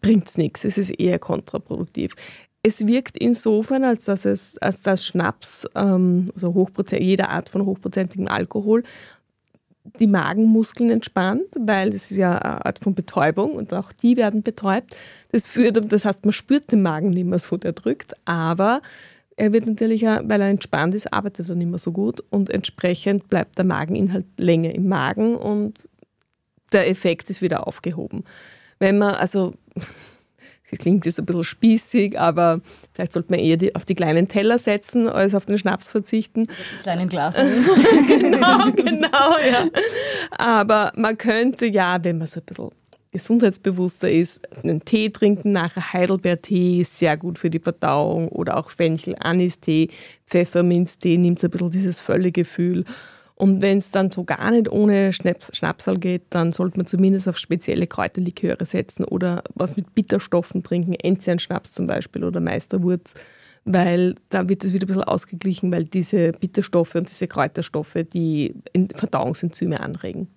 bringt 0.00 0.28
es 0.28 0.38
nichts. 0.38 0.64
Es 0.64 0.78
ist 0.78 0.88
eher 0.88 1.18
kontraproduktiv. 1.18 2.14
Es 2.62 2.86
wirkt 2.86 3.18
insofern, 3.18 3.84
als 3.84 4.06
dass, 4.06 4.24
es, 4.24 4.56
als 4.62 4.82
dass 4.82 5.04
Schnaps, 5.04 5.66
ähm, 5.74 6.30
also 6.32 6.66
jede 6.92 7.28
Art 7.28 7.50
von 7.50 7.66
hochprozentigem 7.66 8.28
Alkohol, 8.28 8.84
die 10.00 10.06
Magenmuskeln 10.06 10.90
entspannt, 10.90 11.46
weil 11.58 11.90
das 11.90 12.10
ist 12.10 12.16
ja 12.16 12.38
eine 12.38 12.64
Art 12.64 12.78
von 12.78 12.94
Betäubung 12.94 13.52
und 13.52 13.72
auch 13.74 13.92
die 13.92 14.16
werden 14.16 14.42
betäubt. 14.42 14.96
Das 15.30 15.46
führt, 15.46 15.92
das 15.92 16.04
heißt, 16.04 16.24
man 16.24 16.32
spürt 16.32 16.72
den 16.72 16.82
Magen 16.82 17.10
nicht 17.10 17.26
mehr 17.26 17.38
so, 17.38 17.56
der 17.56 17.72
drückt, 17.72 18.14
aber 18.24 18.80
er 19.36 19.52
wird 19.52 19.66
natürlich, 19.66 20.02
weil 20.02 20.40
er 20.40 20.48
entspannt 20.48 20.94
ist, 20.94 21.12
arbeitet 21.12 21.48
er 21.48 21.54
nicht 21.54 21.68
mehr 21.68 21.78
so 21.78 21.92
gut 21.92 22.22
und 22.30 22.50
entsprechend 22.50 23.28
bleibt 23.28 23.58
der 23.58 23.64
Mageninhalt 23.64 24.26
länger 24.38 24.74
im 24.74 24.88
Magen 24.88 25.36
und 25.36 25.74
der 26.72 26.88
Effekt 26.88 27.30
ist 27.30 27.42
wieder 27.42 27.66
aufgehoben. 27.66 28.24
Wenn 28.78 28.98
man, 28.98 29.14
also 29.14 29.52
das 30.74 30.82
klingt 30.82 31.06
jetzt 31.06 31.18
ein 31.18 31.26
bisschen 31.26 31.44
spießig, 31.44 32.18
aber 32.18 32.60
vielleicht 32.92 33.12
sollte 33.12 33.30
man 33.30 33.40
eher 33.40 33.56
die, 33.56 33.74
auf 33.76 33.84
die 33.84 33.94
kleinen 33.94 34.28
Teller 34.28 34.58
setzen, 34.58 35.08
als 35.08 35.34
auf 35.34 35.46
den 35.46 35.56
Schnaps 35.56 35.90
verzichten. 35.90 36.48
Also 36.48 36.62
die 36.76 36.82
kleinen 36.82 37.08
Glas. 37.08 37.34
genau, 38.08 38.72
genau, 38.72 39.38
ja. 39.50 39.68
Aber 40.32 40.92
man 40.96 41.16
könnte 41.16 41.66
ja, 41.66 42.02
wenn 42.02 42.18
man 42.18 42.26
so 42.26 42.40
ein 42.40 42.46
bisschen 42.46 42.70
gesundheitsbewusster 43.12 44.10
ist, 44.10 44.40
einen 44.64 44.84
Tee 44.84 45.10
trinken 45.10 45.52
nachher. 45.52 45.92
Heidelbeertee 45.92 46.80
ist 46.80 46.98
sehr 46.98 47.16
gut 47.16 47.38
für 47.38 47.50
die 47.50 47.60
Verdauung 47.60 48.28
oder 48.28 48.56
auch 48.56 48.70
Fenchel-Anis-Tee, 48.70 49.88
Pfefferminztee 50.28 51.16
nimmt 51.16 51.38
so 51.38 51.46
ein 51.46 51.50
bisschen 51.50 51.70
dieses 51.70 52.00
Völlegefühl. 52.00 52.84
Und 53.36 53.62
wenn 53.62 53.78
es 53.78 53.90
dann 53.90 54.12
so 54.12 54.22
gar 54.24 54.52
nicht 54.52 54.70
ohne 54.70 55.12
Schnaps, 55.12 55.56
Schnapsal 55.56 55.98
geht, 55.98 56.22
dann 56.30 56.52
sollte 56.52 56.78
man 56.78 56.86
zumindest 56.86 57.28
auf 57.28 57.36
spezielle 57.36 57.88
Kräuterliköre 57.88 58.64
setzen 58.64 59.04
oder 59.04 59.42
was 59.54 59.76
mit 59.76 59.94
Bitterstoffen 59.94 60.62
trinken, 60.62 60.94
Enzianschnaps 60.94 61.72
zum 61.72 61.88
Beispiel 61.88 62.22
oder 62.22 62.40
Meisterwurz, 62.40 63.14
weil 63.64 64.14
da 64.28 64.48
wird 64.48 64.62
es 64.62 64.72
wieder 64.72 64.84
ein 64.84 64.88
bisschen 64.88 65.02
ausgeglichen, 65.02 65.72
weil 65.72 65.84
diese 65.84 66.30
Bitterstoffe 66.32 66.94
und 66.94 67.08
diese 67.08 67.26
Kräuterstoffe 67.26 68.04
die 68.12 68.54
Verdauungsenzyme 68.94 69.80
anregen. 69.80 70.28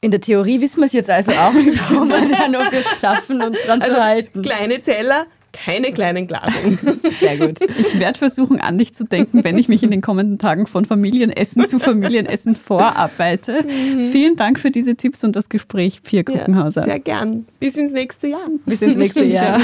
In 0.00 0.10
der 0.10 0.20
Theorie 0.20 0.60
wissen 0.60 0.80
wir 0.80 0.86
es 0.86 0.92
jetzt 0.92 1.10
also 1.10 1.30
auch. 1.30 1.52
Schauen 1.88 2.08
wir 2.08 2.28
dann, 2.36 2.56
ob 2.56 2.72
wir 2.72 2.80
es 2.80 3.00
schaffen, 3.00 3.40
uns 3.40 3.56
dran 3.64 3.80
also 3.80 3.94
zu 3.94 4.02
halten. 4.02 4.42
Kleine 4.42 4.80
Teller, 4.82 5.26
keine 5.52 5.92
kleinen 5.92 6.26
Glasen. 6.26 6.78
Sehr 7.20 7.36
gut. 7.38 7.58
Ich 7.78 7.98
werde 7.98 8.18
versuchen, 8.18 8.60
an 8.60 8.78
dich 8.78 8.94
zu 8.94 9.04
denken, 9.04 9.44
wenn 9.44 9.58
ich 9.58 9.68
mich 9.68 9.82
in 9.82 9.90
den 9.90 10.00
kommenden 10.00 10.38
Tagen 10.38 10.66
von 10.66 10.84
Familienessen 10.84 11.66
zu 11.66 11.78
Familienessen 11.78 12.54
vorarbeite. 12.56 13.64
Mhm. 13.72 14.06
Vielen 14.12 14.36
Dank 14.36 14.58
für 14.60 14.70
diese 14.70 14.96
Tipps 14.96 15.24
und 15.24 15.34
das 15.34 15.48
Gespräch, 15.48 16.02
Pia 16.02 16.22
Kruckenhauser. 16.22 16.82
Ja, 16.82 16.86
sehr 16.86 16.98
gern. 17.00 17.46
Bis 17.58 17.76
ins 17.76 17.92
nächste 17.92 18.28
Jahr. 18.28 18.48
Bis 18.66 18.82
ins 18.82 18.96
nächste 18.96 19.24
Jahr. 19.24 19.60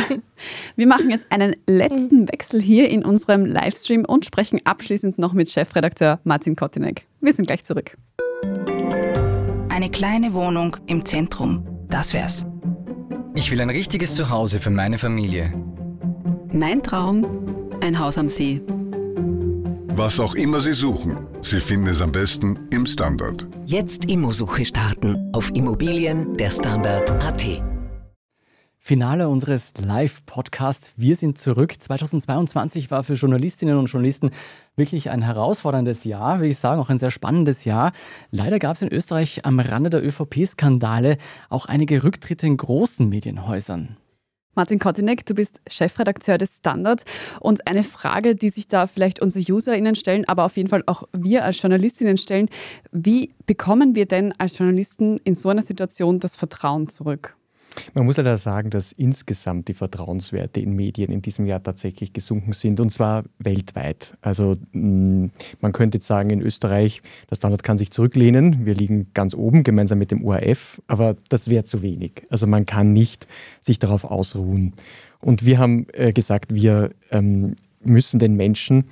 Wir 0.77 0.87
machen 0.87 1.11
jetzt 1.11 1.31
einen 1.31 1.55
letzten 1.67 2.29
Wechsel 2.29 2.61
hier 2.61 2.91
in 2.91 3.05
unserem 3.05 3.45
Livestream 3.45 4.05
und 4.05 4.25
sprechen 4.25 4.61
abschließend 4.65 5.19
noch 5.19 5.35
mit 5.35 5.51
Chefredakteur 5.51 6.21
Martin 6.25 6.57
Kottinek. 6.57 7.07
Wir 7.21 7.33
sind 7.33 7.47
gleich 7.47 7.65
zurück. 7.65 7.97
Eine 9.69 9.91
kleine 9.91 10.33
Wohnung 10.33 10.77
im 10.87 11.05
Zentrum, 11.05 11.67
das 11.89 12.13
wär's. 12.13 12.47
Ich 13.35 13.51
will 13.53 13.61
ein 13.61 13.71
richtiges 13.71 14.17
Zuhause 14.17 14.59
für 14.59 14.71
meine 14.71 14.99
Familie. 14.99 15.53
Mein 16.53 16.83
Traum, 16.83 17.27
ein 17.83 17.99
Haus 17.99 18.17
am 18.17 18.31
See. 18.31 18.63
Was 19.97 20.19
auch 20.19 20.35
immer 20.35 20.61
Sie 20.61 20.73
suchen, 20.73 21.27
Sie 21.43 21.61
finden 21.61 21.89
es 21.89 22.01
am 22.01 22.11
besten 22.11 22.59
im 22.71 22.87
Standard. 22.87 23.47
Jetzt 23.67 24.07
Immosuche 24.07 24.65
starten 24.65 25.31
auf 25.35 25.51
Immobilien 25.55 26.37
der 26.39 26.51
Standard.at. 26.51 27.45
Finale 28.79 29.29
unseres 29.29 29.75
Live-Podcasts. 29.79 30.95
Wir 30.97 31.17
sind 31.17 31.37
zurück. 31.37 31.75
2022 31.79 32.91
war 32.91 33.05
für 33.05 33.15
Journalistinnen 33.15 33.77
und 33.77 33.91
Journalisten 33.91 34.31
wirklich 34.75 35.11
ein 35.11 35.21
herausforderndes 35.21 36.05
Jahr, 36.05 36.39
würde 36.39 36.49
ich 36.49 36.59
sagen, 36.59 36.81
auch 36.81 36.89
ein 36.89 36.97
sehr 36.97 37.11
spannendes 37.11 37.67
Jahr. 37.67 37.93
Leider 38.31 38.59
gab 38.59 38.77
es 38.77 38.83
in 38.83 38.89
Österreich 38.89 39.45
am 39.45 39.61
Rande 39.61 39.91
der 39.91 40.03
ÖVP-Skandale 40.03 41.19
auch 41.51 41.67
einige 41.67 42.03
Rücktritte 42.05 42.47
in 42.47 42.57
großen 42.57 43.07
Medienhäusern. 43.07 43.99
Martin 44.59 44.81
Kottinek, 44.81 45.25
du 45.25 45.35
bist 45.35 45.61
Chefredakteur 45.69 46.37
des 46.37 46.57
Standard. 46.57 47.05
Und 47.39 47.69
eine 47.69 47.85
Frage, 47.85 48.35
die 48.35 48.51
sich 48.51 48.67
da 48.67 48.89
vielleicht 48.89 49.23
unsere 49.23 49.53
UserInnen 49.53 49.95
stellen, 49.95 50.25
aber 50.27 50.45
auf 50.45 50.57
jeden 50.57 50.69
Fall 50.69 50.83
auch 50.87 51.05
wir 51.13 51.45
als 51.45 51.63
JournalistInnen 51.63 52.19
stellen: 52.19 52.49
Wie 52.91 53.33
bekommen 53.47 53.95
wir 53.95 54.07
denn 54.07 54.35
als 54.37 54.59
Journalisten 54.59 55.19
in 55.23 55.37
so 55.37 55.49
einer 55.49 55.63
Situation 55.63 56.19
das 56.19 56.35
Vertrauen 56.35 56.89
zurück? 56.89 57.38
Man 57.95 58.05
muss 58.05 58.17
leider 58.17 58.37
sagen, 58.37 58.71
dass 58.71 58.93
insgesamt 58.93 59.69
die 59.69 59.75
Vertrauenswerte 59.75 60.61
in 60.61 60.75
Medien 60.75 61.11
in 61.11 61.23
diesem 61.23 61.47
Jahr 61.47 61.63
tatsächlich 61.63 62.13
gesunken 62.13 62.53
sind 62.53 62.81
und 62.81 62.91
zwar 62.91 63.25
weltweit. 63.39 64.17
Also 64.21 64.57
mm, 64.73 65.27
man 65.61 65.73
könnte 65.73 65.99
jetzt 65.99 66.07
sagen, 66.07 66.31
in 66.31 66.43
Österreich, 66.43 67.03
der 67.31 67.37
Standard 67.37 67.63
kann 67.63 67.79
sich 67.79 67.91
zurücklehnen. 67.91 68.67
Wir 68.67 68.75
liegen 68.75 69.09
ganz 69.15 69.35
oben 69.35 69.65
gemeinsam 69.65 69.99
mit 69.99 70.11
dem 70.11 70.25
ORF, 70.25 70.81
aber 70.87 71.17
das 71.29 71.49
wäre 71.49 71.65
zu 71.65 71.83
wenig. 71.83 72.23
Also 72.31 72.47
man 72.47 72.67
kann 72.67 72.93
nicht 72.93 73.27
sich 73.61 73.79
darauf 73.79 74.05
ausruhen. 74.05 74.75
Und 75.21 75.45
wir 75.45 75.59
haben 75.59 75.87
äh, 75.93 76.13
gesagt, 76.13 76.55
wir 76.55 76.91
ähm, 77.11 77.57
müssen 77.83 78.19
den 78.19 78.37
Menschen, 78.37 78.85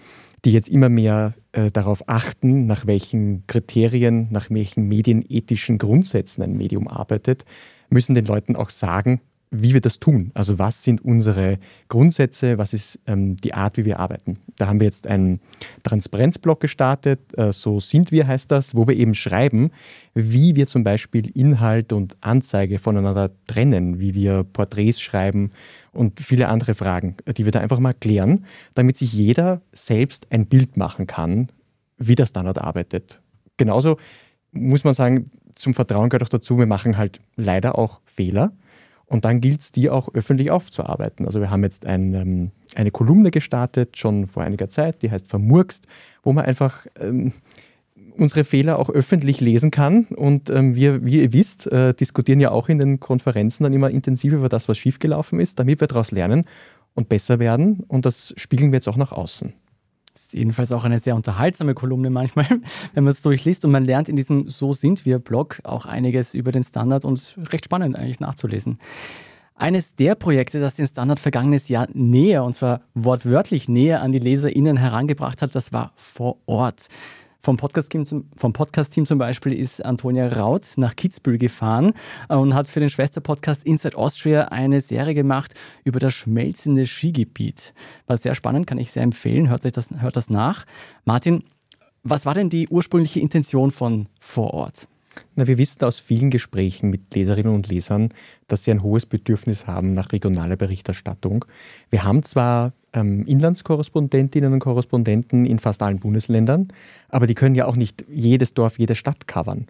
die 0.45 0.53
jetzt 0.53 0.69
immer 0.69 0.89
mehr 0.89 1.35
äh, 1.53 1.71
darauf 1.71 2.09
achten, 2.09 2.67
nach 2.67 2.87
welchen 2.87 3.45
Kriterien, 3.47 4.29
nach 4.31 4.51
welchen 4.51 4.87
medienethischen 4.89 5.79
Grundsätzen 5.79 6.43
ein 6.43 6.57
Medium 6.57 6.89
arbeitet, 6.89 7.45
müssen 7.89 8.15
den 8.15 8.25
Leuten 8.27 8.57
auch 8.57 8.71
sagen, 8.71 9.21
wie 9.51 9.75
wir 9.75 9.81
das 9.81 9.99
tun. 9.99 10.33
Also 10.35 10.59
was 10.59 10.83
sind 10.83 11.05
unsere 11.05 11.59
Grundsätze, 11.89 12.59
was 12.59 12.75
ist 12.75 12.99
ähm, 13.07 13.37
die 13.37 13.55
Art, 13.55 13.77
wie 13.77 13.85
wir 13.85 14.01
arbeiten. 14.01 14.39
Da 14.57 14.67
haben 14.67 14.81
wir 14.81 14.87
jetzt 14.87 15.07
einen 15.07 15.41
Transparenzblock 15.85 16.61
gestartet, 16.61 17.21
äh, 17.37 17.53
so 17.53 17.79
sind 17.79 18.11
wir 18.11 18.27
heißt 18.27 18.51
das, 18.51 18.75
wo 18.75 18.89
wir 18.89 18.97
eben 18.97 19.15
schreiben, 19.15 19.71
wie 20.15 20.57
wir 20.57 20.67
zum 20.67 20.83
Beispiel 20.83 21.31
Inhalt 21.37 21.93
und 21.93 22.17
Anzeige 22.21 22.79
voneinander 22.79 23.31
trennen, 23.47 24.01
wie 24.01 24.15
wir 24.15 24.43
Porträts 24.45 25.01
schreiben 25.01 25.53
und 25.93 26.21
viele 26.21 26.49
andere 26.49 26.75
Fragen, 26.75 27.17
die 27.37 27.45
wir 27.45 27.53
da 27.53 27.61
einfach 27.61 27.79
mal 27.79 27.95
klären, 27.95 28.45
damit 28.75 28.97
sich 28.97 29.13
jeder 29.13 29.63
selbst 29.73 30.27
ein 30.31 30.47
Bild 30.47 30.77
machen 30.77 31.07
kann, 31.07 31.49
wie 31.99 32.15
der 32.15 32.27
Standard 32.27 32.59
arbeitet. 32.59 33.21
Genauso 33.57 33.97
muss 34.57 34.85
man 34.85 34.95
sagen, 34.95 35.31
zum 35.55 35.75
Vertrauen 35.75 36.09
gehört 36.09 36.23
auch 36.23 36.29
dazu, 36.29 36.59
wir 36.59 36.67
machen 36.67 36.97
halt 36.97 37.21
leider 37.37 37.79
auch 37.79 38.01
Fehler. 38.05 38.53
Und 39.07 39.25
dann 39.25 39.41
gilt 39.41 39.61
es, 39.61 39.73
die 39.73 39.89
auch 39.89 40.13
öffentlich 40.15 40.51
aufzuarbeiten. 40.51 41.27
Also 41.27 41.41
wir 41.41 41.51
haben 41.51 41.63
jetzt 41.63 41.87
ein, 41.87 42.15
ähm, 42.15 42.51
eine 42.75 42.91
Kolumne 42.91 43.31
gestartet, 43.31 43.97
schon 43.97 44.27
vor 44.27 44.43
einiger 44.43 44.69
Zeit, 44.69 45.03
die 45.03 45.11
heißt 45.11 45.29
Vermurkst, 45.29 45.87
wo 46.25 46.33
man 46.33 46.45
einfach 46.45 46.87
ähm, 47.01 47.33
unsere 48.19 48.43
Fehler 48.43 48.79
auch 48.79 48.91
öffentlich 48.91 49.41
lesen 49.41 49.71
kann. 49.71 50.07
Und 50.07 50.51
ähm, 50.51 50.75
wir, 50.75 51.05
wie 51.05 51.23
ihr 51.23 51.33
wisst, 51.33 51.67
äh, 51.69 51.95
diskutieren 51.95 52.41
ja 52.41 52.51
auch 52.51 52.69
in 52.69 52.79
den 52.79 52.99
Konferenzen 52.99 53.63
dann 53.63 53.73
immer 53.73 53.91
intensiv 53.91 54.33
über 54.33 54.49
das, 54.49 54.69
was 54.69 54.79
schiefgelaufen 54.79 55.39
ist, 55.39 55.59
damit 55.61 55.81
wir 55.81 55.87
daraus 55.87 56.11
lernen 56.11 56.45
und 56.95 57.09
besser 57.09 57.39
werden. 57.39 57.85
Und 57.87 58.07
das 58.07 58.35
spiegeln 58.37 58.73
wir 58.73 58.79
jetzt 58.79 58.89
auch 58.89 58.97
nach 58.97 59.13
außen. 59.13 59.53
Ist 60.17 60.33
jedenfalls 60.33 60.73
auch 60.73 60.85
eine 60.85 60.99
sehr 60.99 61.15
unterhaltsame 61.15 61.75
Kolumne 61.75 62.09
manchmal, 62.09 62.47
wenn 62.95 63.05
man 63.05 63.11
es 63.11 63.21
durchliest 63.21 63.65
und 63.67 63.71
man 63.71 63.85
lernt 63.85 64.09
in 64.09 64.17
diesem 64.17 64.49
So 64.49 64.73
sind 64.73 65.05
wir 65.05 65.19
Blog 65.19 65.61
auch 65.63 65.85
einiges 65.85 66.33
über 66.33 66.53
den 66.53 66.63
Standard 66.63 67.05
und 67.05 67.37
recht 67.53 67.67
spannend 67.67 67.97
eigentlich 67.97 68.21
nachzulesen. 68.21 68.79
Eines 69.55 69.95
der 69.95 70.15
Projekte, 70.15 70.59
das 70.59 70.77
den 70.77 70.87
Standard 70.87 71.21
vergangenes 71.21 71.69
Jahr 71.69 71.89
näher, 71.93 72.45
und 72.45 72.55
zwar 72.55 72.81
wortwörtlich 72.95 73.69
näher 73.69 74.01
an 74.01 74.13
die 74.13 74.19
LeserInnen 74.19 74.79
herangebracht 74.79 75.43
hat, 75.43 75.55
das 75.55 75.73
war 75.73 75.93
vor 75.97 76.39
Ort. 76.47 76.89
Vom 77.47 77.59
Podcast-Team 77.59 78.05
zum, 78.05 78.29
Podcast 78.35 78.93
zum 78.93 79.19
Beispiel 79.19 79.53
ist 79.53 79.85
Antonia 79.85 80.27
Raut 80.27 80.67
nach 80.79 80.97
Kitzbühel 80.97 81.39
gefahren 81.39 81.93
äh, 82.29 82.35
und 82.35 82.55
hat 82.55 82.67
für 82.67 82.81
den 82.81 82.91
Schwesterpodcast 82.91 83.65
Inside 83.65 83.97
Austria 83.97 84.47
eine 84.47 84.81
Serie 84.81 85.15
gemacht 85.15 85.55
über 85.85 86.01
das 86.01 86.13
schmelzende 86.13 86.87
Skigebiet. 86.87 87.73
War 88.09 88.17
sehr 88.17 88.35
spannend, 88.35 88.67
kann 88.67 88.79
ich 88.79 88.91
sehr 88.91 89.05
empfehlen. 89.05 89.49
Hört, 89.49 89.65
euch 89.65 89.71
das, 89.71 89.93
hört 89.93 90.17
das 90.17 90.29
nach. 90.29 90.67
Martin, 91.05 91.45
was 92.03 92.27
war 92.27 92.35
denn 92.35 92.51
die 92.51 92.67
ursprüngliche 92.67 93.21
Intention 93.21 93.71
von 93.71 94.09
Vor 94.19 94.53
Ort? 94.53 94.89
Na, 95.35 95.47
wir 95.47 95.59
wissen 95.59 95.85
aus 95.85 95.99
vielen 95.99 96.31
Gesprächen 96.31 96.91
mit 96.91 97.15
Leserinnen 97.15 97.55
und 97.55 97.69
Lesern, 97.69 98.11
dass 98.49 98.65
sie 98.65 98.71
ein 98.71 98.83
hohes 98.83 99.07
Bedürfnis 99.07 99.67
haben 99.67 99.95
nach 99.95 100.13
regionaler 100.13 100.57
Berichterstattung. 100.57 101.45
Wir 101.91 102.05
haben 102.05 102.23
zwar 102.23 102.73
ähm, 102.93 103.25
Inlandskorrespondentinnen 103.27 104.53
und 104.53 104.61
Korrespondenten 104.61 105.47
in 105.47 105.59
fast 105.59 105.83
allen 105.83 105.99
Bundesländern, 105.99 106.69
aber 107.09 107.27
die 107.27 107.35
können 107.35 107.55
ja 107.55 107.67
auch 107.67 107.77
nicht 107.77 108.05
jedes 108.09 108.55
Dorf, 108.55 108.79
jede 108.79 108.95
Stadt 108.95 109.27
covern. 109.27 109.67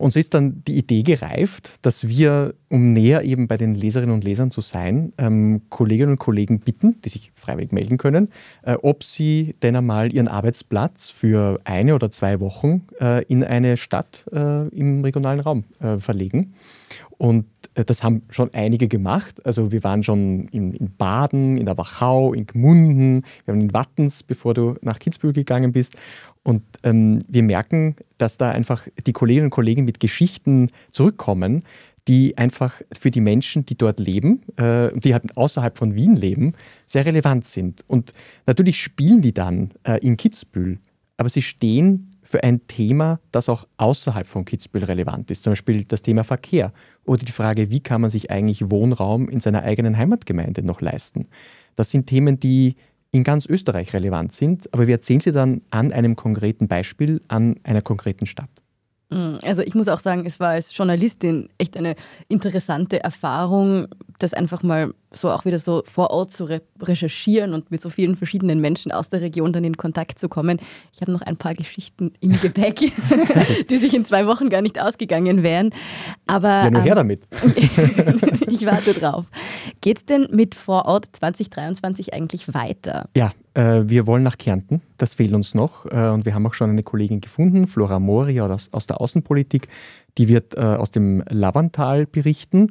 Und 0.00 0.14
so 0.14 0.18
ist 0.18 0.32
dann 0.32 0.64
die 0.64 0.78
Idee 0.78 1.02
gereift, 1.02 1.74
dass 1.82 2.08
wir, 2.08 2.54
um 2.70 2.94
näher 2.94 3.22
eben 3.22 3.48
bei 3.48 3.58
den 3.58 3.74
Leserinnen 3.74 4.14
und 4.14 4.24
Lesern 4.24 4.50
zu 4.50 4.62
sein, 4.62 5.12
ähm, 5.18 5.60
Kolleginnen 5.68 6.12
und 6.12 6.18
Kollegen 6.18 6.60
bitten, 6.60 7.02
die 7.02 7.10
sich 7.10 7.30
freiwillig 7.34 7.70
melden 7.70 7.98
können, 7.98 8.30
äh, 8.62 8.76
ob 8.80 9.04
sie 9.04 9.54
denn 9.62 9.76
einmal 9.76 10.14
ihren 10.14 10.26
Arbeitsplatz 10.26 11.10
für 11.10 11.60
eine 11.64 11.94
oder 11.94 12.10
zwei 12.10 12.40
Wochen 12.40 12.86
äh, 12.98 13.22
in 13.26 13.44
eine 13.44 13.76
Stadt 13.76 14.24
äh, 14.32 14.68
im 14.68 15.04
regionalen 15.04 15.40
Raum 15.40 15.64
äh, 15.80 15.98
verlegen. 15.98 16.54
Und 17.18 17.44
äh, 17.74 17.84
das 17.84 18.02
haben 18.02 18.22
schon 18.30 18.48
einige 18.54 18.88
gemacht. 18.88 19.44
Also 19.44 19.72
wir 19.72 19.84
waren 19.84 20.02
schon 20.02 20.48
in, 20.48 20.72
in, 20.72 20.96
Baden, 20.96 21.58
in 21.58 21.66
der 21.66 21.76
Wachau, 21.76 22.32
in 22.32 22.46
Gmunden, 22.46 23.26
wir 23.44 23.52
waren 23.52 23.60
in 23.60 23.74
Wattens, 23.74 24.22
bevor 24.22 24.54
du 24.54 24.76
nach 24.80 24.98
Kitzbühel 24.98 25.34
gegangen 25.34 25.72
bist. 25.72 25.96
Und 26.42 26.62
ähm, 26.82 27.18
wir 27.28 27.42
merken, 27.42 27.96
dass 28.16 28.38
da 28.38 28.50
einfach 28.50 28.86
die 29.06 29.12
Kolleginnen 29.12 29.46
und 29.46 29.50
Kollegen 29.50 29.84
mit 29.84 30.00
Geschichten 30.00 30.70
zurückkommen, 30.90 31.64
die 32.08 32.38
einfach 32.38 32.80
für 32.98 33.10
die 33.10 33.20
Menschen, 33.20 33.66
die 33.66 33.76
dort 33.76 34.00
leben, 34.00 34.42
äh, 34.56 34.90
die 34.98 35.12
halt 35.12 35.36
außerhalb 35.36 35.76
von 35.76 35.94
Wien 35.94 36.16
leben, 36.16 36.54
sehr 36.86 37.04
relevant 37.04 37.44
sind. 37.44 37.84
Und 37.86 38.14
natürlich 38.46 38.80
spielen 38.80 39.20
die 39.20 39.34
dann 39.34 39.72
äh, 39.84 39.98
in 39.98 40.16
Kitzbühel, 40.16 40.78
aber 41.18 41.28
sie 41.28 41.42
stehen 41.42 42.10
für 42.22 42.42
ein 42.42 42.66
Thema, 42.66 43.20
das 43.32 43.48
auch 43.48 43.66
außerhalb 43.76 44.26
von 44.26 44.44
Kitzbühel 44.44 44.84
relevant 44.84 45.30
ist. 45.30 45.42
Zum 45.42 45.52
Beispiel 45.52 45.84
das 45.84 46.02
Thema 46.02 46.24
Verkehr 46.24 46.72
oder 47.04 47.24
die 47.24 47.32
Frage, 47.32 47.70
wie 47.70 47.80
kann 47.80 48.00
man 48.00 48.10
sich 48.10 48.30
eigentlich 48.30 48.70
Wohnraum 48.70 49.28
in 49.28 49.40
seiner 49.40 49.62
eigenen 49.62 49.96
Heimatgemeinde 49.96 50.62
noch 50.62 50.80
leisten. 50.80 51.28
Das 51.76 51.90
sind 51.90 52.06
Themen, 52.06 52.38
die 52.38 52.76
in 53.12 53.24
ganz 53.24 53.46
Österreich 53.46 53.92
relevant 53.92 54.32
sind, 54.32 54.72
aber 54.72 54.86
wir 54.86 54.94
erzählen 54.94 55.20
sie 55.20 55.32
dann 55.32 55.62
an 55.70 55.92
einem 55.92 56.16
konkreten 56.16 56.68
Beispiel, 56.68 57.20
an 57.28 57.56
einer 57.64 57.82
konkreten 57.82 58.26
Stadt. 58.26 58.50
Mm, 59.10 59.36
also 59.42 59.62
ich 59.62 59.74
muss 59.74 59.88
auch 59.88 60.00
sagen, 60.00 60.24
es 60.26 60.38
war 60.40 60.50
als 60.50 60.76
Journalistin 60.76 61.48
echt 61.58 61.76
eine 61.76 61.96
interessante 62.28 63.02
Erfahrung, 63.02 63.88
das 64.22 64.34
einfach 64.34 64.62
mal 64.62 64.94
so 65.12 65.30
auch 65.30 65.44
wieder 65.44 65.58
so 65.58 65.82
vor 65.84 66.10
Ort 66.10 66.32
zu 66.32 66.44
re 66.44 66.62
recherchieren 66.80 67.52
und 67.52 67.70
mit 67.70 67.82
so 67.82 67.90
vielen 67.90 68.16
verschiedenen 68.16 68.60
Menschen 68.60 68.92
aus 68.92 69.10
der 69.10 69.20
Region 69.20 69.52
dann 69.52 69.64
in 69.64 69.76
Kontakt 69.76 70.18
zu 70.18 70.28
kommen. 70.28 70.58
Ich 70.92 71.00
habe 71.00 71.12
noch 71.12 71.22
ein 71.22 71.36
paar 71.36 71.54
Geschichten 71.54 72.12
im 72.20 72.40
Gepäck, 72.40 72.78
die 73.70 73.76
sich 73.76 73.94
in 73.94 74.04
zwei 74.04 74.26
Wochen 74.26 74.48
gar 74.48 74.62
nicht 74.62 74.80
ausgegangen 74.80 75.42
wären. 75.42 75.70
Aber 76.26 76.48
ja, 76.48 76.70
nur 76.70 76.82
her 76.82 76.92
ähm, 76.92 76.96
damit. 76.96 77.26
ich 78.48 78.64
warte 78.64 78.94
drauf. 78.94 79.26
Geht 79.80 79.98
es 79.98 80.04
denn 80.06 80.28
mit 80.30 80.54
Vorort 80.54 81.06
2023 81.12 82.14
eigentlich 82.14 82.54
weiter? 82.54 83.08
Ja, 83.16 83.32
äh, 83.54 83.82
wir 83.84 84.06
wollen 84.06 84.22
nach 84.22 84.38
Kärnten. 84.38 84.80
Das 84.96 85.14
fehlt 85.14 85.32
uns 85.32 85.54
noch. 85.54 85.86
Äh, 85.86 86.08
und 86.10 86.24
wir 86.24 86.34
haben 86.34 86.46
auch 86.46 86.54
schon 86.54 86.70
eine 86.70 86.82
Kollegin 86.82 87.20
gefunden, 87.20 87.66
Flora 87.66 87.98
Mori 87.98 88.40
aus, 88.40 88.68
aus 88.72 88.86
der 88.86 89.00
Außenpolitik. 89.00 89.68
Die 90.18 90.28
wird 90.28 90.56
äh, 90.56 90.60
aus 90.60 90.90
dem 90.90 91.22
Lavantal 91.28 92.06
berichten. 92.06 92.70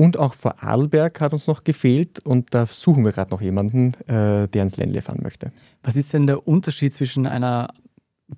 Und 0.00 0.18
auch 0.18 0.32
vor 0.32 0.62
Arlberg 0.62 1.20
hat 1.20 1.34
uns 1.34 1.46
noch 1.46 1.62
gefehlt 1.62 2.20
und 2.20 2.54
da 2.54 2.64
suchen 2.64 3.04
wir 3.04 3.12
gerade 3.12 3.30
noch 3.32 3.42
jemanden, 3.42 3.92
äh, 4.06 4.48
der 4.48 4.62
ins 4.62 4.78
Ländle 4.78 5.02
fahren 5.02 5.20
möchte. 5.22 5.52
Was 5.82 5.94
ist 5.94 6.14
denn 6.14 6.26
der 6.26 6.48
Unterschied 6.48 6.94
zwischen 6.94 7.26
einer 7.26 7.68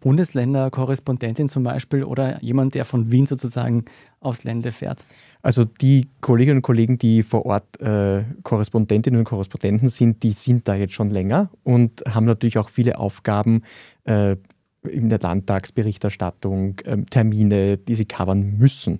Bundesländerkorrespondentin 0.01 1.47
zum 1.47 1.63
Beispiel 1.63 2.03
oder 2.03 2.43
jemand, 2.43 2.75
der 2.75 2.85
von 2.85 3.13
Wien 3.13 3.27
sozusagen 3.27 3.85
aufs 4.19 4.43
Ländle 4.43 4.73
fährt? 4.73 5.07
Also 5.41 5.65
die 5.65 6.09
Kolleginnen 6.21 6.59
und 6.59 6.63
Kollegen, 6.63 6.99
die 6.99 7.23
vor 7.23 7.47
Ort 7.47 7.81
äh, 7.81 8.25
Korrespondentinnen 8.43 9.21
und 9.21 9.25
Korrespondenten 9.25 9.89
sind, 9.89 10.25
die 10.25 10.33
sind 10.33 10.67
da 10.67 10.75
jetzt 10.75 10.95
schon 10.95 11.11
länger 11.11 11.49
und 11.63 12.03
haben 12.09 12.27
natürlich 12.27 12.59
auch 12.59 12.71
viele 12.71 12.99
Aufgaben 12.99 13.63
äh, 14.03 14.35
in 14.83 15.09
der 15.09 15.21
Landtagsberichterstattung, 15.21 16.81
äh, 16.81 16.97
Termine, 17.09 17.79
die 17.79 17.95
sie 17.95 18.07
covern 18.07 18.59
müssen. 18.59 18.99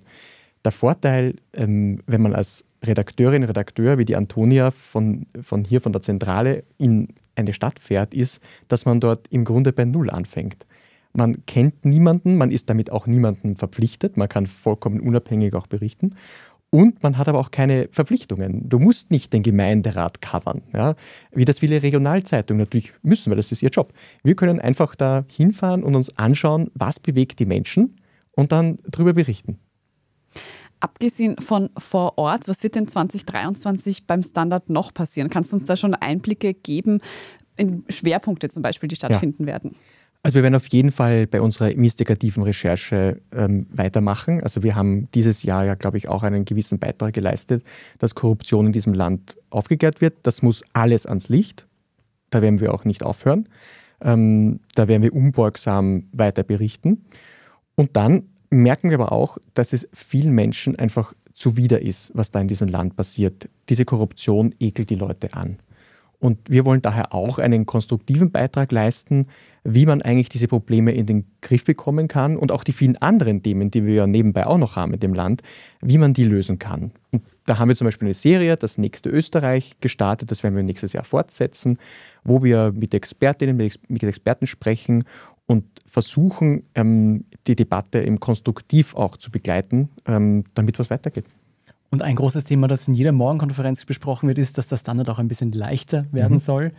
Der 0.65 0.71
Vorteil, 0.71 1.35
ähm, 1.53 2.01
wenn 2.07 2.21
man 2.21 2.33
als 2.33 2.65
Redakteurin, 2.83 3.43
Redakteur 3.43 3.97
wie 3.97 4.05
die 4.05 4.15
Antonia 4.15 4.71
von, 4.71 5.25
von 5.41 5.63
hier, 5.63 5.81
von 5.81 5.93
der 5.93 6.01
Zentrale 6.01 6.63
in 6.77 7.09
eine 7.35 7.53
Stadt 7.53 7.79
fährt, 7.79 8.13
ist, 8.13 8.41
dass 8.67 8.85
man 8.85 8.99
dort 8.99 9.27
im 9.29 9.45
Grunde 9.45 9.73
bei 9.73 9.85
Null 9.85 10.09
anfängt. 10.09 10.65
Man 11.13 11.45
kennt 11.45 11.85
niemanden, 11.85 12.37
man 12.37 12.51
ist 12.51 12.69
damit 12.69 12.91
auch 12.91 13.07
niemandem 13.07 13.55
verpflichtet, 13.55 14.17
man 14.17 14.29
kann 14.29 14.47
vollkommen 14.47 14.99
unabhängig 14.99 15.53
auch 15.53 15.67
berichten. 15.67 16.15
Und 16.71 17.03
man 17.03 17.19
hat 17.19 17.27
aber 17.27 17.37
auch 17.37 17.51
keine 17.51 17.87
Verpflichtungen. 17.91 18.67
Du 18.67 18.79
musst 18.79 19.11
nicht 19.11 19.31
den 19.31 19.43
Gemeinderat 19.43 20.23
covern, 20.23 20.63
ja? 20.73 20.95
wie 21.31 21.45
das 21.45 21.59
viele 21.59 21.83
Regionalzeitungen 21.83 22.61
natürlich 22.61 22.93
müssen, 23.03 23.29
weil 23.29 23.37
das 23.37 23.51
ist 23.51 23.61
ihr 23.61 23.69
Job. 23.69 23.93
Wir 24.23 24.35
können 24.35 24.59
einfach 24.59 24.95
da 24.95 25.23
hinfahren 25.27 25.83
und 25.83 25.95
uns 25.95 26.17
anschauen, 26.17 26.71
was 26.73 26.99
bewegt 26.99 27.37
die 27.37 27.45
Menschen 27.45 27.97
und 28.31 28.51
dann 28.51 28.79
darüber 28.87 29.13
berichten. 29.13 29.59
Abgesehen 30.79 31.37
von 31.39 31.69
vor 31.77 32.17
Ort, 32.17 32.47
was 32.47 32.61
wird 32.63 32.75
denn 32.75 32.87
2023 32.87 34.05
beim 34.05 34.21
Standard 34.21 34.69
noch 34.69 34.93
passieren? 34.93 35.29
Kannst 35.29 35.51
du 35.51 35.55
uns 35.55 35.63
da 35.63 35.75
schon 35.77 35.93
Einblicke 35.93 36.53
geben 36.53 36.99
in 37.55 37.85
Schwerpunkte 37.87 38.49
zum 38.49 38.61
Beispiel, 38.61 38.89
die 38.89 38.95
stattfinden 38.95 39.43
ja. 39.43 39.47
werden? 39.47 39.71
Also 40.23 40.35
wir 40.35 40.43
werden 40.43 40.55
auf 40.55 40.67
jeden 40.67 40.91
Fall 40.91 41.27
bei 41.27 41.41
unserer 41.41 41.71
investigativen 41.71 42.43
Recherche 42.43 43.21
ähm, 43.33 43.67
weitermachen. 43.71 44.41
Also 44.41 44.63
wir 44.63 44.73
haben 44.73 45.09
dieses 45.13 45.43
Jahr 45.43 45.65
ja, 45.65 45.75
glaube 45.75 45.97
ich, 45.97 46.07
auch 46.07 46.23
einen 46.23 46.45
gewissen 46.45 46.79
Beitrag 46.79 47.13
geleistet, 47.13 47.63
dass 47.99 48.15
Korruption 48.15 48.67
in 48.67 48.71
diesem 48.71 48.93
Land 48.93 49.37
aufgeklärt 49.49 49.99
wird. 49.99 50.15
Das 50.23 50.41
muss 50.41 50.63
alles 50.71 51.05
ans 51.05 51.27
Licht. 51.27 51.67
Da 52.29 52.41
werden 52.41 52.61
wir 52.61 52.73
auch 52.73 52.85
nicht 52.85 53.03
aufhören. 53.03 53.49
Ähm, 53.99 54.61
da 54.75 54.87
werden 54.87 55.01
wir 55.01 55.13
unbeugsam 55.13 56.07
weiter 56.13 56.43
berichten. 56.43 57.03
Und 57.75 57.97
dann 57.97 58.29
merken 58.53 58.89
wir 58.89 58.99
aber 58.99 59.11
auch, 59.11 59.37
dass 59.53 59.73
es 59.73 59.87
vielen 59.93 60.31
Menschen 60.31 60.77
einfach 60.77 61.13
zuwider 61.33 61.81
ist, 61.81 62.11
was 62.13 62.31
da 62.31 62.39
in 62.39 62.47
diesem 62.47 62.67
Land 62.67 62.95
passiert. 62.95 63.49
Diese 63.69 63.85
Korruption 63.85 64.53
ekelt 64.59 64.89
die 64.89 64.95
Leute 64.95 65.33
an. 65.33 65.57
Und 66.23 66.39
wir 66.49 66.63
wollen 66.63 66.81
daher 66.81 67.13
auch 67.13 67.37
einen 67.37 67.65
konstruktiven 67.65 68.31
Beitrag 68.31 68.71
leisten, 68.71 69.27
wie 69.65 69.85
man 69.85 70.01
eigentlich 70.01 70.29
diese 70.29 70.47
Probleme 70.47 70.93
in 70.93 71.05
den 71.05 71.25
Griff 71.41 71.65
bekommen 71.65 72.07
kann 72.07 72.37
und 72.37 72.49
auch 72.49 72.63
die 72.63 72.71
vielen 72.71 72.95
anderen 72.95 73.43
Themen, 73.43 73.71
die 73.71 73.85
wir 73.85 73.93
ja 73.93 74.07
nebenbei 74.07 74.47
auch 74.47 74.57
noch 74.57 74.77
haben 74.77 74.93
in 74.93 75.01
dem 75.01 75.13
Land, 75.13 75.41
wie 75.81 75.97
man 75.97 76.13
die 76.13 76.23
lösen 76.23 76.59
kann. 76.59 76.91
Und 77.11 77.23
da 77.45 77.59
haben 77.59 77.67
wir 77.67 77.75
zum 77.75 77.85
Beispiel 77.85 78.07
eine 78.07 78.13
Serie, 78.13 78.55
das 78.55 78.77
nächste 78.77 79.09
Österreich, 79.09 79.73
gestartet, 79.81 80.31
das 80.31 80.43
werden 80.43 80.55
wir 80.55 80.63
nächstes 80.63 80.93
Jahr 80.93 81.03
fortsetzen, 81.03 81.77
wo 82.23 82.41
wir 82.41 82.71
mit 82.73 82.93
Expertinnen, 82.93 83.57
mit 83.57 84.03
Experten 84.03 84.47
sprechen 84.47 85.03
und 85.53 85.63
versuchen, 85.85 86.63
ähm, 86.75 87.25
die 87.47 87.55
Debatte 87.55 88.03
eben 88.03 88.19
konstruktiv 88.19 88.95
auch 88.95 89.15
zu 89.17 89.31
begleiten, 89.31 89.89
ähm, 90.05 90.43
damit 90.53 90.79
was 90.79 90.89
weitergeht. 90.89 91.25
Und 91.91 92.01
ein 92.01 92.15
großes 92.15 92.43
Thema, 92.45 92.67
das 92.67 92.87
in 92.87 92.95
jeder 92.95 93.11
Morgenkonferenz 93.11 93.85
besprochen 93.85 94.27
wird, 94.27 94.39
ist, 94.39 94.57
dass 94.57 94.67
der 94.67 94.77
Standard 94.77 95.09
auch 95.09 95.19
ein 95.19 95.27
bisschen 95.27 95.51
leichter 95.51 96.05
werden 96.11 96.33
mhm. 96.33 96.39
soll. 96.39 96.71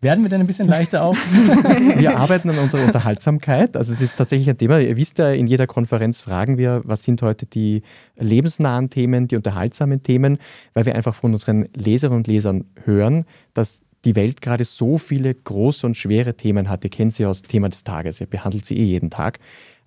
Werden 0.00 0.24
wir 0.24 0.30
denn 0.30 0.40
ein 0.40 0.46
bisschen 0.46 0.66
leichter 0.66 1.04
auch? 1.04 1.14
wir 1.96 2.18
arbeiten 2.18 2.50
an 2.50 2.58
unserer 2.58 2.84
Unterhaltsamkeit. 2.84 3.76
Also 3.76 3.92
es 3.92 4.00
ist 4.00 4.16
tatsächlich 4.16 4.48
ein 4.48 4.58
Thema. 4.58 4.80
Ihr 4.80 4.96
wisst 4.96 5.18
ja, 5.18 5.30
in 5.30 5.46
jeder 5.46 5.66
Konferenz 5.66 6.22
fragen 6.22 6.58
wir, 6.58 6.80
was 6.84 7.04
sind 7.04 7.22
heute 7.22 7.46
die 7.46 7.82
lebensnahen 8.16 8.90
Themen, 8.90 9.28
die 9.28 9.36
unterhaltsamen 9.36 10.02
Themen, 10.02 10.38
weil 10.74 10.86
wir 10.86 10.96
einfach 10.96 11.14
von 11.14 11.34
unseren 11.34 11.68
Leserinnen 11.76 12.18
und 12.18 12.26
Lesern 12.26 12.64
hören, 12.84 13.26
dass 13.54 13.82
die 14.04 14.16
Welt 14.16 14.40
gerade 14.40 14.64
so 14.64 14.98
viele 14.98 15.34
große 15.34 15.86
und 15.86 15.96
schwere 15.96 16.34
Themen 16.34 16.68
hat, 16.68 16.84
ihr 16.84 16.90
kennt 16.90 17.14
sie 17.14 17.26
aus 17.26 17.42
Thema 17.42 17.68
des 17.68 17.84
Tages, 17.84 18.20
ihr 18.20 18.26
behandelt 18.26 18.64
sie 18.64 18.76
eh 18.76 18.84
jeden 18.84 19.10
Tag, 19.10 19.38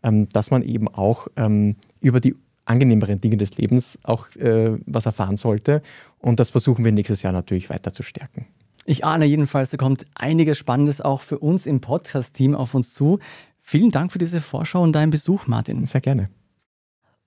ähm, 0.03 0.29
dass 0.29 0.51
man 0.51 0.63
eben 0.63 0.87
auch 0.87 1.27
ähm, 1.35 1.75
über 2.01 2.19
die 2.19 2.35
angenehmeren 2.65 3.21
Dinge 3.21 3.37
des 3.37 3.57
Lebens 3.57 3.99
auch 4.03 4.27
äh, 4.35 4.77
was 4.85 5.05
erfahren 5.05 5.37
sollte. 5.37 5.81
Und 6.19 6.39
das 6.39 6.49
versuchen 6.49 6.83
wir 6.83 6.91
nächstes 6.91 7.21
Jahr 7.21 7.33
natürlich 7.33 7.69
weiter 7.69 7.93
zu 7.93 8.03
stärken. 8.03 8.47
Ich 8.85 9.03
ahne 9.03 9.25
jedenfalls, 9.25 9.71
da 9.71 9.77
kommt 9.77 10.05
einiges 10.15 10.57
Spannendes 10.57 11.01
auch 11.01 11.21
für 11.21 11.39
uns 11.39 11.65
im 11.65 11.81
Podcast-Team 11.81 12.55
auf 12.55 12.75
uns 12.75 12.93
zu. 12.93 13.19
Vielen 13.59 13.91
Dank 13.91 14.11
für 14.11 14.19
diese 14.19 14.41
Vorschau 14.41 14.83
und 14.83 14.93
deinen 14.93 15.09
Besuch, 15.09 15.47
Martin. 15.47 15.85
Sehr 15.87 16.01
gerne. 16.01 16.29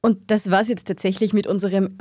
Und 0.01 0.31
das 0.31 0.51
war 0.51 0.61
es 0.61 0.69
jetzt 0.69 0.87
tatsächlich 0.87 1.33
mit 1.33 1.49
unserem 1.49 1.97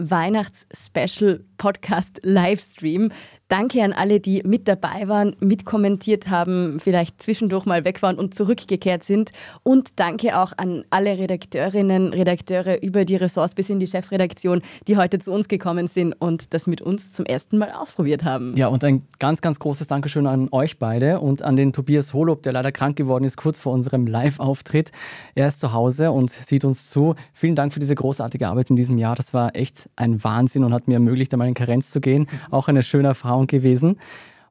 Weihnachts-Special-Podcast-Livestream. 1.57 3.09
Danke 3.49 3.81
an 3.81 3.93
alle, 3.93 4.19
die 4.19 4.41
mit 4.43 4.67
dabei 4.67 5.07
waren, 5.07 5.33
mitkommentiert 5.39 6.27
haben, 6.29 6.81
vielleicht 6.81 7.21
zwischendurch 7.21 7.65
mal 7.65 7.85
weg 7.85 8.01
waren 8.01 8.17
und 8.17 8.35
zurückgekehrt 8.35 9.03
sind. 9.03 9.31
Und 9.63 9.99
danke 10.01 10.37
auch 10.37 10.51
an 10.57 10.83
alle 10.89 11.17
Redakteurinnen, 11.17 12.13
Redakteure 12.13 12.81
über 12.81 13.05
die 13.05 13.15
Ressorts 13.15 13.55
bis 13.55 13.69
in 13.69 13.79
die 13.79 13.87
Chefredaktion, 13.87 14.61
die 14.89 14.97
heute 14.97 15.19
zu 15.19 15.31
uns 15.31 15.47
gekommen 15.47 15.87
sind 15.87 16.13
und 16.19 16.53
das 16.53 16.67
mit 16.67 16.81
uns 16.81 17.11
zum 17.11 17.25
ersten 17.25 17.57
Mal 17.57 17.71
ausprobiert 17.71 18.25
haben. 18.25 18.53
Ja, 18.57 18.67
und 18.67 18.83
ein 18.83 19.07
ganz, 19.17 19.39
ganz 19.39 19.59
großes 19.59 19.87
Dankeschön 19.87 20.27
an 20.27 20.49
euch 20.51 20.77
beide 20.77 21.21
und 21.21 21.41
an 21.41 21.55
den 21.55 21.71
Tobias 21.71 22.13
Holob, 22.13 22.43
der 22.43 22.51
leider 22.51 22.73
krank 22.73 22.97
geworden 22.97 23.23
ist, 23.23 23.37
kurz 23.37 23.57
vor 23.57 23.71
unserem 23.71 24.07
Live-Auftritt. 24.07 24.91
Er 25.35 25.47
ist 25.47 25.61
zu 25.61 25.71
Hause 25.71 26.11
und 26.11 26.29
sieht 26.29 26.65
uns 26.65 26.89
zu. 26.89 27.15
Vielen 27.31 27.55
Dank 27.55 27.71
für 27.71 27.79
diese 27.79 27.95
großartige 27.95 28.45
Arbeit 28.45 28.71
in 28.71 28.75
diesem 28.75 28.97
Jahr. 28.97 29.15
Das 29.15 29.33
war 29.33 29.55
echt 29.55 29.89
ein 29.95 30.21
Wahnsinn 30.21 30.65
und 30.65 30.73
hat 30.73 30.89
mir 30.89 30.95
ermöglicht, 30.95 31.31
einmal 31.31 31.46
in 31.47 31.53
Karenz 31.53 31.91
zu 31.91 32.01
gehen. 32.01 32.27
Auch 32.51 32.67
eine 32.67 32.83
schöne 32.83 33.09
Erfahrung 33.09 33.47
gewesen. 33.47 33.97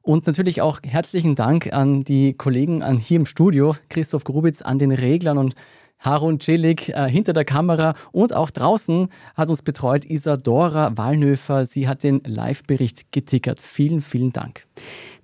Und 0.01 0.25
natürlich 0.25 0.61
auch 0.61 0.79
herzlichen 0.85 1.35
Dank 1.35 1.73
an 1.73 2.03
die 2.03 2.33
Kollegen 2.33 2.81
an 2.81 2.97
hier 2.97 3.17
im 3.17 3.25
Studio, 3.25 3.75
Christoph 3.89 4.23
Grubitz, 4.23 4.61
an 4.61 4.79
den 4.79 4.91
Reglern 4.91 5.37
und 5.37 5.53
Harun 5.99 6.39
Celik 6.39 6.89
äh, 6.89 7.09
hinter 7.09 7.33
der 7.33 7.45
Kamera 7.45 7.95
und 8.11 8.33
auch 8.33 8.49
draußen 8.49 9.09
hat 9.35 9.49
uns 9.49 9.61
betreut 9.61 10.05
Isadora 10.05 10.95
Wallnöfer. 10.95 11.65
Sie 11.65 11.87
hat 11.87 12.03
den 12.03 12.21
Live-Bericht 12.23 13.11
getickert. 13.11 13.59
Vielen, 13.61 14.01
vielen 14.01 14.31
Dank. 14.31 14.65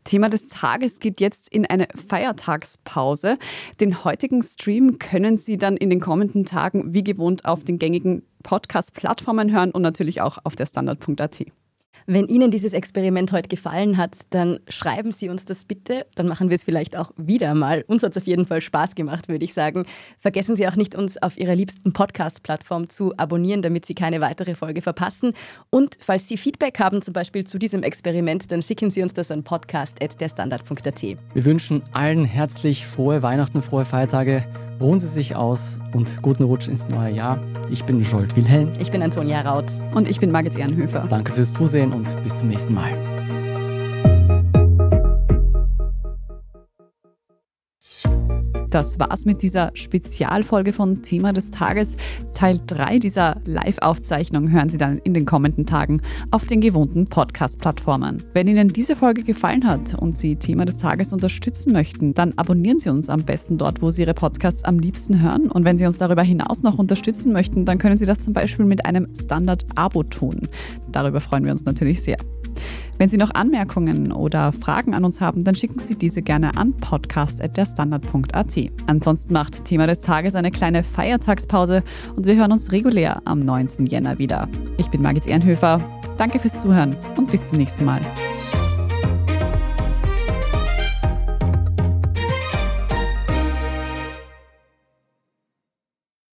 Thema 0.04 0.30
des 0.30 0.50
Tages 0.50 1.00
geht 1.00 1.22
jetzt 1.22 1.48
in 1.48 1.66
eine 1.66 1.88
Feiertagspause. 1.96 3.38
Den 3.80 4.04
heutigen 4.04 4.42
Stream 4.42 5.00
können 5.00 5.38
Sie 5.38 5.58
dann 5.58 5.78
in 5.78 5.90
den 5.90 6.02
kommenden 6.02 6.44
Tagen 6.44 6.94
wie 6.94 7.04
gewohnt 7.04 7.46
auf 7.46 7.64
den 7.64 7.80
gängigen 7.80 8.24
Podcast-Plattformen 8.44 9.54
hören 9.54 9.72
und 9.72 9.82
natürlich 9.82 10.22
auch 10.22 10.40
auf 10.44 10.56
der 10.56 10.66
Standard.at. 10.66 11.46
Wenn 12.06 12.28
Ihnen 12.28 12.52
dieses 12.52 12.74
Experiment 12.74 13.32
heute 13.32 13.50
gefallen 13.50 13.98
hat, 13.98 14.16
dann 14.32 14.60
schreiben 14.68 15.12
Sie 15.12 15.30
uns 15.30 15.46
das 15.46 15.66
bitte. 15.66 16.06
Dann 16.16 16.28
machen 16.28 16.50
wir 16.50 16.56
es 16.56 16.64
vielleicht 16.64 16.98
auch 16.98 17.12
wieder 17.18 17.54
mal. 17.56 17.84
Uns 17.88 18.04
hat 18.04 18.12
es 18.12 18.18
auf 18.18 18.28
jeden 18.28 18.46
Fall 18.46 18.62
Spaß 18.62 18.96
gemacht, 18.96 19.30
würde 19.30 19.46
ich 19.46 19.54
sagen. 19.54 19.86
Vergessen 20.20 20.56
Sie 20.56 20.68
auch 20.68 20.76
nicht, 20.76 20.96
uns 20.96 21.22
auf 21.22 21.38
Ihrer 21.38 21.56
liebsten 21.56 21.94
Podcast-Plattform 21.94 22.90
zu 22.90 23.14
abonnieren, 23.18 23.62
damit 23.62 23.86
Sie 23.86 23.96
keine 23.96 24.22
weitere 24.22 24.56
Folge 24.56 24.82
verpassen. 24.82 25.34
Und 25.70 25.98
falls 26.00 26.28
Sie 26.28 26.38
Feedback 26.38 26.80
haben, 26.80 27.02
zum 27.02 27.14
Beispiel 27.14 27.46
zu 27.46 27.58
diesem 27.58 27.84
Experiment, 27.84 28.52
dann 28.52 28.62
schicken 28.62 28.92
Sie 28.92 29.02
uns 29.02 29.14
das 29.14 29.32
an 29.32 29.44
podcast.derstandard.at. 29.44 31.04
Wir 31.04 31.46
wünschen 31.46 31.84
allen 31.94 32.26
herzlich 32.26 32.86
frohe 32.86 33.24
Weihnachten, 33.24 33.62
frohe 33.62 33.86
Feiertage. 33.86 34.46
Ruhen 34.84 35.00
Sie 35.00 35.08
sich 35.08 35.34
aus 35.38 35.80
und 35.94 36.22
guten 36.22 36.44
Rutsch 36.44 36.68
ins 36.68 36.90
neue 36.90 37.14
Jahr. 37.14 37.40
Ich 37.70 37.86
bin 37.86 38.02
Jolt 38.02 38.36
Wilhelm. 38.36 38.70
Ich 38.80 38.92
bin 38.92 39.02
Antonia 39.02 39.40
Raut. 39.40 39.72
Und 39.96 40.10
ich 40.10 40.20
bin 40.20 40.30
Margit 40.30 40.58
Ehrenhöfer. 40.58 41.08
Danke 41.10 41.32
fürs 41.32 41.54
Zusehen 41.54 41.94
und 41.94 42.22
bis 42.22 42.40
zum 42.40 42.50
nächsten 42.50 42.74
Mal. 42.74 43.13
Das 48.74 49.00
war's 49.00 49.26
mit 49.26 49.44
dieser 49.44 49.70
Spezialfolge 49.76 50.74
von 50.74 51.04
Thema 51.04 51.32
des 51.32 51.52
Tages. 51.52 51.96
Teil 52.34 52.60
3 52.66 52.98
dieser 52.98 53.40
Live-Aufzeichnung 53.46 54.50
hören 54.50 54.72
Sie 54.72 54.78
dann 54.78 54.98
in 54.98 55.14
den 55.14 55.28
kommenden 55.28 55.68
Tagen 55.68 56.02
auf 56.32 56.48
den 56.48 56.60
gewohnten 56.60 57.06
Podcast-Plattformen. 57.06 58.24
Wenn 58.34 58.48
Ihnen 58.48 58.70
diese 58.70 58.96
Folge 58.96 59.22
gefallen 59.22 59.68
hat 59.68 59.94
und 59.94 60.18
Sie 60.18 60.38
Thema 60.38 60.66
des 60.66 60.78
Tages 60.78 61.14
unterstützen 61.14 61.72
möchten, 61.72 62.16
dann 62.16 62.34
abonnieren 62.36 62.80
Sie 62.80 62.90
uns 62.90 63.10
am 63.10 63.24
besten 63.24 63.60
dort, 63.60 63.84
wo 63.84 63.92
Sie 63.92 64.02
Ihre 64.02 64.16
Podcasts 64.16 64.64
am 64.64 64.80
liebsten 64.80 65.22
hören. 65.22 65.52
Und 65.52 65.66
wenn 65.66 65.78
Sie 65.78 65.86
uns 65.86 66.00
darüber 66.00 66.24
hinaus 66.24 66.64
noch 66.64 66.80
unterstützen 66.80 67.32
möchten, 67.32 67.66
dann 67.66 67.78
können 67.78 67.98
Sie 67.98 68.08
das 68.08 68.22
zum 68.22 68.34
Beispiel 68.34 68.66
mit 68.66 68.88
einem 68.88 69.08
Standard-Abo 69.16 70.02
tun. 70.02 70.48
Darüber 70.92 71.22
freuen 71.22 71.46
wir 71.46 71.52
uns 71.52 71.64
natürlich 71.64 72.02
sehr. 72.02 72.18
Wenn 72.98 73.10
Sie 73.10 73.18
noch 73.18 73.32
Anmerkungen 73.34 74.12
oder 74.12 74.52
Fragen 74.52 74.94
an 74.94 75.04
uns 75.04 75.22
haben, 75.22 75.44
dann 75.44 75.56
schicken 75.56 75.80
Sie 75.80 75.96
diese 75.96 76.22
gerne 76.22 76.56
an 76.58 76.74
podcast.derstandard.at. 76.74 78.72
Ansonsten 78.88 79.34
macht 79.34 79.66
Thema 79.66 79.88
des 79.88 80.02
Tages 80.02 80.36
eine 80.36 80.52
kleine 80.52 80.84
Feiertagspause 80.84 81.84
und 82.16 82.26
wir 82.26 82.36
hören 82.36 82.52
uns 82.52 82.72
regulär 82.72 83.22
am 83.26 83.40
19. 83.40 83.86
Jänner 83.88 84.20
wieder. 84.20 84.48
Ich 84.78 84.90
bin 84.90 85.02
Margit 85.02 85.28
Ehrenhöfer. 85.28 85.82
Danke 86.18 86.40
fürs 86.40 86.60
Zuhören 86.60 86.96
und 87.18 87.32
bis 87.32 87.46
zum 87.46 87.58
nächsten 87.58 87.86
Mal. 87.86 88.02